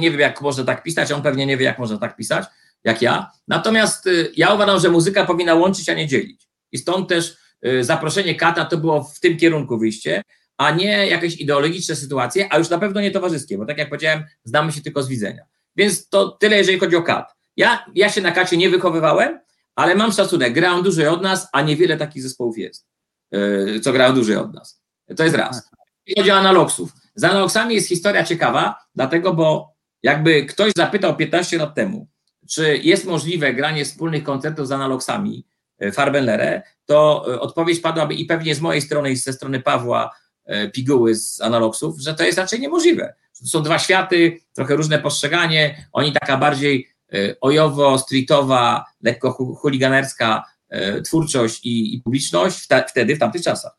nie 0.00 0.10
wiem, 0.10 0.20
jak 0.20 0.42
można 0.42 0.64
tak 0.64 0.82
pisać, 0.82 1.12
on 1.12 1.22
pewnie 1.22 1.46
nie 1.46 1.56
wie, 1.56 1.64
jak 1.64 1.78
można 1.78 1.98
tak 1.98 2.16
pisać, 2.16 2.44
jak 2.84 3.02
ja. 3.02 3.30
Natomiast 3.48 4.06
y, 4.06 4.32
ja 4.36 4.54
uważam, 4.54 4.80
że 4.80 4.90
muzyka 4.90 5.24
powinna 5.24 5.54
łączyć, 5.54 5.88
a 5.88 5.94
nie 5.94 6.06
dzielić. 6.06 6.48
I 6.72 6.78
stąd 6.78 7.08
też 7.08 7.36
y, 7.66 7.84
zaproszenie 7.84 8.34
Kata 8.34 8.64
to 8.64 8.76
było 8.76 9.04
w 9.04 9.20
tym 9.20 9.36
kierunku 9.36 9.78
wyjście, 9.78 10.22
a 10.56 10.70
nie 10.70 11.06
jakieś 11.06 11.36
ideologiczne 11.36 11.96
sytuacje, 11.96 12.52
a 12.52 12.58
już 12.58 12.70
na 12.70 12.78
pewno 12.78 13.00
nie 13.00 13.10
towarzyskie, 13.10 13.58
bo 13.58 13.66
tak 13.66 13.78
jak 13.78 13.88
powiedziałem, 13.88 14.24
znamy 14.44 14.72
się 14.72 14.80
tylko 14.80 15.02
z 15.02 15.08
widzenia. 15.08 15.42
Więc 15.76 16.08
to 16.08 16.28
tyle, 16.28 16.56
jeżeli 16.56 16.78
chodzi 16.78 16.96
o 16.96 17.02
Kat. 17.02 17.34
Ja, 17.56 17.86
ja 17.94 18.10
się 18.10 18.20
na 18.20 18.32
Kacie 18.32 18.56
nie 18.56 18.70
wychowywałem, 18.70 19.40
ale 19.74 19.94
mam 19.94 20.12
szacunek. 20.12 20.52
Grałem 20.52 20.82
dłużej 20.82 21.06
od 21.06 21.22
nas, 21.22 21.48
a 21.52 21.62
niewiele 21.62 21.96
takich 21.96 22.22
zespołów 22.22 22.58
jest, 22.58 22.86
yy, 23.30 23.80
co 23.80 23.92
grają 23.92 24.14
dłużej 24.14 24.36
od 24.36 24.54
nas. 24.54 24.82
To 25.16 25.24
jest 25.24 25.36
raz. 25.36 25.70
Jeśli 26.06 26.22
chodzi 26.22 26.30
o 26.30 26.36
analogsów. 26.36 26.92
Z 27.14 27.24
analogsami 27.24 27.74
jest 27.74 27.88
historia 27.88 28.24
ciekawa, 28.24 28.78
dlatego, 28.94 29.34
bo 29.34 29.74
jakby 30.02 30.44
ktoś 30.46 30.72
zapytał 30.76 31.16
15 31.16 31.58
lat 31.58 31.74
temu, 31.74 32.08
czy 32.48 32.78
jest 32.82 33.04
możliwe 33.04 33.54
granie 33.54 33.84
wspólnych 33.84 34.24
koncertów 34.24 34.68
z 34.68 34.72
analogsami 34.72 35.46
e, 35.78 35.92
Farbenlere, 35.92 36.62
to 36.86 37.24
e, 37.28 37.40
odpowiedź 37.40 37.80
padłaby 37.80 38.14
i 38.14 38.24
pewnie 38.24 38.54
z 38.54 38.60
mojej 38.60 38.82
strony 38.82 39.10
i 39.10 39.16
ze 39.16 39.32
strony 39.32 39.60
Pawła 39.60 40.10
e, 40.44 40.68
Piguły 40.68 41.14
z 41.14 41.40
analogsów, 41.40 42.00
że 42.00 42.14
to 42.14 42.24
jest 42.24 42.38
raczej 42.38 42.60
niemożliwe. 42.60 43.14
To 43.40 43.46
są 43.46 43.62
dwa 43.62 43.78
światy, 43.78 44.40
trochę 44.52 44.76
różne 44.76 44.98
postrzeganie, 44.98 45.88
oni 45.92 46.12
taka 46.12 46.36
bardziej 46.36 46.93
e, 47.14 47.36
ojowo, 47.40 47.98
streetowa, 47.98 48.84
lekko 49.02 49.30
hu- 49.30 49.54
chuliganerska 49.54 50.44
e, 50.68 51.02
twórczość 51.02 51.66
i, 51.66 51.94
i 51.94 52.00
publiczność 52.00 52.58
w 52.58 52.68
wtedy, 52.90 53.16
w 53.16 53.18
tamtych 53.18 53.42
czasach. 53.42 53.78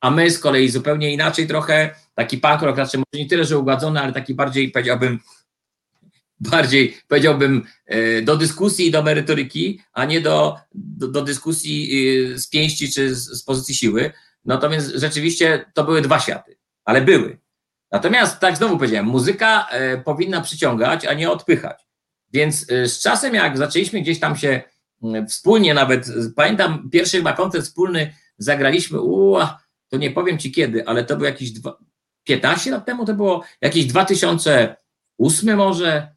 A 0.00 0.10
my 0.10 0.30
z 0.30 0.38
kolei 0.38 0.68
zupełnie 0.68 1.12
inaczej 1.12 1.46
trochę, 1.46 1.94
taki 2.14 2.38
punk 2.38 2.62
rock, 2.62 2.78
może 2.78 2.96
nie 3.14 3.28
tyle, 3.28 3.44
że 3.44 3.58
ugładzony, 3.58 4.00
ale 4.00 4.12
taki 4.12 4.34
bardziej, 4.34 4.70
powiedziałbym, 4.70 5.20
bardziej, 6.40 6.96
powiedziałbym, 7.08 7.66
e, 7.86 8.22
do 8.22 8.36
dyskusji 8.36 8.86
i 8.86 8.90
do 8.90 9.02
merytoryki, 9.02 9.80
a 9.92 10.04
nie 10.04 10.20
do, 10.20 10.56
do, 10.74 11.08
do 11.08 11.22
dyskusji 11.22 11.90
z 12.38 12.48
pięści 12.48 12.92
czy 12.92 13.14
z, 13.14 13.24
z 13.40 13.42
pozycji 13.42 13.74
siły. 13.74 14.12
To 14.60 14.70
więc 14.70 14.84
rzeczywiście 14.84 15.64
to 15.74 15.84
były 15.84 16.02
dwa 16.02 16.20
światy, 16.20 16.56
ale 16.84 17.02
były. 17.02 17.38
Natomiast, 17.92 18.40
tak 18.40 18.56
znowu 18.56 18.78
powiedziałem, 18.78 19.06
muzyka 19.06 19.68
powinna 20.04 20.40
przyciągać, 20.40 21.06
a 21.06 21.14
nie 21.14 21.30
odpychać. 21.30 21.86
Więc 22.32 22.66
e, 22.72 22.88
z 22.88 23.00
czasem, 23.00 23.34
jak 23.34 23.58
zaczęliśmy 23.58 24.00
gdzieś 24.00 24.20
tam 24.20 24.36
się 24.36 24.62
m, 25.02 25.26
wspólnie 25.28 25.74
nawet, 25.74 26.06
z- 26.06 26.34
pamiętam 26.34 26.90
pierwszy 26.92 27.16
chyba 27.16 27.32
koncert 27.32 27.64
wspólny 27.64 28.14
zagraliśmy, 28.38 29.00
ua, 29.00 29.58
to 29.88 29.96
nie 29.96 30.10
powiem 30.10 30.38
ci 30.38 30.52
kiedy, 30.52 30.86
ale 30.86 31.04
to 31.04 31.16
był 31.16 31.24
jakiś 31.26 31.50
dwa, 31.50 31.78
15 32.24 32.70
lat 32.70 32.86
temu, 32.86 33.04
to 33.04 33.14
było 33.14 33.44
jakiś 33.60 33.86
2008 33.86 35.56
może, 35.56 36.14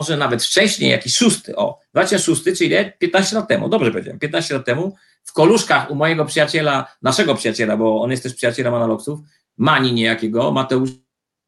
może 0.00 0.16
nawet 0.16 0.42
wcześniej, 0.44 0.90
jakiś 0.90 1.16
szósty, 1.16 1.56
o, 1.56 1.78
2006, 1.92 2.42
czyli 2.44 2.66
ile? 2.66 2.92
15 2.98 3.36
lat 3.36 3.48
temu, 3.48 3.68
dobrze 3.68 3.90
powiedziałem, 3.90 4.18
15 4.18 4.54
lat 4.54 4.66
temu, 4.66 4.96
w 5.24 5.32
Koluszkach 5.32 5.90
u 5.90 5.94
mojego 5.94 6.24
przyjaciela, 6.24 6.96
naszego 7.02 7.34
przyjaciela, 7.34 7.76
bo 7.76 8.02
on 8.02 8.10
jest 8.10 8.22
też 8.22 8.34
przyjacielem 8.34 8.74
analogsów, 8.74 9.20
Mani 9.56 9.92
niejakiego, 9.92 10.50
Mateusz 10.52 10.90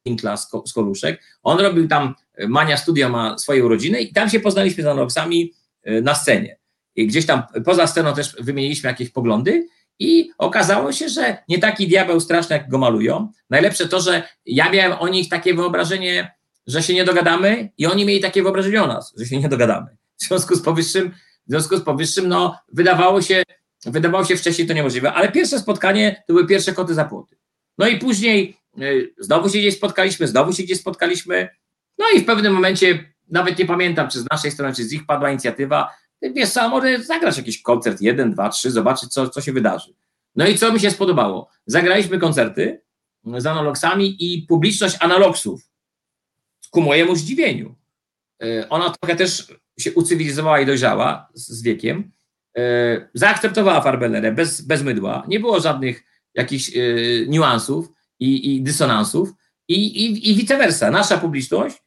Winkla 0.06 0.36
z, 0.36 0.48
Ko- 0.50 0.62
z 0.66 0.72
Koluszek, 0.72 1.22
on 1.42 1.58
robił 1.60 1.88
tam, 1.88 2.14
Mania 2.48 2.76
Studio 2.76 3.08
ma 3.08 3.38
swoje 3.38 3.64
urodziny 3.64 4.00
i 4.00 4.12
tam 4.12 4.30
się 4.30 4.40
poznaliśmy 4.40 4.82
z 4.82 4.86
analogsami 4.86 5.52
e, 5.82 6.00
na 6.00 6.14
scenie. 6.14 6.58
I 6.96 7.06
gdzieś 7.06 7.26
tam 7.26 7.42
poza 7.64 7.86
sceną 7.86 8.14
też 8.14 8.36
wymieniliśmy 8.40 8.88
jakieś 8.88 9.10
poglądy 9.10 9.68
i 9.98 10.30
okazało 10.38 10.92
się, 10.92 11.08
że 11.08 11.38
nie 11.48 11.58
taki 11.58 11.88
diabeł 11.88 12.20
straszny, 12.20 12.56
jak 12.56 12.68
go 12.68 12.78
malują. 12.78 13.32
Najlepsze 13.50 13.88
to, 13.88 14.00
że 14.00 14.22
ja 14.46 14.70
miałem 14.70 14.98
o 14.98 15.08
nich 15.08 15.28
takie 15.28 15.54
wyobrażenie 15.54 16.40
że 16.66 16.82
się 16.82 16.94
nie 16.94 17.04
dogadamy 17.04 17.70
i 17.78 17.86
oni 17.86 18.04
mieli 18.04 18.20
takie 18.20 18.42
wyobrażenie 18.42 18.82
o 18.82 18.86
nas, 18.86 19.14
że 19.18 19.26
się 19.26 19.38
nie 19.38 19.48
dogadamy. 19.48 19.96
W 20.16 20.24
związku 20.24 20.54
z 20.54 20.62
powyższym, 20.62 21.10
w 21.46 21.50
związku 21.50 21.76
z 21.76 21.82
powyższym 21.82 22.28
no, 22.28 22.58
wydawało 22.72 23.22
się, 23.22 23.42
wydawało 23.86 24.24
się 24.24 24.36
wcześniej 24.36 24.68
to 24.68 24.74
niemożliwe, 24.74 25.12
ale 25.12 25.32
pierwsze 25.32 25.58
spotkanie 25.58 26.22
to 26.26 26.32
były 26.32 26.46
pierwsze 26.46 26.72
koty 26.72 26.94
za 26.94 27.04
płoty. 27.04 27.36
No 27.78 27.88
i 27.88 27.98
później 27.98 28.56
y, 28.82 29.14
znowu 29.18 29.48
się 29.48 29.58
gdzieś 29.58 29.76
spotkaliśmy, 29.76 30.28
znowu 30.28 30.52
się 30.52 30.62
gdzieś 30.62 30.78
spotkaliśmy, 30.78 31.48
no 32.00 32.06
i 32.16 32.20
w 32.20 32.24
pewnym 32.26 32.52
momencie, 32.54 33.14
nawet 33.28 33.58
nie 33.58 33.66
pamiętam, 33.66 34.08
czy 34.08 34.20
z 34.20 34.26
naszej 34.30 34.50
strony, 34.50 34.74
czy 34.74 34.84
z 34.84 34.92
ich 34.92 35.06
padła 35.06 35.30
inicjatywa, 35.30 35.90
wiesz 36.22 36.50
co, 36.50 36.68
może 36.68 37.02
zagrać 37.02 37.36
jakiś 37.36 37.62
koncert, 37.62 38.00
jeden, 38.00 38.30
dwa, 38.32 38.48
trzy, 38.48 38.70
zobaczyć, 38.70 39.12
co, 39.12 39.28
co 39.28 39.40
się 39.40 39.52
wydarzy. 39.52 39.94
No 40.36 40.46
i 40.46 40.58
co 40.58 40.72
mi 40.72 40.80
się 40.80 40.90
spodobało? 40.90 41.48
Zagraliśmy 41.66 42.18
koncerty 42.18 42.80
z 43.38 43.46
analogsami 43.46 44.16
i 44.18 44.42
publiczność 44.46 44.96
analogsów, 45.00 45.70
ku 46.70 46.80
mojemu 46.80 47.16
zdziwieniu. 47.16 47.74
y, 48.42 48.68
Ona 48.68 48.90
trochę 48.90 49.16
też 49.16 49.46
się 49.78 49.92
ucywilizowała 49.94 50.60
i 50.60 50.66
dojrzała 50.66 51.28
z, 51.34 51.62
wiekiem. 51.62 52.12
y, 52.58 53.08
Zaakceptowała 53.14 53.80
farbelerę 53.80 54.32
bez, 54.32 54.60
bez 54.60 54.82
mydła. 54.82 55.24
Nie 55.28 55.40
było 55.40 55.60
żadnych 55.60 56.04
jakichś 56.34 56.76
y, 56.76 57.26
niuansów 57.28 57.88
i, 58.20 58.54
i 58.56 58.62
dysonansów. 58.62 59.32
I, 59.68 59.74
i, 60.04 60.30
I 60.30 60.34
vice 60.34 60.58
versa. 60.58 60.90
Nasza 60.90 61.18
publiczność 61.18 61.82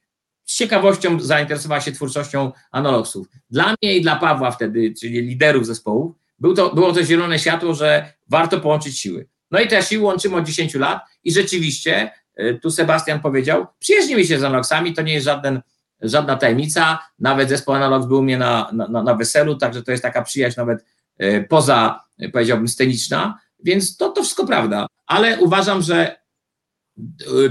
z 0.46 0.56
ciekawością 0.56 1.20
zainteresowała 1.20 1.82
się 1.82 1.92
twórczością 1.92 2.52
analogsów. 2.72 3.28
Dla 3.50 3.76
mnie 3.82 3.96
i 3.96 4.02
dla 4.02 4.16
Pawła 4.16 4.52
wtedy, 4.52 4.94
czyli 5.00 5.22
liderów 5.22 5.66
zespołów, 5.66 6.16
był 6.40 6.54
to, 6.54 6.76
było 6.76 6.94
to 6.94 7.04
zielone 7.04 7.40
światło, 7.40 7.74
że 7.74 8.14
warto 8.30 8.60
połączyć 8.60 9.00
siły. 9.00 9.28
No 9.52 9.60
i 9.60 9.68
te 9.68 9.84
siły 9.84 10.04
łączymy 10.04 10.36
od 10.36 10.46
10 10.46 10.76
lat 10.76 11.02
i 11.24 11.32
rzeczywiście, 11.32 12.12
y, 12.40 12.60
tu 12.62 12.72
Sebastian 12.72 13.20
powiedział, 13.20 13.68
przyjaźnimy 13.80 14.26
się 14.26 14.40
z 14.40 14.44
analogsami, 14.44 14.94
to 14.94 15.02
nie 15.02 15.14
jest 15.14 15.26
żaden, 15.26 15.62
żadna 16.02 16.36
tajemnica, 16.36 17.00
nawet 17.20 17.50
zespół 17.50 17.74
analogs 17.74 18.06
był 18.06 18.20
u 18.20 18.24
mnie 18.24 18.38
na, 18.38 18.70
na, 18.74 19.04
na 19.04 19.16
weselu, 19.16 19.56
także 19.56 19.84
to 19.84 19.92
jest 19.92 20.04
taka 20.04 20.22
przyjaźń 20.22 20.60
nawet 20.60 20.86
y, 21.22 21.46
poza, 21.50 22.04
y, 22.22 22.30
powiedziałbym, 22.30 22.68
sceniczna, 22.68 23.40
więc 23.64 23.98
to, 23.98 24.10
to 24.10 24.22
wszystko 24.22 24.48
prawda, 24.48 24.88
ale 25.06 25.40
uważam, 25.40 25.82
że 25.82 26.24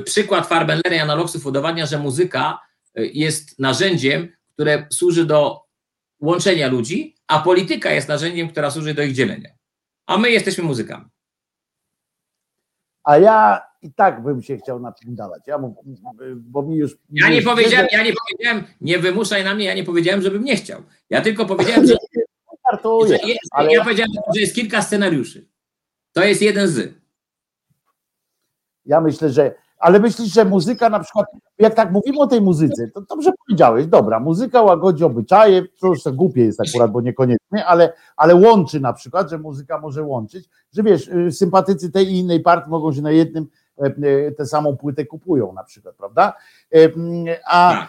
przykład 0.04 0.46
Farbenlera 0.46 0.96
i 0.96 0.98
analogsów 0.98 1.46
udowadnia, 1.46 1.86
że 1.86 1.98
muzyka 1.98 2.58
jest 2.94 3.58
narzędziem, 3.58 4.28
które 4.52 4.86
służy 4.90 5.24
do 5.26 5.62
łączenia 6.20 6.68
ludzi, 6.68 7.16
a 7.26 7.40
polityka 7.42 7.90
jest 7.90 8.08
narzędziem, 8.08 8.48
która 8.48 8.70
służy 8.70 8.94
do 8.94 9.02
ich 9.02 9.12
dzielenia. 9.12 9.50
A 10.06 10.18
my 10.18 10.30
jesteśmy 10.30 10.64
muzykami. 10.64 11.04
A 13.04 13.18
ja 13.18 13.62
i 13.82 13.92
tak 13.92 14.22
bym 14.22 14.42
się 14.42 14.56
chciał 14.56 14.80
napindalać. 14.80 15.42
Ja, 15.46 15.58
mu- 15.58 15.84
bo 16.36 16.62
mi 16.62 16.76
już. 16.76 16.96
Ja 17.10 17.28
nie 17.28 17.42
powiedziałem, 17.42 17.86
ja 17.92 18.04
nie 18.04 18.12
powiedziałem, 18.12 18.64
nie 18.80 18.98
wymuszaj 18.98 19.44
na 19.44 19.54
mnie, 19.54 19.64
ja 19.64 19.74
nie 19.74 19.84
powiedziałem, 19.84 20.22
żebym 20.22 20.44
nie 20.44 20.56
chciał. 20.56 20.82
Ja 21.10 21.20
tylko 21.20 21.46
powiedziałem, 21.46 21.86
że, 21.86 21.94
że 23.08 23.14
jest, 23.14 23.40
ale 23.50 23.72
ja 23.72 23.84
powiedziałem, 23.84 24.12
że 24.34 24.40
jest 24.40 24.54
kilka 24.54 24.82
scenariuszy. 24.82 25.48
To 26.12 26.24
jest 26.24 26.42
jeden 26.42 26.68
z. 26.68 26.94
ja 28.84 29.00
myślę, 29.00 29.30
że. 29.30 29.61
Ale 29.82 30.00
myślisz, 30.00 30.32
że 30.32 30.44
muzyka 30.44 30.90
na 30.90 31.00
przykład, 31.00 31.26
jak 31.58 31.74
tak 31.74 31.92
mówimy 31.92 32.18
o 32.18 32.26
tej 32.26 32.40
muzyce, 32.40 32.88
to 32.88 33.00
dobrze 33.00 33.30
powiedziałeś, 33.46 33.86
dobra, 33.86 34.20
muzyka 34.20 34.62
łagodzi 34.62 35.04
obyczaje, 35.04 35.62
to 35.80 35.86
już 35.86 36.00
głupie 36.12 36.44
jest 36.44 36.60
akurat, 36.60 36.90
bo 36.90 37.00
niekoniecznie, 37.00 37.66
ale, 37.66 37.92
ale 38.16 38.34
łączy 38.34 38.80
na 38.80 38.92
przykład, 38.92 39.30
że 39.30 39.38
muzyka 39.38 39.80
może 39.80 40.02
łączyć, 40.02 40.48
że 40.72 40.82
wiesz, 40.82 41.08
y, 41.08 41.32
sympatycy 41.32 41.90
tej 41.90 42.06
i 42.06 42.18
innej 42.18 42.40
partii 42.40 42.70
mogą 42.70 42.92
się 42.92 43.02
na 43.02 43.10
jednym 43.10 43.46
e, 43.78 43.84
e, 44.26 44.32
tę 44.32 44.46
samą 44.46 44.76
płytę 44.76 45.06
kupują 45.06 45.52
na 45.52 45.64
przykład, 45.64 45.96
prawda? 45.96 46.32
E, 46.74 46.78
A 47.46 47.86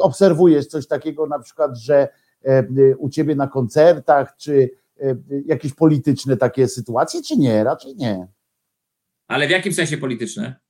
obserwujesz 0.00 0.66
coś 0.66 0.86
takiego 0.86 1.26
na 1.26 1.38
przykład, 1.38 1.76
że 1.76 2.08
e, 2.44 2.64
u 2.96 3.08
ciebie 3.08 3.34
na 3.34 3.46
koncertach, 3.46 4.36
czy 4.36 4.70
e, 5.00 5.16
jakieś 5.46 5.74
polityczne 5.74 6.36
takie 6.36 6.68
sytuacje, 6.68 7.22
czy 7.22 7.36
nie? 7.36 7.64
Raczej 7.64 7.96
nie. 7.96 8.26
Ale 9.28 9.46
w 9.46 9.50
jakim 9.50 9.72
sensie 9.72 9.96
polityczne? 9.96 10.61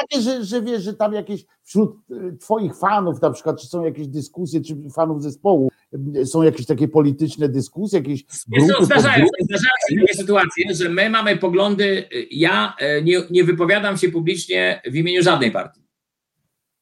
Takie, 0.00 0.22
że, 0.22 0.44
że 0.44 0.62
wiesz, 0.62 0.82
że 0.82 0.94
tam 0.94 1.12
jakieś 1.12 1.44
wśród 1.62 1.96
y, 2.10 2.36
twoich 2.40 2.76
fanów 2.76 3.22
na 3.22 3.30
przykład, 3.30 3.60
czy 3.60 3.66
są 3.66 3.84
jakieś 3.84 4.08
dyskusje, 4.08 4.60
czy 4.60 4.76
fanów 4.94 5.22
zespołu, 5.22 5.70
y, 6.16 6.26
są 6.26 6.42
jakieś 6.42 6.66
takie 6.66 6.88
polityczne 6.88 7.48
dyskusje, 7.48 7.98
jakieś 7.98 8.24
grupy, 8.48 8.84
Zdarzają, 8.84 9.26
zdarzają 9.40 9.72
się 9.90 10.00
takie 10.00 10.14
sytuacje, 10.14 10.74
że 10.74 10.88
my 10.88 11.10
mamy 11.10 11.36
poglądy, 11.36 11.84
y, 11.84 12.26
ja 12.30 12.76
nie, 13.02 13.22
nie 13.30 13.44
wypowiadam 13.44 13.96
się 13.96 14.08
publicznie 14.08 14.82
w 14.90 14.94
imieniu 14.94 15.22
żadnej 15.22 15.50
partii. 15.52 15.80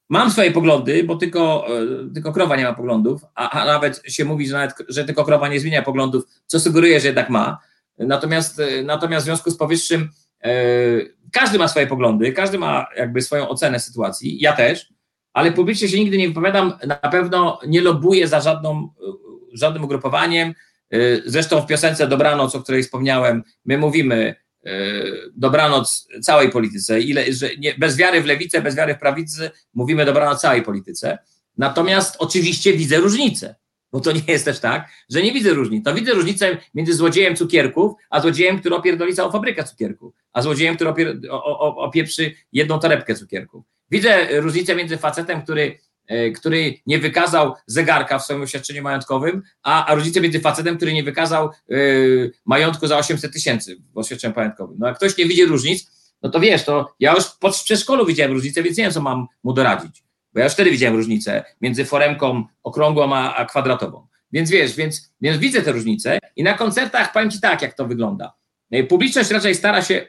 Mam 0.09 0.31
swoje 0.31 0.51
poglądy, 0.51 1.05
bo 1.05 1.17
tylko, 1.17 1.67
tylko 2.15 2.33
krowa 2.33 2.57
nie 2.57 2.65
ma 2.65 2.75
poglądów, 2.75 3.23
a, 3.35 3.51
a 3.51 3.65
nawet 3.65 4.03
się 4.09 4.25
mówi, 4.25 4.47
że, 4.47 4.55
nawet, 4.55 4.75
że 4.89 5.05
tylko 5.05 5.25
krowa 5.25 5.49
nie 5.49 5.61
zmienia 5.61 5.83
poglądów, 5.83 6.25
co 6.47 6.61
sugeruje, 6.61 7.01
że 7.01 7.07
jednak 7.07 7.31
ma. 7.31 7.59
Natomiast, 7.99 8.63
natomiast 8.85 9.25
w 9.25 9.29
związku 9.29 9.51
z 9.51 9.57
powyższym 9.57 10.09
każdy 11.35 11.59
ma 11.59 11.69
swoje 11.69 11.87
poglądy, 11.87 12.33
każdy 12.33 12.59
ma 12.59 12.87
jakby 12.97 13.23
swoją 13.23 13.49
ocenę 13.49 13.81
sytuacji, 13.81 14.41
ja 14.41 14.53
też, 14.53 14.93
ale 15.33 15.53
publicznie 15.53 15.89
się 15.89 15.99
nigdy 15.99 16.19
nie 16.19 16.29
wypowiadam, 16.29 16.73
na 16.87 16.97
pewno 16.97 17.59
nie 17.67 17.81
lobuję 17.81 18.29
za 18.29 18.41
żadną, 18.41 18.79
e, 18.79 19.59
żadnym 19.59 19.85
ugrupowaniem, 19.85 20.55
Y, 20.95 21.23
Zresztą 21.27 21.61
w 21.61 21.67
piosence 21.67 22.07
Dobranoc, 22.07 22.55
o 22.55 22.63
której 22.63 22.83
wspomniałem, 22.83 23.43
my 23.65 23.79
mówimy 23.79 24.35
y, 24.67 24.71
dobranoc 25.37 26.09
całej 26.23 26.51
polityce, 26.51 27.01
ile, 27.01 27.33
że 27.33 27.51
nie, 27.59 27.75
bez 27.79 27.97
wiary 27.97 28.23
w 28.23 28.27
lewicę, 28.27 28.63
bez 28.63 28.77
wiary 28.77 28.95
w 28.95 28.99
prawicę, 28.99 29.51
mówimy 29.75 30.05
dobranoc 30.05 30.41
całej 30.41 30.63
polityce. 30.63 31.19
Natomiast 31.57 32.17
oczywiście 32.19 32.73
widzę 32.73 32.97
różnicę, 32.97 33.55
bo 33.95 34.01
to 34.01 34.13
nie 34.13 34.23
jest 34.29 34.45
też 34.45 34.61
tak, 34.61 34.89
że 35.11 35.23
nie 35.23 35.33
widzę 35.33 35.51
różnicy. 35.51 35.85
To 35.85 35.95
widzę 35.95 36.13
różnicę 36.13 36.57
między 36.75 36.95
złodziejem 36.95 37.37
cukierków, 37.37 37.93
a 38.11 38.21
złodziejem, 38.21 38.61
który 38.61 38.75
opierdoli 38.75 39.15
całą 39.15 39.33
fabrykę 39.33 39.65
cukierków, 39.65 40.15
a 40.33 40.43
złodziejem, 40.43 40.75
który 40.75 40.91
opier, 40.91 41.17
opieprzy 41.77 42.35
jedną 42.53 42.79
torebkę 42.79 43.15
cukierków. 43.15 43.65
Widzę 43.91 44.41
różnicę 44.41 44.75
między 44.77 44.97
facetem, 44.97 45.43
który 45.43 45.79
e, 46.07 46.31
który 46.31 46.75
nie 46.87 46.99
wykazał 46.99 47.55
zegarka 47.67 48.19
w 48.19 48.25
swoim 48.25 48.43
oświadczeniu 48.43 48.83
majątkowym, 48.83 49.43
a, 49.63 49.87
a 49.87 49.95
różnicę 49.95 50.21
między 50.21 50.41
facetem, 50.41 50.77
który 50.77 50.93
nie 50.93 51.03
wykazał 51.03 51.51
y, 51.71 52.33
majątku 52.45 52.87
za 52.87 52.99
800 52.99 53.33
tysięcy 53.33 53.77
w 53.95 53.99
oświadczeniu 53.99 54.35
majątkowym. 54.37 54.77
No 54.79 54.87
jak 54.87 54.97
ktoś 54.97 55.19
nie 55.19 55.27
widzi 55.27 55.45
różnic, 55.45 55.91
no 56.23 56.31
to 56.31 56.41
wiesz, 56.41 56.65
to 56.65 56.95
ja 57.01 57.15
już 57.15 57.25
pod, 57.25 57.57
w 57.57 57.65
przedszkolu 57.65 58.07
widziałem 58.07 58.33
różnicę, 58.33 58.63
więc 58.63 58.79
nie 58.79 58.85
wiem, 58.85 58.93
co 58.93 59.01
mam 59.01 59.27
mu 59.45 59.53
doradzić. 59.53 60.04
Bo 60.35 60.41
ja 60.41 60.45
już 60.45 60.53
wtedy 60.53 60.71
widziałem 60.71 60.97
różnicę 60.97 61.45
między 61.61 61.85
foremką 61.85 62.45
okrągłą 62.63 63.17
a, 63.17 63.35
a 63.35 63.45
kwadratową. 63.45 64.07
Więc 64.33 64.51
wiesz, 64.51 64.77
więc, 64.77 65.15
więc 65.21 65.39
widzę 65.39 65.63
te 65.63 65.73
różnice 65.73 66.19
i 66.37 66.43
na 66.43 66.55
koncertach 66.55 67.13
powiem 67.13 67.31
Ci 67.31 67.41
tak, 67.41 67.63
jak 67.63 67.75
to 67.75 67.87
wygląda. 67.87 68.35
Y, 68.75 68.85
Publiczność 68.85 69.31
raczej 69.31 69.55
stara 69.55 69.83
się, 69.83 70.07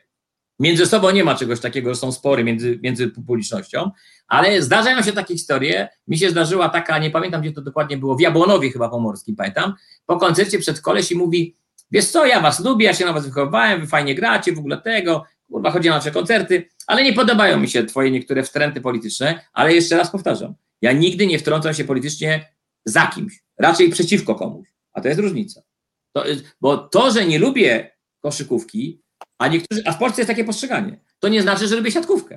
między 0.59 0.85
sobą 0.85 1.11
nie 1.11 1.23
ma 1.23 1.35
czegoś 1.35 1.59
takiego, 1.59 1.95
są 1.95 2.11
spory 2.11 2.43
między, 2.43 2.79
między 2.83 3.07
publicznością, 3.07 3.91
ale 4.27 4.61
zdarzają 4.61 5.03
się 5.03 5.11
takie 5.11 5.33
historie. 5.33 5.89
Mi 6.07 6.17
się 6.17 6.29
zdarzyła 6.29 6.69
taka, 6.69 6.97
nie 6.97 7.11
pamiętam 7.11 7.41
gdzie 7.41 7.51
to 7.51 7.61
dokładnie 7.61 7.97
było, 7.97 8.15
w 8.15 8.21
Jabłonowie 8.21 8.71
chyba 8.71 8.89
pomorskim, 8.89 9.35
pamiętam. 9.35 9.73
Po 10.05 10.17
koncercie 10.17 10.59
przed 10.59 10.81
koleś 10.81 11.11
i 11.11 11.15
mówi: 11.15 11.57
Wiesz 11.91 12.05
co, 12.05 12.25
ja 12.25 12.41
was 12.41 12.59
lubię, 12.59 12.85
ja 12.85 12.93
się 12.93 13.05
na 13.05 13.13
was 13.13 13.25
wychowywałem, 13.25 13.81
wy 13.81 13.87
fajnie 13.87 14.15
gracie, 14.15 14.53
w 14.53 14.59
ogóle 14.59 14.81
tego, 14.81 15.23
kurwa, 15.51 15.71
chodzi 15.71 15.89
na 15.89 15.95
nasze 15.95 16.11
koncerty, 16.11 16.69
ale 16.87 17.03
nie 17.03 17.13
podobają 17.13 17.59
mi 17.59 17.69
się 17.69 17.83
twoje 17.85 18.11
niektóre 18.11 18.43
wtręty 18.43 18.81
polityczne. 18.81 19.41
Ale 19.53 19.73
jeszcze 19.73 19.97
raz 19.97 20.11
powtarzam, 20.11 20.55
ja 20.81 20.91
nigdy 20.91 21.27
nie 21.27 21.39
wtrącam 21.39 21.73
się 21.73 21.83
politycznie 21.85 22.55
za 22.85 23.07
kimś, 23.07 23.43
raczej 23.57 23.89
przeciwko 23.89 24.35
komuś. 24.35 24.67
A 24.93 25.01
to 25.01 25.07
jest 25.07 25.19
różnica. 25.19 25.61
To, 26.15 26.23
bo 26.61 26.77
to, 26.77 27.11
że 27.11 27.25
nie 27.25 27.39
lubię 27.39 27.91
koszykówki, 28.19 29.01
a 29.37 29.47
niektórzy, 29.47 29.83
a 29.85 29.91
w 29.91 29.97
Polsce 29.97 30.21
jest 30.21 30.29
takie 30.29 30.43
postrzeganie, 30.43 30.99
to 31.19 31.27
nie 31.27 31.41
znaczy, 31.41 31.67
że 31.67 31.75
lubię 31.75 31.91
siatkówkę. 31.91 32.35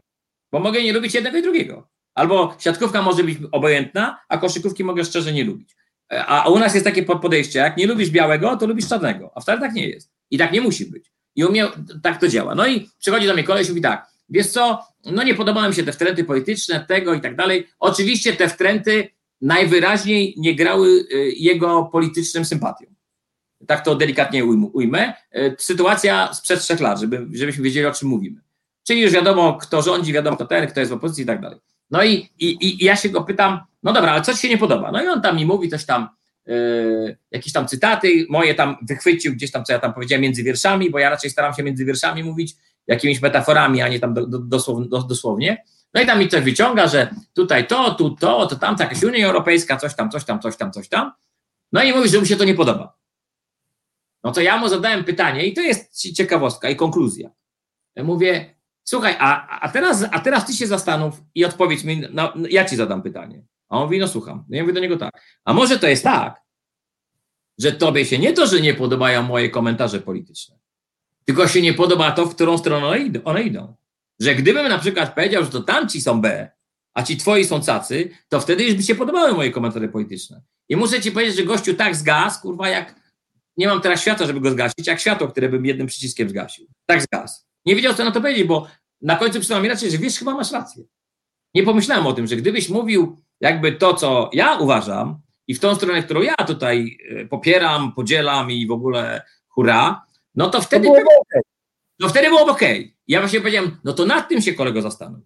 Bo 0.53 0.59
mogę 0.61 0.83
nie 0.83 0.93
lubić 0.93 1.15
jednego 1.15 1.39
i 1.39 1.43
drugiego. 1.43 1.89
Albo 2.15 2.57
siatkówka 2.59 3.03
może 3.03 3.25
być 3.25 3.39
obojętna, 3.53 4.21
a 4.29 4.39
koszykówki 4.39 4.85
mogę 4.85 5.05
szczerze 5.05 5.33
nie 5.33 5.45
lubić. 5.45 5.77
E, 6.13 6.27
A 6.27 6.49
u 6.49 6.59
nas 6.59 6.75
jest 6.75 6.85
takie 6.87 7.03
po- 7.03 7.19
podejście, 7.19 7.59
jak 7.59 7.77
nie 7.77 7.87
lubisz 7.87 8.11
białego, 8.11 8.57
to 8.57 8.67
lubisz 8.67 8.89
czarnego. 8.89 9.33
A 9.35 9.41
wcale 9.41 9.61
tak 9.61 9.73
nie 9.75 9.89
jest. 9.89 10.11
I 10.31 10.39
tak 10.39 10.53
nie 10.53 10.61
musi 10.61 10.87
być. 10.87 11.13
I 11.37 11.45
u 11.45 11.51
mnie 11.51 11.69
tak 12.03 12.21
to 12.21 12.29
działa. 12.29 12.55
No 12.55 12.67
i 12.67 12.91
przychodzi 12.99 13.27
do 13.27 13.35
mnie 13.35 13.45
koleś 13.45 13.67
i 13.67 13.71
mówi 13.71 13.81
tak, 13.83 14.07
wiesz 14.29 14.47
co, 14.47 14.81
no 15.05 15.23
nie 15.23 15.35
podobały 15.35 15.69
mi 15.69 15.75
się 15.75 15.83
te 15.83 15.93
wtręty 15.93 16.25
polityczne, 16.25 16.85
tego 16.89 17.15
i 17.15 17.21
tak 17.21 17.37
dalej. 17.37 17.67
Oczywiście 17.79 18.33
te 18.33 18.49
wtręty 18.49 19.09
najwyraźniej 19.41 20.35
nie 20.37 20.55
grały 20.55 20.89
y, 20.89 21.33
jego 21.37 21.85
politycznym 21.85 22.45
sympatiom. 22.45 22.95
Tak 23.67 23.85
to 23.85 23.95
delikatnie 23.95 24.45
ujm- 24.45 24.71
ujmę. 24.73 25.13
Y, 25.37 25.57
Sytuacja 25.59 26.35
sprzed 26.35 26.61
trzech 26.61 26.81
lat, 26.81 27.01
żeby, 27.01 27.27
żebyśmy 27.33 27.65
wiedzieli, 27.65 27.87
o 27.87 27.93
czym 27.93 28.09
mówimy. 28.09 28.41
Czyli 28.87 29.01
już 29.01 29.13
wiadomo, 29.13 29.59
kto 29.61 29.83
rządzi, 29.83 30.13
wiadomo, 30.13 30.37
kto 30.37 30.47
ten, 30.47 30.67
kto 30.67 30.81
jest 30.81 30.93
w 30.93 30.95
opozycji 30.95 31.25
i 31.25 31.27
tak 31.27 31.41
dalej. 31.41 31.59
No 31.91 32.05
i, 32.05 32.29
i, 32.39 32.65
i 32.65 32.85
ja 32.85 32.97
się 32.97 33.09
go 33.09 33.25
pytam, 33.25 33.61
no 33.83 33.93
dobra, 33.93 34.13
ale 34.13 34.23
co 34.23 34.33
ci 34.35 34.39
się 34.39 34.49
nie 34.49 34.59
podoba? 34.59 34.93
No 34.93 35.03
i 35.05 35.07
on 35.09 35.23
tam 35.23 35.37
mi 35.37 35.47
mówi 35.47 35.69
coś 35.69 35.85
tam, 35.85 36.09
jakieś 37.31 37.53
tam 37.53 37.69
cytaty, 37.69 38.27
moje 38.29 38.55
tam 38.55 38.77
wychwycił 38.83 39.33
gdzieś 39.33 39.51
tam, 39.51 39.65
co 39.65 39.73
ja 39.73 39.79
tam 39.79 39.93
powiedziałem 39.93 40.23
między 40.23 40.43
wierszami, 40.43 40.91
bo 40.91 40.99
ja 40.99 41.11
raczej 41.11 41.31
staram 41.31 41.55
się 41.55 41.63
między 41.63 41.85
wierszami 41.85 42.25
mówić 42.25 42.57
jakimiś 42.87 43.23
metaforami, 43.23 43.83
a 43.83 43.89
nie 43.89 44.01
tam 44.01 44.15
do, 44.15 44.27
do, 44.27 44.39
dosłownie, 44.39 44.89
do, 44.89 45.03
dosłownie. 45.03 45.65
No 45.95 46.03
i 46.03 46.07
tam 46.07 46.19
mi 46.19 46.29
coś 46.29 46.45
wyciąga, 46.45 46.89
że 46.89 47.15
tutaj 47.35 47.67
to, 47.67 47.95
tu 47.95 48.11
to, 48.11 48.47
to 48.47 48.57
tam 48.57 48.77
jakaś 48.81 49.03
Unia 49.03 49.27
Europejska, 49.27 49.77
coś 49.77 49.95
tam, 49.95 50.11
coś 50.11 50.25
tam, 50.25 50.41
coś 50.41 50.57
tam, 50.57 50.73
coś 50.73 50.89
tam. 50.89 51.13
No 51.73 51.83
i 51.83 51.93
mówi, 51.93 52.09
że 52.09 52.19
mu 52.19 52.27
się 52.27 52.37
to 52.37 52.45
nie 52.45 52.55
podoba. 52.55 52.99
No 54.25 54.33
to 54.33 54.41
ja 54.41 54.57
mu 54.57 54.69
zadałem 54.69 55.05
pytanie 55.05 55.47
i 55.47 55.55
to 55.55 55.61
jest 55.61 56.13
ciekawostka 56.15 56.71
i 56.71 56.77
konkluzja. 56.77 57.31
Ja 57.97 58.05
mówię, 58.05 58.55
słuchaj, 58.85 59.17
a, 59.19 59.61
a, 59.61 59.69
teraz, 59.69 60.05
a 60.11 60.21
teraz 60.21 60.47
ty 60.47 60.53
się 60.53 60.67
zastanów 60.67 61.23
i 61.35 61.45
odpowiedz 61.45 61.85
mi, 61.85 62.03
no, 62.11 62.33
ja 62.51 62.65
ci 62.65 62.77
zadam 62.77 63.03
pytanie. 63.03 63.43
A 63.69 63.77
on 63.77 63.85
mówi, 63.85 63.99
no 63.99 64.09
słucham. 64.09 64.45
No 64.49 64.57
ja 64.57 64.63
mówię 64.63 64.75
do 64.75 64.81
niego 64.81 64.97
tak, 64.97 65.23
a 65.45 65.53
może 65.55 65.79
to 65.79 65.89
jest 65.89 66.05
tak, 66.05 66.43
że 67.59 67.73
tobie 67.73 68.05
się 68.05 68.19
nie 68.19 68.33
to, 68.33 68.47
że 68.47 68.61
nie 68.61 68.75
podobają 68.75 69.23
moje 69.23 69.51
komentarze 69.51 70.01
polityczne, 70.01 70.59
tylko 71.25 71.49
się 71.49 71.63
nie 71.63 71.75
podoba 71.75 72.11
to, 72.11 72.27
w 72.27 72.35
którą 72.35 72.59
stronę 72.59 72.87
one 73.25 73.43
idą. 73.43 73.75
Że 74.21 74.35
gdybym 74.35 74.69
na 74.69 74.79
przykład 74.79 75.15
powiedział, 75.15 75.45
że 75.45 75.51
to 75.51 75.63
tamci 75.63 76.01
są 76.01 76.21
B, 76.21 76.51
a 76.95 77.03
ci 77.03 77.17
twoi 77.17 77.45
są 77.45 77.63
cacy, 77.63 78.11
to 78.29 78.41
wtedy 78.41 78.65
już 78.65 78.75
by 78.75 78.83
się 78.83 78.95
podobały 78.95 79.33
moje 79.33 79.51
komentarze 79.51 79.89
polityczne. 79.89 80.43
I 80.69 80.77
muszę 80.77 81.01
ci 81.01 81.13
powiedzieć, 81.13 81.37
że 81.37 81.45
gościu 81.45 81.75
tak 81.75 81.97
zgasł, 81.97 82.41
kurwa, 82.41 82.69
jak 82.69 82.95
nie 83.57 83.67
mam 83.67 83.81
teraz 83.81 84.01
światła, 84.01 84.27
żeby 84.27 84.41
go 84.41 84.51
zgasić, 84.51 84.87
jak 84.87 85.01
światło, 85.01 85.29
które 85.29 85.49
bym 85.49 85.67
jednym 85.67 85.87
przyciskiem 85.87 86.29
zgasił. 86.29 86.67
Tak 86.87 87.03
zgasł. 87.03 87.43
Nie 87.67 87.77
wiedział, 87.77 87.95
co 87.95 88.05
na 88.05 88.11
to 88.11 88.21
powiedzieć, 88.21 88.45
bo 88.45 88.67
na 89.03 89.17
końcu 89.17 89.41
przynajmniej 89.41 89.73
raczej, 89.73 89.91
że 89.91 89.99
wiesz, 89.99 90.19
chyba 90.19 90.35
masz 90.35 90.53
rację. 90.53 90.85
Nie 91.55 91.63
pomyślałem 91.63 92.07
o 92.07 92.13
tym, 92.13 92.27
że 92.27 92.37
gdybyś 92.37 92.69
mówił 92.69 93.23
jakby 93.41 93.73
to, 93.73 93.95
co 93.95 94.31
ja 94.33 94.57
uważam 94.57 95.21
i 95.47 95.55
w 95.55 95.61
tą 95.61 95.75
stronę, 95.75 96.03
którą 96.03 96.23
ja 96.23 96.35
tutaj 96.35 96.99
e, 97.11 97.25
popieram, 97.27 97.93
podzielam 97.93 98.51
i 98.51 98.67
w 98.67 98.73
ogóle 98.73 99.23
hurra, 99.49 100.03
no 100.35 100.51
to 100.51 100.61
wtedy, 100.61 100.87
To 100.87 100.93
było 100.93 101.21
okej. 101.21 101.43
no 101.99 102.09
wtedy 102.09 102.29
było 102.29 102.47
ok. 102.47 102.61
Ja 103.09 103.21
właśnie 103.21 103.41
powiedziałem, 103.41 103.77
no 103.85 103.93
to 103.93 104.07
nad 104.07 104.29
tym 104.29 104.43
się 104.43 104.55
kolego 104.55 104.83
zastanów. 104.83 105.21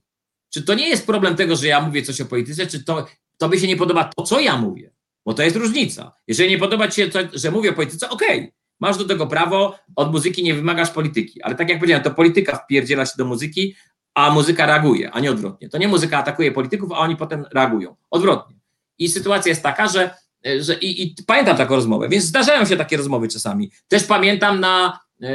Czy 0.55 0.63
to 0.63 0.75
nie 0.75 0.89
jest 0.89 1.07
problem 1.07 1.37
tego, 1.37 1.57
że 1.57 1.67
ja 1.67 1.81
mówię 1.81 2.03
coś 2.03 2.21
o 2.21 2.25
polityce, 2.25 2.67
czy 2.67 2.85
to 2.85 3.07
tobie 3.39 3.61
się 3.61 3.67
nie 3.67 3.77
podoba 3.77 4.11
to, 4.17 4.23
co 4.23 4.41
ja 4.41 4.57
mówię? 4.57 4.91
Bo 5.27 5.35
to 5.35 5.43
jest 5.43 5.57
różnica. 5.57 6.13
Jeżeli 6.27 6.51
nie 6.51 6.59
podoba 6.59 6.89
ci 6.89 7.03
się, 7.03 7.09
to, 7.09 7.19
że 7.33 7.51
mówię 7.51 7.71
o 7.71 7.73
polityce, 7.73 8.11
okej, 8.11 8.53
masz 8.81 8.97
do 8.97 9.05
tego 9.05 9.27
prawo, 9.27 9.79
od 9.97 10.13
muzyki 10.13 10.43
nie 10.43 10.55
wymagasz 10.55 10.91
polityki. 10.91 11.43
Ale 11.43 11.55
tak 11.55 11.69
jak 11.69 11.79
powiedziałem, 11.79 12.05
to 12.05 12.11
polityka 12.11 12.57
wpierdziela 12.57 13.07
się 13.07 13.13
do 13.19 13.25
muzyki, 13.25 13.75
a 14.15 14.31
muzyka 14.31 14.67
reaguje, 14.67 15.11
a 15.11 15.21
nie 15.21 15.31
odwrotnie. 15.31 15.69
To 15.69 15.79
nie 15.79 15.89
muzyka 15.89 16.19
atakuje 16.19 16.53
polityków, 16.53 16.93
a 16.93 16.99
oni 16.99 17.17
potem 17.17 17.45
reagują. 17.55 17.97
Odwrotnie. 18.11 18.57
I 18.99 19.09
sytuacja 19.09 19.51
jest 19.51 19.63
taka, 19.63 19.89
że, 19.89 20.15
że 20.61 20.75
i, 20.75 21.03
i 21.03 21.15
pamiętam 21.27 21.57
taką 21.57 21.77
rozmowę, 21.77 22.09
więc 22.09 22.25
zdarzają 22.25 22.65
się 22.65 22.77
takie 22.77 22.97
rozmowy 22.97 23.29
czasami. 23.29 23.71
Też 23.89 24.05
pamiętam 24.05 24.61
na 24.61 25.01
e, 25.23 25.29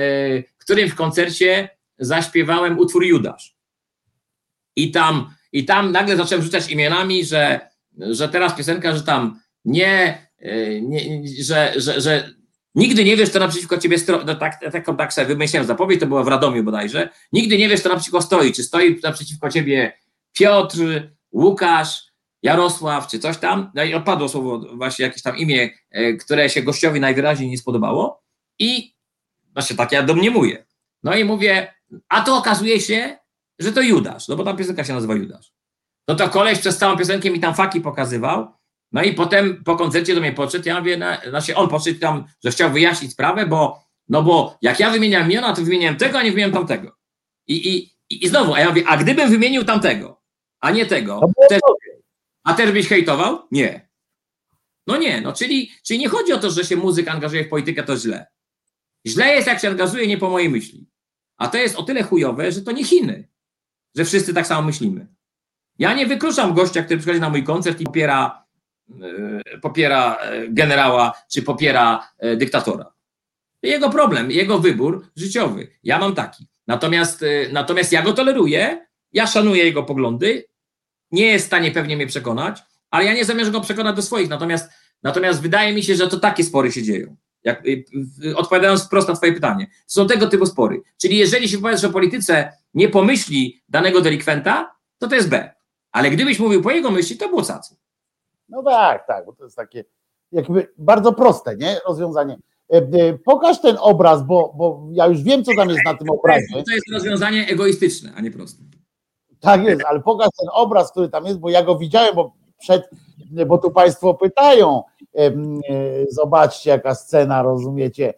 którymś 0.57 0.93
koncercie 0.93 1.69
zaśpiewałem 1.99 2.79
utwór 2.79 3.05
Judasz. 3.05 3.55
I 4.75 4.91
tam, 4.91 5.33
I 5.51 5.65
tam 5.65 5.91
nagle 5.91 6.17
zacząłem 6.17 6.43
rzucać 6.43 6.71
imionami, 6.71 7.25
że, 7.25 7.69
że 7.97 8.29
teraz 8.29 8.53
piosenka, 8.53 8.95
że 8.95 9.03
tam 9.03 9.39
nie, 9.65 10.27
e, 10.39 10.81
nie 10.81 11.21
że, 11.43 11.73
że, 11.75 12.01
że 12.01 12.36
nigdy 12.75 13.03
nie 13.03 13.17
wiesz, 13.17 13.29
co 13.29 13.39
naprzeciwko 13.39 13.77
ciebie 13.77 13.97
stoi. 13.97 14.25
No 14.25 14.35
tak, 14.35 14.71
taką 14.71 14.97
tak 14.97 15.13
sobie 15.13 15.27
wymyśliłem 15.27 15.67
zapowiedź, 15.67 15.99
to 15.99 16.07
była 16.07 16.23
w 16.23 16.27
Radomiu 16.27 16.63
bodajże. 16.63 17.09
Nigdy 17.33 17.57
nie 17.57 17.69
wiesz, 17.69 17.81
co 17.81 17.89
naprzeciwko 17.89 18.21
stoi. 18.21 18.53
Czy 18.53 18.63
stoi 18.63 18.99
naprzeciwko 19.03 19.49
ciebie 19.49 19.93
Piotr, 20.33 20.77
Łukasz, 21.31 22.07
Jarosław, 22.43 23.07
czy 23.07 23.19
coś 23.19 23.37
tam. 23.37 23.71
No 23.75 23.83
i 23.83 23.93
odpadło 23.93 24.29
słowo, 24.29 24.59
właśnie 24.73 25.05
jakieś 25.05 25.21
tam 25.21 25.37
imię, 25.37 25.69
e, 25.91 26.13
które 26.13 26.49
się 26.49 26.61
gościowi 26.61 26.99
najwyraźniej 26.99 27.49
nie 27.49 27.57
spodobało. 27.57 28.23
I 28.59 28.95
właśnie 29.53 29.75
tak 29.75 29.91
ja 29.91 30.03
domniemuję. 30.03 30.65
No 31.03 31.15
i 31.15 31.23
mówię, 31.23 31.73
a 32.09 32.21
to 32.21 32.37
okazuje 32.37 32.81
się, 32.81 33.17
że 33.59 33.71
to 33.71 33.81
Judasz, 33.81 34.27
no 34.27 34.35
bo 34.35 34.43
ta 34.43 34.53
piosenka 34.53 34.83
się 34.83 34.93
nazywa 34.93 35.15
Judasz. 35.15 35.53
No 36.07 36.15
to 36.15 36.29
koleś 36.29 36.59
przez 36.59 36.77
całą 36.77 36.97
piosenkę 36.97 37.29
mi 37.29 37.39
tam 37.39 37.55
faki 37.55 37.81
pokazywał, 37.81 38.47
no 38.91 39.03
i 39.03 39.13
potem 39.13 39.63
po 39.63 39.75
koncercie 39.75 40.15
do 40.15 40.21
mnie 40.21 40.33
podszedł, 40.33 40.67
ja 40.67 40.79
mówię, 40.79 40.97
na, 40.97 41.21
znaczy 41.29 41.55
on 41.55 41.69
podszedł 41.69 41.99
tam, 41.99 42.25
że 42.43 42.51
chciał 42.51 42.71
wyjaśnić 42.71 43.11
sprawę, 43.11 43.47
bo, 43.47 43.83
no 44.09 44.23
bo 44.23 44.57
jak 44.61 44.79
ja 44.79 44.89
wymieniam 44.91 45.31
imiona, 45.31 45.53
to 45.53 45.61
wymieniałem 45.61 45.97
tego, 45.97 46.19
a 46.19 46.23
nie 46.23 46.31
wymieniam 46.31 46.51
tamtego. 46.51 46.97
I, 47.47 47.75
i, 47.75 47.91
i 48.09 48.27
znowu, 48.27 48.53
a 48.53 48.59
ja 48.59 48.69
mówię, 48.69 48.83
a 48.87 48.97
gdybym 48.97 49.29
wymienił 49.29 49.63
tamtego, 49.63 50.21
a 50.59 50.71
nie 50.71 50.85
tego, 50.85 51.19
było 51.19 51.49
też, 51.49 51.59
a 52.43 52.53
też 52.53 52.71
byś 52.71 52.87
hejtował? 52.87 53.47
Nie. 53.51 53.89
No 54.87 54.97
nie, 54.97 55.21
no 55.21 55.33
czyli, 55.33 55.71
czyli 55.83 55.99
nie 55.99 56.09
chodzi 56.09 56.33
o 56.33 56.37
to, 56.37 56.49
że 56.49 56.63
się 56.63 56.75
muzyk 56.75 57.07
angażuje 57.07 57.43
w 57.43 57.49
politykę, 57.49 57.83
to 57.83 57.97
źle. 57.97 58.25
Źle 59.07 59.35
jest, 59.35 59.47
jak 59.47 59.61
się 59.61 59.67
angażuje 59.67 60.07
nie 60.07 60.17
po 60.17 60.29
mojej 60.29 60.49
myśli. 60.49 60.89
A 61.37 61.47
to 61.47 61.57
jest 61.57 61.75
o 61.75 61.83
tyle 61.83 62.03
chujowe, 62.03 62.51
że 62.51 62.61
to 62.61 62.71
nie 62.71 62.83
Chiny, 62.83 63.29
że 63.95 64.05
wszyscy 64.05 64.33
tak 64.33 64.47
samo 64.47 64.61
myślimy. 64.61 65.07
Ja 65.79 65.93
nie 65.93 66.05
wykluczam 66.05 66.53
gościa, 66.53 66.83
który 66.83 66.99
przychodzi 66.99 67.19
na 67.19 67.29
mój 67.29 67.43
koncert 67.43 67.81
i 67.81 67.83
popiera, 67.83 68.46
popiera 69.61 70.15
e, 70.15 70.47
generała, 70.47 71.13
czy 71.31 71.41
popiera 71.41 72.09
e, 72.17 72.35
dyktatora. 72.35 72.83
To 73.61 73.67
Jego 73.67 73.89
problem, 73.89 74.31
jego 74.31 74.59
wybór 74.59 75.07
życiowy. 75.15 75.67
Ja 75.83 75.99
mam 75.99 76.15
taki. 76.15 76.47
Natomiast, 76.67 77.23
e, 77.23 77.49
natomiast 77.51 77.91
ja 77.91 78.01
go 78.01 78.13
toleruję, 78.13 78.87
ja 79.13 79.27
szanuję 79.27 79.63
jego 79.63 79.83
poglądy, 79.83 80.45
nie 81.11 81.25
jest 81.25 81.45
w 81.45 81.47
stanie 81.47 81.71
pewnie 81.71 81.95
mnie 81.95 82.07
przekonać, 82.07 82.59
ale 82.91 83.05
ja 83.05 83.13
nie 83.13 83.25
zamierzam 83.25 83.53
go 83.53 83.61
przekonać 83.61 83.95
do 83.95 84.01
swoich. 84.01 84.29
Natomiast, 84.29 84.71
natomiast 85.03 85.41
wydaje 85.41 85.73
mi 85.73 85.83
się, 85.83 85.95
że 85.95 86.07
to 86.07 86.19
takie 86.19 86.43
spory 86.43 86.71
się 86.71 86.83
dzieją. 86.83 87.15
Jak, 87.43 87.63
odpowiadając 88.35 88.85
wprost 88.85 89.07
na 89.07 89.15
Twoje 89.15 89.33
pytanie, 89.33 89.67
są 89.87 90.07
tego 90.07 90.27
typu 90.27 90.45
spory. 90.45 90.81
Czyli 91.01 91.17
jeżeli 91.17 91.49
się 91.49 91.57
powiesz 91.57 91.83
o 91.83 91.89
polityce 91.89 92.53
nie 92.73 92.89
pomyśli 92.89 93.61
danego 93.69 94.01
delikwenta, 94.01 94.75
to 94.97 95.07
to 95.07 95.15
jest 95.15 95.29
B. 95.29 95.53
Ale 95.91 96.11
gdybyś 96.11 96.39
mówił 96.39 96.61
po 96.61 96.71
jego 96.71 96.91
myśli, 96.91 97.17
to 97.17 97.29
było 97.29 97.43
cacy. 97.43 97.75
No 98.49 98.63
tak, 98.63 99.07
tak, 99.07 99.25
bo 99.25 99.33
to 99.33 99.43
jest 99.43 99.55
takie 99.55 99.83
jakby 100.31 100.73
bardzo 100.77 101.13
proste, 101.13 101.57
nie? 101.57 101.77
Rozwiązanie. 101.87 102.37
E, 102.73 102.77
e, 102.77 103.17
Pokaż 103.25 103.61
ten 103.61 103.77
obraz, 103.79 104.23
bo, 104.23 104.53
bo 104.57 104.87
ja 104.91 105.07
już 105.07 105.23
wiem, 105.23 105.43
co 105.43 105.51
tam 105.55 105.69
jest 105.69 105.85
na 105.85 105.93
tym 105.93 106.09
obrazie. 106.09 106.63
to 106.63 106.71
jest 106.71 106.91
rozwiązanie 106.93 107.47
egoistyczne, 107.47 108.13
a 108.15 108.21
nie 108.21 108.31
proste. 108.31 108.63
Tak 109.39 109.63
jest, 109.63 109.83
ale 109.85 109.99
pokaż 109.99 110.29
ten 110.39 110.49
obraz, 110.53 110.91
który 110.91 111.09
tam 111.09 111.25
jest, 111.25 111.39
bo 111.39 111.49
ja 111.49 111.63
go 111.63 111.77
widziałem, 111.77 112.15
bo 112.15 112.33
przed, 112.59 112.89
bo 113.47 113.57
tu 113.57 113.71
Państwo 113.71 114.13
pytają, 114.13 114.83
e, 115.15 115.31
zobaczcie 116.09 116.69
jaka 116.69 116.95
scena, 116.95 117.43
rozumiecie, 117.43 118.13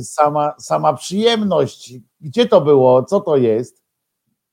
sama, 0.00 0.54
sama 0.58 0.94
przyjemność, 0.94 1.92
gdzie 2.20 2.46
to 2.46 2.60
było, 2.60 3.02
co 3.02 3.20
to 3.20 3.36
jest? 3.36 3.82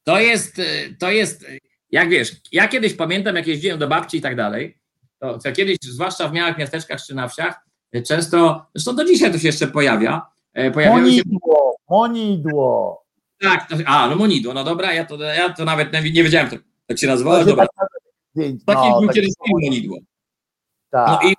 To 0.04 0.20
jest, 0.20 0.62
to 1.00 1.12
jest, 1.12 1.46
jak 1.92 2.10
wiesz, 2.10 2.36
ja 2.52 2.68
kiedyś 2.68 2.94
pamiętam, 2.94 3.36
jak 3.36 3.48
jeździłem 3.48 3.80
do 3.80 3.88
babci 3.88 4.18
i 4.18 4.22
tak 4.22 4.36
dalej, 4.36 4.78
to 5.20 5.52
kiedyś, 5.56 5.78
zwłaszcza 5.82 6.28
w 6.30 6.34
małych 6.34 6.58
miasteczkach 6.58 7.02
czy 7.06 7.16
na 7.16 7.28
wsiach, 7.28 7.60
y, 7.96 8.02
często, 8.04 8.66
zresztą 8.76 8.96
do 8.96 9.06
dzisiaj 9.06 9.32
to 9.32 9.38
się 9.40 9.48
jeszcze 9.48 9.68
pojawia, 9.68 10.22
e, 10.54 10.72
pojawiały 10.72 11.00
się 11.12 11.22
Monidło, 11.26 11.76
monidło. 11.90 13.02
Tak, 13.42 13.70
to, 13.70 13.76
a, 13.86 14.08
no 14.08 14.16
Monidło, 14.16 14.54
no 14.54 14.64
dobra, 14.64 14.94
ja 14.94 15.06
to, 15.06 15.24
ja 15.24 15.54
to 15.54 15.66
nawet 15.66 15.94
nie, 15.94 16.02
nie 16.02 16.24
wiedziałem, 16.24 16.50
tak, 16.50 16.60
tak 16.88 17.00
się 17.00 17.08
nazywało, 17.08 17.36
Właśnie 17.36 17.52
dobra. 17.52 17.68
tak- 17.80 17.88
zdjęć, 18.36 18.66
Taki 18.66 18.90
no, 18.90 19.00
był 19.00 19.08
takie 19.08 19.22
kiedyś 19.22 19.34
film 19.46 19.60
Monidło. 19.62 19.98
tak, 20.90 21.08
No 21.08 21.30
i, 21.30 21.34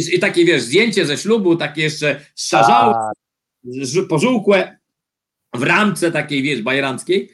i, 0.00 0.14
i 0.16 0.18
takie, 0.20 0.44
wiesz, 0.44 0.62
zdjęcie 0.62 1.06
ze 1.06 1.18
ślubu, 1.18 1.56
takie 1.56 1.82
jeszcze 1.82 2.20
szarzałe, 2.36 2.94
tak. 2.94 4.08
pożółkłe, 4.08 4.78
w 5.54 5.62
ramce 5.62 6.12
takiej, 6.12 6.42
wiesz, 6.42 6.62
bajeranckiej 6.62 7.30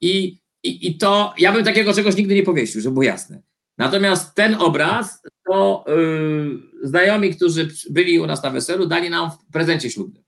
i, 0.00 0.38
i, 0.68 0.88
i 0.88 0.98
to, 0.98 1.34
ja 1.38 1.52
bym 1.52 1.64
takiego 1.64 1.94
czegoś 1.94 2.16
nigdy 2.16 2.34
nie 2.34 2.42
powiesił, 2.42 2.80
żeby 2.80 2.92
było 2.92 3.02
jasne. 3.02 3.42
Natomiast 3.78 4.34
ten 4.34 4.54
obraz, 4.54 5.22
to 5.46 5.84
yy, 5.88 6.58
znajomi, 6.82 7.36
którzy 7.36 7.68
byli 7.90 8.20
u 8.20 8.26
nas 8.26 8.42
na 8.42 8.50
weselu, 8.50 8.86
dali 8.86 9.10
nam 9.10 9.30
w 9.30 9.52
prezencie 9.52 9.90
ślubnym. 9.90 10.24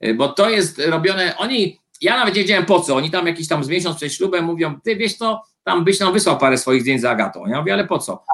Yy, 0.00 0.14
Bo 0.14 0.28
to 0.28 0.50
jest 0.50 0.78
robione, 0.78 1.36
oni, 1.36 1.78
ja 2.00 2.16
nawet 2.16 2.34
nie 2.34 2.40
wiedziałem 2.40 2.66
po 2.66 2.80
co, 2.80 2.96
oni 2.96 3.10
tam 3.10 3.26
jakiś 3.26 3.48
tam 3.48 3.64
z 3.64 3.68
miesiąc 3.68 3.96
przed 3.96 4.12
ślubem 4.12 4.44
mówią, 4.44 4.80
ty 4.84 4.96
wiesz 4.96 5.14
co, 5.14 5.42
tam 5.64 5.84
byś 5.84 6.00
nam 6.00 6.12
wysłał 6.12 6.38
parę 6.38 6.58
swoich 6.58 6.82
zdjęć 6.82 7.00
za 7.00 7.10
Agatą. 7.10 7.46
Ja 7.46 7.60
mówię, 7.60 7.72
ale 7.72 7.86
po 7.86 7.98
co? 7.98 8.24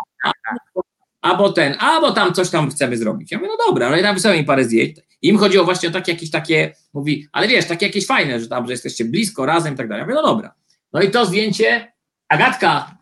Albo 1.21 1.53
ten, 1.53 1.75
albo 1.79 2.13
tam 2.13 2.33
coś 2.33 2.51
tam 2.51 2.71
chcemy 2.71 2.97
zrobić. 2.97 3.33
Ja 3.33 3.39
mówię, 3.39 3.51
no 3.59 3.67
dobra, 3.67 3.91
no 3.91 3.97
i 3.97 4.03
tam 4.03 4.15
wysłałem 4.15 4.41
im 4.41 4.47
parę 4.47 4.65
zdjęć. 4.65 4.99
I 5.23 5.29
im 5.29 5.39
chodziło 5.39 5.65
właśnie 5.65 5.89
o 5.89 5.93
takie 5.93 6.13
jakieś 6.13 6.31
takie, 6.31 6.75
mówi, 6.93 7.27
ale 7.33 7.49
wiesz, 7.49 7.67
takie 7.67 7.87
jakieś 7.87 8.07
fajne, 8.07 8.41
że 8.41 8.49
tam, 8.49 8.67
że 8.67 8.73
jesteście 8.73 9.05
blisko, 9.05 9.47
razem 9.47 9.75
i 9.75 9.77
tak 9.77 9.89
dalej. 9.89 10.01
Ja 10.01 10.07
mówię, 10.07 10.15
no 10.15 10.23
dobra. 10.23 10.55
No 10.93 11.03
i 11.03 11.11
to 11.11 11.27
zdjęcie, 11.27 11.93
Agatka, 12.29 12.99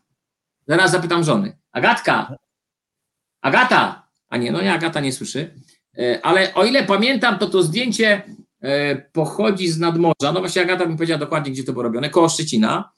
zaraz 0.66 0.90
zapytam 0.90 1.24
żony, 1.24 1.56
Agatka, 1.72 2.36
Agata, 3.40 4.08
a 4.28 4.36
nie, 4.36 4.52
no 4.52 4.62
nie, 4.62 4.72
Agata 4.72 5.00
nie 5.00 5.12
słyszy, 5.12 5.54
E, 5.98 6.20
ale 6.22 6.54
o 6.54 6.64
ile 6.64 6.84
pamiętam, 6.84 7.38
to 7.38 7.46
to 7.46 7.62
zdjęcie 7.62 8.22
e, 8.62 8.96
pochodzi 8.96 9.68
z 9.68 9.78
nadmorza, 9.78 10.32
no 10.32 10.40
właśnie 10.40 10.62
Agata 10.62 10.86
mi 10.86 10.96
powiedziała 10.96 11.20
dokładnie, 11.20 11.52
gdzie 11.52 11.64
to 11.64 11.72
było 11.72 11.82
robione, 11.82 12.10
koło 12.10 12.28
Szczecina, 12.28 12.92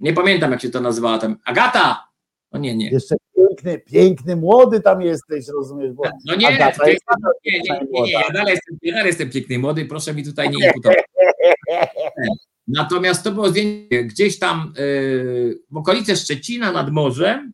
nie 0.00 0.12
pamiętam, 0.12 0.50
jak 0.50 0.60
się 0.60 0.70
to 0.70 0.80
nazywała 0.80 1.18
tam, 1.18 1.36
Agata, 1.44 2.08
no 2.52 2.58
nie, 2.60 2.76
nie, 2.76 2.90
Jeszcze 2.90 3.14
piękny, 3.36 3.78
piękny, 3.78 4.36
młody 4.36 4.80
tam 4.80 5.02
jesteś, 5.02 5.48
rozumiesz? 5.48 5.92
Bo 5.92 6.02
no 6.24 6.34
nie, 6.34 6.48
Agata 6.48 6.86
nie, 6.86 6.92
nie, 6.92 7.60
nie, 7.60 7.80
nie, 7.92 8.02
nie, 8.02 8.12
ja 8.12 8.30
dalej 8.32 8.54
jestem, 8.54 8.78
ja 8.82 8.94
dalej 8.94 9.08
jestem 9.08 9.30
piękny 9.30 9.58
młody, 9.58 9.84
proszę 9.84 10.14
mi 10.14 10.24
tutaj 10.24 10.50
nie 10.50 10.66
imputować. 10.66 10.98
Natomiast 12.68 13.24
to 13.24 13.32
było 13.32 13.48
zdjęcie 13.48 14.04
gdzieś 14.04 14.38
tam 14.38 14.72
yy, 14.76 15.58
w 15.70 15.76
okolicy 15.76 16.16
Szczecina 16.16 16.72
nad 16.72 16.90
morzem 16.90 17.52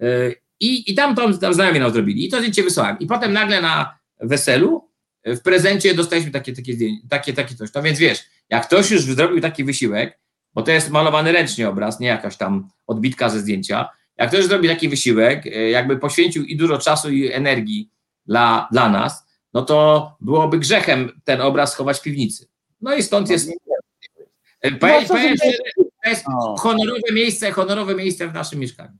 yy, 0.00 0.34
i, 0.60 0.92
i 0.92 0.94
tam, 0.94 1.14
tam, 1.14 1.38
tam 1.38 1.54
znajomi 1.54 1.80
nam 1.80 1.92
zrobili. 1.92 2.26
I 2.26 2.28
to 2.28 2.38
zdjęcie 2.38 2.62
wysłałem. 2.62 2.98
I 2.98 3.06
potem 3.06 3.32
nagle 3.32 3.60
na 3.60 3.98
weselu 4.20 4.90
w 5.24 5.40
prezencie 5.40 5.94
dostaliśmy 5.94 6.30
takie, 6.30 6.52
takie 6.52 6.72
zdjęcie, 6.72 7.02
takie, 7.08 7.32
takie 7.32 7.54
coś. 7.54 7.74
No 7.74 7.82
więc 7.82 7.98
wiesz, 7.98 8.24
jak 8.50 8.66
ktoś 8.66 8.90
już 8.90 9.02
zrobił 9.02 9.40
taki 9.40 9.64
wysiłek, 9.64 10.18
bo 10.54 10.62
to 10.62 10.70
jest 10.70 10.90
malowany 10.90 11.32
ręcznie 11.32 11.68
obraz, 11.68 12.00
nie 12.00 12.08
jakaś 12.08 12.36
tam 12.36 12.68
odbitka 12.86 13.28
ze 13.28 13.40
zdjęcia, 13.40 13.88
jak 14.16 14.28
ktoś 14.28 14.44
zrobi 14.44 14.68
taki 14.68 14.88
wysiłek, 14.88 15.44
jakby 15.70 15.96
poświęcił 15.96 16.44
i 16.44 16.56
dużo 16.56 16.78
czasu 16.78 17.10
i 17.10 17.32
energii 17.32 17.90
dla, 18.26 18.68
dla 18.72 18.88
nas, 18.88 19.26
no 19.54 19.62
to 19.62 20.16
byłoby 20.20 20.58
grzechem 20.58 21.20
ten 21.24 21.40
obraz 21.40 21.72
schować 21.72 21.98
w 21.98 22.02
piwnicy. 22.02 22.46
No 22.80 22.94
i 22.94 23.02
stąd 23.02 23.30
jest. 23.30 23.50
Powiem, 24.70 25.04
powiem, 25.08 25.36
że 25.36 25.52
to 25.76 26.10
jest 26.10 26.24
O. 26.38 26.56
honorowe 26.56 27.12
miejsce, 27.12 27.50
honorowe 27.50 27.94
miejsce 27.94 28.28
w 28.28 28.34
naszym 28.34 28.58
mieszkaniu. 28.58 28.96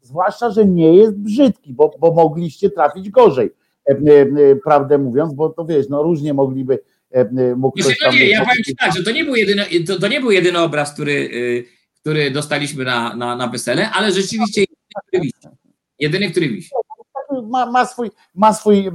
Zwłaszcza, 0.00 0.50
że 0.50 0.64
nie 0.64 0.94
jest 0.94 1.16
brzydki, 1.16 1.72
bo, 1.72 1.96
bo 2.00 2.12
mogliście 2.12 2.70
trafić 2.70 3.10
gorzej, 3.10 3.50
e, 3.88 3.92
e, 3.92 4.20
e, 4.20 4.56
prawdę 4.56 4.98
mówiąc, 4.98 5.34
bo 5.34 5.48
to 5.48 5.64
wiesz, 5.64 5.88
no 5.88 6.02
różnie 6.02 6.34
mogliby, 6.34 6.78
e, 7.14 7.20
e, 7.20 7.56
mógł 7.56 7.82
Znaczy, 7.82 7.96
ktoś 7.96 8.06
no 8.06 8.10
tam... 8.10 8.20
nie, 8.20 8.30
ja 8.30 8.40
powiem 8.40 8.64
Ci 8.64 8.76
tak, 8.76 8.96
że 8.96 9.02
to 9.02 9.10
nie 9.10 9.24
był 9.24 9.36
jedyny, 9.36 9.64
to, 9.86 9.98
to 9.98 10.08
nie 10.08 10.20
był 10.20 10.30
jedyny 10.30 10.58
obraz, 10.58 10.94
który, 10.94 11.12
y, 11.12 11.64
który 12.00 12.30
dostaliśmy 12.30 12.84
na, 12.84 13.16
na, 13.16 13.36
na 13.36 13.48
wesele, 13.48 13.90
ale 13.90 14.12
rzeczywiście 14.12 14.60
jedyny, 14.60 15.00
który 15.06 15.22
wisi. 15.22 15.56
Jedyny, 15.98 16.30
który 16.30 16.48
wisi. 16.48 16.70
ma, 17.50 17.66
ma, 17.70 17.86
swój, 17.86 18.10
ma, 18.34 18.52
swój, 18.52 18.86
e, 18.86 18.92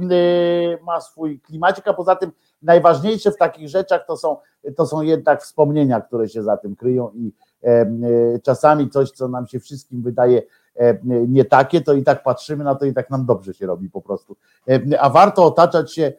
ma 0.86 1.00
swój 1.00 1.40
klimacik, 1.40 1.88
a 1.88 1.94
poza 1.94 2.16
tym 2.16 2.32
najważniejsze 2.62 3.30
w 3.30 3.36
takich 3.36 3.68
rzeczach 3.68 4.06
to 4.06 4.16
są, 4.16 4.36
to 4.76 4.86
są 4.86 5.02
jednak 5.02 5.42
wspomnienia, 5.42 6.00
które 6.00 6.28
się 6.28 6.42
za 6.42 6.56
tym 6.56 6.76
kryją 6.76 7.10
i 7.14 7.32
e, 7.64 7.68
e, 7.68 7.86
czasami 8.42 8.90
coś, 8.90 9.10
co 9.10 9.28
nam 9.28 9.46
się 9.46 9.60
wszystkim 9.60 10.02
wydaje 10.02 10.42
e, 10.76 10.98
nie 11.28 11.44
takie, 11.44 11.80
to 11.80 11.92
i 11.94 12.02
tak 12.02 12.22
patrzymy 12.22 12.64
na 12.64 12.74
to 12.74 12.84
i 12.84 12.92
tak 12.92 13.10
nam 13.10 13.26
dobrze 13.26 13.54
się 13.54 13.66
robi 13.66 13.90
po 13.90 14.02
prostu. 14.02 14.36
A 15.00 15.10
warto 15.10 15.44
otaczać 15.44 15.94
się 15.94 16.12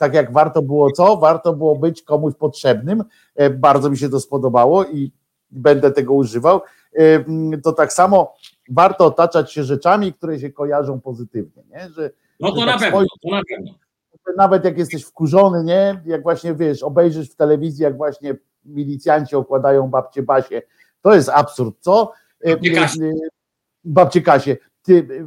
tak 0.00 0.14
jak 0.14 0.32
warto 0.32 0.62
było 0.62 0.90
co? 0.90 1.16
Warto 1.16 1.52
było 1.52 1.76
być 1.76 2.02
komuś 2.02 2.34
potrzebnym. 2.34 3.04
Bardzo 3.54 3.90
mi 3.90 3.98
się 3.98 4.08
to 4.08 4.20
spodobało 4.20 4.84
i 4.84 5.12
będę 5.50 5.90
tego 5.90 6.12
używał. 6.14 6.60
To 7.62 7.72
tak 7.72 7.92
samo 7.92 8.34
warto 8.70 9.04
otaczać 9.04 9.52
się 9.52 9.64
rzeczami, 9.64 10.12
które 10.12 10.38
się 10.38 10.50
kojarzą 10.50 11.00
pozytywnie, 11.00 11.62
nie? 11.70 11.88
Że 11.90 12.10
No 12.40 12.52
to 12.52 12.60
Że 12.60 12.66
na 12.66 12.72
tak 12.72 12.80
pewno, 12.80 12.98
swoim- 12.98 13.08
to 13.22 13.30
na 13.30 13.42
pewno. 13.48 13.72
Nawet 14.36 14.64
jak 14.64 14.78
jesteś 14.78 15.04
wkurzony, 15.04 15.64
nie? 15.64 16.02
Jak 16.04 16.22
właśnie 16.22 16.54
wiesz, 16.54 16.82
obejrzysz 16.82 17.30
w 17.30 17.36
telewizji, 17.36 17.82
jak 17.82 17.96
właśnie 17.96 18.36
milicjanci 18.64 19.36
okładają 19.36 19.90
babcie 19.90 20.22
Basie, 20.22 20.62
to 21.02 21.14
jest 21.14 21.28
absurd, 21.28 21.76
co? 21.80 22.12
E, 22.40 22.56
Babcie 22.56 22.80
e, 22.80 23.08
e, 23.08 23.12
Babcie 23.84 24.22
Kasie. 24.22 24.56
Ty, 24.82 25.26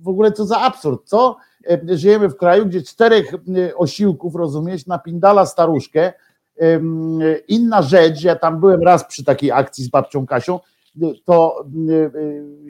w 0.00 0.08
ogóle 0.08 0.32
co 0.32 0.46
za 0.46 0.60
absurd, 0.60 1.00
co? 1.04 1.36
Żyjemy 1.88 2.28
w 2.28 2.36
kraju, 2.36 2.66
gdzie 2.66 2.82
czterech 2.82 3.34
osiłków, 3.76 4.34
rozumiesz, 4.34 4.86
napindala 4.86 5.46
staruszkę. 5.46 6.12
Inna 7.48 7.82
rzecz, 7.82 8.22
ja 8.22 8.36
tam 8.36 8.60
byłem 8.60 8.82
raz 8.82 9.08
przy 9.08 9.24
takiej 9.24 9.52
akcji 9.52 9.84
z 9.84 9.88
babcią 9.88 10.26
Kasią, 10.26 10.60
to 11.24 11.64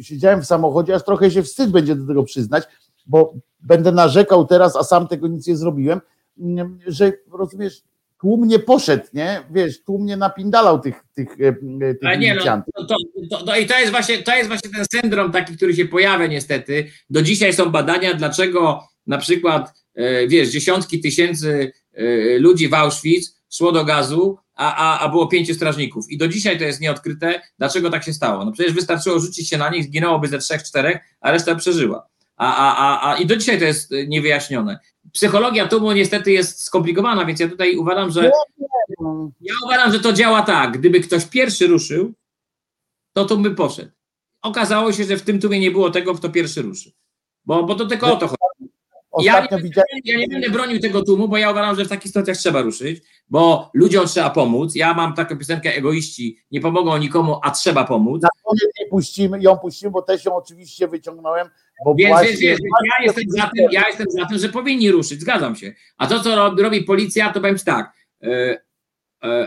siedziałem 0.01 0.43
w 0.43 0.47
samochodzie, 0.47 0.95
aż 0.95 1.05
trochę 1.05 1.31
się 1.31 1.43
wstyd 1.43 1.71
będzie 1.71 1.95
do 1.95 2.07
tego 2.07 2.23
przyznać, 2.23 2.65
bo 3.09 3.35
będę 3.61 3.93
narzekał 3.93 4.47
teraz, 4.47 4.77
a 4.77 4.85
sam 4.85 5.09
tego 5.09 5.29
nic 5.29 5.47
nie 5.47 5.57
zrobiłem, 5.57 6.01
mm, 6.39 6.79
że 6.87 7.13
rozumiesz, 7.33 7.83
tłum 8.21 8.49
nie 8.49 8.59
poszedł, 8.59 9.05
nie? 9.15 9.41
Wiesz, 9.51 9.83
tłum 9.85 10.07
nie 10.07 10.17
napindalał 10.17 10.81
tych, 10.81 11.05
tych, 11.15 11.29
e, 11.41 11.53
tych 11.95 12.09
Ale 12.09 12.19
nie, 12.19 12.35
no, 12.35 12.63
to, 12.77 12.85
to, 12.85 12.97
to, 13.31 13.45
to, 13.45 13.57
i 13.57 13.67
to 13.67 13.79
jest, 13.79 13.91
właśnie, 13.91 14.23
to 14.23 14.37
jest 14.37 14.49
właśnie 14.49 14.71
ten 14.71 14.85
syndrom 15.01 15.33
taki, 15.33 15.57
który 15.57 15.75
się 15.75 15.85
pojawia 15.85 16.27
niestety. 16.27 16.87
Do 17.11 17.23
dzisiaj 17.23 17.53
są 17.53 17.71
badania, 17.71 18.15
dlaczego 18.15 18.89
na 19.07 19.19
przykład, 19.19 19.85
e, 19.95 20.29
wiesz, 20.29 20.49
dziesiątki 20.49 21.01
tysięcy 21.01 21.73
e, 21.95 22.39
ludzi 22.39 22.69
w 22.69 22.75
Auschwitz 22.75 23.39
szło 23.51 23.73
do 23.73 23.85
gazu, 23.85 24.39
a, 24.55 24.77
a, 24.77 24.99
a 24.99 25.09
było 25.09 25.27
pięciu 25.27 25.55
strażników. 25.55 26.11
I 26.11 26.19
do 26.19 26.29
dzisiaj 26.29 26.59
to 26.59 26.65
jest 26.65 26.81
nieodkryte, 26.81 27.41
dlaczego 27.59 27.91
tak 27.91 28.05
się 28.05 28.13
stało. 28.13 28.45
No 28.45 28.53
przecież 28.53 28.73
wystarczyło 28.73 29.21
rzucić 29.21 29.49
się 29.49 29.59
na 29.59 29.71
nich, 29.71 29.85
zginęłoby 29.85 30.29
ze 30.29 30.39
trzech, 30.39 30.63
czterech, 30.63 30.99
a 31.21 31.33
reszta 31.33 31.55
przeżyła. 31.55 32.07
A, 32.39 32.57
a, 32.57 32.77
a, 32.77 33.11
a, 33.11 33.17
I 33.17 33.27
do 33.27 33.37
dzisiaj 33.37 33.59
to 33.59 33.65
jest 33.65 33.93
e, 33.93 34.07
niewyjaśnione. 34.07 34.79
Psychologia 35.13 35.69
tłumu 35.69 35.93
niestety 35.93 36.33
jest 36.33 36.63
skomplikowana, 36.63 37.25
więc 37.25 37.41
ja 37.41 37.49
tutaj 37.49 37.77
uważam, 37.77 38.11
że 38.11 38.31
ja 39.41 39.55
uważam, 39.65 39.93
że 39.93 40.01
to 40.01 40.13
działa 40.13 40.43
tak. 40.43 40.79
Gdyby 40.79 41.01
ktoś 41.01 41.25
pierwszy 41.25 41.67
ruszył, 41.67 42.15
to 43.13 43.25
tłum 43.25 43.43
by 43.43 43.51
poszedł. 43.55 43.91
Okazało 44.43 44.93
się, 44.93 45.05
że 45.05 45.17
w 45.17 45.23
tym 45.23 45.41
tłumie 45.41 45.61
nie 45.61 45.71
było 45.71 45.91
tego, 45.91 46.15
kto 46.15 46.29
pierwszy 46.29 46.63
ruszy. 46.63 46.93
Bo, 47.45 47.63
bo 47.63 47.75
to 47.75 47.87
tylko 47.87 48.13
o 48.13 48.17
to 48.17 48.27
chodzi. 48.27 48.38
Ja 49.21 49.33
Ostatnio 49.33 49.57
nie, 49.57 49.63
widziałem, 49.63 49.87
ja 50.05 50.19
nie 50.19 50.29
będę 50.29 50.51
bronił 50.51 50.81
tego 50.81 51.05
tłumu, 51.05 51.29
bo 51.29 51.37
ja 51.37 51.51
uważam, 51.51 51.77
że 51.77 51.85
w 51.85 51.89
takich 51.89 52.09
sytuacjach 52.09 52.37
trzeba 52.37 52.63
ruszyć, 52.63 53.03
bo 53.29 53.71
ludziom 53.75 54.07
trzeba 54.07 54.31
pomóc. 54.31 54.75
Ja 54.75 54.95
mam 54.95 55.15
taką 55.15 55.39
piosenkę 55.39 55.75
egoiści, 55.75 56.39
nie 56.51 56.61
pomogą 56.61 56.97
nikomu, 56.97 57.41
a 57.43 57.51
trzeba 57.51 57.85
pomóc. 57.85 58.23
na 58.23 58.29
koniec 58.45 58.79
jej 58.81 58.89
puścimy, 58.89 59.39
ją 59.41 59.59
puścimy, 59.59 59.91
bo 59.91 60.03
też 60.03 60.25
ją 60.25 60.37
oczywiście 60.37 60.89
wyciągnąłem, 60.89 61.49
bo 61.85 61.95
Więc, 61.95 62.11
właśnie... 62.11 62.29
więc, 62.31 62.41
więc 62.41 62.61
ja, 62.99 63.05
jestem 63.05 63.25
za 63.29 63.51
tym, 63.57 63.67
ja 63.73 63.83
jestem 63.89 64.07
za 64.11 64.27
tym, 64.27 64.39
że 64.39 64.49
powinni 64.49 64.91
ruszyć, 64.91 65.21
zgadzam 65.21 65.57
się. 65.57 65.75
A 65.99 66.07
to, 66.07 66.21
co 66.21 66.55
robi, 66.57 66.83
policja, 66.83 67.33
to 67.33 67.41
powiem 67.41 67.59
ci 67.59 67.65
tak. 67.65 67.93
e, 68.23 68.68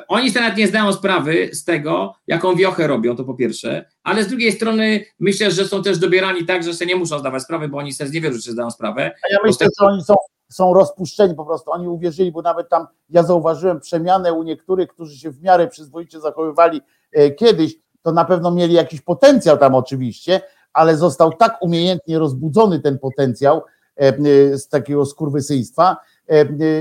oni 0.08 0.30
sobie 0.30 0.42
nawet 0.42 0.58
nie 0.58 0.68
zdają 0.68 0.94
sprawy 0.94 1.50
z 1.54 1.64
tego, 1.64 2.14
jaką 2.28 2.56
wiochę 2.56 2.88
robią, 2.88 3.16
to 3.16 3.24
po 3.24 3.34
pierwsze, 3.34 3.86
ale 4.04 4.24
z 4.24 4.28
drugiej 4.28 4.52
strony 4.52 5.06
myślę, 5.20 5.52
że 5.52 5.66
są 5.66 5.84
też 5.84 6.00
dobierani 6.00 6.46
tak, 6.46 6.64
że 6.64 6.74
sobie 6.74 6.94
nie 6.94 7.00
muszą 7.00 7.20
zdawać 7.20 7.44
sprawy, 7.44 7.68
bo 7.68 7.78
oni 7.78 7.94
sobie 7.94 8.10
z 8.10 8.14
niewielu 8.14 8.36
rzeczy 8.36 8.52
zdają 8.52 8.72
sprawę. 8.72 9.02
A 9.02 9.34
ja 9.34 9.40
myślę, 9.44 9.68
że 9.80 9.86
oni 9.86 10.04
są, 10.04 10.16
są 10.50 10.74
rozpuszczeni 10.74 11.36
po 11.36 11.46
prostu, 11.46 11.72
oni 11.72 11.88
uwierzyli, 11.88 12.32
bo 12.32 12.42
nawet 12.42 12.70
tam 12.70 12.88
ja 13.10 13.24
zauważyłem 13.24 13.80
przemianę 13.80 14.34
u 14.34 14.44
niektórych, 14.44 14.90
którzy 14.90 15.18
się 15.18 15.32
w 15.32 15.42
miarę 15.42 15.68
przyzwoicie 15.68 16.20
zachowywali 16.20 16.82
e, 17.12 17.32
kiedyś, 17.32 17.76
to 18.02 18.12
na 18.12 18.26
pewno 18.26 18.52
mieli 18.52 18.74
jakiś 18.74 19.02
potencjał 19.02 19.58
tam 19.58 19.76
oczywiście, 19.76 20.42
ale 20.74 20.98
został 20.98 21.34
tak 21.34 21.58
umiejętnie 21.62 22.20
rozbudzony 22.20 22.80
ten 22.80 23.00
potencjał 23.00 23.58
e, 23.58 24.08
e, 24.08 24.58
z 24.58 24.68
takiego 24.68 25.06
skurwysyństwa 25.06 25.92
e, 25.92 25.96
e, 25.96 26.21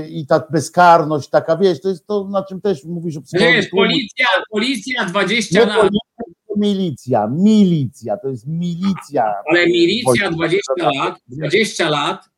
i 0.09 0.25
ta 0.27 0.43
bezkarność 0.51 1.29
taka, 1.29 1.57
wiesz, 1.57 1.81
to 1.81 1.89
jest 1.89 2.07
to, 2.07 2.27
na 2.27 2.43
czym 2.43 2.61
też 2.61 2.83
mówisz 2.85 3.17
o 3.17 3.21
psychologii 3.21 3.69
tłumu. 3.69 3.83
policja, 3.83 4.25
policja 4.51 5.05
20 5.05 5.59
Nie 5.59 5.65
lat, 5.65 5.91
milicja, 6.57 7.27
milicja, 7.27 8.17
to 8.17 8.29
jest 8.29 8.47
milicja. 8.47 9.33
ale 9.45 9.67
milicja 9.67 10.31
20 10.31 10.71
lat, 10.77 11.19
20 11.27 11.89
lat 11.89 12.29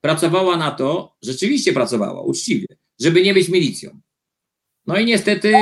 pracowała 0.00 0.56
na 0.56 0.70
to, 0.70 1.16
rzeczywiście 1.22 1.72
pracowała, 1.72 2.22
uczciwie, 2.22 2.66
żeby 3.00 3.22
nie 3.22 3.34
być 3.34 3.48
milicją. 3.48 4.00
No 4.86 4.98
i 4.98 5.04
niestety 5.04 5.52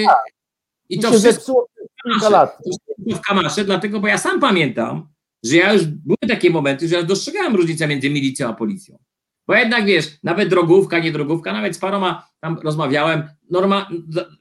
i 0.88 0.96
I 0.96 1.00
to 1.00 1.12
się 1.12 1.18
wszystko 1.18 1.66
kilka 2.04 2.28
lat. 2.28 2.58
W 2.98 3.20
kamasze, 3.20 3.64
dlatego, 3.64 4.00
bo 4.00 4.08
ja 4.08 4.18
sam 4.18 4.40
pamiętam, 4.40 5.08
że 5.44 5.56
ja 5.56 5.72
już 5.72 5.84
były 5.84 6.16
takie 6.28 6.50
momenty, 6.50 6.88
że 6.88 6.96
ja 6.96 7.02
dostrzegałem 7.02 7.56
różnicę 7.56 7.88
między 7.88 8.10
milicją 8.10 8.48
a 8.48 8.52
policją. 8.52 8.98
Bo 9.46 9.54
jednak 9.54 9.84
wiesz, 9.84 10.18
nawet 10.22 10.48
drogówka, 10.48 10.98
nie 10.98 11.12
drogówka, 11.12 11.52
nawet 11.52 11.76
z 11.76 11.78
paroma 11.78 12.28
tam 12.40 12.58
rozmawiałem, 12.64 13.28
norma, 13.50 13.88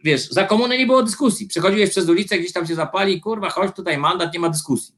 wiesz, 0.04 0.30
za 0.30 0.44
komuny 0.44 0.78
nie 0.78 0.86
było 0.86 1.04
dyskusji. 1.04 1.48
Przechodziłeś 1.48 1.90
przez 1.90 2.10
ulicę, 2.10 2.38
gdzieś 2.38 2.54
tam 2.54 2.68
się 2.68 2.76
zapali, 2.76 3.22
kurwa, 3.22 3.50
chodź 3.50 3.76
tutaj 3.76 3.98
mandat, 3.98 4.34
nie 4.34 4.40
ma 4.40 4.50
dyskusji. 4.50 4.96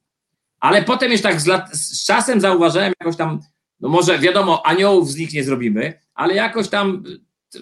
Ale 0.60 0.84
potem 0.84 1.12
już 1.12 1.22
tak 1.22 1.42
z, 1.42 1.46
lat, 1.46 1.70
z 1.74 2.06
czasem 2.06 2.42
zauważyłem 2.42 2.94
jakoś 3.00 3.16
tam, 3.16 3.40
no 3.80 3.90
może 3.90 4.20
wiadomo, 4.20 4.66
aniołów 4.66 5.12
z 5.12 5.18
nich 5.18 5.34
nie 5.34 5.44
zrobimy, 5.44 6.00
ale 6.14 6.36
jakoś 6.36 6.70
tam 6.70 7.04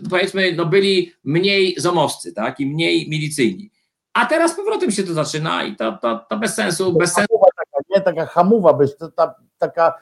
powiedzmy, 0.10 0.54
no 0.56 0.66
byli 0.66 1.14
mniej 1.24 1.76
zomowscy, 1.78 2.34
tak, 2.34 2.60
i 2.60 2.66
mniej 2.66 3.10
milicyjni. 3.10 3.72
A 4.14 4.26
teraz 4.26 4.52
z 4.52 4.56
powrotem 4.56 4.92
się 4.92 5.04
to 5.04 5.14
zaczyna 5.14 5.64
i 5.64 5.76
to, 5.76 5.98
to, 6.02 6.26
to 6.30 6.38
bez 6.38 6.56
sensu, 6.56 6.94
bez 6.94 7.14
sensu. 7.14 7.40
Taka, 7.58 7.84
nie? 7.90 8.02
Taka 8.02 8.26
hamuwa, 8.26 8.74
byś, 8.74 8.98
to, 8.98 9.12
ta, 9.12 9.36
taka 9.58 9.94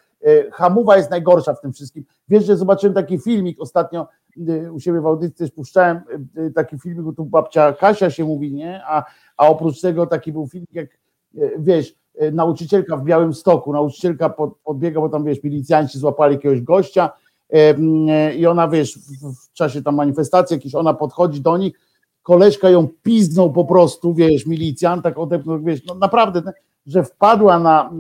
hamuwa 0.51 0.97
jest 0.97 1.11
najgorsza 1.11 1.53
w 1.53 1.61
tym 1.61 1.73
wszystkim. 1.73 2.05
Wiesz, 2.29 2.45
że 2.45 2.57
zobaczyłem 2.57 2.93
taki 2.93 3.19
filmik 3.19 3.61
ostatnio 3.61 4.07
e, 4.47 4.71
u 4.71 4.79
siebie 4.79 5.01
w 5.01 5.05
audycji 5.05 5.37
też 5.37 5.51
puszczałem 5.51 6.01
e, 6.35 6.49
taki 6.49 6.79
filmik, 6.79 7.15
tu 7.15 7.25
babcia 7.25 7.73
Kasia 7.73 8.09
się 8.09 8.25
mówi, 8.25 8.53
nie? 8.53 8.81
A, 8.85 9.03
a 9.37 9.47
oprócz 9.47 9.81
tego 9.81 10.07
taki 10.07 10.31
był 10.31 10.47
filmik, 10.47 10.73
jak 10.73 10.89
e, 11.37 11.49
wiesz, 11.59 11.95
e, 12.17 12.31
nauczycielka 12.31 12.97
w 12.97 13.03
Białym 13.03 13.33
Stoku, 13.33 13.73
nauczycielka 13.73 14.29
pod, 14.29 14.57
podbiega, 14.63 15.01
bo 15.01 15.09
tam 15.09 15.23
wiesz, 15.23 15.43
milicjanci 15.43 15.99
złapali 15.99 16.35
jakiegoś 16.35 16.61
gościa 16.61 17.09
e, 17.53 17.75
e, 18.09 18.35
i 18.35 18.45
ona 18.45 18.67
wiesz, 18.67 18.97
w, 18.97 19.35
w 19.49 19.53
czasie 19.53 19.81
tam 19.81 19.95
manifestacji 19.95 20.53
jakiejś, 20.53 20.75
ona 20.75 20.93
podchodzi 20.93 21.41
do 21.41 21.57
nich, 21.57 21.79
koleżka 22.23 22.69
ją 22.69 22.87
piznął 23.03 23.53
po 23.53 23.65
prostu, 23.65 24.13
wiesz, 24.13 24.45
milicjant, 24.45 25.03
tak 25.03 25.17
odepnął, 25.17 25.59
wiesz, 25.59 25.85
no 25.85 25.95
naprawdę, 25.95 26.41
że 26.85 27.03
wpadła 27.03 27.59
na 27.59 27.91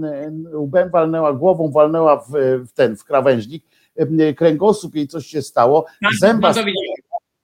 e, 0.51 0.57
łbem, 0.57 0.89
walnęła 0.89 1.33
głową, 1.33 1.71
walnęła 1.71 2.17
w, 2.17 2.31
w 2.67 2.73
ten, 2.73 2.97
w 2.97 3.03
krawężnik, 3.03 3.65
e, 3.95 4.33
kręgosłup 4.33 4.95
jej 4.95 5.07
coś 5.07 5.25
się 5.27 5.41
stało, 5.41 5.85
Tam, 6.01 6.11
zęba 6.19 6.53
tam 6.53 6.63
to 6.63 6.65
widziałem. 6.65 6.97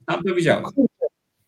Tam 0.05 0.23
to 0.23 0.35
widziałem. 0.35 0.65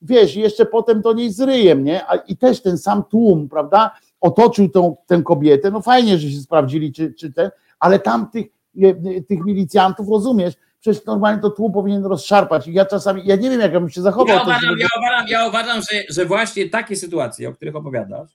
wiesz, 0.02 0.36
jeszcze 0.36 0.66
potem 0.66 1.02
do 1.02 1.14
niej 1.14 1.32
z 1.34 1.42
ryjem, 1.42 1.84
nie? 1.84 2.06
A, 2.08 2.16
I 2.16 2.38
też 2.38 2.62
ten 2.62 2.78
sam 2.78 3.04
tłum, 3.04 3.50
prawda, 3.50 3.96
otoczył 4.22 4.70
tą, 4.70 4.96
tę 5.08 5.22
kobietę, 5.22 5.72
no 5.72 5.82
fajnie, 5.82 6.18
że 6.18 6.30
się 6.30 6.40
sprawdzili, 6.40 6.94
czy, 6.94 7.14
czy 7.14 7.34
ten, 7.34 7.50
ale 7.80 8.00
tam 8.00 8.30
tych, 8.30 8.46
e, 8.82 9.22
tych 9.22 9.46
milicjantów, 9.46 10.10
rozumiesz, 10.10 10.54
przecież 10.80 11.06
normalnie 11.06 11.42
to 11.42 11.50
tłum 11.50 11.72
powinien 11.72 12.06
rozszarpać 12.06 12.68
i 12.68 12.74
ja 12.74 12.86
czasami, 12.86 13.22
ja 13.26 13.36
nie 13.36 13.50
wiem, 13.50 13.60
jak 13.62 13.74
ja 13.74 13.80
bym 13.80 13.90
się 13.90 14.02
zachował. 14.02 14.36
Ja 14.36 14.44
uważam, 14.44 14.78
ja 14.80 14.88
uważam, 15.00 15.28
ja 15.28 15.48
uważam 15.48 15.82
że, 15.82 16.04
że 16.10 16.26
właśnie 16.26 16.70
takie 16.70 16.96
sytuacje, 16.96 17.50
o 17.50 17.54
których 17.54 17.76
opowiadasz, 17.76 18.30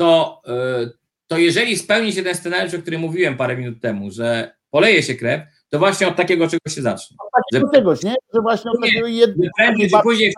to, 0.00 0.42
yy, 0.46 0.92
to 1.26 1.38
jeżeli 1.38 1.76
spełni 1.76 2.12
się 2.12 2.22
ten 2.22 2.34
scenariusz, 2.34 2.74
o 2.74 2.78
którym 2.78 3.00
mówiłem 3.00 3.36
parę 3.36 3.56
minut 3.56 3.80
temu, 3.80 4.10
że 4.10 4.54
poleje 4.70 5.02
się 5.02 5.14
krew, 5.14 5.42
to 5.68 5.78
właśnie 5.78 6.08
od 6.08 6.16
takiego 6.16 6.48
czegoś 6.48 6.74
się 6.74 6.82
zacznie. 6.82 7.16
do 7.52 7.68
czegoś, 7.74 8.02
nie? 8.02 8.14
Że 8.34 8.40
właśnie 8.40 8.70
od 8.70 8.80
takiego 8.80 9.06
jednego. 9.06 9.42
Że 9.44 9.50
prędzej, 9.56 9.90
czy 9.90 10.02
później, 10.02 10.34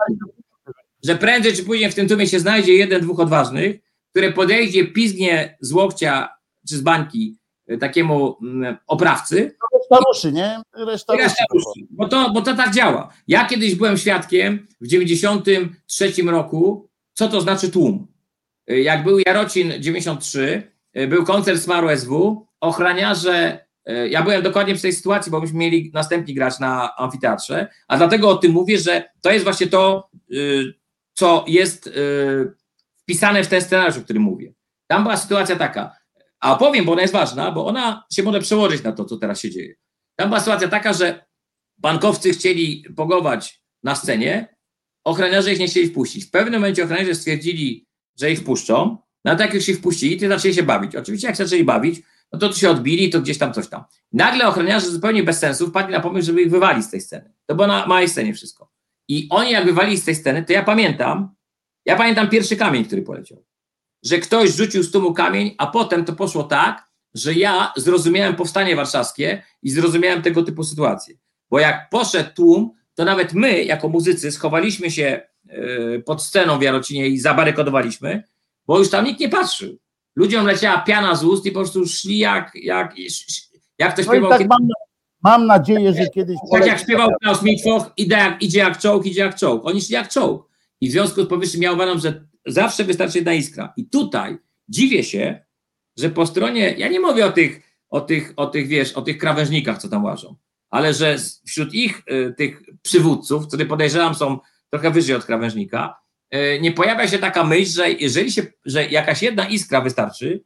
że 1.03 1.15
prędzej 1.15 1.53
czy 1.53 1.63
później 1.63 1.91
w 1.91 1.95
tym 1.95 2.07
tłumie 2.07 2.27
się 2.27 2.39
znajdzie 2.39 2.73
jeden, 2.73 3.01
dwóch 3.01 3.19
odważnych, 3.19 3.75
które 4.09 4.31
podejdzie, 4.31 4.87
pizgnie 4.87 5.57
z 5.61 5.71
łokcia 5.71 6.29
czy 6.69 6.77
z 6.77 6.81
bańki 6.81 7.37
y, 7.71 7.77
takiemu 7.77 8.37
mm, 8.41 8.77
oprawcy 8.87 9.55
Reszta 9.73 10.05
ruszy, 10.07 10.31
nie? 10.31 10.61
Reszta 10.73 11.15
reszta 11.15 11.43
ruszy. 11.53 11.65
ruszy. 11.67 11.87
Bo 11.89 12.07
to, 12.07 12.31
bo 12.33 12.41
to 12.41 12.55
tak 12.55 12.73
działa. 12.73 13.13
Ja 13.27 13.45
kiedyś 13.45 13.75
byłem 13.75 13.97
świadkiem 13.97 14.67
w 14.81 14.87
93 14.87 16.13
roku, 16.25 16.89
co 17.13 17.27
to 17.27 17.41
znaczy 17.41 17.71
tłum. 17.71 18.12
Y, 18.71 18.81
Jak 18.81 19.03
był 19.03 19.19
Jarocin 19.19 19.73
93, 19.79 20.71
y, 20.97 21.07
był 21.07 21.25
koncert 21.25 21.61
Smaru 21.61 21.89
SW, 21.89 22.47
ochraniarze, 22.59 23.65
y, 23.89 24.09
ja 24.09 24.23
byłem 24.23 24.43
dokładnie 24.43 24.75
w 24.75 24.81
tej 24.81 24.93
sytuacji, 24.93 25.31
bo 25.31 25.41
myśmy 25.41 25.57
mieli 25.57 25.91
następnie 25.93 26.33
grać 26.33 26.59
na 26.59 26.95
amfiteatrze, 26.95 27.67
a 27.87 27.97
dlatego 27.97 28.29
o 28.29 28.35
tym 28.35 28.51
mówię, 28.51 28.77
że 28.77 29.09
to 29.21 29.31
jest 29.31 29.43
właśnie 29.43 29.67
to, 29.67 30.09
co 31.13 31.45
jest 31.47 31.89
wpisane 33.01 33.43
w 33.43 33.47
ten 33.47 33.61
scenariusz, 33.61 33.97
o 33.97 34.01
którym 34.01 34.23
mówię. 34.23 34.53
Tam 34.87 35.03
była 35.03 35.17
sytuacja 35.17 35.55
taka, 35.55 35.97
a 36.39 36.53
opowiem, 36.53 36.85
bo 36.85 36.91
ona 36.91 37.01
jest 37.01 37.13
ważna, 37.13 37.51
bo 37.51 37.65
ona 37.65 38.03
się 38.13 38.23
może 38.23 38.39
przełożyć 38.39 38.83
na 38.83 38.91
to, 38.91 39.05
co 39.05 39.17
teraz 39.17 39.39
się 39.41 39.51
dzieje. 39.51 39.75
Tam 40.15 40.29
była 40.29 40.39
sytuacja 40.39 40.67
taka, 40.67 40.93
że 40.93 41.25
bankowcy 41.77 42.31
chcieli 42.33 42.85
pogować 42.95 43.63
na 43.83 43.95
scenie, 43.95 44.55
ochroniarze 45.03 45.53
ich 45.53 45.59
nie 45.59 45.67
chcieli 45.67 45.87
wpuścić. 45.89 46.25
W 46.25 46.31
pewnym 46.31 46.53
momencie 46.53 46.83
ochroniarze 46.83 47.15
stwierdzili, 47.15 47.87
że 48.19 48.31
ich 48.31 48.39
wpuszczą, 48.39 48.97
no 49.25 49.35
tak 49.35 49.53
już 49.53 49.69
ich 49.69 49.77
wpuścili, 49.77 50.19
to 50.19 50.27
zaczęli 50.27 50.53
się 50.53 50.63
bawić. 50.63 50.95
Oczywiście 50.95 51.27
jak 51.27 51.35
zaczęli 51.35 51.63
bawić, 51.63 52.01
no 52.31 52.39
to 52.39 52.49
tu 52.49 52.55
się 52.55 52.69
odbili, 52.69 53.09
to 53.09 53.21
gdzieś 53.21 53.37
tam 53.37 53.53
coś 53.53 53.67
tam. 53.67 53.83
Nagle 54.11 54.47
ochroniarze 54.47 54.91
zupełnie 54.91 55.23
bez 55.23 55.39
sensu 55.39 55.67
wpadli 55.67 55.93
na 55.93 55.99
pomysł, 55.99 56.25
żeby 56.25 56.41
ich 56.41 56.51
wywalić 56.51 56.85
z 56.85 56.89
tej 56.89 57.01
sceny. 57.01 57.33
To 57.45 57.55
było 57.55 57.67
na 57.67 57.87
małej 57.87 58.09
scenie 58.09 58.33
wszystko. 58.33 58.71
I 59.07 59.27
oni 59.29 59.51
jak 59.51 59.65
wywalili 59.65 59.97
z 59.97 60.05
tej 60.05 60.15
sceny, 60.15 60.45
to 60.45 60.53
ja 60.53 60.63
pamiętam, 60.63 61.35
ja 61.85 61.95
pamiętam 61.95 62.29
pierwszy 62.29 62.55
kamień, 62.55 62.85
który 62.85 63.01
poleciał. 63.01 63.45
Że 64.03 64.17
ktoś 64.17 64.55
rzucił 64.55 64.83
z 64.83 64.91
tłumu 64.91 65.13
kamień, 65.13 65.55
a 65.57 65.67
potem 65.67 66.05
to 66.05 66.13
poszło 66.13 66.43
tak, 66.43 66.89
że 67.13 67.33
ja 67.33 67.73
zrozumiałem 67.75 68.35
powstanie 68.35 68.75
warszawskie 68.75 69.43
i 69.61 69.69
zrozumiałem 69.69 70.21
tego 70.21 70.43
typu 70.43 70.63
sytuacje. 70.63 71.15
Bo 71.49 71.59
jak 71.59 71.89
poszedł 71.89 72.29
tłum, 72.35 72.71
to 72.95 73.05
nawet 73.05 73.33
my, 73.33 73.63
jako 73.63 73.89
muzycy, 73.89 74.31
schowaliśmy 74.31 74.91
się 74.91 75.21
pod 76.05 76.23
sceną 76.23 76.59
w 76.59 76.61
Jarocinie 76.61 77.07
i 77.07 77.19
zabarykadowaliśmy, 77.19 78.23
bo 78.67 78.79
już 78.79 78.89
tam 78.89 79.05
nikt 79.05 79.19
nie 79.19 79.29
patrzył. 79.29 79.77
Ludziom 80.15 80.45
leciała 80.45 80.81
piana 80.81 81.15
z 81.15 81.23
ust 81.23 81.45
i 81.45 81.51
po 81.51 81.59
prostu 81.59 81.87
szli 81.87 82.17
jak, 82.17 82.51
jak, 82.55 82.95
jak 83.79 83.95
to 83.95 84.01
No 84.01 84.07
śpiewał 84.07 84.29
tak 84.29 84.39
kiedyś- 84.39 84.49
mam, 84.49 84.67
mam 85.23 85.45
nadzieję, 85.45 85.93
że 85.93 86.07
kiedyś. 86.09 86.37
tak 86.51 86.65
jak 86.65 86.79
śpiewał 86.79 87.09
Klaus 87.21 87.41
Mitwoch, 87.41 87.91
idzie 87.97 88.15
jak, 88.15 88.41
idzie 88.41 88.59
jak 88.59 88.79
czołg, 88.79 89.05
idzie 89.05 89.21
jak 89.21 89.35
czołg. 89.35 89.65
Oni 89.65 89.81
szli 89.81 89.93
jak 89.93 90.09
czołg. 90.09 90.49
I 90.81 90.89
w 90.89 90.91
związku 90.91 91.23
z 91.23 91.27
powyższym 91.27 91.61
ja 91.61 91.71
uważam, 91.71 91.99
że 91.99 92.27
zawsze 92.45 92.83
wystarczy 92.83 93.17
jedna 93.17 93.33
iskra. 93.33 93.73
I 93.77 93.85
tutaj 93.85 94.37
dziwię 94.69 95.03
się, 95.03 95.45
że 95.97 96.09
po 96.09 96.25
stronie, 96.25 96.75
ja 96.77 96.87
nie 96.87 96.99
mówię 96.99 97.25
o 97.25 97.31
tych, 97.31 97.61
o 97.89 98.01
tych, 98.01 98.33
o 98.35 98.45
tych 98.47 98.67
wiesz, 98.67 98.93
o 98.93 99.01
tych 99.01 99.17
krawężnikach, 99.17 99.77
co 99.77 99.89
tam 99.89 100.03
łażą, 100.03 100.35
ale 100.69 100.93
że 100.93 101.17
wśród 101.45 101.73
ich, 101.73 102.01
y, 102.11 102.33
tych 102.37 102.61
przywódców, 102.81 103.47
którzy 103.47 103.65
podejrzewam 103.65 104.15
są 104.15 104.39
trochę 104.73 104.91
wyżej 104.91 105.15
od 105.15 105.25
krawężnika, 105.25 105.99
y, 106.35 106.59
nie 106.61 106.71
pojawia 106.71 107.07
się 107.07 107.19
taka 107.19 107.43
myśl, 107.43 107.71
że 107.71 107.91
jeżeli 107.91 108.31
się, 108.31 108.41
że 108.65 108.85
jakaś 108.85 109.23
jedna 109.23 109.47
iskra 109.47 109.81
wystarczy 109.81 110.43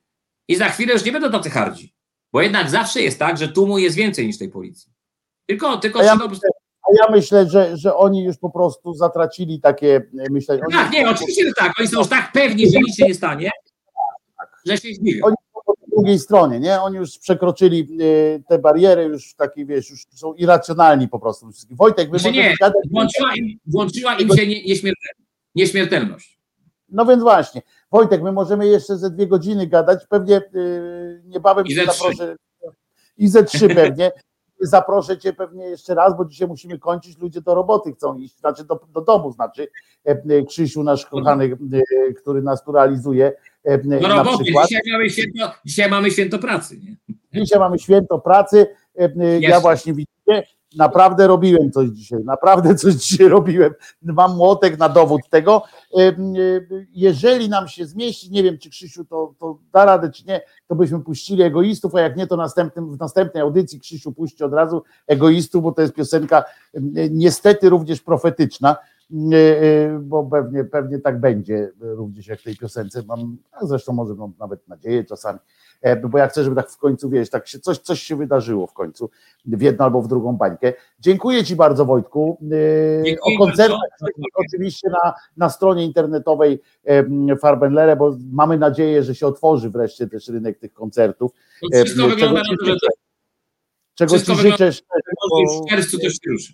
i 0.47 0.55
za 0.55 0.69
chwilę 0.69 0.93
już 0.93 1.05
nie 1.05 1.11
będą 1.11 1.31
tacy 1.31 1.49
hardzi. 1.49 1.93
Bo 2.33 2.41
jednak 2.41 2.69
zawsze 2.69 3.01
jest 3.01 3.19
tak, 3.19 3.37
że 3.37 3.47
tłumu 3.47 3.77
jest 3.77 3.95
więcej 3.95 4.27
niż 4.27 4.37
tej 4.37 4.49
policji. 4.49 4.91
Tylko, 5.45 5.77
tylko 5.77 5.99
A 5.99 6.03
ja 6.03 6.15
myślę, 6.15 6.49
a 6.81 6.87
ja 6.99 7.11
myślę 7.11 7.49
że, 7.49 7.77
że 7.77 7.95
oni 7.95 8.23
już 8.23 8.37
po 8.37 8.49
prostu 8.49 8.93
zatracili 8.93 9.61
takie 9.61 9.95
e, 9.95 10.29
myślenie. 10.31 10.61
Tak, 10.71 10.91
nie, 10.91 11.09
oczywiście, 11.09 11.47
że 11.47 11.53
tak. 11.53 11.73
Oni 11.79 11.87
są 11.87 11.99
już 11.99 12.07
tak 12.07 12.31
pewni, 12.31 12.71
że 12.71 12.79
nic 12.79 12.95
się 12.95 13.05
nie 13.05 13.15
stanie, 13.15 13.51
że 14.65 14.77
się 14.77 14.87
zdziwią. 14.93 15.25
Oni 15.25 15.35
drugiej 15.97 16.19
stronie, 16.19 16.59
nie? 16.59 16.81
Oni 16.81 16.95
już 16.97 17.17
przekroczyli 17.19 17.79
e, 17.81 18.39
te 18.39 18.59
bariery, 18.59 19.03
już 19.03 19.33
taki, 19.35 19.65
wiesz, 19.65 19.89
już 19.89 20.05
są 20.15 20.33
irracjonalni 20.33 21.07
po 21.07 21.19
prostu. 21.19 21.49
Wojtek, 21.71 22.11
wy 22.11 22.19
Znaczy 22.19 22.35
nie, 22.35 22.55
gadać. 22.61 22.83
włączyła 22.91 23.35
im, 23.35 23.59
włączyła 23.65 24.15
im 24.15 24.29
się 24.29 24.47
nie, 24.47 24.63
nieśmiertelność. 24.63 25.31
nieśmiertelność. 25.55 26.39
No 26.89 27.05
więc 27.05 27.23
właśnie, 27.23 27.61
Wojtek, 27.91 28.21
my 28.21 28.31
możemy 28.31 28.67
jeszcze 28.67 28.97
ze 28.97 29.09
dwie 29.09 29.27
godziny 29.27 29.67
gadać, 29.67 30.07
pewnie 30.09 30.41
yy, 30.53 31.21
niebawem 31.25 31.65
I 31.65 31.75
ze 31.75 31.85
zaproszę. 31.85 32.35
I 33.17 33.27
ze 33.27 33.43
trzy 33.43 33.67
pewnie. 33.75 34.11
Zaproszę 34.59 35.17
cię 35.17 35.33
pewnie 35.33 35.65
jeszcze 35.65 35.95
raz, 35.95 36.17
bo 36.17 36.25
dzisiaj 36.25 36.47
musimy 36.47 36.79
kończyć, 36.79 37.17
ludzie 37.17 37.41
do 37.41 37.55
roboty 37.55 37.93
chcą 37.93 38.17
iść, 38.17 38.39
znaczy 38.39 38.63
do, 38.63 38.79
do 38.93 39.01
domu, 39.01 39.31
znaczy 39.31 39.67
e, 40.03 40.43
Krzysiu, 40.43 40.83
nasz 40.83 41.05
kochany, 41.05 41.57
e, 41.73 42.13
który 42.13 42.41
nas 42.41 42.63
tu 42.63 42.71
realizuje 42.71 43.33
Do 44.01 44.07
na 44.07 44.23
roboty. 44.23 44.43
Dzisiaj 44.43 44.81
mamy, 44.91 45.09
święto, 45.09 45.51
dzisiaj 45.65 45.89
mamy 45.89 46.11
święto 46.11 46.39
pracy. 46.39 46.79
Nie? 46.79 47.41
Dzisiaj 47.41 47.59
mamy 47.59 47.79
święto 47.79 48.19
pracy. 48.19 48.67
e, 48.99 49.03
e, 49.03 49.39
Ja 49.39 49.59
właśnie 49.59 49.93
widzicie, 49.93 50.43
naprawdę 50.75 51.27
robiłem 51.27 51.71
coś 51.71 51.89
dzisiaj, 51.89 52.19
naprawdę 52.23 52.75
coś 52.75 52.93
dzisiaj 52.93 53.27
robiłem. 53.27 53.73
Mam 54.01 54.35
młotek 54.35 54.77
na 54.77 54.89
dowód 54.89 55.21
tego. 55.29 55.63
E, 55.97 56.01
e, 56.07 56.13
Jeżeli 56.93 57.49
nam 57.49 57.67
się 57.67 57.85
zmieści, 57.85 58.31
nie 58.31 58.43
wiem 58.43 58.57
czy 58.57 58.69
Krzysiu 58.69 59.05
to, 59.05 59.33
to 59.39 59.57
da 59.73 59.85
radę, 59.85 60.11
czy 60.11 60.25
nie, 60.25 60.41
to 60.67 60.75
byśmy 60.75 60.99
puścili 60.99 61.41
egoistów, 61.43 61.95
a 61.95 62.01
jak 62.01 62.17
nie, 62.17 62.27
to 62.27 62.37
następnym, 62.37 62.95
w 62.95 62.99
następnej 62.99 63.43
audycji 63.43 63.79
Krzysiu 63.79 64.11
puści 64.11 64.43
od 64.43 64.53
razu 64.53 64.83
egoistów, 65.07 65.63
bo 65.63 65.71
to 65.71 65.81
jest 65.81 65.93
piosenka 65.93 66.43
e, 66.73 66.79
niestety 67.09 67.69
również 67.69 68.01
profetyczna. 68.01 68.75
E, 69.13 69.99
Bo 69.99 70.23
pewnie, 70.23 70.63
pewnie 70.63 70.99
tak 70.99 71.19
będzie, 71.19 71.71
również 71.79 72.27
jak 72.27 72.39
w 72.39 72.43
tej 72.43 72.55
piosence. 72.57 73.03
Mam, 73.07 73.37
a 73.51 73.65
zresztą 73.65 73.93
może 73.93 74.13
mam 74.15 74.33
nawet 74.39 74.67
nadzieję 74.67 75.03
czasami. 75.03 75.39
E, 75.81 75.95
bo 75.95 76.17
ja 76.17 76.27
chcę, 76.27 76.43
żeby 76.43 76.55
tak 76.55 76.69
w 76.71 76.77
końcu, 76.77 77.09
wiesz, 77.09 77.29
tak 77.29 77.47
się, 77.47 77.59
coś, 77.59 77.77
coś 77.77 78.01
się 78.01 78.15
wydarzyło 78.15 78.67
w 78.67 78.73
końcu, 78.73 79.09
w 79.45 79.61
jedną 79.61 79.85
albo 79.85 80.01
w 80.01 80.07
drugą 80.07 80.33
bańkę. 80.37 80.73
Dziękuję 80.99 81.43
Ci 81.43 81.55
bardzo 81.55 81.85
Wojtku. 81.85 82.37
Dziękuję 82.41 83.17
O 83.21 83.45
koncertach 83.45 83.79
oczywiście 84.33 84.89
na, 84.89 85.13
na 85.37 85.49
stronie 85.49 85.85
internetowej 85.85 86.61
Farbenlere, 87.41 87.95
bo 87.95 88.17
mamy 88.31 88.57
nadzieję, 88.57 89.03
że 89.03 89.15
się 89.15 89.27
otworzy 89.27 89.69
wreszcie 89.69 90.07
też 90.07 90.27
rynek 90.27 90.59
tych 90.59 90.73
koncertów. 90.73 91.31
To 91.61 91.67
wszystko 91.85 92.05
E, 92.05 92.09
wygląda 92.09 92.41
czego 92.41 92.53
na 92.55 92.57
to, 92.59 92.65
że 92.65 92.79
to 92.79 92.87
Czego 93.95 94.19
Ci 94.19 94.25
wygląda- 94.25 94.51
życzę, 94.51 94.81
już 95.41 95.51
w 95.65 95.69
czerwcu 95.69 95.97
coś 95.97 96.13
się 96.13 96.31
ruszy. 96.31 96.53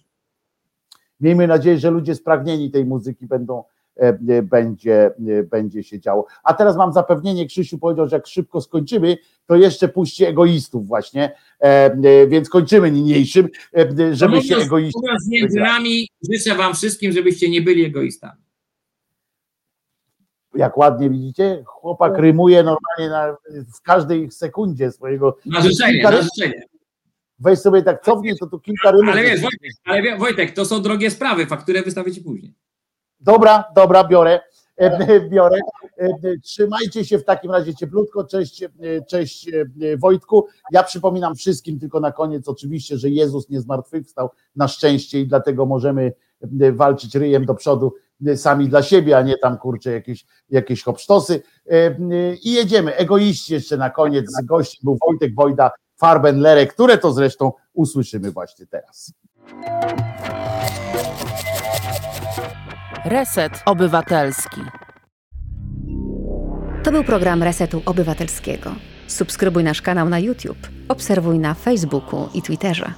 Miejmy 1.23 1.47
nadzieję, 1.47 1.77
że 1.77 1.91
ludzie 1.91 2.15
spragnieni 2.15 2.71
tej 2.71 2.85
muzyki 2.85 3.27
będą 3.27 3.63
e, 3.97 4.07
e, 4.29 4.41
będzie, 4.41 5.11
e, 5.29 5.43
będzie 5.43 5.83
się 5.83 5.99
działo. 5.99 6.25
A 6.43 6.53
teraz 6.53 6.77
mam 6.77 6.93
zapewnienie, 6.93 7.45
Krzysiu 7.45 7.77
powiedział, 7.77 8.07
że 8.07 8.15
jak 8.15 8.27
szybko 8.27 8.61
skończymy, 8.61 9.17
to 9.45 9.55
jeszcze 9.55 9.87
puści 9.87 10.25
egoistów 10.25 10.87
właśnie, 10.87 11.35
e, 11.59 12.27
więc 12.27 12.49
kończymy 12.49 12.91
niniejszym, 12.91 13.47
żeby 14.11 14.41
się 14.41 14.57
egoistów 14.57 15.01
mówiąc 15.01 15.27
między 15.27 15.47
wygrali. 15.47 15.73
nami, 15.73 16.07
życzę 16.31 16.55
wam 16.55 16.73
wszystkim, 16.73 17.11
żebyście 17.11 17.49
nie 17.49 17.61
byli 17.61 17.85
egoistami. 17.85 18.43
Jak 20.55 20.77
ładnie 20.77 21.09
widzicie, 21.09 21.63
chłopak 21.65 22.17
rymuje 22.17 22.63
normalnie 22.63 23.09
na, 23.09 23.37
w 23.77 23.81
każdej 23.81 24.31
sekundzie 24.31 24.91
swojego. 24.91 25.37
Na 25.45 25.61
życzenie, 25.61 26.03
na 26.03 26.21
życzenie. 26.21 26.72
Weź 27.43 27.59
sobie 27.59 27.83
tak 27.83 28.03
cofnij, 28.03 28.37
to 28.39 28.47
tu 28.47 28.59
kilka 28.59 28.91
rymów. 28.91 29.13
Ale 29.13 29.23
wiesz, 29.23 29.41
Wojtek, 29.41 29.71
ale 29.85 30.17
Wojtek, 30.17 30.51
to 30.51 30.65
są 30.65 30.81
drogie 30.81 31.11
sprawy, 31.11 31.45
fakturę 31.45 31.81
wystawię 31.81 32.11
ci 32.11 32.21
później. 32.21 32.53
Dobra, 33.19 33.63
dobra, 33.75 34.03
biorę. 34.03 34.39
E, 34.77 35.29
Biorę. 35.29 35.57
E, 35.97 36.37
Trzymajcie 36.43 37.05
się 37.05 37.17
w 37.17 37.25
takim 37.25 37.51
razie 37.51 37.75
cieplutko. 37.75 38.23
Cześć, 38.23 38.63
e, 38.63 38.69
cześć 39.09 39.51
Wojtku. 39.97 40.47
Ja 40.71 40.83
przypominam 40.83 41.35
wszystkim 41.35 41.79
tylko 41.79 41.99
na 41.99 42.11
koniec 42.11 42.47
oczywiście, 42.47 42.97
że 42.97 43.09
Jezus 43.09 43.49
nie 43.49 43.61
zmartwychwstał 43.61 44.29
na 44.55 44.67
szczęście 44.67 45.19
i 45.19 45.27
dlatego 45.27 45.65
możemy 45.65 46.13
walczyć 46.71 47.15
ryjem 47.15 47.45
do 47.45 47.55
przodu 47.55 47.93
sami 48.35 48.69
dla 48.69 48.83
siebie, 48.83 49.17
a 49.17 49.21
nie 49.21 49.37
tam 49.37 49.57
kurczę 49.57 49.91
jakieś, 49.91 50.25
jakieś 50.49 50.83
hopsztosy. 50.83 51.41
I 52.43 52.53
jedziemy. 52.53 52.95
Egoiści 52.95 53.53
jeszcze 53.53 53.77
na 53.77 53.89
koniec. 53.89 54.25
Gościem 54.43 54.79
był 54.83 54.97
Wojtek 55.07 55.35
Wojda, 55.35 55.71
Farben 56.03 56.39
Lere, 56.39 56.67
które 56.67 56.97
to 56.97 57.13
zresztą 57.13 57.51
usłyszymy 57.73 58.31
właśnie 58.31 58.65
teraz. 58.65 59.13
Reset 63.05 63.63
Obywatelski. 63.65 64.61
To 66.83 66.91
był 66.91 67.03
program 67.03 67.43
Resetu 67.43 67.81
Obywatelskiego. 67.85 68.71
Subskrybuj 69.07 69.63
nasz 69.63 69.81
kanał 69.81 70.09
na 70.09 70.19
YouTube, 70.19 70.67
obserwuj 70.89 71.39
na 71.39 71.53
Facebooku 71.53 72.29
i 72.33 72.41
Twitterze. 72.41 72.93